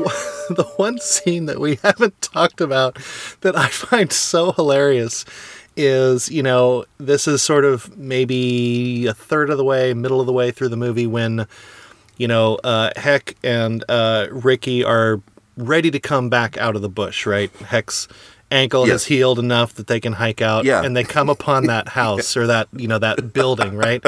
the 0.51 0.65
one 0.77 0.99
scene 0.99 1.47
that 1.47 1.59
we 1.59 1.77
haven't 1.83 2.21
talked 2.23 2.61
about 2.61 2.97
that 3.41 3.57
I 3.57 3.69
find 3.69 4.12
so 4.12 4.53
hilarious 4.53 5.25
is 5.77 6.31
you 6.31 6.43
know 6.43 6.85
this 6.99 7.27
is 7.27 7.43
sort 7.43 7.65
of 7.65 7.97
maybe 7.97 9.07
a 9.07 9.15
third 9.15 9.51
of 9.51 9.59
the 9.59 9.65
way, 9.65 9.95
middle 9.95 10.21
of 10.21 10.27
the 10.27 10.33
way 10.33 10.51
through 10.51 10.69
the 10.69 10.77
movie 10.77 11.07
when 11.07 11.47
you 12.19 12.29
know 12.29 12.57
uh, 12.62 12.91
Heck 12.97 13.37
and 13.43 13.85
uh, 13.89 14.27
Ricky 14.31 14.85
are 14.85 15.21
ready 15.61 15.91
to 15.91 16.01
come 16.01 16.28
back 16.31 16.57
out 16.59 16.74
of 16.77 16.82
the 16.82 16.89
bush, 16.89 17.27
right? 17.27 17.51
Heck's 17.57 18.09
ankle 18.51 18.85
Yes. 18.87 18.93
has 18.93 19.05
healed 19.05 19.39
enough 19.39 19.74
that 19.74 19.87
they 19.87 20.01
can 20.01 20.15
hike 20.15 20.43
out, 20.43 20.65
Yeah. 20.65 20.82
and 20.82 20.97
they 20.97 21.05
come 21.05 21.28
upon 21.28 21.66
that 21.66 21.89
house 22.01 22.37
or 22.37 22.47
that 22.49 22.69
you 22.74 22.89
know 22.89 22.99
that 22.99 23.32
building, 23.32 23.77
right? 23.77 24.05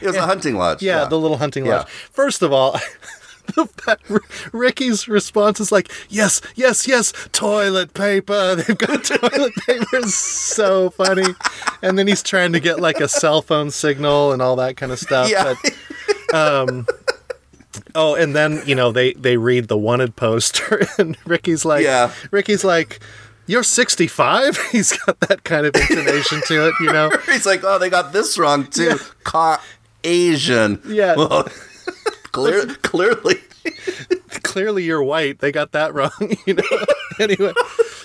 it 0.00 0.06
was 0.06 0.16
a 0.16 0.22
hunting 0.22 0.56
lodge. 0.56 0.82
Yeah, 0.82 1.04
the 1.04 1.18
little 1.18 1.36
hunting 1.38 1.64
lodge. 1.66 1.86
Yeah. 1.86 1.92
First 2.10 2.40
of 2.42 2.52
all, 2.52 2.72
the 3.54 3.66
fact- 3.66 4.10
R- 4.10 4.20
Ricky's 4.52 5.08
response 5.08 5.60
is 5.60 5.70
like, 5.72 5.90
"Yes, 6.08 6.40
yes, 6.54 6.88
yes, 6.88 7.12
toilet 7.32 7.92
paper. 7.92 8.54
They've 8.54 8.78
got 8.78 9.04
toilet 9.04 9.52
paper." 9.66 9.84
It's 9.94 10.14
so 10.14 10.90
funny. 10.90 11.34
And 11.82 11.98
then 11.98 12.06
he's 12.06 12.22
trying 12.22 12.52
to 12.54 12.60
get 12.60 12.80
like 12.80 13.00
a 13.00 13.08
cell 13.08 13.42
phone 13.42 13.70
signal 13.70 14.32
and 14.32 14.40
all 14.40 14.56
that 14.56 14.76
kind 14.78 14.90
of 14.92 14.98
stuff. 14.98 15.28
Yeah. 15.28 15.54
But, 16.30 16.34
um, 16.34 16.86
oh, 17.94 18.14
and 18.14 18.34
then 18.34 18.62
you 18.66 18.74
know 18.74 18.92
they 18.92 19.12
they 19.14 19.36
read 19.36 19.68
the 19.68 19.78
wanted 19.78 20.16
poster, 20.16 20.86
and 20.98 21.16
Ricky's 21.26 21.64
like, 21.64 21.84
Yeah. 21.84 22.12
Ricky's 22.30 22.64
like. 22.64 23.00
You're 23.48 23.64
65. 23.64 24.56
He's 24.70 24.96
got 24.96 25.18
that 25.28 25.42
kind 25.42 25.66
of 25.66 25.74
intonation 25.74 26.42
to 26.46 26.68
it, 26.68 26.74
you 26.78 26.92
know. 26.92 27.10
He's 27.26 27.44
like, 27.44 27.62
oh, 27.64 27.76
they 27.76 27.90
got 27.90 28.12
this 28.12 28.38
wrong 28.38 28.68
too. 28.68 28.96
Ca- 29.24 29.60
Asian. 30.04 30.80
Yeah. 30.86 31.16
Well, 31.16 31.48
clear, 32.30 32.66
clearly. 32.82 33.40
clearly 34.44 34.84
you're 34.84 35.02
white. 35.02 35.40
They 35.40 35.50
got 35.50 35.72
that 35.72 35.92
wrong, 35.92 36.36
you 36.46 36.54
know. 36.54 36.62
anyway, 37.18 37.52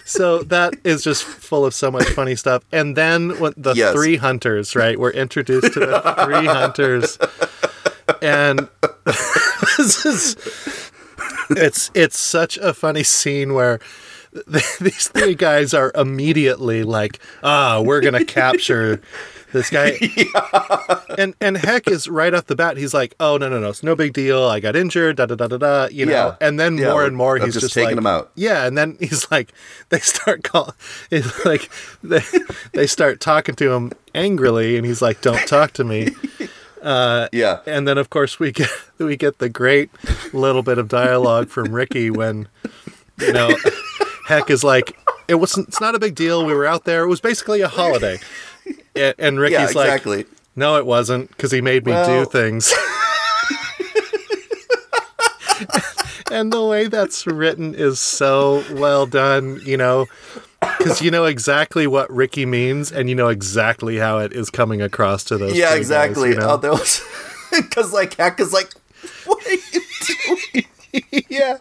so 0.06 0.40
that 0.44 0.74
is 0.84 1.04
just 1.04 1.24
full 1.24 1.66
of 1.66 1.74
so 1.76 1.92
much 1.92 2.08
funny 2.10 2.36
stuff. 2.36 2.64
And 2.72 2.98
then 2.98 3.40
when 3.40 3.54
the 3.56 3.74
Yes. 3.76 3.94
three 3.94 4.16
hunters, 4.18 4.76
right? 4.76 5.00
We're 5.00 5.12
introduced 5.12 5.72
to 5.74 5.80
the 5.82 6.26
three 6.26 6.48
hunters, 6.48 7.20
and 8.22 8.68
this 9.78 10.06
is 10.06 10.92
it's 11.50 11.92
it's 11.94 12.20
such 12.20 12.58
a 12.58 12.74
funny 12.74 13.04
scene 13.04 13.54
where. 13.54 13.80
th- 13.80 14.78
These 14.80 15.08
three 15.08 15.34
guys 15.36 15.74
are 15.74 15.92
immediately 15.96 16.84
like, 16.84 17.18
ah, 17.44 17.82
we're 17.82 18.02
gonna 18.02 18.26
capture 18.26 19.02
this 19.54 19.70
guy. 19.70 19.98
And 21.18 21.34
and 21.42 21.58
Heck 21.58 21.88
is 21.88 22.08
right 22.08 22.32
off 22.32 22.46
the 22.46 22.56
bat. 22.56 22.78
He's 22.78 22.94
like, 22.94 23.16
"Oh 23.20 23.38
no 23.38 23.50
no 23.50 23.60
no, 23.60 23.70
it's 23.70 23.82
no 23.82 23.96
big 23.96 24.14
deal. 24.14 24.44
I 24.44 24.60
got 24.60 24.76
injured. 24.76 25.16
Da 25.16 25.26
da 25.26 25.34
da 25.34 25.48
da 25.48 25.58
da." 25.58 25.88
You 25.88 26.06
know. 26.06 26.12
Yeah. 26.12 26.36
And 26.40 26.60
then 26.60 26.78
Yeah, 26.78 26.92
more 26.92 27.06
and 27.06 27.18
more, 27.18 27.38
he's 27.38 27.56
just 27.56 27.62
just, 27.66 27.74
taking 27.74 27.96
like, 27.96 27.98
him 27.98 28.06
out. 28.06 28.30
Yeah. 28.36 28.68
And 28.68 28.78
then 28.78 28.98
he's 29.00 29.32
like, 29.32 29.52
they 29.90 29.98
start 30.00 30.44
call, 30.44 30.76
it's 31.10 31.44
like 31.44 31.72
they 32.04 32.22
they 32.74 32.86
start 32.86 33.20
talking 33.20 33.56
to 33.56 33.72
him 33.72 33.94
angrily, 34.14 34.78
and 34.78 34.86
he's 34.86 35.02
like, 35.02 35.22
"Don't 35.22 35.48
talk 35.48 35.72
to 35.74 35.84
me." 35.84 36.10
Uh, 36.82 37.28
yeah. 37.32 37.60
And 37.66 37.88
then 37.88 37.98
of 37.98 38.10
course 38.10 38.40
we 38.40 38.52
get 38.52 38.70
we 38.98 39.18
get 39.18 39.40
the 39.40 39.50
great 39.50 39.90
little 40.34 40.64
bit 40.64 40.78
of 40.78 40.88
dialogue 40.88 41.50
from 41.50 41.74
Ricky 41.74 42.10
when 42.10 42.48
you 43.20 43.34
know 43.34 43.56
Heck 44.28 44.50
is 44.50 44.64
like, 44.64 44.98
"It 45.30 45.36
wasn't. 45.36 45.70
It's 45.70 45.80
not 45.80 45.96
a 45.96 46.00
big 46.00 46.14
deal. 46.14 46.46
We 46.46 46.54
were 46.54 46.66
out 46.66 46.84
there. 46.84 47.04
It 47.04 47.08
was 47.08 47.22
basically 47.22 47.62
a 47.62 47.70
holiday." 47.70 48.20
And, 49.18 49.40
Ricky's 49.40 49.74
Yeah, 49.74 49.98
like, 50.04 50.28
no, 50.58 50.76
it 50.76 50.86
wasn't 50.86 51.30
because 51.30 51.52
he 51.52 51.62
made 51.62 51.86
me 51.86 51.94
Well- 51.94 52.26
do 52.26 52.30
things. 52.30 52.74
and 56.32 56.52
the 56.52 56.66
way 56.66 56.88
that's 56.88 57.26
written 57.26 57.74
is 57.74 58.02
so 58.02 58.66
well 58.74 59.06
done, 59.06 59.62
you 59.64 59.78
know, 59.78 60.08
because 60.62 61.02
you 61.02 61.12
know 61.12 61.26
exactly 61.26 61.88
what 61.88 62.10
Ricky 62.12 62.46
means 62.46 62.92
and 62.92 63.10
you 63.10 63.16
know 63.16 63.28
exactly 63.28 63.98
how 63.98 64.20
it 64.20 64.34
is 64.34 64.50
coming 64.50 64.82
across 64.82 65.24
to 65.26 65.38
those. 65.38 65.56
yeah, 65.58 65.68
three 65.70 65.78
guys, 65.78 65.80
exactly. 65.80 66.30
you 66.30 66.36
know? 66.36 66.52
Oh, 66.52 66.58
there 66.58 66.72
was 66.72 67.02
because 67.56 67.94
like 67.94 68.16
Heck 68.16 68.40
is 68.40 68.54
like, 68.54 68.72
what 69.26 69.46
are 69.46 69.52
you 69.52 69.82
doing? 70.52 70.66
yeah. 71.30 71.58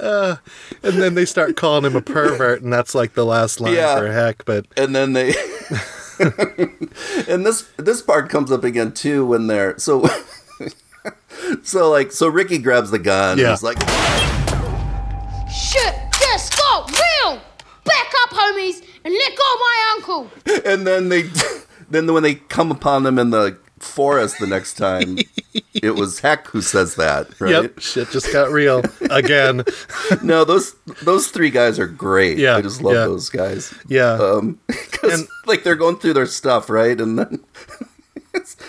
Uh, 0.00 0.36
and 0.82 0.94
then 0.94 1.14
they 1.14 1.24
start 1.24 1.56
calling 1.56 1.84
him 1.84 1.94
a 1.96 2.00
pervert, 2.00 2.62
and 2.62 2.72
that's 2.72 2.94
like 2.94 3.14
the 3.14 3.24
last 3.26 3.60
line 3.60 3.74
Yeah. 3.74 3.98
for 3.98 4.10
Heck. 4.10 4.44
But 4.44 4.66
And 4.76 4.94
then 4.94 5.12
they 5.12 5.34
and 7.28 7.44
this 7.44 7.62
this 7.76 8.00
part 8.02 8.28
comes 8.30 8.50
up 8.52 8.64
again 8.64 8.92
too 8.92 9.26
when 9.26 9.46
they're 9.46 9.78
so 9.78 10.06
so 11.62 11.90
like 11.90 12.12
so 12.12 12.28
Ricky 12.28 12.58
grabs 12.58 12.90
the 12.90 12.98
gun. 12.98 13.38
Yeah. 13.38 13.44
Yeah. 13.44 13.50
He's 13.50 13.62
like, 13.62 13.78
Back 18.70 18.82
and 19.04 19.14
let 19.14 19.36
go 19.36 19.42
of 19.54 19.60
my 19.60 19.92
uncle! 19.96 20.30
and 20.70 20.86
then 20.86 21.08
they 21.08 21.22
then 21.90 22.12
when 22.12 22.22
they 22.22 22.36
come 22.36 22.70
upon 22.70 23.02
them 23.02 23.18
in 23.18 23.30
the 23.30 23.58
forest 23.78 24.36
the 24.38 24.46
next 24.46 24.74
time, 24.74 25.18
it 25.74 25.96
was 25.96 26.20
Heck 26.20 26.46
who 26.48 26.62
says 26.62 26.94
that, 26.94 27.28
right? 27.40 27.50
Yep, 27.50 27.80
shit 27.80 28.10
just 28.10 28.32
got 28.32 28.50
real 28.52 28.82
again. 29.10 29.64
No, 30.22 30.44
those 30.44 30.74
those 31.02 31.28
three 31.28 31.50
guys 31.50 31.78
are 31.78 31.88
great. 31.88 32.38
Yeah, 32.38 32.56
I 32.56 32.62
just 32.62 32.80
love 32.82 32.94
yeah. 32.94 33.04
those 33.06 33.28
guys. 33.28 33.74
Yeah. 33.88 34.12
Um, 34.12 34.58
'cause, 34.68 35.12
And- 35.20 35.28
like 35.46 35.64
they're 35.64 35.74
going 35.76 35.96
through 35.98 36.14
their 36.14 36.26
stuff, 36.26 36.70
right? 36.70 37.00
And 37.00 37.18
then 37.18 37.40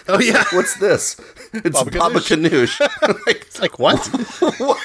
oh 0.07 0.19
yeah. 0.19 0.43
what's 0.53 0.75
this? 0.77 1.15
It's 1.53 1.69
Baba 1.83 1.91
Baba 1.91 2.19
Ganoush. 2.19 2.79
like, 3.27 3.43
It's 3.47 3.61
like 3.61 3.77
what? 3.79 3.99
what? 4.59 4.79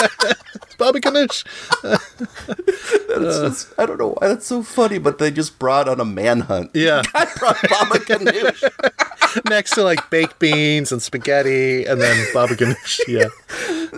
Baba 0.78 0.98
Ganoush. 1.00 1.44
It's 1.84 3.36
uh. 3.36 3.48
just, 3.48 3.72
I 3.78 3.86
don't 3.86 3.98
know 3.98 4.16
why 4.18 4.28
that's 4.28 4.46
so 4.46 4.62
funny, 4.62 4.98
but 4.98 5.18
they 5.18 5.30
just 5.30 5.58
brought 5.58 5.88
on 5.88 6.00
a 6.00 6.04
manhunt. 6.04 6.70
Yeah. 6.74 7.02
I 7.14 7.26
brought 7.38 7.60
Baba 7.68 7.98
Ganoush. 8.06 9.48
Next 9.48 9.72
to 9.72 9.82
like 9.82 10.08
baked 10.10 10.38
beans 10.38 10.90
and 10.92 11.02
spaghetti, 11.02 11.84
and 11.84 12.00
then 12.00 12.26
Baba 12.32 12.54
Ganoush. 12.54 13.00
Yeah. 13.06 13.26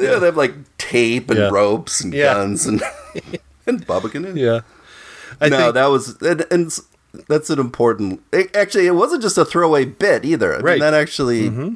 yeah, 0.00 0.18
they 0.18 0.26
have 0.26 0.36
like 0.36 0.54
tape 0.78 1.30
and 1.30 1.38
Yeah. 1.38 1.48
ropes 1.50 2.00
and 2.00 2.12
Yeah. 2.12 2.34
guns 2.34 2.66
and 2.66 2.82
and 3.66 3.86
Baba 3.86 4.08
Ganoush. 4.08 4.36
Yeah. 4.36 4.60
I 5.40 5.48
no, 5.48 5.56
think 5.58 5.74
that 5.74 5.86
was 5.86 6.20
and, 6.20 6.44
and 6.50 6.78
that's 7.28 7.50
an 7.50 7.58
important. 7.58 8.22
It, 8.32 8.54
actually, 8.56 8.86
it 8.86 8.94
wasn't 8.94 9.22
just 9.22 9.36
a 9.38 9.44
throwaway 9.44 9.84
bit 9.84 10.24
either. 10.24 10.52
I 10.54 10.56
mean, 10.56 10.64
Right. 10.64 10.80
that 10.80 10.94
actually 10.94 11.50
mm-hmm. 11.50 11.74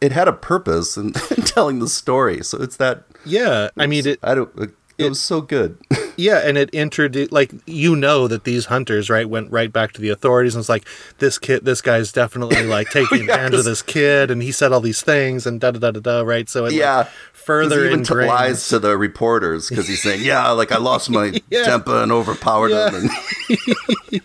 It 0.00 0.12
had 0.12 0.28
a 0.28 0.32
purpose 0.32 0.96
in, 0.96 1.06
in 1.36 1.42
telling 1.44 1.78
the 1.78 1.88
story. 1.88 2.42
So 2.44 2.58
it's 2.60 2.76
that 2.76 3.04
yeah. 3.24 3.68
I 3.76 3.86
mean 3.86 4.06
it. 4.06 4.18
I 4.22 4.34
don't. 4.34 4.50
It, 4.58 4.70
It- 4.98 5.08
was 5.10 5.20
so 5.20 5.40
good. 5.40 5.78
Yeah, 6.16 6.40
and 6.44 6.58
it 6.58 6.68
introduced 6.74 7.32
like 7.32 7.50
you 7.64 7.96
know 7.96 8.28
that 8.28 8.44
these 8.44 8.66
hunters 8.66 9.08
right 9.08 9.26
went 9.26 9.50
right 9.50 9.72
back 9.72 9.92
to 9.92 10.02
the 10.02 10.10
authorities 10.10 10.54
and 10.54 10.60
it's 10.60 10.68
like 10.68 10.86
this 11.16 11.38
kid, 11.38 11.64
this 11.64 11.80
guy's 11.80 12.12
definitely 12.12 12.62
like 12.64 12.88
oh, 12.94 13.06
taking 13.06 13.26
Yeah, 13.26 13.36
advantage 13.36 13.60
of 13.60 13.64
this- 13.64 13.80
kid, 13.80 14.30
and 14.30 14.42
he 14.42 14.52
said 14.52 14.70
all 14.70 14.82
these 14.82 15.00
things 15.00 15.46
and 15.46 15.58
da 15.58 15.70
da 15.70 15.78
da 15.78 15.92
da 15.92 16.00
da. 16.00 16.20
Right, 16.20 16.46
so 16.46 16.66
it 16.66 16.74
yeah. 16.74 16.96
like, 16.98 17.08
further 17.32 17.88
he 17.88 17.94
even 17.94 18.02
lies 18.26 18.68
to 18.68 18.78
the 18.78 18.98
reporters 18.98 19.70
because 19.70 19.88
he's 19.88 20.02
saying, 20.02 20.20
"Yeah, 20.22 20.50
like 20.50 20.72
I 20.72 20.76
lost 20.76 21.08
my 21.08 21.40
Yeah. 21.48 21.62
temper 21.62 22.02
and 22.02 22.12
overpowered 22.12 22.68
Yeah. 22.72 22.90
him." 22.90 23.08
And 23.08 24.20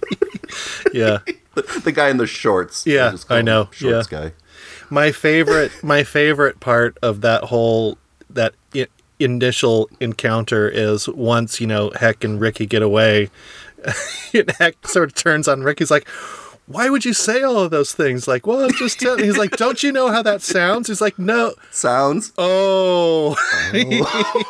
Yeah, 0.91 1.19
the, 1.53 1.61
the 1.83 1.91
guy 1.93 2.09
in 2.09 2.17
the 2.17 2.27
shorts. 2.27 2.85
Yeah, 2.85 3.15
I 3.29 3.41
know, 3.41 3.69
Shorts 3.71 4.11
yeah. 4.11 4.19
guy. 4.19 4.33
My 4.89 5.11
favorite 5.11 5.71
my 5.83 6.03
favorite 6.03 6.59
part 6.59 6.97
of 7.01 7.21
that 7.21 7.45
whole 7.45 7.97
that 8.29 8.53
I- 8.73 8.87
initial 9.19 9.89
encounter 9.99 10.67
is 10.69 11.07
once 11.07 11.59
you 11.61 11.67
know 11.67 11.91
Heck 11.95 12.23
and 12.23 12.39
Ricky 12.39 12.65
get 12.65 12.81
away, 12.81 13.29
and 14.33 14.51
Heck 14.59 14.87
sort 14.87 15.09
of 15.09 15.15
turns 15.15 15.47
on 15.47 15.61
Ricky's 15.61 15.91
like. 15.91 16.07
Why 16.67 16.89
would 16.89 17.05
you 17.05 17.13
say 17.13 17.43
all 17.43 17.59
of 17.59 17.69
those 17.69 17.93
things? 17.93 18.27
Like, 18.27 18.47
well, 18.47 18.61
I'm 18.65 18.71
just 18.71 18.99
telling. 18.99 19.23
He's 19.23 19.37
like, 19.37 19.51
don't 19.51 19.83
you 19.83 19.91
know 19.91 20.11
how 20.11 20.23
that 20.23 20.41
sounds? 20.41 20.87
He's 20.87 20.99
like, 20.99 21.19
no. 21.19 21.53
Sounds. 21.69 22.33
Oh, 22.39 23.35
oh. 23.71 24.43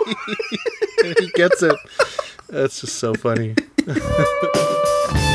he 1.19 1.27
gets 1.35 1.61
it. 1.61 1.75
That's 2.47 2.79
just 2.79 2.95
so 2.99 3.15
funny. 3.15 3.55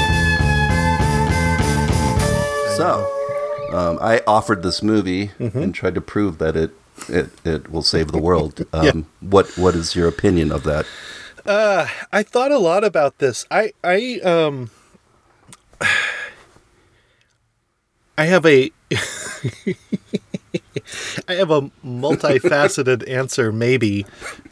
So, 2.76 3.06
um, 3.70 3.98
I 4.00 4.22
offered 4.26 4.62
this 4.62 4.82
movie 4.82 5.28
Mm-hmm. 5.38 5.58
and 5.58 5.74
tried 5.74 5.94
to 5.94 6.00
prove 6.00 6.38
that 6.38 6.56
it 6.56 6.70
it, 7.08 7.30
it 7.44 7.70
will 7.70 7.82
save 7.82 8.12
the 8.12 8.18
world. 8.18 8.64
Um, 8.74 9.06
What 9.20 9.48
what 9.56 9.74
is 9.74 9.94
your 9.96 10.06
opinion 10.08 10.52
of 10.52 10.62
that? 10.64 10.86
I 11.46 12.22
thought 12.22 12.52
a 12.52 12.58
lot 12.58 12.84
about 12.84 13.18
this. 13.18 13.46
I 13.50 13.72
I 13.82 14.20
um 14.22 14.70
I 18.18 18.24
have 18.26 18.44
a 18.44 18.70
I 21.28 21.34
have 21.34 21.50
a 21.50 21.62
multifaceted 21.84 23.08
answer 23.18 23.50
maybe. 23.52 24.04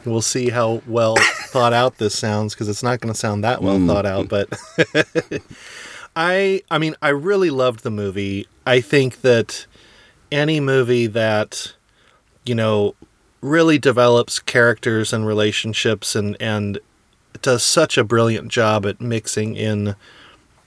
We'll 0.05 0.21
see 0.23 0.49
how 0.49 0.81
well 0.87 1.15
thought 1.51 1.73
out 1.73 1.97
this 1.97 2.17
sounds 2.17 2.53
because 2.55 2.67
it's 2.69 2.81
not 2.83 2.99
going 2.99 3.13
to 3.13 3.19
sound 3.19 3.43
that 3.43 3.61
well 3.61 3.79
thought 3.85 4.05
out, 4.05 4.27
but 4.29 4.49
I 6.19 6.63
I 6.69 6.77
mean, 6.79 6.95
I 7.01 7.09
really 7.09 7.49
loved 7.49 7.83
the 7.83 7.89
movie. 7.89 8.45
I 8.67 8.81
think 8.81 9.21
that 9.21 9.65
any 10.29 10.59
movie 10.59 11.07
that 11.07 11.73
you 12.45 12.53
know 12.53 12.93
really 13.41 13.79
develops 13.79 14.37
characters 14.37 15.13
and 15.13 15.25
relationships 15.25 16.17
and 16.17 16.35
and 16.41 16.77
does 17.41 17.63
such 17.63 17.97
a 17.97 18.03
brilliant 18.03 18.49
job 18.51 18.85
at 18.85 18.99
mixing 18.99 19.55
in 19.55 19.95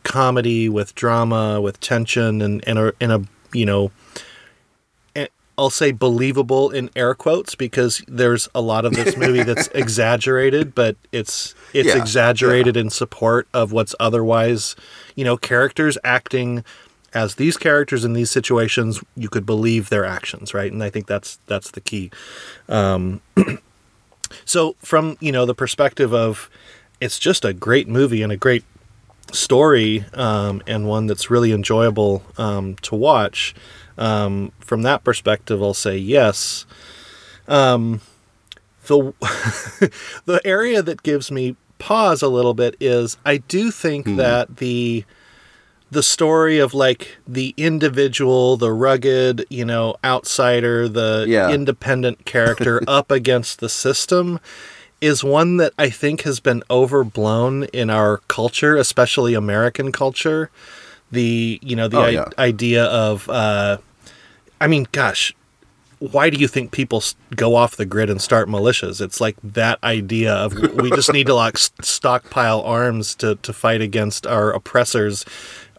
comedy 0.04 0.70
with 0.70 0.94
drama 0.94 1.60
with 1.60 1.78
tension 1.80 2.40
and 2.40 2.66
and 2.66 2.78
a, 2.78 2.92
in 2.98 3.10
a 3.10 3.20
you 3.52 3.66
know 3.66 3.90
I'll 5.62 5.70
say 5.70 5.92
believable 5.92 6.70
in 6.70 6.90
air 6.96 7.14
quotes 7.14 7.54
because 7.54 8.02
there's 8.08 8.48
a 8.52 8.60
lot 8.60 8.84
of 8.84 8.94
this 8.94 9.16
movie 9.16 9.44
that's 9.44 9.68
exaggerated, 9.74 10.74
but 10.74 10.96
it's 11.12 11.54
it's 11.72 11.94
Yeah, 11.94 11.94
exaggerated 11.94 12.76
in 12.76 12.90
support 12.90 13.46
of 13.54 13.70
what's 13.70 13.94
otherwise, 14.00 14.74
you 15.14 15.24
know, 15.24 15.36
characters 15.36 15.96
acting 16.02 16.64
as 17.14 17.36
these 17.36 17.56
characters 17.56 18.04
in 18.04 18.14
these 18.14 18.30
situations, 18.30 19.00
you 19.16 19.28
could 19.28 19.46
believe 19.46 19.88
their 19.88 20.04
actions, 20.04 20.52
right? 20.54 20.72
And 20.72 20.82
I 20.82 20.90
think 20.90 21.06
that's 21.06 21.38
that's 21.46 21.70
the 21.70 21.80
key. 21.80 22.10
Um, 22.68 23.22
so 24.44 24.76
from 24.80 25.16
you 25.20 25.32
know 25.32 25.46
the 25.46 25.54
perspective 25.54 26.12
of 26.14 26.50
it's 27.00 27.20
just 27.20 27.44
a 27.44 27.52
great 27.52 27.88
movie 27.88 28.22
and 28.22 28.32
a 28.32 28.36
great 28.36 28.64
story 29.32 30.04
um, 30.14 30.62
and 30.66 30.86
one 30.88 31.06
that's 31.06 31.30
really 31.30 31.52
enjoyable 31.52 32.22
um, 32.38 32.76
to 32.82 32.96
watch. 32.96 33.54
Um, 33.98 34.52
from 34.60 34.82
that 34.82 35.04
perspective, 35.04 35.62
I'll 35.62 35.74
say 35.74 35.96
yes. 35.96 36.66
Um, 37.48 38.00
the 38.86 39.12
the 40.24 40.40
area 40.44 40.82
that 40.82 41.02
gives 41.02 41.30
me 41.30 41.56
pause 41.78 42.22
a 42.22 42.28
little 42.28 42.54
bit 42.54 42.76
is 42.80 43.16
I 43.24 43.38
do 43.38 43.70
think 43.70 44.06
that 44.16 44.56
the 44.58 45.04
the 45.90 46.02
story 46.02 46.58
of 46.58 46.72
like 46.72 47.18
the 47.28 47.52
individual, 47.58 48.56
the 48.56 48.72
rugged, 48.72 49.44
you 49.50 49.64
know, 49.64 49.96
outsider, 50.02 50.88
the 50.88 51.26
Yeah. 51.28 51.50
independent 51.50 52.24
character 52.24 52.80
up 52.88 53.10
against 53.10 53.60
the 53.60 53.68
system 53.68 54.40
is 55.02 55.22
one 55.22 55.58
that 55.58 55.72
I 55.78 55.90
think 55.90 56.22
has 56.22 56.40
been 56.40 56.62
overblown 56.70 57.64
in 57.74 57.90
our 57.90 58.18
culture, 58.28 58.76
especially 58.76 59.34
American 59.34 59.92
culture. 59.92 60.48
The, 61.12 61.58
you 61.62 61.76
know, 61.76 61.88
the 61.88 61.98
Oh, 61.98 62.02
i- 62.02 62.08
yeah. 62.10 62.24
idea 62.38 62.84
of 62.84 63.28
uh 63.28 63.78
I 64.60 64.66
mean, 64.66 64.86
gosh, 64.92 65.34
why 65.98 66.30
do 66.30 66.36
you 66.38 66.48
think 66.48 66.72
people 66.72 67.02
go 67.36 67.54
off 67.54 67.76
the 67.76 67.84
grid 67.86 68.10
and 68.10 68.20
start 68.20 68.48
militias? 68.48 69.00
It's 69.00 69.20
like 69.20 69.36
that 69.44 69.78
idea 69.84 70.32
of 70.34 70.54
we 70.76 70.90
just 70.90 71.12
need 71.12 71.26
to 71.28 71.34
like 71.34 71.56
stockpile 71.58 72.60
arms 72.62 73.14
to 73.16 73.36
to 73.36 73.52
fight 73.52 73.80
against 73.80 74.26
our 74.26 74.52
oppressors, 74.52 75.24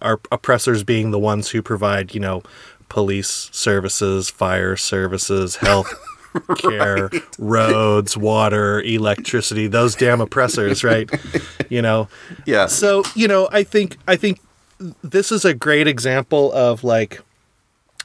our 0.02 0.20
oppressors 0.32 0.84
being 0.84 1.12
the 1.12 1.20
ones 1.20 1.50
who 1.50 1.62
provide, 1.62 2.14
you 2.14 2.20
know, 2.22 2.42
police 2.90 3.50
services, 3.52 4.30
fire 4.30 4.76
services, 4.78 5.58
health 5.58 5.92
care, 6.58 7.10
roads, 7.40 8.16
water, 8.18 8.82
electricity, 8.82 9.68
those 9.68 9.96
damn 9.96 10.22
oppressors, 10.22 10.84
right? 10.84 11.10
You 11.70 11.82
know. 11.82 12.08
Yeah. 12.46 12.68
So, 12.68 13.04
you 13.16 13.28
know, 13.28 13.50
I 13.52 13.64
think 13.64 13.98
I 14.08 14.16
think 14.16 14.40
this 15.04 15.32
is 15.32 15.46
a 15.46 15.54
great 15.54 15.88
example 15.88 16.52
of 16.54 16.84
like 16.84 17.22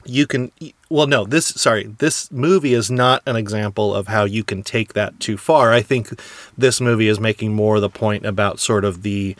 you 0.05 0.25
can 0.25 0.51
well 0.89 1.07
no 1.07 1.25
this 1.25 1.47
sorry 1.47 1.83
this 1.99 2.31
movie 2.31 2.73
is 2.73 2.89
not 2.89 3.21
an 3.25 3.35
example 3.35 3.93
of 3.93 4.07
how 4.07 4.23
you 4.23 4.43
can 4.43 4.63
take 4.63 4.93
that 4.93 5.19
too 5.19 5.37
far. 5.37 5.73
I 5.73 5.81
think 5.81 6.19
this 6.57 6.79
movie 6.79 7.07
is 7.07 7.19
making 7.19 7.53
more 7.53 7.79
the 7.79 7.89
point 7.89 8.25
about 8.25 8.59
sort 8.59 8.85
of 8.85 9.01
the 9.03 9.35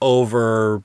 over 0.00 0.82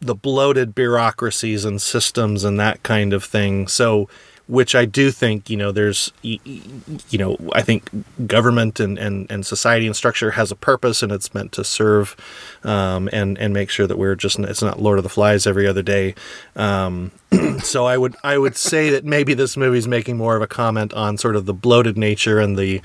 the 0.00 0.14
bloated 0.14 0.74
bureaucracies 0.74 1.64
and 1.64 1.80
systems 1.80 2.42
and 2.42 2.58
that 2.58 2.82
kind 2.82 3.12
of 3.12 3.22
thing. 3.22 3.68
So 3.68 4.08
which 4.50 4.74
i 4.74 4.84
do 4.84 5.10
think 5.10 5.48
you 5.48 5.56
know 5.56 5.70
there's 5.70 6.12
you 6.22 7.18
know 7.18 7.36
i 7.52 7.62
think 7.62 7.88
government 8.26 8.80
and, 8.80 8.98
and, 8.98 9.30
and 9.30 9.46
society 9.46 9.86
and 9.86 9.94
structure 9.94 10.32
has 10.32 10.50
a 10.50 10.56
purpose 10.56 11.02
and 11.02 11.12
it's 11.12 11.32
meant 11.32 11.52
to 11.52 11.64
serve 11.64 12.16
um, 12.64 13.08
and 13.12 13.38
and 13.38 13.54
make 13.54 13.70
sure 13.70 13.86
that 13.86 13.96
we're 13.96 14.14
just 14.14 14.38
it's 14.40 14.62
not 14.62 14.80
lord 14.80 14.98
of 14.98 15.04
the 15.04 15.08
flies 15.08 15.46
every 15.46 15.66
other 15.66 15.82
day 15.82 16.14
um, 16.56 17.12
so 17.62 17.86
I 17.86 17.96
would 17.96 18.16
I 18.24 18.38
would 18.38 18.56
say 18.56 18.90
that 18.90 19.04
maybe 19.04 19.34
this 19.34 19.56
movie's 19.56 19.86
making 19.86 20.16
more 20.16 20.36
of 20.36 20.42
a 20.42 20.46
comment 20.46 20.92
on 20.94 21.16
sort 21.16 21.36
of 21.36 21.46
the 21.46 21.54
bloated 21.54 21.96
nature 21.96 22.40
and 22.40 22.58
the 22.58 22.80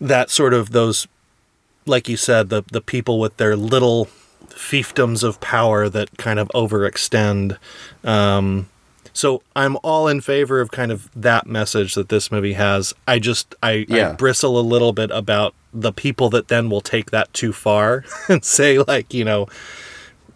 that 0.00 0.30
sort 0.30 0.54
of 0.54 0.70
those 0.70 1.06
like 1.86 2.08
you 2.08 2.16
said 2.16 2.48
the 2.48 2.64
the 2.72 2.80
people 2.80 3.20
with 3.20 3.36
their 3.36 3.56
little 3.56 4.08
fiefdoms 4.58 5.22
of 5.22 5.40
power 5.40 5.88
that 5.88 6.18
kind 6.18 6.38
of 6.38 6.48
overextend. 6.48 7.56
Um, 8.04 8.68
so 9.18 9.42
I'm 9.56 9.76
all 9.82 10.06
in 10.06 10.20
favor 10.20 10.60
of 10.60 10.70
kind 10.70 10.92
of 10.92 11.10
that 11.20 11.44
message 11.48 11.94
that 11.94 12.08
this 12.08 12.30
movie 12.30 12.52
has. 12.52 12.94
I 13.08 13.18
just 13.18 13.54
I, 13.62 13.84
I 13.90 14.12
bristle 14.12 14.60
a 14.60 14.62
little 14.62 14.92
bit 14.92 15.10
about 15.10 15.54
the 15.74 15.92
people 15.92 16.30
that 16.30 16.46
then 16.46 16.70
will 16.70 16.80
take 16.80 17.10
that 17.10 17.32
too 17.34 17.52
far 17.52 18.04
and 18.28 18.44
say 18.44 18.78
like 18.78 19.12
you 19.12 19.24
know 19.24 19.48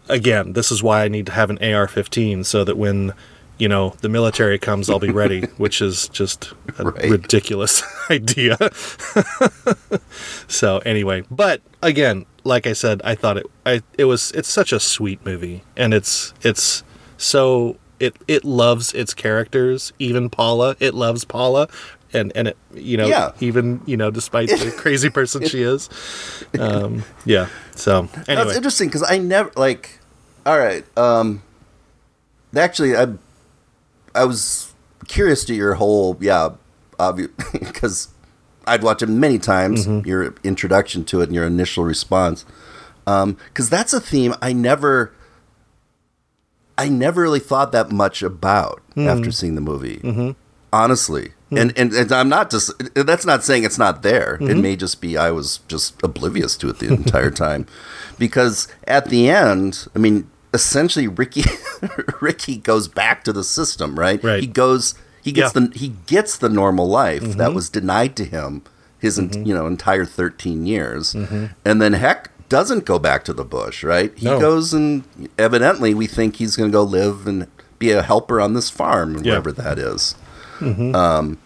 again 0.09 0.51
this 0.53 0.69
is 0.69 0.83
why 0.83 1.05
I 1.05 1.07
need 1.07 1.25
to 1.27 1.31
have 1.31 1.49
an 1.49 1.57
AR-15 1.59 2.45
so 2.45 2.65
that 2.65 2.75
when 2.77 3.13
you 3.57 3.69
know 3.69 3.95
the 4.01 4.09
military 4.09 4.59
comes 4.59 4.89
I'll 4.89 4.99
be 4.99 5.11
ready, 5.11 5.41
which 5.57 5.81
is 5.81 6.09
just 6.09 6.51
a 6.77 6.83
Right. 6.83 7.09
ridiculous 7.09 7.83
idea. 8.09 8.57
so 10.49 10.79
anyway, 10.79 11.23
but 11.31 11.61
again, 11.81 12.25
like 12.43 12.67
I 12.67 12.73
said, 12.73 13.01
I 13.05 13.15
thought 13.15 13.37
it 13.37 13.45
I 13.65 13.81
it 13.97 14.05
was 14.05 14.31
it's 14.31 14.49
such 14.49 14.73
a 14.73 14.79
sweet 14.79 15.23
movie 15.25 15.63
and 15.77 15.93
it's 15.93 16.33
it's 16.41 16.83
so 17.17 17.77
it 18.03 18.15
it 18.27 18.43
loves 18.43 18.93
its 18.93 19.13
characters, 19.13 19.93
even 19.99 20.29
Paula, 20.29 20.75
it 20.79 20.93
loves 20.93 21.25
Paula 21.25 21.67
and 22.13 22.31
and 22.35 22.47
it 22.49 22.57
you 22.73 22.97
know 22.97 23.07
Yeah. 23.07 23.31
even 23.39 23.81
you 23.85 23.97
know 23.97 24.11
despite 24.11 24.49
the 24.49 24.71
crazy 24.77 25.09
person 25.09 25.45
she 25.47 25.61
is. 25.63 25.89
Um 26.59 27.03
yeah. 27.25 27.47
So 27.75 28.07
That's 28.27 28.55
interesting 28.55 28.87
because 28.89 29.03
I 29.09 29.17
never 29.17 29.51
like. 29.55 29.99
All 30.45 30.57
right. 30.57 30.85
Um. 30.97 31.41
Actually, 32.55 32.95
I 32.95 33.07
I 34.13 34.25
was 34.25 34.73
curious 35.07 35.43
to 35.45 35.53
your 35.55 35.73
whole 35.75 36.17
yeah, 36.21 36.49
because 37.53 38.09
I'd 38.67 38.83
watch 38.83 39.01
it 39.01 39.09
many 39.09 39.39
times. 39.39 39.87
Mm-hmm. 39.87 40.07
Your 40.07 40.35
introduction 40.43 41.03
to 41.05 41.21
it 41.21 41.25
and 41.25 41.35
your 41.35 41.47
initial 41.47 41.83
response, 41.83 42.45
because 43.05 43.69
that's 43.69 43.93
a 43.93 43.99
theme 43.99 44.35
I 44.41 44.53
never. 44.53 45.11
I 46.77 46.89
never 46.89 47.21
really 47.21 47.39
thought 47.39 47.71
that 47.71 47.91
much 47.91 48.21
about 48.23 48.79
Mm-hmm. 48.95 49.07
after 49.09 49.31
seeing 49.31 49.55
the 49.55 49.61
movie. 49.61 50.35
Honestly. 50.71 51.31
And, 51.51 51.71
and 51.77 51.93
and 51.93 52.11
I'm 52.11 52.29
not 52.29 52.49
just 52.49 52.71
that's 52.95 53.25
not 53.27 53.43
saying 53.43 53.63
it's 53.63 53.77
not 53.77 54.01
there. 54.01 54.35
Mm-hmm. 54.41 54.49
It 54.49 54.57
may 54.57 54.75
just 54.75 55.01
be 55.01 55.17
I 55.17 55.29
was 55.29 55.59
just 55.67 56.01
oblivious 56.03 56.57
to 56.57 56.69
it 56.69 56.79
the 56.79 56.87
entire 56.91 57.29
time. 57.45 57.67
Because 58.17 58.67
at 58.87 59.09
the 59.09 59.29
end, 59.29 59.87
I 59.95 59.99
mean, 59.99 60.29
essentially 60.51 61.07
Ricky 61.07 61.43
Ricky 62.21 62.57
goes 62.57 62.87
back 62.87 63.23
to 63.25 63.33
the 63.33 63.43
system, 63.43 63.99
right? 63.99 64.23
Right. 64.23 64.41
He 64.41 64.47
goes 64.47 64.95
he 65.21 65.31
gets 65.31 65.53
Yeah. 65.55 65.61
Mm-hmm. 65.61 65.71
the 65.73 65.77
he 65.79 65.89
gets 66.07 66.37
the 66.37 66.49
normal 66.49 66.87
life 66.87 67.23
that 67.37 67.53
was 67.53 67.69
denied 67.69 68.15
to 68.17 68.25
him 68.25 68.63
his 68.97 69.19
en- 69.19 69.45
you 69.45 69.53
know 69.53 69.67
entire 69.67 70.05
13 70.05 70.65
years. 70.65 71.13
And 71.13 71.81
then 71.81 71.93
heck 71.93 72.31
doesn't 72.53 72.85
go 72.85 72.97
back 72.99 73.25
to 73.25 73.33
the 73.33 73.43
bush, 73.43 73.83
right? 73.83 74.11
He 74.15 74.25
No. 74.27 74.39
goes 74.39 74.73
and 74.73 75.03
evidently 75.39 75.93
we 75.93 76.05
think 76.07 76.35
he's 76.37 76.55
going 76.55 76.69
to 76.71 76.73
go 76.73 76.83
live 76.83 77.25
and 77.27 77.47
be 77.79 77.89
a 77.91 78.01
helper 78.03 78.39
on 78.39 78.53
this 78.53 78.69
farm, 78.69 79.15
Yeah. 79.17 79.31
wherever 79.31 79.51
that 79.51 79.79
is. 79.79 80.15
Um, 80.61 81.37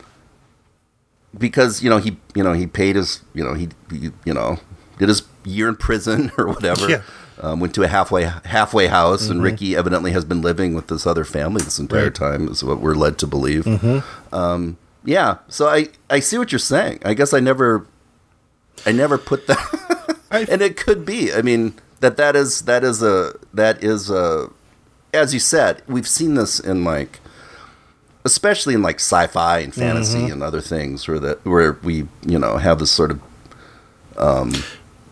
because 1.37 1.81
you 1.83 1.89
know 1.89 1.97
he 1.97 2.17
you 2.35 2.43
know 2.43 2.53
he 2.53 2.67
paid 2.67 2.95
his 2.95 3.21
you 3.33 3.43
know 3.43 3.53
he, 3.53 3.69
he 3.91 4.11
you 4.25 4.33
know 4.33 4.57
did 4.99 5.07
his 5.09 5.23
year 5.45 5.69
in 5.69 5.75
prison 5.75 6.31
or 6.37 6.47
whatever. 6.47 6.89
Yeah. 6.89 7.01
Um, 7.39 7.59
went 7.59 7.75
to 7.75 7.83
a 7.83 7.87
halfway 7.87 8.23
halfway 8.45 8.87
house, 8.87 9.29
and 9.29 9.43
Ricky 9.43 9.75
evidently 9.75 10.11
has 10.11 10.25
been 10.25 10.41
living 10.41 10.73
with 10.73 10.87
this 10.87 11.05
other 11.05 11.23
family 11.23 11.61
this 11.63 11.77
entire 11.79 12.05
Right. 12.05 12.15
time. 12.15 12.47
Is 12.47 12.63
what 12.63 12.79
we're 12.81 12.95
led 12.95 13.17
to 13.19 13.27
believe. 13.27 13.67
Um, 14.33 14.77
yeah, 15.05 15.37
so 15.47 15.67
I 15.67 15.89
I 16.09 16.19
see 16.19 16.37
what 16.39 16.51
you're 16.51 16.57
saying. 16.59 16.99
I 17.05 17.13
guess 17.13 17.33
I 17.33 17.39
never 17.39 17.85
I 18.85 18.91
never 18.91 19.17
put 19.19 19.45
that, 19.47 19.57
I- 20.31 20.45
and 20.49 20.61
it 20.61 20.77
could 20.77 21.05
be. 21.05 21.33
I 21.33 21.41
mean 21.41 21.73
that 21.99 22.17
that 22.17 22.35
is 22.35 22.61
that 22.63 22.83
is 22.83 23.01
a 23.01 23.33
that 23.53 23.83
is 23.83 24.09
a 24.09 24.49
as 25.13 25.33
you 25.33 25.39
said 25.39 25.81
we've 25.87 26.07
seen 26.07 26.35
this 26.35 26.59
in 26.59 26.83
like 26.83 27.19
especially 28.25 28.73
in 28.73 28.81
like 28.81 28.97
sci-fi 28.99 29.59
and 29.59 29.73
fantasy 29.73 30.17
Mm-hmm. 30.19 30.31
and 30.33 30.43
other 30.43 30.61
things 30.61 31.07
where 31.07 31.19
that 31.19 31.45
where 31.45 31.73
we 31.83 32.07
you 32.25 32.37
know 32.39 32.57
have 32.57 32.79
this 32.79 32.91
sort 32.91 33.11
of 33.11 33.21
um, 34.17 34.51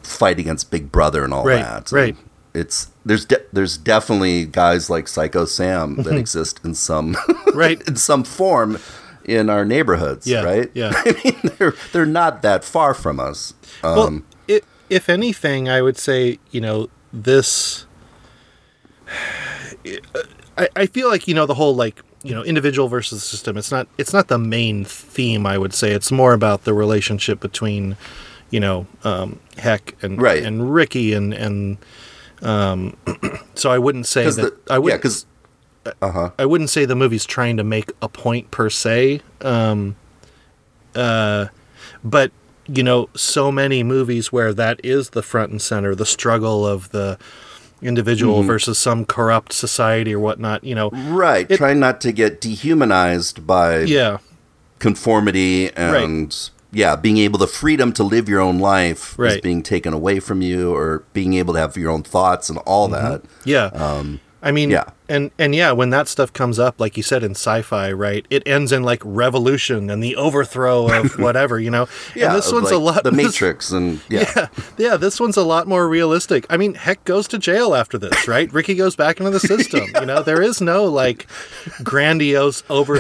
fight 0.04 0.40
against 0.40 0.72
Big 0.72 0.92
Brother 0.92 1.24
and 1.24 1.34
all 1.34 1.46
Right, 1.46 1.62
that. 1.64 1.92
right. 1.92 2.16
And 2.16 2.30
It's 2.54 2.90
there's 3.06 3.26
de- 3.26 3.44
there's 3.54 3.78
definitely 3.78 4.46
guys 4.46 4.90
like 4.90 5.08
Psycho 5.08 5.46
Sam 5.46 5.96
that 6.04 6.16
exist 6.16 6.60
in 6.64 6.74
some 6.76 7.16
Right. 7.54 7.82
in 7.88 7.96
some 7.96 8.24
form 8.24 8.80
in 9.24 9.50
our 9.50 9.64
neighborhoods, 9.66 10.28
Yeah, 10.28 10.44
right? 10.44 10.70
yeah. 10.74 10.92
I 11.06 11.12
mean, 11.24 11.52
they're 11.58 11.74
they're 11.94 12.06
not 12.06 12.42
that 12.42 12.64
far 12.64 12.94
from 12.94 13.20
us. 13.20 13.54
Um, 13.84 13.96
well, 13.96 14.22
if 14.90 15.10
anything, 15.10 15.70
I 15.70 15.82
would 15.82 15.98
say, 15.98 16.40
you 16.52 16.62
know, 16.62 16.90
this. 17.12 17.86
I, 20.58 20.70
I 20.76 20.86
feel 20.86 21.10
like 21.10 21.28
you 21.28 21.34
know 21.34 21.46
the 21.46 21.54
whole 21.56 21.76
like 21.76 22.02
you 22.24 22.34
know 22.34 22.44
individual 22.44 22.88
versus 22.88 23.24
system. 23.24 23.58
It's 23.58 23.72
not 23.72 23.88
it's 23.98 24.14
not 24.14 24.28
the 24.30 24.38
main 24.38 24.86
theme. 24.86 25.46
I 25.46 25.58
would 25.58 25.74
say 25.74 25.92
it's 25.92 26.12
more 26.12 26.34
about 26.34 26.64
the 26.64 26.74
relationship 26.74 27.40
between, 27.40 27.98
you 28.50 28.60
know, 28.60 28.88
um, 29.04 29.40
Heck 29.58 29.96
and 30.02 30.22
Right. 30.22 30.44
and 30.44 30.74
Ricky 30.74 31.14
and 31.14 31.34
and. 31.34 31.78
Um, 32.42 32.98
so 33.56 33.72
I 33.72 33.80
wouldn't 33.80 34.06
say 34.08 34.30
that 34.30 34.66
the 34.66 34.74
I 34.74 34.78
would 34.78 34.90
yeah, 34.90 34.98
because 34.98 35.26
uh 36.02 36.12
huh. 36.12 36.32
I 36.38 36.46
wouldn't 36.46 36.70
say 36.70 36.86
the 36.86 36.96
movie's 36.96 37.26
trying 37.26 37.58
to 37.58 37.64
make 37.64 37.92
a 38.02 38.10
point 38.10 38.52
per 38.52 38.70
se. 38.70 39.22
Um, 39.42 39.96
uh, 40.96 41.48
but 42.04 42.32
you 42.68 42.84
know, 42.84 43.10
so 43.16 43.52
many 43.52 43.84
movies 43.84 44.32
where 44.32 44.54
that 44.54 44.80
is 44.84 45.12
the 45.12 45.22
front 45.24 45.52
and 45.52 45.62
center, 45.62 45.94
the 45.96 46.06
struggle 46.06 46.66
of 46.66 46.90
the 46.92 47.18
individual 47.82 48.40
Mm-hmm. 48.40 48.48
versus 48.48 48.80
some 48.80 49.06
corrupt 49.06 49.54
society 49.54 50.14
or 50.16 50.20
whatnot. 50.20 50.64
You 50.64 50.76
know, 50.76 50.90
Right, 50.92 51.46
It- 51.50 51.58
trying 51.58 51.80
not 51.80 52.02
to 52.02 52.12
get 52.12 52.42
dehumanized 52.42 53.46
by 53.46 53.80
yeah, 53.82 54.18
conformity 54.80 55.72
and 55.76 56.50
yeah, 56.72 56.96
being 56.96 57.18
able 57.18 57.38
the 57.40 57.48
freedom 57.48 57.94
to 57.94 58.04
live 58.04 58.28
your 58.28 58.42
own 58.42 58.60
life 58.60 59.18
is 59.20 59.42
being 59.42 59.64
taken 59.64 59.94
away 59.94 60.20
from 60.20 60.42
you, 60.42 60.74
or 60.74 61.04
being 61.14 61.34
able 61.36 61.54
to 61.54 61.60
have 61.60 61.78
your 61.78 61.90
own 61.92 62.04
thoughts 62.04 62.50
and 62.50 62.58
all 62.66 62.90
Mm-hmm. 62.90 63.04
that. 63.12 63.22
yeah. 63.46 64.10
I 64.46 64.52
mean, 64.52 64.70
yeah. 64.70 64.86
and 65.10 65.32
and 65.40 65.56
yeah, 65.56 65.72
when 65.72 65.90
that 65.90 66.08
stuff 66.08 66.32
comes 66.32 66.60
up, 66.60 66.80
like 66.80 66.96
you 66.98 67.04
said 67.04 67.24
in 67.24 67.32
sci-fi, 67.32 67.92
right? 67.92 68.26
It 68.30 68.44
ends 68.46 68.72
in 68.72 68.84
like 68.84 69.02
revolution 69.04 69.90
and 69.90 70.04
the 70.04 70.16
overthrow 70.16 70.88
of 70.88 71.14
whatever, 71.20 71.60
you 71.60 71.72
know. 71.72 71.88
Yeah, 72.16 72.28
and 72.28 72.36
this 72.38 72.52
one's 72.54 72.70
a 72.70 72.78
lot. 72.78 73.04
The 73.04 73.10
this- 73.12 73.26
Matrix, 73.26 73.72
and 73.72 74.00
yeah, 74.08 74.32
Yeah, 74.36 74.48
yeah, 74.78 74.98
this 74.98 75.20
one's 75.20 75.36
a 75.36 75.44
lot 75.44 75.68
more 75.68 75.90
realistic. 75.90 76.46
I 76.50 76.58
mean, 76.58 76.76
Heck 76.76 77.04
goes 77.06 77.28
to 77.30 77.40
jail 77.40 77.74
after 77.74 77.98
this, 77.98 78.28
right? 78.36 78.52
Ricky 78.54 78.76
goes 78.76 78.96
back 78.96 79.20
into 79.20 79.32
the 79.32 79.40
system. 79.40 79.84
You 80.00 80.06
know, 80.06 80.22
there 80.22 80.42
is 80.44 80.62
no 80.62 80.86
like 80.86 81.26
grandiose 81.84 82.64
over. 82.70 83.00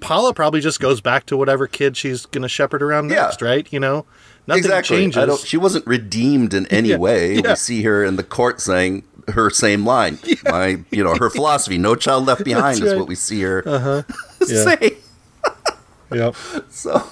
Paula 0.00 0.34
probably 0.34 0.60
just 0.60 0.78
goes 0.80 1.00
back 1.00 1.26
to 1.26 1.36
whatever 1.36 1.66
kid 1.66 1.96
she's 1.96 2.26
gonna 2.26 2.48
shepherd 2.48 2.82
around 2.82 3.10
Yeah. 3.10 3.22
next, 3.22 3.40
right? 3.42 3.66
You 3.72 3.80
know, 3.80 4.04
nothing 4.46 4.64
exactly. 4.64 4.96
changes. 4.98 5.16
I 5.22 5.26
don't, 5.26 5.40
she 5.40 5.56
wasn't 5.56 5.86
redeemed 5.86 6.52
in 6.54 6.66
any 6.66 6.90
Yeah, 6.90 6.96
way. 6.98 7.36
yeah. 7.36 7.50
We 7.50 7.56
see 7.56 7.82
her 7.84 8.04
in 8.04 8.16
the 8.16 8.22
court 8.24 8.60
saying 8.60 9.04
her 9.28 9.50
same 9.50 9.84
line. 9.86 10.18
My, 10.44 10.78
you 10.90 11.02
know, 11.04 11.14
her 11.16 11.30
philosophy: 11.30 11.78
"No 11.78 11.94
child 11.94 12.26
left 12.26 12.44
behind" 12.44 12.82
is 12.82 12.94
what 12.94 13.06
we 13.08 13.14
see 13.14 13.40
her 13.42 13.62
Yeah. 14.46 14.64
say. 14.64 14.96
Yep. 16.12 16.36
So 16.68 17.06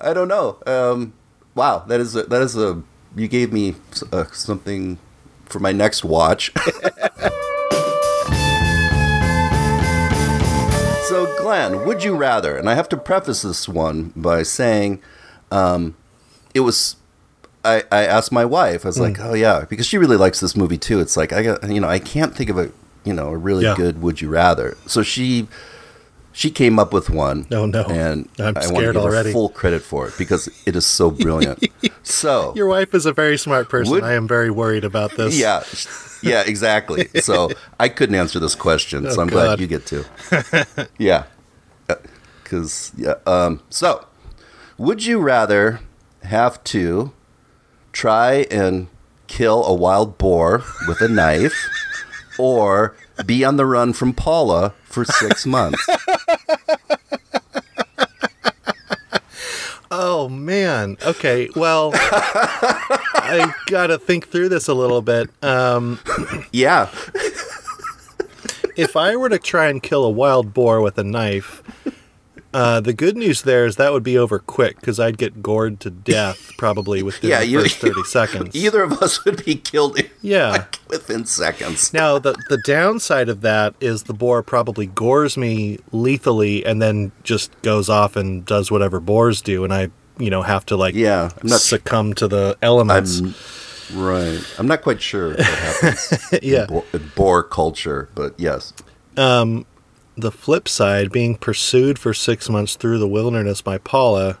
I 0.00 0.14
don't 0.14 0.28
know. 0.28 0.56
Um, 0.66 1.12
wow, 1.54 1.84
that 1.86 2.00
is 2.00 2.16
a, 2.16 2.22
that 2.24 2.40
is 2.40 2.56
a 2.56 2.82
you 3.14 3.28
gave 3.28 3.52
me 3.52 3.74
uh, 4.10 4.24
something 4.32 4.98
for 5.44 5.58
my 5.58 5.70
next 5.72 6.02
watch. 6.02 6.50
so 11.04 11.26
Glenn, 11.42 11.84
would 11.84 12.02
you 12.02 12.14
rather? 12.16 12.56
And 12.56 12.70
I 12.70 12.74
have 12.74 12.88
to 12.90 12.96
preface 12.96 13.42
this 13.42 13.68
one 13.68 14.12
by 14.16 14.42
saying, 14.44 15.02
um, 15.50 15.94
it 16.54 16.60
was. 16.60 16.96
I, 17.64 17.84
I 17.92 18.04
asked 18.06 18.32
my 18.32 18.44
wife. 18.44 18.84
I 18.84 18.88
was 18.88 18.98
like, 18.98 19.20
"Oh 19.20 19.34
yeah," 19.34 19.64
because 19.68 19.86
she 19.86 19.98
really 19.98 20.16
likes 20.16 20.40
this 20.40 20.56
movie 20.56 20.78
too. 20.78 21.00
It's 21.00 21.16
like 21.16 21.32
I 21.32 21.42
got 21.42 21.68
you 21.70 21.80
know 21.80 21.88
I 21.88 21.98
can't 21.98 22.34
think 22.34 22.50
of 22.50 22.58
a 22.58 22.72
you 23.04 23.12
know 23.12 23.28
a 23.28 23.36
really 23.36 23.64
Yeah. 23.64 23.74
good 23.76 24.02
"Would 24.02 24.20
you 24.20 24.28
rather." 24.28 24.76
So 24.86 25.02
she 25.02 25.48
she 26.32 26.50
came 26.50 26.78
up 26.78 26.92
with 26.94 27.10
one. 27.10 27.46
Oh, 27.52 27.66
no. 27.66 27.82
And 27.84 28.26
I'm 28.38 28.56
I 28.56 28.62
scared 28.62 28.96
already. 28.96 29.32
full 29.32 29.50
credit 29.50 29.82
for 29.82 30.08
it 30.08 30.14
because 30.16 30.48
it 30.64 30.74
is 30.74 30.86
so 30.86 31.10
brilliant. 31.10 31.62
so 32.02 32.54
Your 32.56 32.68
wife 32.68 32.94
is 32.94 33.04
a 33.04 33.12
very 33.12 33.36
smart 33.36 33.68
person. 33.68 33.92
Would- 33.92 34.02
I 34.02 34.14
am 34.14 34.26
very 34.26 34.50
worried 34.50 34.82
about 34.82 35.14
this. 35.18 35.38
yeah, 35.38 35.62
yeah, 36.22 36.42
exactly. 36.46 37.08
So 37.20 37.50
I 37.78 37.90
couldn't 37.90 38.14
answer 38.14 38.38
this 38.40 38.54
question, 38.54 39.04
so 39.10 39.18
Oh, 39.18 39.22
I'm 39.22 39.28
God. 39.28 39.58
glad 39.58 39.60
you 39.60 39.66
get 39.66 39.84
to. 39.86 40.06
yeah, 40.98 41.24
because 42.42 42.92
yeah. 42.96 43.14
Um, 43.26 43.60
so, 43.68 44.06
would 44.78 45.04
you 45.04 45.18
rather 45.20 45.80
have 46.22 46.62
to 46.64 47.12
try 47.92 48.46
and 48.50 48.88
kill 49.26 49.64
a 49.64 49.74
wild 49.74 50.18
boar 50.18 50.62
with 50.88 51.00
a 51.00 51.08
knife, 51.08 51.54
or 52.38 52.94
be 53.26 53.44
on 53.44 53.56
the 53.56 53.66
run 53.66 53.92
from 53.92 54.12
Paula 54.12 54.74
for 54.84 55.04
six 55.04 55.46
months? 55.56 55.86
Oh 59.90 60.28
man. 60.28 60.96
Okay. 61.04 61.50
Well, 61.54 61.90
I 61.94 63.52
gotta 63.66 63.98
think 63.98 64.28
through 64.28 64.48
this 64.48 64.66
a 64.68 64.74
little 64.74 65.02
bit. 65.02 65.28
Um, 65.44 65.98
Yeah. 66.52 66.88
if 68.76 68.96
I 68.96 69.16
were 69.16 69.28
to 69.28 69.38
try 69.38 69.68
and 69.68 69.82
kill 69.82 70.04
a 70.04 70.10
wild 70.10 70.52
boar 70.54 70.80
with 70.80 70.98
a 70.98 71.04
knife, 71.04 71.62
uh, 72.54 72.80
the 72.80 72.92
good 72.92 73.16
news 73.16 73.42
there 73.42 73.64
is 73.66 73.76
that 73.76 73.92
would 73.92 74.02
be 74.02 74.18
over 74.18 74.38
quick 74.38 74.76
because 74.80 75.00
I'd 75.00 75.16
get 75.18 75.42
gored 75.42 75.80
to 75.80 75.90
death 75.90 76.50
probably 76.58 77.02
within 77.08 77.30
Yeah, 77.30 77.40
the 77.40 77.46
you- 77.46 77.60
first 77.62 77.78
30 77.78 78.02
seconds. 78.06 78.54
Either 78.56 78.82
of 78.82 78.92
us 79.02 79.24
would 79.24 79.44
be 79.44 79.54
killed 79.56 79.98
Yeah. 80.20 80.50
like, 80.50 80.78
within 80.88 81.24
seconds. 81.26 81.92
Now, 81.92 82.18
the, 82.18 82.34
the 82.48 82.58
downside 82.66 83.28
of 83.28 83.40
that 83.40 83.74
is 83.80 84.04
the 84.04 84.14
boar 84.14 84.42
probably 84.42 84.86
gores 84.86 85.36
me 85.36 85.78
lethally 85.92 86.64
and 86.66 86.80
then 86.82 87.12
just 87.22 87.50
goes 87.62 87.88
off 87.88 88.16
and 88.16 88.44
does 88.44 88.70
whatever 88.70 89.00
boars 89.00 89.40
do. 89.42 89.64
And 89.64 89.72
I, 89.72 89.88
you 90.18 90.28
know, 90.30 90.42
have 90.42 90.66
to 90.66 90.76
like 90.76 90.94
Yeah, 90.94 91.28
succumb 91.46 92.12
to 92.14 92.28
the 92.28 92.56
elements. 92.62 93.20
I'm 93.20 93.34
right. 93.94 94.40
I'm 94.58 94.66
not 94.66 94.82
quite 94.82 95.00
sure 95.00 95.30
what 95.30 95.40
happens 95.40 96.28
yeah. 96.42 96.62
in, 96.62 96.66
bo- 96.68 96.84
in 96.92 97.10
boar 97.16 97.42
culture, 97.42 98.08
but 98.14 98.34
yes. 98.38 98.72
The 100.16 100.32
flip 100.32 100.68
side, 100.68 101.10
being 101.10 101.36
pursued 101.36 101.98
for 101.98 102.12
six 102.12 102.48
months 102.48 102.76
through 102.76 102.98
the 102.98 103.08
wilderness 103.08 103.62
by 103.62 103.78
Paula, 103.78 104.38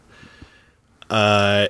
uh, 1.10 1.68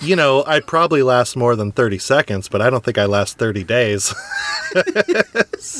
you 0.00 0.16
know, 0.16 0.44
I'd 0.46 0.66
probably 0.66 1.02
last 1.02 1.36
more 1.36 1.56
than 1.56 1.72
30 1.72 1.98
seconds, 1.98 2.48
but 2.48 2.62
I 2.62 2.70
don't 2.70 2.84
think 2.84 2.98
I 2.98 3.04
last 3.04 3.38
30 3.38 3.64
days. 3.64 4.14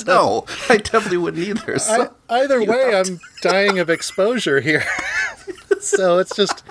No, 0.06 0.46
I 0.68 0.76
definitely 0.76 1.18
wouldn't 1.18 1.42
either. 1.46 1.78
So. 1.78 2.14
I, 2.28 2.40
either 2.42 2.62
way, 2.62 2.94
I'm 2.94 3.20
dying 3.42 3.78
of 3.78 3.90
exposure 3.90 4.60
here. 4.60 4.84
so 5.80 6.18
it's 6.18 6.34
just, 6.34 6.62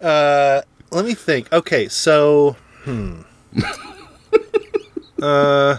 uh, 0.00 0.62
let 0.90 1.04
me 1.04 1.14
think. 1.14 1.52
Okay, 1.52 1.88
so, 1.88 2.56
hmm. 2.84 3.22
uh, 5.22 5.78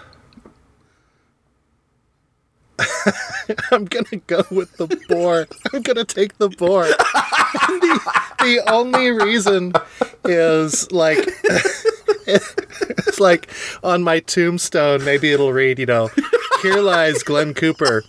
I'm 3.71 3.85
gonna 3.85 4.17
go 4.27 4.43
with 4.51 4.75
the 4.77 4.87
boar. 5.07 5.47
I'm 5.73 5.81
gonna 5.81 6.05
take 6.05 6.37
the 6.37 6.49
boar. 6.49 6.83
the, 6.85 8.11
the 8.39 8.71
only 8.71 9.11
reason 9.11 9.73
is 10.25 10.91
like 10.91 11.17
it's 12.27 13.19
like 13.19 13.49
on 13.83 14.03
my 14.03 14.19
tombstone. 14.19 15.03
Maybe 15.03 15.31
it'll 15.31 15.53
read, 15.53 15.79
you 15.79 15.85
know, 15.85 16.09
here 16.61 16.81
lies 16.81 17.23
Glenn 17.23 17.53
Cooper. 17.53 18.03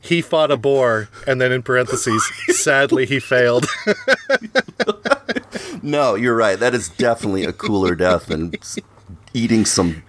He 0.00 0.22
fought 0.22 0.50
a 0.50 0.56
boar, 0.56 1.08
and 1.26 1.40
then 1.40 1.52
in 1.52 1.62
parentheses, 1.62 2.24
sadly 2.48 3.04
he 3.04 3.18
failed. 3.18 3.66
No, 5.82 6.14
you're 6.14 6.36
right. 6.36 6.58
That 6.58 6.74
is 6.74 6.88
definitely 6.88 7.44
a 7.44 7.52
cooler 7.52 7.94
death 7.94 8.26
than 8.26 8.52
eating 9.32 9.64
some 9.64 10.02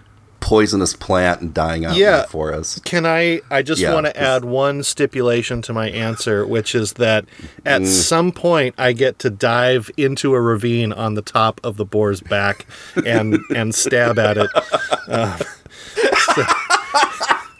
poisonous 0.49 0.95
plant 0.95 1.41
and 1.41 1.53
dying 1.53 1.85
out 1.85 1.93
in 1.93 1.99
Yeah. 1.99 2.21
the 2.23 2.27
forest. 2.27 2.83
Can 2.83 3.05
I? 3.05 3.41
I 3.51 3.61
just 3.61 3.79
Yeah, 3.79 3.93
want 3.93 4.07
to 4.07 4.19
add 4.19 4.43
one 4.45 4.81
stipulation 4.81 5.61
to 5.61 5.73
my 5.73 5.89
answer, 5.91 6.43
which 6.43 6.73
is 6.73 6.93
that 6.93 7.25
at 7.67 7.81
Mm. 7.83 7.85
some 7.87 8.31
point 8.31 8.73
I 8.75 8.93
get 8.93 9.19
to 9.19 9.29
dive 9.29 9.91
into 9.95 10.33
a 10.33 10.41
ravine 10.41 10.91
on 10.91 11.13
the 11.13 11.21
top 11.21 11.61
of 11.63 11.77
the 11.77 11.85
boar's 11.85 12.21
back 12.21 12.65
and 13.05 13.37
and 13.55 13.75
stab 13.75 14.17
at 14.17 14.37
it. 14.39 14.49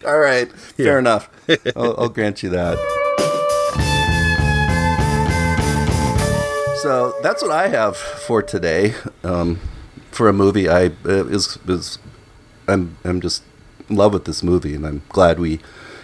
All 0.05 0.17
right, 0.17 0.51
fair 0.51 0.97
enough. 0.97 1.29
I'll, 1.75 1.95
I'll 1.99 2.09
grant 2.09 2.41
you 2.41 2.49
that. 2.49 2.77
So 6.81 7.13
that's 7.21 7.41
what 7.43 7.51
I 7.51 7.67
have 7.67 7.97
for 7.97 8.41
today. 8.41 8.93
Um, 9.23 9.59
for 10.11 10.27
a 10.29 10.33
movie, 10.33 10.67
I 10.69 10.85
uh, 11.05 11.25
is 11.27 11.59
is 11.67 11.99
I'm 12.69 12.97
I'm 13.03 13.21
just 13.21 13.43
in 13.89 13.95
love 13.95 14.13
with 14.13 14.25
this 14.25 14.43
movie, 14.43 14.75
and 14.75 14.85
I'm 14.85 15.01
glad 15.09 15.39
we 15.39 15.59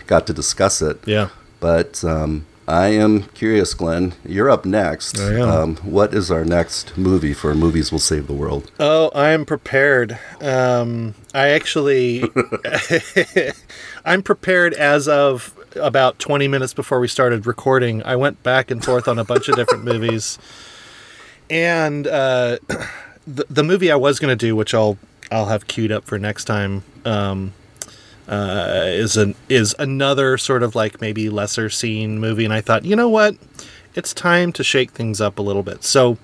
got 0.07 0.27
to 0.27 0.33
discuss 0.33 0.81
it. 0.81 0.99
Yeah. 1.05 1.29
But 1.59 2.03
um, 2.03 2.45
I 2.67 2.87
am 2.87 3.23
curious, 3.23 3.73
Glenn. 3.73 4.13
You're 4.25 4.49
up 4.49 4.65
next. 4.65 5.19
I 5.19 5.33
am. 5.35 5.49
Um, 5.49 5.75
what 5.77 6.13
is 6.13 6.31
our 6.31 6.43
next 6.43 6.97
movie 6.97 7.33
for 7.33 7.53
Movies 7.53 7.91
Will 7.91 7.99
Save 7.99 8.27
the 8.27 8.33
World? 8.33 8.71
Oh, 8.79 9.09
I 9.13 9.29
am 9.29 9.45
prepared. 9.45 10.17
Um, 10.41 11.13
I 11.33 11.49
actually, 11.49 12.23
I'm 14.05 14.23
prepared 14.23 14.73
as 14.73 15.07
of 15.07 15.53
about 15.75 16.17
20 16.19 16.47
minutes 16.47 16.73
before 16.73 16.99
we 16.99 17.07
started 17.07 17.45
recording. 17.45 18.01
I 18.03 18.15
went 18.15 18.41
back 18.41 18.71
and 18.71 18.83
forth 18.83 19.07
on 19.07 19.19
a 19.19 19.23
bunch 19.23 19.47
of 19.47 19.55
different 19.55 19.83
movies, 19.91 20.39
and 21.49 22.07
uh, 22.07 22.57
the 23.27 23.45
the 23.49 23.63
movie 23.63 23.91
I 23.91 23.95
was 23.95 24.19
going 24.19 24.35
to 24.35 24.45
do, 24.45 24.55
which 24.55 24.73
I'll 24.73 24.97
I'll 25.31 25.47
have 25.47 25.67
queued 25.67 25.91
up 25.91 26.05
for 26.05 26.17
next 26.19 26.45
time. 26.45 26.83
Um, 27.03 27.53
uh, 28.27 28.85
is 28.85 29.17
an 29.17 29.35
is 29.49 29.75
another 29.77 30.37
sort 30.37 30.63
of 30.63 30.73
like 30.75 30.99
maybe 31.01 31.29
lesser 31.29 31.69
seen 31.69 32.19
movie, 32.19 32.43
and 32.45 32.53
I 32.53 32.61
thought, 32.61 32.83
you 32.85 32.95
know 32.95 33.09
what, 33.09 33.35
it's 33.93 34.13
time 34.13 34.51
to 34.53 34.63
shake 34.63 34.91
things 34.91 35.21
up 35.21 35.37
a 35.37 35.41
little 35.41 35.63
bit. 35.63 35.83
So 35.83 36.17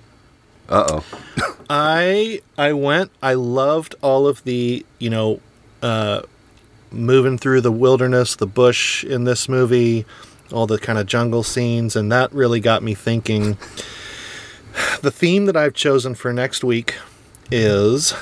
Uh 0.67 1.01
oh. 1.03 1.55
I 1.69 2.41
I 2.57 2.73
went. 2.73 3.11
I 3.21 3.33
loved 3.35 3.95
all 4.01 4.27
of 4.27 4.43
the 4.43 4.85
you 4.99 5.09
know, 5.09 5.39
uh, 5.81 6.23
moving 6.91 7.37
through 7.37 7.61
the 7.61 7.71
wilderness, 7.71 8.35
the 8.35 8.47
bush 8.47 9.03
in 9.03 9.23
this 9.23 9.47
movie, 9.47 10.05
all 10.51 10.65
the 10.67 10.79
kind 10.79 10.97
of 10.97 11.05
jungle 11.05 11.43
scenes, 11.43 11.95
and 11.95 12.11
that 12.11 12.33
really 12.33 12.59
got 12.59 12.83
me 12.83 12.93
thinking. 12.93 13.57
The 15.01 15.11
theme 15.11 15.47
that 15.47 15.57
I've 15.57 15.73
chosen 15.73 16.15
for 16.15 16.31
next 16.31 16.63
week 16.63 16.95
is 17.51 18.13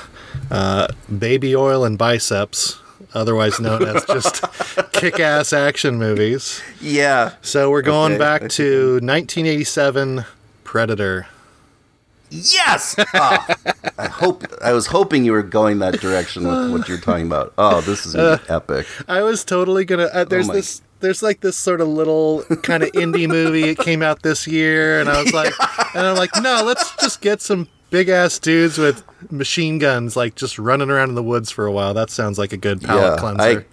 uh, 0.50 0.88
baby 1.18 1.54
oil 1.54 1.84
and 1.84 1.96
biceps, 1.98 2.78
otherwise 3.14 3.60
known 3.60 3.82
as 3.84 4.04
just 4.04 4.44
kick-ass 4.92 5.52
action 5.52 5.96
movies. 5.98 6.60
Yeah. 6.80 7.34
So 7.42 7.70
we're 7.70 7.82
going 7.82 8.12
Okay, 8.14 8.18
back 8.18 8.48
to 8.50 8.94
1987 9.02 10.24
Predator. 10.64 11.26
Yes. 12.32 12.94
Ah, 13.14 13.56
I 13.98 14.06
hope 14.06 14.44
I 14.62 14.72
was 14.72 14.86
hoping 14.86 15.24
you 15.24 15.32
were 15.32 15.42
going 15.42 15.80
that 15.80 16.00
direction 16.00 16.46
with 16.46 16.70
what 16.70 16.88
you're 16.88 16.98
talking 16.98 17.26
about. 17.26 17.52
Oh, 17.58 17.80
this 17.80 18.06
is 18.06 18.14
gonna 18.14 18.40
epic. 18.48 18.86
I 19.08 19.22
was 19.22 19.44
totally 19.44 19.84
gonna. 19.84 20.04
Uh, 20.04 20.22
there's 20.24 20.46
my- 20.46 20.54
this. 20.54 20.80
There's 21.00 21.22
like 21.24 21.40
this 21.40 21.56
sort 21.56 21.80
of 21.80 21.88
little 21.88 22.44
kind 22.62 22.82
of 22.84 22.92
indie 22.92 23.26
movie. 23.26 23.64
It 23.70 23.78
came 23.78 24.00
out 24.02 24.22
this 24.22 24.46
year, 24.46 25.00
and 25.00 25.08
I 25.08 25.20
was 25.22 25.32
like, 25.32 25.52
and 25.96 26.06
I'm 26.06 26.14
like, 26.16 26.30
no, 26.40 26.62
let's 26.64 26.94
just 26.96 27.20
get 27.20 27.40
some 27.40 27.66
big 27.90 28.08
ass 28.08 28.38
dudes 28.38 28.78
with 28.78 29.02
machine 29.30 29.78
guns, 29.78 30.16
like 30.16 30.34
just 30.34 30.58
running 30.58 30.90
around 30.90 31.10
in 31.10 31.14
the 31.14 31.22
woods 31.22 31.50
for 31.50 31.66
a 31.66 31.72
while. 31.72 31.92
That 31.94 32.10
sounds 32.10 32.38
like 32.38 32.52
a 32.52 32.56
good 32.56 32.80
palate 32.82 33.18
cleanser. 33.18 33.66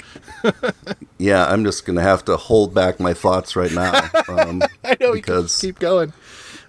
I, 0.44 0.73
yeah, 1.18 1.45
I'm 1.45 1.64
just 1.64 1.85
gonna 1.85 2.02
have 2.02 2.26
to 2.26 2.38
hold 2.38 2.73
back 2.73 2.99
my 2.99 3.14
thoughts 3.14 3.56
right 3.56 3.72
now. 3.72 4.10
Um, 4.27 4.61
I, 4.84 4.98
know. 4.99 5.14
because 5.14 5.60
keep 5.60 5.80
going. 5.80 6.14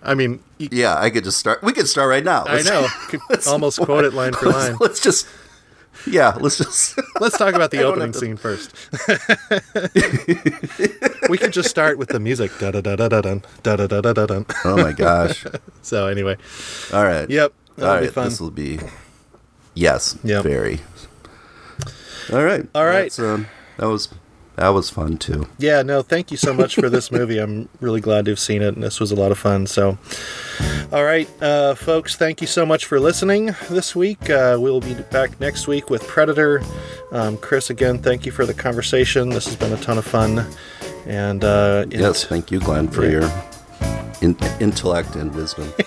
I 0.03 0.15
mean, 0.15 0.41
y- 0.61 0.69
yeah, 0.71 0.97
I 0.99 1.11
could 1.11 1.25
just 1.25 1.39
start. 1.39 1.63
We 1.63 1.73
could 1.73 1.89
start 1.89 2.09
right 2.09 2.25
now. 2.25 2.45
I 2.45 2.55
Let's- 2.63 2.67
know. 2.69 2.87
Could 3.09 3.21
almost 3.49 3.81
quote 3.81 4.05
it 4.05 4.15
line 4.15 4.33
for 4.33 4.47
Let's, 4.47 4.69
line. 4.69 4.77
let's 4.81 5.01
just. 5.01 5.27
Yeah, 6.11 6.37
let's 6.41 6.59
just. 6.59 6.99
Let's 7.21 7.37
talk 7.37 7.55
about 7.55 7.73
the 7.73 7.83
opening 7.83 8.13
to- 8.13 8.19
scene 8.19 8.37
first. 8.37 8.73
we 11.29 11.37
could 11.37 11.53
just 11.53 11.69
start 11.69 11.99
with 11.99 12.09
the 12.11 12.21
music. 12.21 12.51
Da 12.59 12.71
da 12.71 12.81
da 12.81 12.97
da 12.97 13.09
da 13.09 13.21
dun 13.21 13.43
da 13.63 13.77
da 13.77 13.87
da 13.87 14.01
da 14.01 14.13
da 14.13 14.27
dun. 14.27 14.47
Oh 14.65 14.77
my 14.77 14.93
gosh! 14.93 15.45
So 15.83 16.07
anyway, 16.07 16.37
All 16.93 17.05
right. 17.05 17.29
Yep, 17.31 17.53
All 17.81 17.87
right. 17.87 18.15
This 18.15 18.41
will 18.41 18.51
be. 18.51 18.79
Yes. 19.75 20.19
Yep. 20.23 20.45
Very. 20.45 20.81
All 22.33 22.45
right. 22.45 22.67
All 22.75 22.85
right. 22.85 23.05
That's, 23.05 23.19
um, 23.19 23.47
that 23.79 23.89
was 23.89 24.09
that 24.59 24.69
was 24.71 24.91
fun 24.91 25.17
too. 25.19 25.47
Yeah, 25.59 25.83
no, 25.83 26.03
thank 26.03 26.31
you 26.31 26.37
so 26.37 26.53
much 26.53 26.75
for 26.75 26.91
this 26.91 27.11
movie. 27.19 27.39
I'm 27.39 27.69
really 27.81 28.01
glad 28.01 28.25
to 28.27 28.33
have 28.33 28.39
seen 28.39 28.61
it, 28.63 28.75
and 28.75 28.83
this 28.83 29.01
was 29.01 29.11
a 29.13 29.15
lot 29.17 29.31
of 29.33 29.39
fun. 29.39 29.67
So, 29.67 29.97
all 30.93 31.05
right, 31.05 31.29
uh, 31.43 31.75
folks, 31.75 32.17
thank 32.17 32.41
you 32.41 32.47
so 32.47 32.67
much 32.67 32.85
for 32.87 32.99
listening 33.01 33.55
this 33.71 33.95
week. 33.97 34.29
Uh, 34.31 34.57
we'll 34.61 34.81
be 34.81 34.95
back 34.95 35.39
next 35.41 35.67
week 35.69 35.91
with 35.91 36.07
Predator. 36.07 36.63
Um, 37.13 37.37
Chris, 37.39 37.71
again, 37.71 37.99
thank 37.99 38.27
you 38.27 38.33
for 38.33 38.45
the 38.47 38.55
conversation. 38.55 39.29
This 39.31 39.47
has 39.47 39.57
been 39.57 39.73
a 39.73 39.77
ton 39.81 39.97
of 39.99 40.05
fun. 40.05 40.47
And 41.07 41.43
uh, 41.45 41.87
it- 41.91 42.01
Yes. 42.01 42.25
Thank 42.25 42.51
you, 42.51 42.61
Glenn, 42.61 42.89
for 42.89 43.05
Yeah. 43.05 43.11
your 43.21 43.31
in- 44.21 44.37
intellect 44.61 45.15
and 45.17 45.35
wisdom. 45.35 45.73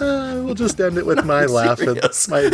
we'll 0.00 0.54
just 0.54 0.80
end 0.80 0.96
it 0.96 1.04
with 1.06 1.24
my 1.24 1.44
laugh, 1.58 1.80
and 1.80 2.00
my 2.28 2.50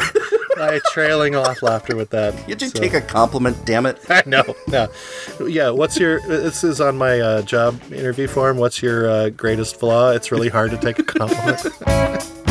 my 0.56 0.80
trailing 0.92 1.34
off 1.34 1.62
laughter 1.62 1.96
with 1.96 2.10
that. 2.10 2.34
Did 2.46 2.62
you 2.62 2.68
So- 2.68 2.80
take 2.80 2.94
a 2.94 3.00
compliment? 3.00 3.64
Damn 3.64 3.86
it! 3.86 3.98
no, 4.26 4.42
no. 4.68 4.88
Yeah, 5.46 5.70
what's 5.70 5.98
your? 5.98 6.20
This 6.20 6.64
is 6.64 6.80
on 6.80 6.96
my 6.96 7.20
uh, 7.20 7.42
job 7.42 7.80
interview 7.92 8.26
form. 8.28 8.58
What's 8.58 8.82
your 8.82 9.08
uh, 9.08 9.28
greatest 9.30 9.78
flaw? 9.78 10.10
It's 10.10 10.30
really 10.32 10.48
hard 10.48 10.70
to 10.72 10.76
take 10.78 10.98
a 10.98 11.04
compliment. 11.04 11.60